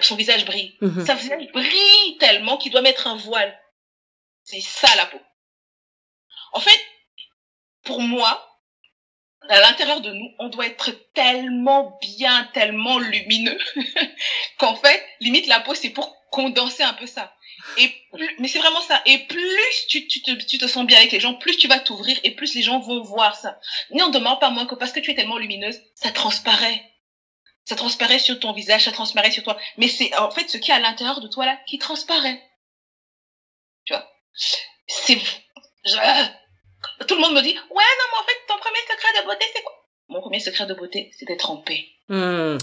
son 0.00 0.16
visage 0.16 0.44
brille. 0.44 0.76
Mhm. 0.80 1.06
Son 1.06 1.14
visage 1.14 1.48
brille 1.52 2.16
tellement 2.18 2.56
qu'il 2.56 2.72
doit 2.72 2.82
mettre 2.82 3.06
un 3.06 3.16
voile. 3.16 3.58
C'est 4.44 4.60
ça 4.60 4.88
la 4.96 5.06
peau. 5.06 5.20
En 6.52 6.60
fait, 6.60 6.80
pour 7.84 8.00
moi, 8.00 8.51
à 9.48 9.60
l'intérieur 9.60 10.00
de 10.00 10.12
nous, 10.12 10.30
on 10.38 10.48
doit 10.48 10.66
être 10.66 10.90
tellement 11.14 11.98
bien, 12.00 12.48
tellement 12.54 12.98
lumineux, 12.98 13.58
qu'en 14.58 14.74
fait, 14.76 15.04
limite 15.20 15.46
la 15.46 15.60
peau, 15.60 15.74
c'est 15.74 15.90
pour 15.90 16.16
condenser 16.30 16.82
un 16.82 16.94
peu 16.94 17.06
ça. 17.06 17.34
Et 17.78 17.92
mais 18.38 18.48
c'est 18.48 18.58
vraiment 18.58 18.80
ça. 18.80 19.00
Et 19.06 19.18
plus 19.26 19.86
tu, 19.88 20.06
te, 20.06 20.66
sens 20.66 20.84
bien 20.86 20.98
avec 20.98 21.12
les 21.12 21.20
gens, 21.20 21.34
plus 21.34 21.56
tu 21.56 21.68
vas 21.68 21.78
t'ouvrir 21.78 22.18
et 22.24 22.34
plus 22.34 22.54
les 22.54 22.62
gens 22.62 22.80
vont 22.80 23.02
voir 23.02 23.36
ça. 23.36 23.58
on 23.90 24.08
demande 24.08 24.40
pas 24.40 24.50
moins 24.50 24.66
que 24.66 24.74
parce 24.74 24.92
que 24.92 25.00
tu 25.00 25.10
es 25.10 25.14
tellement 25.14 25.38
lumineuse, 25.38 25.80
ça 25.94 26.10
transparaît. 26.10 26.82
Ça 27.64 27.76
transparaît 27.76 28.18
sur 28.18 28.40
ton 28.40 28.52
visage, 28.52 28.84
ça 28.84 28.92
transparaît 28.92 29.30
sur 29.30 29.44
toi. 29.44 29.56
Mais 29.76 29.88
c'est 29.88 30.16
en 30.16 30.30
fait 30.30 30.48
ce 30.48 30.56
qui 30.56 30.70
est 30.70 30.74
à 30.74 30.80
l'intérieur 30.80 31.20
de 31.20 31.28
toi 31.28 31.46
là 31.46 31.56
qui 31.66 31.78
transparaît. 31.78 32.42
Tu 33.84 33.92
vois? 33.92 34.10
C'est 34.86 35.20
tout 37.06 37.14
le 37.14 37.20
monde 37.20 37.34
me 37.34 37.42
dit, 37.42 37.54
ouais, 37.54 37.58
non, 37.58 38.06
mais 38.10 38.18
en 38.18 38.24
fait, 38.24 38.38
ton 38.48 38.51
premier 38.62 38.80
secret 38.88 39.20
de 39.20 39.26
beauté, 39.26 39.44
c'est 39.54 39.62
quoi? 39.62 39.74
Mon 40.08 40.20
premier 40.20 40.40
secret 40.40 40.66
de 40.66 40.74
beauté, 40.74 41.10
c'est 41.18 41.26
d'être 41.26 41.50
en 41.50 41.58
paix. 41.58 41.86
Hmm. 42.08 42.58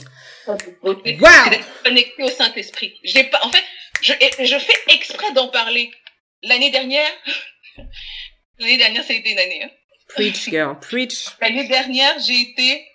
Wow. 0.47 1.01
C'est 1.03 1.49
d'être 1.49 1.83
connecté 1.83 2.23
au 2.23 2.29
Saint-Esprit. 2.29 2.99
J'ai 3.03 3.23
pas, 3.25 3.39
en 3.43 3.51
fait, 3.51 3.63
je, 4.01 4.13
je 4.45 4.59
fais 4.59 4.93
exprès 4.93 5.31
d'en 5.33 5.49
parler. 5.49 5.91
L'année 6.43 6.69
dernière, 6.69 7.11
l'année 8.59 8.77
dernière, 8.77 9.03
ça 9.03 9.13
a 9.13 9.15
été 9.15 9.31
une 9.31 9.39
année. 9.39 9.63
Hein. 9.63 9.71
Preach, 10.09 10.49
girl, 10.49 10.79
preach. 10.79 11.25
L'année 11.41 11.67
dernière, 11.67 12.17
j'ai 12.19 12.41
été, 12.41 12.87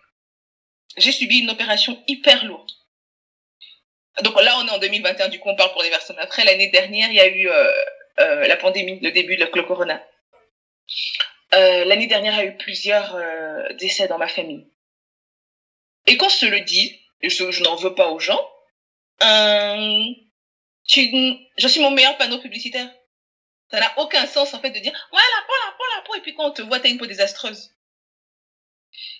j'ai 0.96 1.12
subi 1.12 1.40
une 1.40 1.50
opération 1.50 2.02
hyper 2.08 2.44
lourde. 2.44 2.70
Donc 4.22 4.40
là, 4.40 4.56
on 4.58 4.66
est 4.66 4.70
en 4.70 4.78
2021, 4.78 5.28
du 5.28 5.40
coup, 5.40 5.48
on 5.48 5.56
parle 5.56 5.72
pour 5.72 5.82
les 5.82 5.90
personnes 5.90 6.18
après. 6.18 6.44
L'année 6.44 6.68
dernière, 6.68 7.08
il 7.10 7.16
y 7.16 7.20
a 7.20 7.26
eu 7.26 7.48
euh, 7.48 7.72
euh, 8.20 8.46
la 8.46 8.56
pandémie, 8.56 9.00
le 9.00 9.10
début 9.10 9.36
de 9.36 9.44
le 9.44 9.62
corona. 9.62 10.04
Euh, 11.54 11.84
l'année 11.84 12.06
dernière, 12.06 12.34
il 12.34 12.36
y 12.36 12.40
a 12.40 12.44
eu 12.46 12.56
plusieurs 12.56 13.14
euh, 13.14 13.72
décès 13.74 14.08
dans 14.08 14.18
ma 14.18 14.28
famille. 14.28 14.66
Et 16.06 16.16
qu'on 16.16 16.28
se 16.28 16.46
le 16.46 16.60
dit, 16.60 17.00
je, 17.22 17.62
n'en 17.62 17.76
veux 17.76 17.94
pas 17.94 18.08
aux 18.08 18.18
gens, 18.18 18.40
euh, 19.22 20.04
je 20.86 21.68
suis 21.68 21.80
mon 21.80 21.90
meilleur 21.90 22.16
panneau 22.18 22.38
publicitaire. 22.38 22.90
Ça 23.70 23.80
n'a 23.80 23.98
aucun 23.98 24.26
sens 24.26 24.52
en 24.52 24.60
fait 24.60 24.70
de 24.70 24.78
dire 24.78 24.92
ouais 25.12 25.20
la 25.36 25.46
peau, 25.46 25.54
la 25.64 25.72
peau, 25.72 25.84
la 25.96 26.02
peau, 26.02 26.14
et 26.16 26.20
puis 26.20 26.34
quand 26.34 26.46
on 26.46 26.50
te 26.50 26.62
voit, 26.62 26.80
t'as 26.80 26.90
une 26.90 26.98
peau 26.98 27.06
désastreuse. 27.06 27.70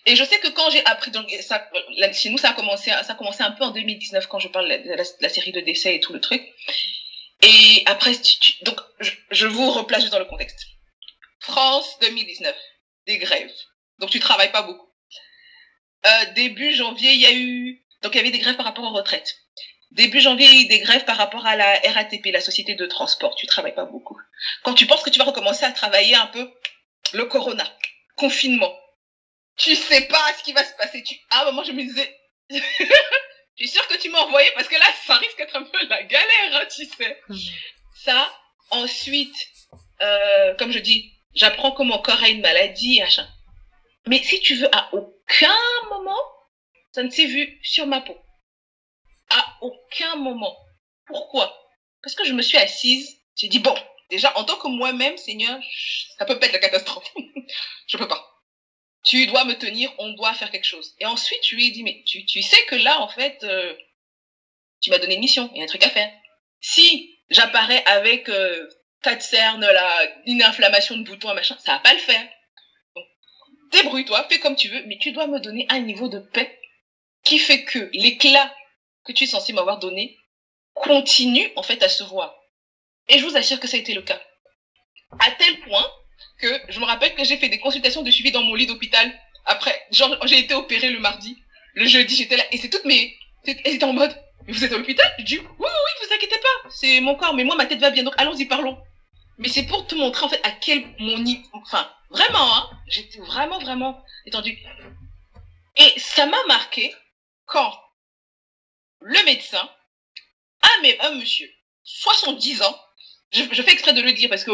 Et 0.05 0.15
je 0.15 0.23
sais 0.23 0.39
que 0.39 0.49
quand 0.49 0.69
j'ai 0.69 0.85
appris, 0.85 1.11
donc 1.11 1.29
ça, 1.41 1.67
chez 2.13 2.29
nous 2.29 2.37
ça 2.37 2.51
a 2.51 2.53
commencé, 2.53 2.91
ça 2.91 3.13
a 3.13 3.15
commencé 3.15 3.41
un 3.43 3.51
peu 3.51 3.63
en 3.63 3.71
2019 3.71 4.27
quand 4.27 4.39
je 4.39 4.47
parle 4.47 4.69
de 4.69 5.21
la, 5.21 5.29
série 5.29 5.51
de 5.51 5.61
décès 5.61 5.95
et 5.95 5.99
tout 5.99 6.13
le 6.13 6.21
truc. 6.21 6.43
Et 7.41 7.83
après, 7.87 8.13
donc 8.61 8.79
je, 8.99 9.11
je 9.31 9.47
vous 9.47 9.71
replace 9.71 10.09
dans 10.09 10.19
le 10.19 10.25
contexte. 10.25 10.74
France 11.45 11.99
2019, 12.01 12.55
des 13.05 13.17
grèves. 13.17 13.53
Donc 13.99 14.09
tu 14.09 14.19
travailles 14.19 14.51
pas 14.51 14.63
beaucoup. 14.63 14.91
Euh, 16.05 16.25
début 16.33 16.73
janvier, 16.73 17.13
il 17.13 17.21
y 17.21 17.25
a 17.25 17.33
eu 17.33 17.85
donc 18.01 18.13
il 18.13 18.17
y 18.17 18.21
avait 18.21 18.31
des 18.31 18.39
grèves 18.39 18.55
par 18.55 18.65
rapport 18.65 18.83
aux 18.83 18.93
retraites. 18.93 19.35
Début 19.91 20.19
janvier, 20.19 20.47
il 20.47 20.53
y 20.53 20.57
a 20.57 20.65
eu 20.65 20.67
des 20.67 20.79
grèves 20.79 21.05
par 21.05 21.17
rapport 21.17 21.45
à 21.45 21.55
la 21.55 21.79
RATP, 21.79 22.25
la 22.31 22.41
société 22.41 22.75
de 22.75 22.85
transport. 22.85 23.35
Tu 23.35 23.45
travailles 23.45 23.75
pas 23.75 23.85
beaucoup. 23.85 24.19
Quand 24.63 24.73
tu 24.73 24.87
penses 24.87 25.03
que 25.03 25.09
tu 25.09 25.19
vas 25.19 25.25
recommencer 25.25 25.63
à 25.63 25.71
travailler 25.71 26.15
un 26.15 26.27
peu, 26.27 26.51
le 27.13 27.25
corona, 27.25 27.63
confinement, 28.15 28.75
tu 29.55 29.75
sais 29.75 30.01
pas 30.01 30.33
ce 30.37 30.43
qui 30.43 30.53
va 30.53 30.63
se 30.63 30.73
passer. 30.73 31.03
Tu 31.03 31.15
ah 31.29 31.43
un 31.43 31.45
moment 31.45 31.63
je 31.63 31.71
me 31.71 31.83
disais 31.83 32.19
je 32.49 32.57
suis 33.55 33.69
sûre 33.69 33.87
que 33.87 33.97
tu 33.97 34.09
m'as 34.09 34.19
envoyé? 34.19 34.49
Parce 34.55 34.67
que 34.67 34.75
là 34.75 34.85
ça 35.05 35.15
risque 35.17 35.37
d'être 35.37 35.55
un 35.55 35.63
peu 35.63 35.87
la 35.87 36.03
galère, 36.03 36.55
hein, 36.55 36.65
tu 36.75 36.85
sais. 36.85 37.21
Hmm. 37.29 37.35
Ça. 38.03 38.31
Ensuite, 38.71 39.35
euh, 40.01 40.55
comme 40.55 40.71
je 40.71 40.79
dis, 40.79 41.14
j'apprends 41.35 41.71
que 41.71 41.83
mon 41.83 41.99
corps 41.99 42.21
a 42.23 42.29
une 42.29 42.41
maladie, 42.41 43.01
achin. 43.01 43.27
Mais 44.07 44.21
si 44.21 44.39
tu 44.39 44.55
veux, 44.55 44.73
à 44.75 44.93
aucun 44.93 45.55
moment, 45.89 46.19
ça 46.91 47.03
ne 47.03 47.09
s'est 47.09 47.25
vu 47.25 47.59
sur 47.63 47.87
ma 47.87 48.01
peau. 48.01 48.17
À 49.29 49.57
aucun 49.61 50.15
moment. 50.15 50.55
Pourquoi? 51.07 51.55
Parce 52.01 52.15
que 52.15 52.25
je 52.25 52.33
me 52.33 52.41
suis 52.41 52.57
assise, 52.57 53.19
j'ai 53.35 53.47
dit, 53.47 53.59
bon, 53.59 53.75
déjà, 54.09 54.37
en 54.37 54.43
tant 54.43 54.57
que 54.57 54.67
moi-même, 54.67 55.17
Seigneur, 55.17 55.59
ça 56.17 56.25
peut 56.25 56.39
pas 56.39 56.45
être 56.45 56.53
la 56.53 56.59
catastrophe. 56.59 57.11
je 57.87 57.97
peux 57.97 58.07
pas. 58.07 58.31
Tu 59.03 59.27
dois 59.27 59.45
me 59.45 59.53
tenir, 59.53 59.93
on 59.99 60.13
doit 60.13 60.33
faire 60.33 60.51
quelque 60.51 60.65
chose. 60.65 60.95
Et 60.99 61.05
ensuite, 61.05 61.45
je 61.47 61.55
lui 61.55 61.67
ai 61.67 61.71
dit, 61.71 61.83
mais 61.83 62.03
tu, 62.05 62.25
tu 62.25 62.41
sais 62.41 62.63
que 62.65 62.75
là, 62.75 63.01
en 63.01 63.07
fait, 63.07 63.43
euh, 63.43 63.75
tu 64.81 64.89
m'as 64.89 64.99
donné 64.99 65.15
une 65.15 65.21
mission, 65.21 65.49
il 65.53 65.57
y 65.57 65.61
a 65.61 65.63
un 65.63 65.67
truc 65.67 65.83
à 65.83 65.89
faire. 65.89 66.11
Si 66.59 67.19
j'apparais 67.29 67.83
avec 67.85 68.29
euh, 68.29 68.67
quatre 69.05 69.21
cernes, 69.21 69.61
là, 69.61 69.89
une 70.25 70.41
inflammation 70.41 70.97
de 70.97 71.03
bouton, 71.03 71.31
machin, 71.35 71.55
ça 71.63 71.73
va 71.73 71.79
pas 71.79 71.93
le 71.93 71.99
faire. 71.99 72.27
débrouille-toi, 73.71 74.25
fais 74.29 74.39
comme 74.39 74.55
tu 74.55 74.67
veux, 74.67 74.83
mais 74.87 74.97
tu 74.97 75.11
dois 75.11 75.27
me 75.27 75.39
donner 75.39 75.67
un 75.69 75.79
niveau 75.79 76.09
de 76.09 76.19
paix 76.19 76.59
qui 77.23 77.37
fait 77.37 77.63
que 77.65 77.89
l'éclat 77.93 78.51
que 79.05 79.11
tu 79.11 79.25
es 79.25 79.27
censé 79.27 79.53
m'avoir 79.53 79.77
donné 79.77 80.17
continue, 80.73 81.51
en 81.55 81.61
fait, 81.61 81.83
à 81.83 81.89
se 81.89 82.03
voir. 82.03 82.35
Et 83.07 83.19
je 83.19 83.25
vous 83.25 83.37
assure 83.37 83.59
que 83.59 83.67
ça 83.67 83.77
a 83.77 83.79
été 83.79 83.93
le 83.93 84.01
cas. 84.01 84.19
À 85.19 85.29
tel 85.31 85.59
point 85.61 85.87
que 86.39 86.47
je 86.69 86.79
me 86.79 86.85
rappelle 86.85 87.13
que 87.13 87.23
j'ai 87.23 87.37
fait 87.37 87.49
des 87.49 87.59
consultations 87.59 88.01
de 88.01 88.09
suivi 88.09 88.31
dans 88.31 88.41
mon 88.41 88.55
lit 88.55 88.65
d'hôpital. 88.65 89.07
Après, 89.45 89.79
genre, 89.91 90.17
j'ai 90.25 90.39
été 90.39 90.55
opérée 90.55 90.89
le 90.89 90.99
mardi. 90.99 91.37
Le 91.75 91.85
jeudi, 91.85 92.15
j'étais 92.15 92.37
là. 92.37 92.43
Et 92.51 92.57
c'est 92.57 92.69
toutes 92.69 92.85
mes... 92.85 93.15
Elles 93.45 93.75
étaient 93.75 93.83
en 93.83 93.93
mode, 93.93 94.15
mais 94.47 94.53
vous 94.53 94.63
êtes 94.63 94.73
à 94.73 94.77
l'hôpital? 94.77 95.05
Je 95.19 95.25
dis, 95.25 95.37
oui, 95.37 95.45
oui, 95.59 95.67
oui, 95.67 96.07
vous 96.07 96.13
inquiétez 96.13 96.39
pas. 96.39 96.69
C'est 96.71 96.99
mon 97.01 97.15
corps, 97.15 97.35
mais 97.35 97.43
moi, 97.43 97.55
ma 97.55 97.67
tête 97.67 97.79
va 97.79 97.91
bien. 97.91 98.03
Donc, 98.03 98.15
allons-y, 98.17 98.45
parlons. 98.45 98.77
Mais 99.37 99.49
c'est 99.49 99.65
pour 99.65 99.85
te 99.87 99.95
montrer, 99.95 100.25
en 100.25 100.29
fait, 100.29 100.41
à 100.43 100.51
quel 100.51 100.85
mon. 100.99 101.23
Enfin, 101.53 101.89
vraiment, 102.09 102.55
hein. 102.55 102.69
J'étais 102.87 103.19
vraiment, 103.19 103.59
vraiment 103.59 104.03
étendue. 104.25 104.57
Et 105.77 105.99
ça 105.99 106.25
m'a 106.25 106.43
marqué 106.47 106.93
quand 107.45 107.73
le 109.01 109.23
médecin, 109.25 109.69
un, 110.63 111.07
un 111.07 111.11
monsieur, 111.15 111.49
70 111.83 112.61
ans, 112.63 112.79
je, 113.31 113.61
fais 113.61 113.71
exprès 113.71 113.93
de 113.93 114.01
le 114.01 114.13
dire 114.13 114.29
parce 114.29 114.43
que 114.43 114.51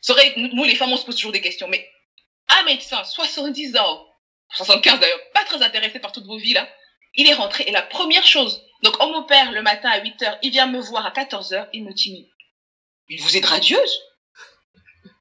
serait, 0.00 0.34
nous 0.36 0.64
les 0.64 0.74
femmes 0.74 0.92
on 0.92 0.96
se 0.96 1.04
pose 1.04 1.16
toujours 1.16 1.32
des 1.32 1.40
questions, 1.40 1.68
mais 1.68 1.88
un 2.48 2.64
médecin, 2.64 3.04
70 3.04 3.76
ans, 3.76 4.06
75 4.54 4.98
d'ailleurs, 4.98 5.20
pas 5.34 5.44
très 5.44 5.62
intéressé 5.62 6.00
par 6.00 6.12
toutes 6.12 6.26
vos 6.26 6.38
vies 6.38 6.54
là, 6.54 6.68
il 7.14 7.28
est 7.28 7.34
rentré 7.34 7.64
et 7.66 7.72
la 7.72 7.82
première 7.82 8.26
chose, 8.26 8.62
donc 8.82 8.96
on 9.00 9.12
m'opère 9.12 9.52
le 9.52 9.62
matin 9.62 9.90
à 9.90 10.00
8 10.02 10.22
heures, 10.22 10.38
il 10.42 10.50
vient 10.50 10.66
me 10.66 10.80
voir 10.80 11.06
à 11.06 11.10
14 11.10 11.52
heures, 11.52 11.68
il 11.72 11.84
me 11.84 11.92
dit, 11.92 12.30
mais 13.10 13.16
vous 13.16 13.36
êtes 13.36 13.44
radieuse 13.44 14.00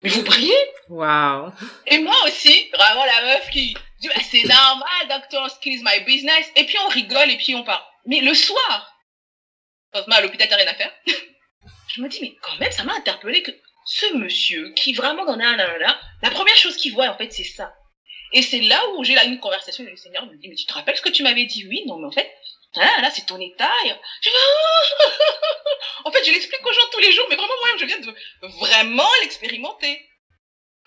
mais 0.01 0.09
vous 0.09 0.23
priez 0.23 0.55
Waouh 0.87 1.51
Et 1.87 1.99
moi 1.99 2.15
aussi, 2.25 2.69
vraiment 2.73 3.05
la 3.05 3.21
meuf 3.21 3.49
qui 3.49 3.75
dit 3.99 4.07
bah, 4.07 4.21
c'est 4.29 4.43
normal, 4.43 5.07
doctor, 5.09 5.49
skills 5.49 5.81
my 5.83 6.03
business. 6.05 6.49
Et 6.55 6.65
puis 6.65 6.77
on 6.85 6.87
rigole 6.87 7.29
et 7.29 7.37
puis 7.37 7.53
on 7.55 7.63
part. 7.63 7.85
Mais 8.05 8.21
le 8.21 8.33
soir, 8.33 8.95
quand 9.93 10.03
à 10.09 10.21
l'hôpital 10.21 10.47
t'as 10.47 10.55
rien 10.55 10.67
à 10.67 10.73
faire, 10.73 10.93
je 11.95 12.01
me 12.01 12.07
dis 12.07 12.19
mais 12.21 12.35
quand 12.41 12.57
même 12.59 12.71
ça 12.71 12.83
m'a 12.83 12.95
interpellé 12.95 13.43
que 13.43 13.51
ce 13.85 14.13
monsieur 14.13 14.71
qui 14.73 14.93
vraiment 14.93 15.25
dans 15.25 15.33
un 15.33 15.55
là, 15.57 15.99
la 16.21 16.31
première 16.31 16.55
chose 16.55 16.77
qu'il 16.77 16.93
voit 16.93 17.09
en 17.09 17.17
fait 17.17 17.31
c'est 17.31 17.43
ça. 17.43 17.73
Et 18.31 18.41
c'est 18.41 18.61
là 18.61 18.81
où 18.95 19.03
j'ai 19.03 19.15
là 19.15 19.25
une 19.25 19.39
conversation 19.39 19.83
avec 19.83 19.95
le 19.95 20.01
Seigneur, 20.01 20.23
il 20.25 20.31
me 20.31 20.37
dit 20.37 20.47
mais 20.47 20.55
tu 20.55 20.65
te 20.65 20.73
rappelles 20.73 20.95
ce 20.95 21.01
que 21.01 21.09
tu 21.09 21.23
m'avais 21.23 21.45
dit? 21.45 21.67
Oui, 21.67 21.83
non 21.87 21.97
mais 21.97 22.07
en 22.07 22.11
fait 22.11 22.31
ah, 22.75 23.01
là 23.01 23.09
c'est 23.11 23.25
ton 23.25 23.39
état. 23.39 23.71
Et... 23.85 23.91
Je 24.21 24.29
en 26.05 26.11
fait 26.11 26.23
je 26.25 26.31
l'explique 26.31 26.65
aux 26.65 26.73
gens 26.73 26.89
tous 26.91 26.99
les 26.99 27.11
jours, 27.11 27.25
mais 27.29 27.35
vraiment 27.35 27.53
moi 27.59 27.77
je 27.79 27.85
viens 27.85 27.99
de 27.99 28.13
vraiment 28.59 29.09
l'expérimenter 29.21 30.05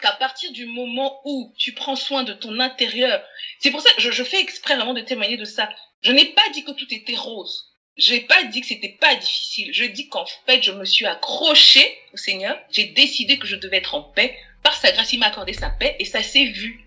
qu'à 0.01 0.12
partir 0.12 0.53
du 0.53 0.66
moment 0.66 1.20
où 1.24 1.55
tu 1.59 1.72
prends 1.72 1.97
soin 1.97 2.24
de 2.24 2.33
ton 2.33 2.59
intérieur, 2.61 3.22
c'est 3.61 3.70
pour 3.70 3.80
ça 3.80 3.93
que 3.93 4.03
je, 4.03 4.11
je, 4.11 4.24
fais 4.24 4.41
exprès 4.41 4.74
vraiment 4.74 4.95
de 4.95 5.01
témoigner 5.01 5.37
de 5.37 5.45
ça. 5.45 5.70
Je 6.03 6.12
n'ai 6.12 6.26
pas 6.26 6.49
dit 6.53 6.64
que 6.64 6.72
tout 6.72 6.93
était 6.93 7.14
rose. 7.14 7.72
J'ai 7.97 8.20
pas 8.20 8.43
dit 8.45 8.62
que 8.62 8.66
c'était 8.66 8.97
pas 9.01 9.14
difficile. 9.14 9.70
Je 9.72 9.85
dis 9.85 10.09
qu'en 10.09 10.24
fait, 10.47 10.62
je 10.62 10.72
me 10.72 10.85
suis 10.85 11.07
accrochée 11.07 11.99
au 12.12 12.16
Seigneur. 12.16 12.59
J'ai 12.70 12.87
décidé 12.87 13.39
que 13.39 13.47
je 13.47 13.57
devais 13.57 13.78
être 13.78 13.95
en 13.95 14.03
paix. 14.03 14.37
Par 14.62 14.74
sa 14.74 14.93
grâce, 14.93 15.12
il 15.12 15.18
m'a 15.18 15.26
accordé 15.26 15.53
sa 15.53 15.70
paix 15.70 15.97
et 15.99 16.05
ça 16.05 16.22
s'est 16.22 16.47
vu. 16.47 16.87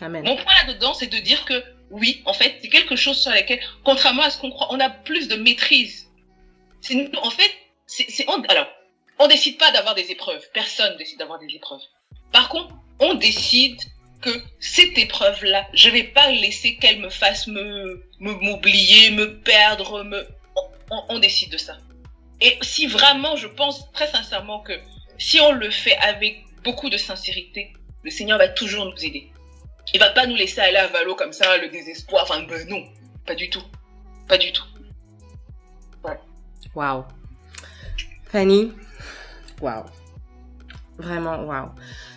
Amen. 0.00 0.24
Mon 0.24 0.36
point 0.36 0.54
là-dedans, 0.66 0.94
c'est 0.94 1.06
de 1.08 1.18
dire 1.18 1.44
que 1.44 1.62
oui, 1.94 2.22
en 2.24 2.32
fait, 2.32 2.56
c'est 2.60 2.68
quelque 2.68 2.96
chose 2.96 3.22
sur 3.22 3.30
lequel, 3.30 3.60
contrairement 3.84 4.24
à 4.24 4.30
ce 4.30 4.38
qu'on 4.38 4.50
croit, 4.50 4.66
on 4.72 4.80
a 4.80 4.90
plus 4.90 5.28
de 5.28 5.36
maîtrise. 5.36 6.08
En 7.22 7.30
fait, 7.30 7.52
c'est, 7.86 8.26
alors, 8.48 8.66
on 9.20 9.28
décide 9.28 9.58
pas 9.58 9.70
d'avoir 9.70 9.94
des 9.94 10.10
épreuves. 10.10 10.44
Personne 10.52 10.96
décide 10.96 11.20
d'avoir 11.20 11.38
des 11.38 11.54
épreuves. 11.54 11.82
Par 12.32 12.48
contre, 12.48 12.74
on 12.98 13.14
décide 13.14 13.78
que 14.22 14.42
cette 14.58 14.98
épreuve-là, 14.98 15.68
je 15.72 15.88
vais 15.88 16.02
pas 16.02 16.32
laisser 16.32 16.78
qu'elle 16.78 16.98
me 16.98 17.10
fasse 17.10 17.46
me, 17.46 18.04
m'oublier, 18.18 19.12
me, 19.12 19.38
perdre, 19.38 20.02
me, 20.02 20.26
on, 20.90 21.04
on, 21.10 21.18
décide 21.20 21.52
de 21.52 21.58
ça. 21.58 21.78
Et 22.40 22.58
si 22.62 22.86
vraiment, 22.88 23.36
je 23.36 23.46
pense 23.46 23.92
très 23.92 24.08
sincèrement 24.08 24.62
que 24.62 24.72
si 25.16 25.38
on 25.40 25.52
le 25.52 25.70
fait 25.70 25.96
avec 25.98 26.42
beaucoup 26.64 26.90
de 26.90 26.96
sincérité, 26.96 27.72
le 28.02 28.10
Seigneur 28.10 28.38
va 28.38 28.48
toujours 28.48 28.84
nous 28.86 29.04
aider. 29.04 29.30
Il 29.92 30.00
va 30.00 30.10
pas 30.10 30.26
nous 30.26 30.34
laisser 30.34 30.60
aller 30.60 30.76
à 30.76 30.86
valo 30.88 31.14
comme 31.14 31.32
ça, 31.32 31.56
le 31.58 31.68
désespoir. 31.68 32.24
Enfin, 32.24 32.42
ben 32.48 32.66
non, 32.68 32.84
pas 33.26 33.34
du 33.34 33.50
tout. 33.50 33.62
Pas 34.28 34.38
du 34.38 34.52
tout. 34.52 34.64
Ouais. 36.04 36.18
Waouh. 36.74 37.04
Fanny, 38.24 38.72
waouh. 39.60 39.84
Vraiment, 40.98 41.44
waouh. 41.44 41.68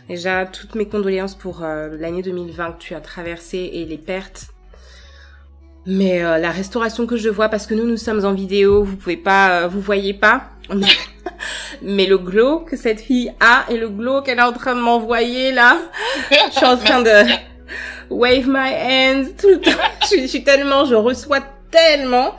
Déjà, 0.08 0.46
toutes 0.46 0.76
mes 0.76 0.88
condoléances 0.88 1.36
pour 1.36 1.64
euh, 1.64 1.90
l'année 2.00 2.22
2020 2.22 2.74
que 2.74 2.80
tu 2.80 2.96
as 2.96 3.02
traversée 3.02 3.70
et 3.74 3.86
les 3.86 3.98
pertes. 3.98 4.48
Mais 5.86 6.24
euh, 6.24 6.38
la 6.38 6.52
restauration 6.52 7.06
que 7.06 7.18
je 7.18 7.30
vois, 7.30 7.50
parce 7.50 7.68
que 7.68 7.74
nous, 7.74 7.86
nous 7.86 7.98
sommes 7.98 8.26
en 8.26 8.34
vidéo, 8.34 8.84
vous 8.84 8.96
pouvez 8.96 9.18
pas, 9.18 9.62
euh, 9.62 9.68
vous 9.68 9.82
voyez 9.82 10.14
pas. 10.14 10.50
Mais 11.82 12.06
le 12.06 12.18
glow 12.18 12.60
que 12.60 12.76
cette 12.76 13.02
fille 13.02 13.34
a 13.40 13.66
et 13.70 13.78
le 13.78 13.90
glow 13.90 14.22
qu'elle 14.22 14.40
est 14.40 14.44
en 14.44 14.54
train 14.54 14.76
de 14.76 14.82
m'envoyer 14.82 15.52
là, 15.52 15.78
je 16.32 16.52
suis 16.52 16.66
en 16.66 16.78
train 16.78 17.02
de 17.02 17.12
wave 18.10 18.48
my 18.48 18.74
hands 18.74 19.34
tout 19.38 19.50
le 19.50 19.62
temps. 19.62 19.72
je, 20.12 20.26
suis 20.28 20.44
tellement, 20.44 20.86
je 20.86 20.96
reçois 20.96 21.42
tellement. 21.72 22.36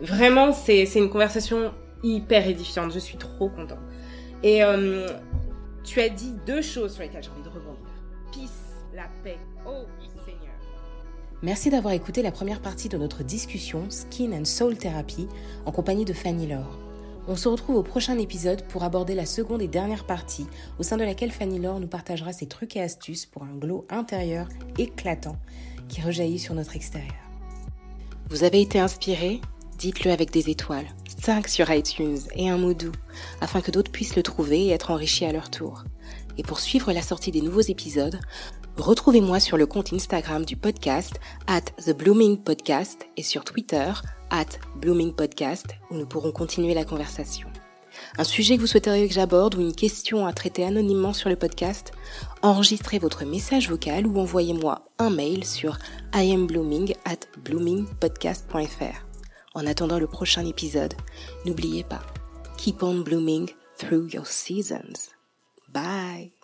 Vraiment, 0.00 0.52
c'est 0.52 0.86
c'est 0.86 0.98
une 0.98 1.10
conversation 1.10 1.72
hyper 2.02 2.46
édifiante. 2.46 2.92
Je 2.92 2.98
suis 2.98 3.16
trop 3.16 3.48
contente. 3.48 3.78
Et 4.42 4.62
euh, 4.62 5.08
tu 5.84 6.00
as 6.00 6.08
dit 6.08 6.34
deux 6.46 6.62
choses 6.62 6.94
sur 6.94 7.02
lesquelles 7.02 7.22
j'ai 7.22 7.30
envie 7.30 7.42
de 7.42 7.48
rebondir. 7.48 7.86
Peace, 8.32 8.84
la 8.94 9.04
paix. 9.24 9.38
Oh 9.66 9.84
Seigneur. 10.24 10.54
Merci 11.42 11.70
d'avoir 11.70 11.94
écouté 11.94 12.22
la 12.22 12.32
première 12.32 12.60
partie 12.60 12.88
de 12.88 12.96
notre 12.96 13.22
discussion 13.22 13.86
Skin 13.90 14.32
and 14.32 14.44
Soul 14.44 14.76
Therapy 14.76 15.28
en 15.64 15.72
compagnie 15.72 16.04
de 16.04 16.12
Fanny 16.12 16.46
Laure. 16.46 16.85
On 17.28 17.34
se 17.34 17.48
retrouve 17.48 17.76
au 17.76 17.82
prochain 17.82 18.18
épisode 18.18 18.62
pour 18.68 18.84
aborder 18.84 19.16
la 19.16 19.26
seconde 19.26 19.60
et 19.60 19.66
dernière 19.66 20.06
partie, 20.06 20.46
au 20.78 20.84
sein 20.84 20.96
de 20.96 21.02
laquelle 21.02 21.32
Fanny 21.32 21.58
Laure 21.58 21.80
nous 21.80 21.88
partagera 21.88 22.32
ses 22.32 22.46
trucs 22.46 22.76
et 22.76 22.80
astuces 22.80 23.26
pour 23.26 23.42
un 23.42 23.56
glow 23.56 23.84
intérieur 23.90 24.48
éclatant 24.78 25.36
qui 25.88 26.02
rejaillit 26.02 26.38
sur 26.38 26.54
notre 26.54 26.76
extérieur. 26.76 27.14
Vous 28.30 28.44
avez 28.44 28.60
été 28.60 28.78
inspiré? 28.78 29.40
Dites-le 29.76 30.12
avec 30.12 30.30
des 30.30 30.50
étoiles, 30.50 30.86
5 31.20 31.48
sur 31.48 31.70
iTunes 31.70 32.18
et 32.34 32.48
un 32.48 32.58
mot 32.58 32.74
doux, 32.74 32.92
afin 33.40 33.60
que 33.60 33.72
d'autres 33.72 33.90
puissent 33.90 34.16
le 34.16 34.22
trouver 34.22 34.66
et 34.66 34.70
être 34.70 34.92
enrichis 34.92 35.26
à 35.26 35.32
leur 35.32 35.50
tour. 35.50 35.82
Et 36.38 36.44
pour 36.44 36.60
suivre 36.60 36.92
la 36.92 37.02
sortie 37.02 37.32
des 37.32 37.42
nouveaux 37.42 37.60
épisodes, 37.60 38.20
retrouvez-moi 38.76 39.40
sur 39.40 39.56
le 39.56 39.66
compte 39.66 39.92
Instagram 39.92 40.44
du 40.44 40.56
podcast 40.56 41.20
at 41.46 41.62
The 41.84 41.96
Blooming 41.96 42.42
Podcast 42.42 43.06
et 43.16 43.22
sur 43.22 43.44
Twitter 43.44 43.92
at 44.30 44.46
Blooming 44.76 45.14
Podcast 45.14 45.66
où 45.90 45.96
nous 45.96 46.06
pourrons 46.06 46.32
continuer 46.32 46.74
la 46.74 46.84
conversation. 46.84 47.48
Un 48.18 48.24
sujet 48.24 48.56
que 48.56 48.60
vous 48.60 48.66
souhaiteriez 48.66 49.08
que 49.08 49.14
j'aborde 49.14 49.54
ou 49.54 49.60
une 49.60 49.74
question 49.74 50.26
à 50.26 50.32
traiter 50.32 50.64
anonymement 50.64 51.12
sur 51.12 51.28
le 51.28 51.36
podcast, 51.36 51.92
enregistrez 52.42 52.98
votre 52.98 53.24
message 53.24 53.68
vocal 53.70 54.06
ou 54.06 54.18
envoyez-moi 54.18 54.86
un 54.98 55.10
mail 55.10 55.44
sur 55.44 55.78
iamblooming 56.14 56.94
at 57.04 57.26
bloomingpodcast.fr. 57.44 59.06
En 59.54 59.66
attendant 59.66 59.98
le 59.98 60.06
prochain 60.06 60.44
épisode, 60.44 60.94
n'oubliez 61.44 61.84
pas, 61.84 62.02
keep 62.58 62.82
on 62.82 63.00
blooming 63.00 63.48
through 63.78 64.12
your 64.12 64.26
seasons. 64.26 65.10
Bye 65.72 66.35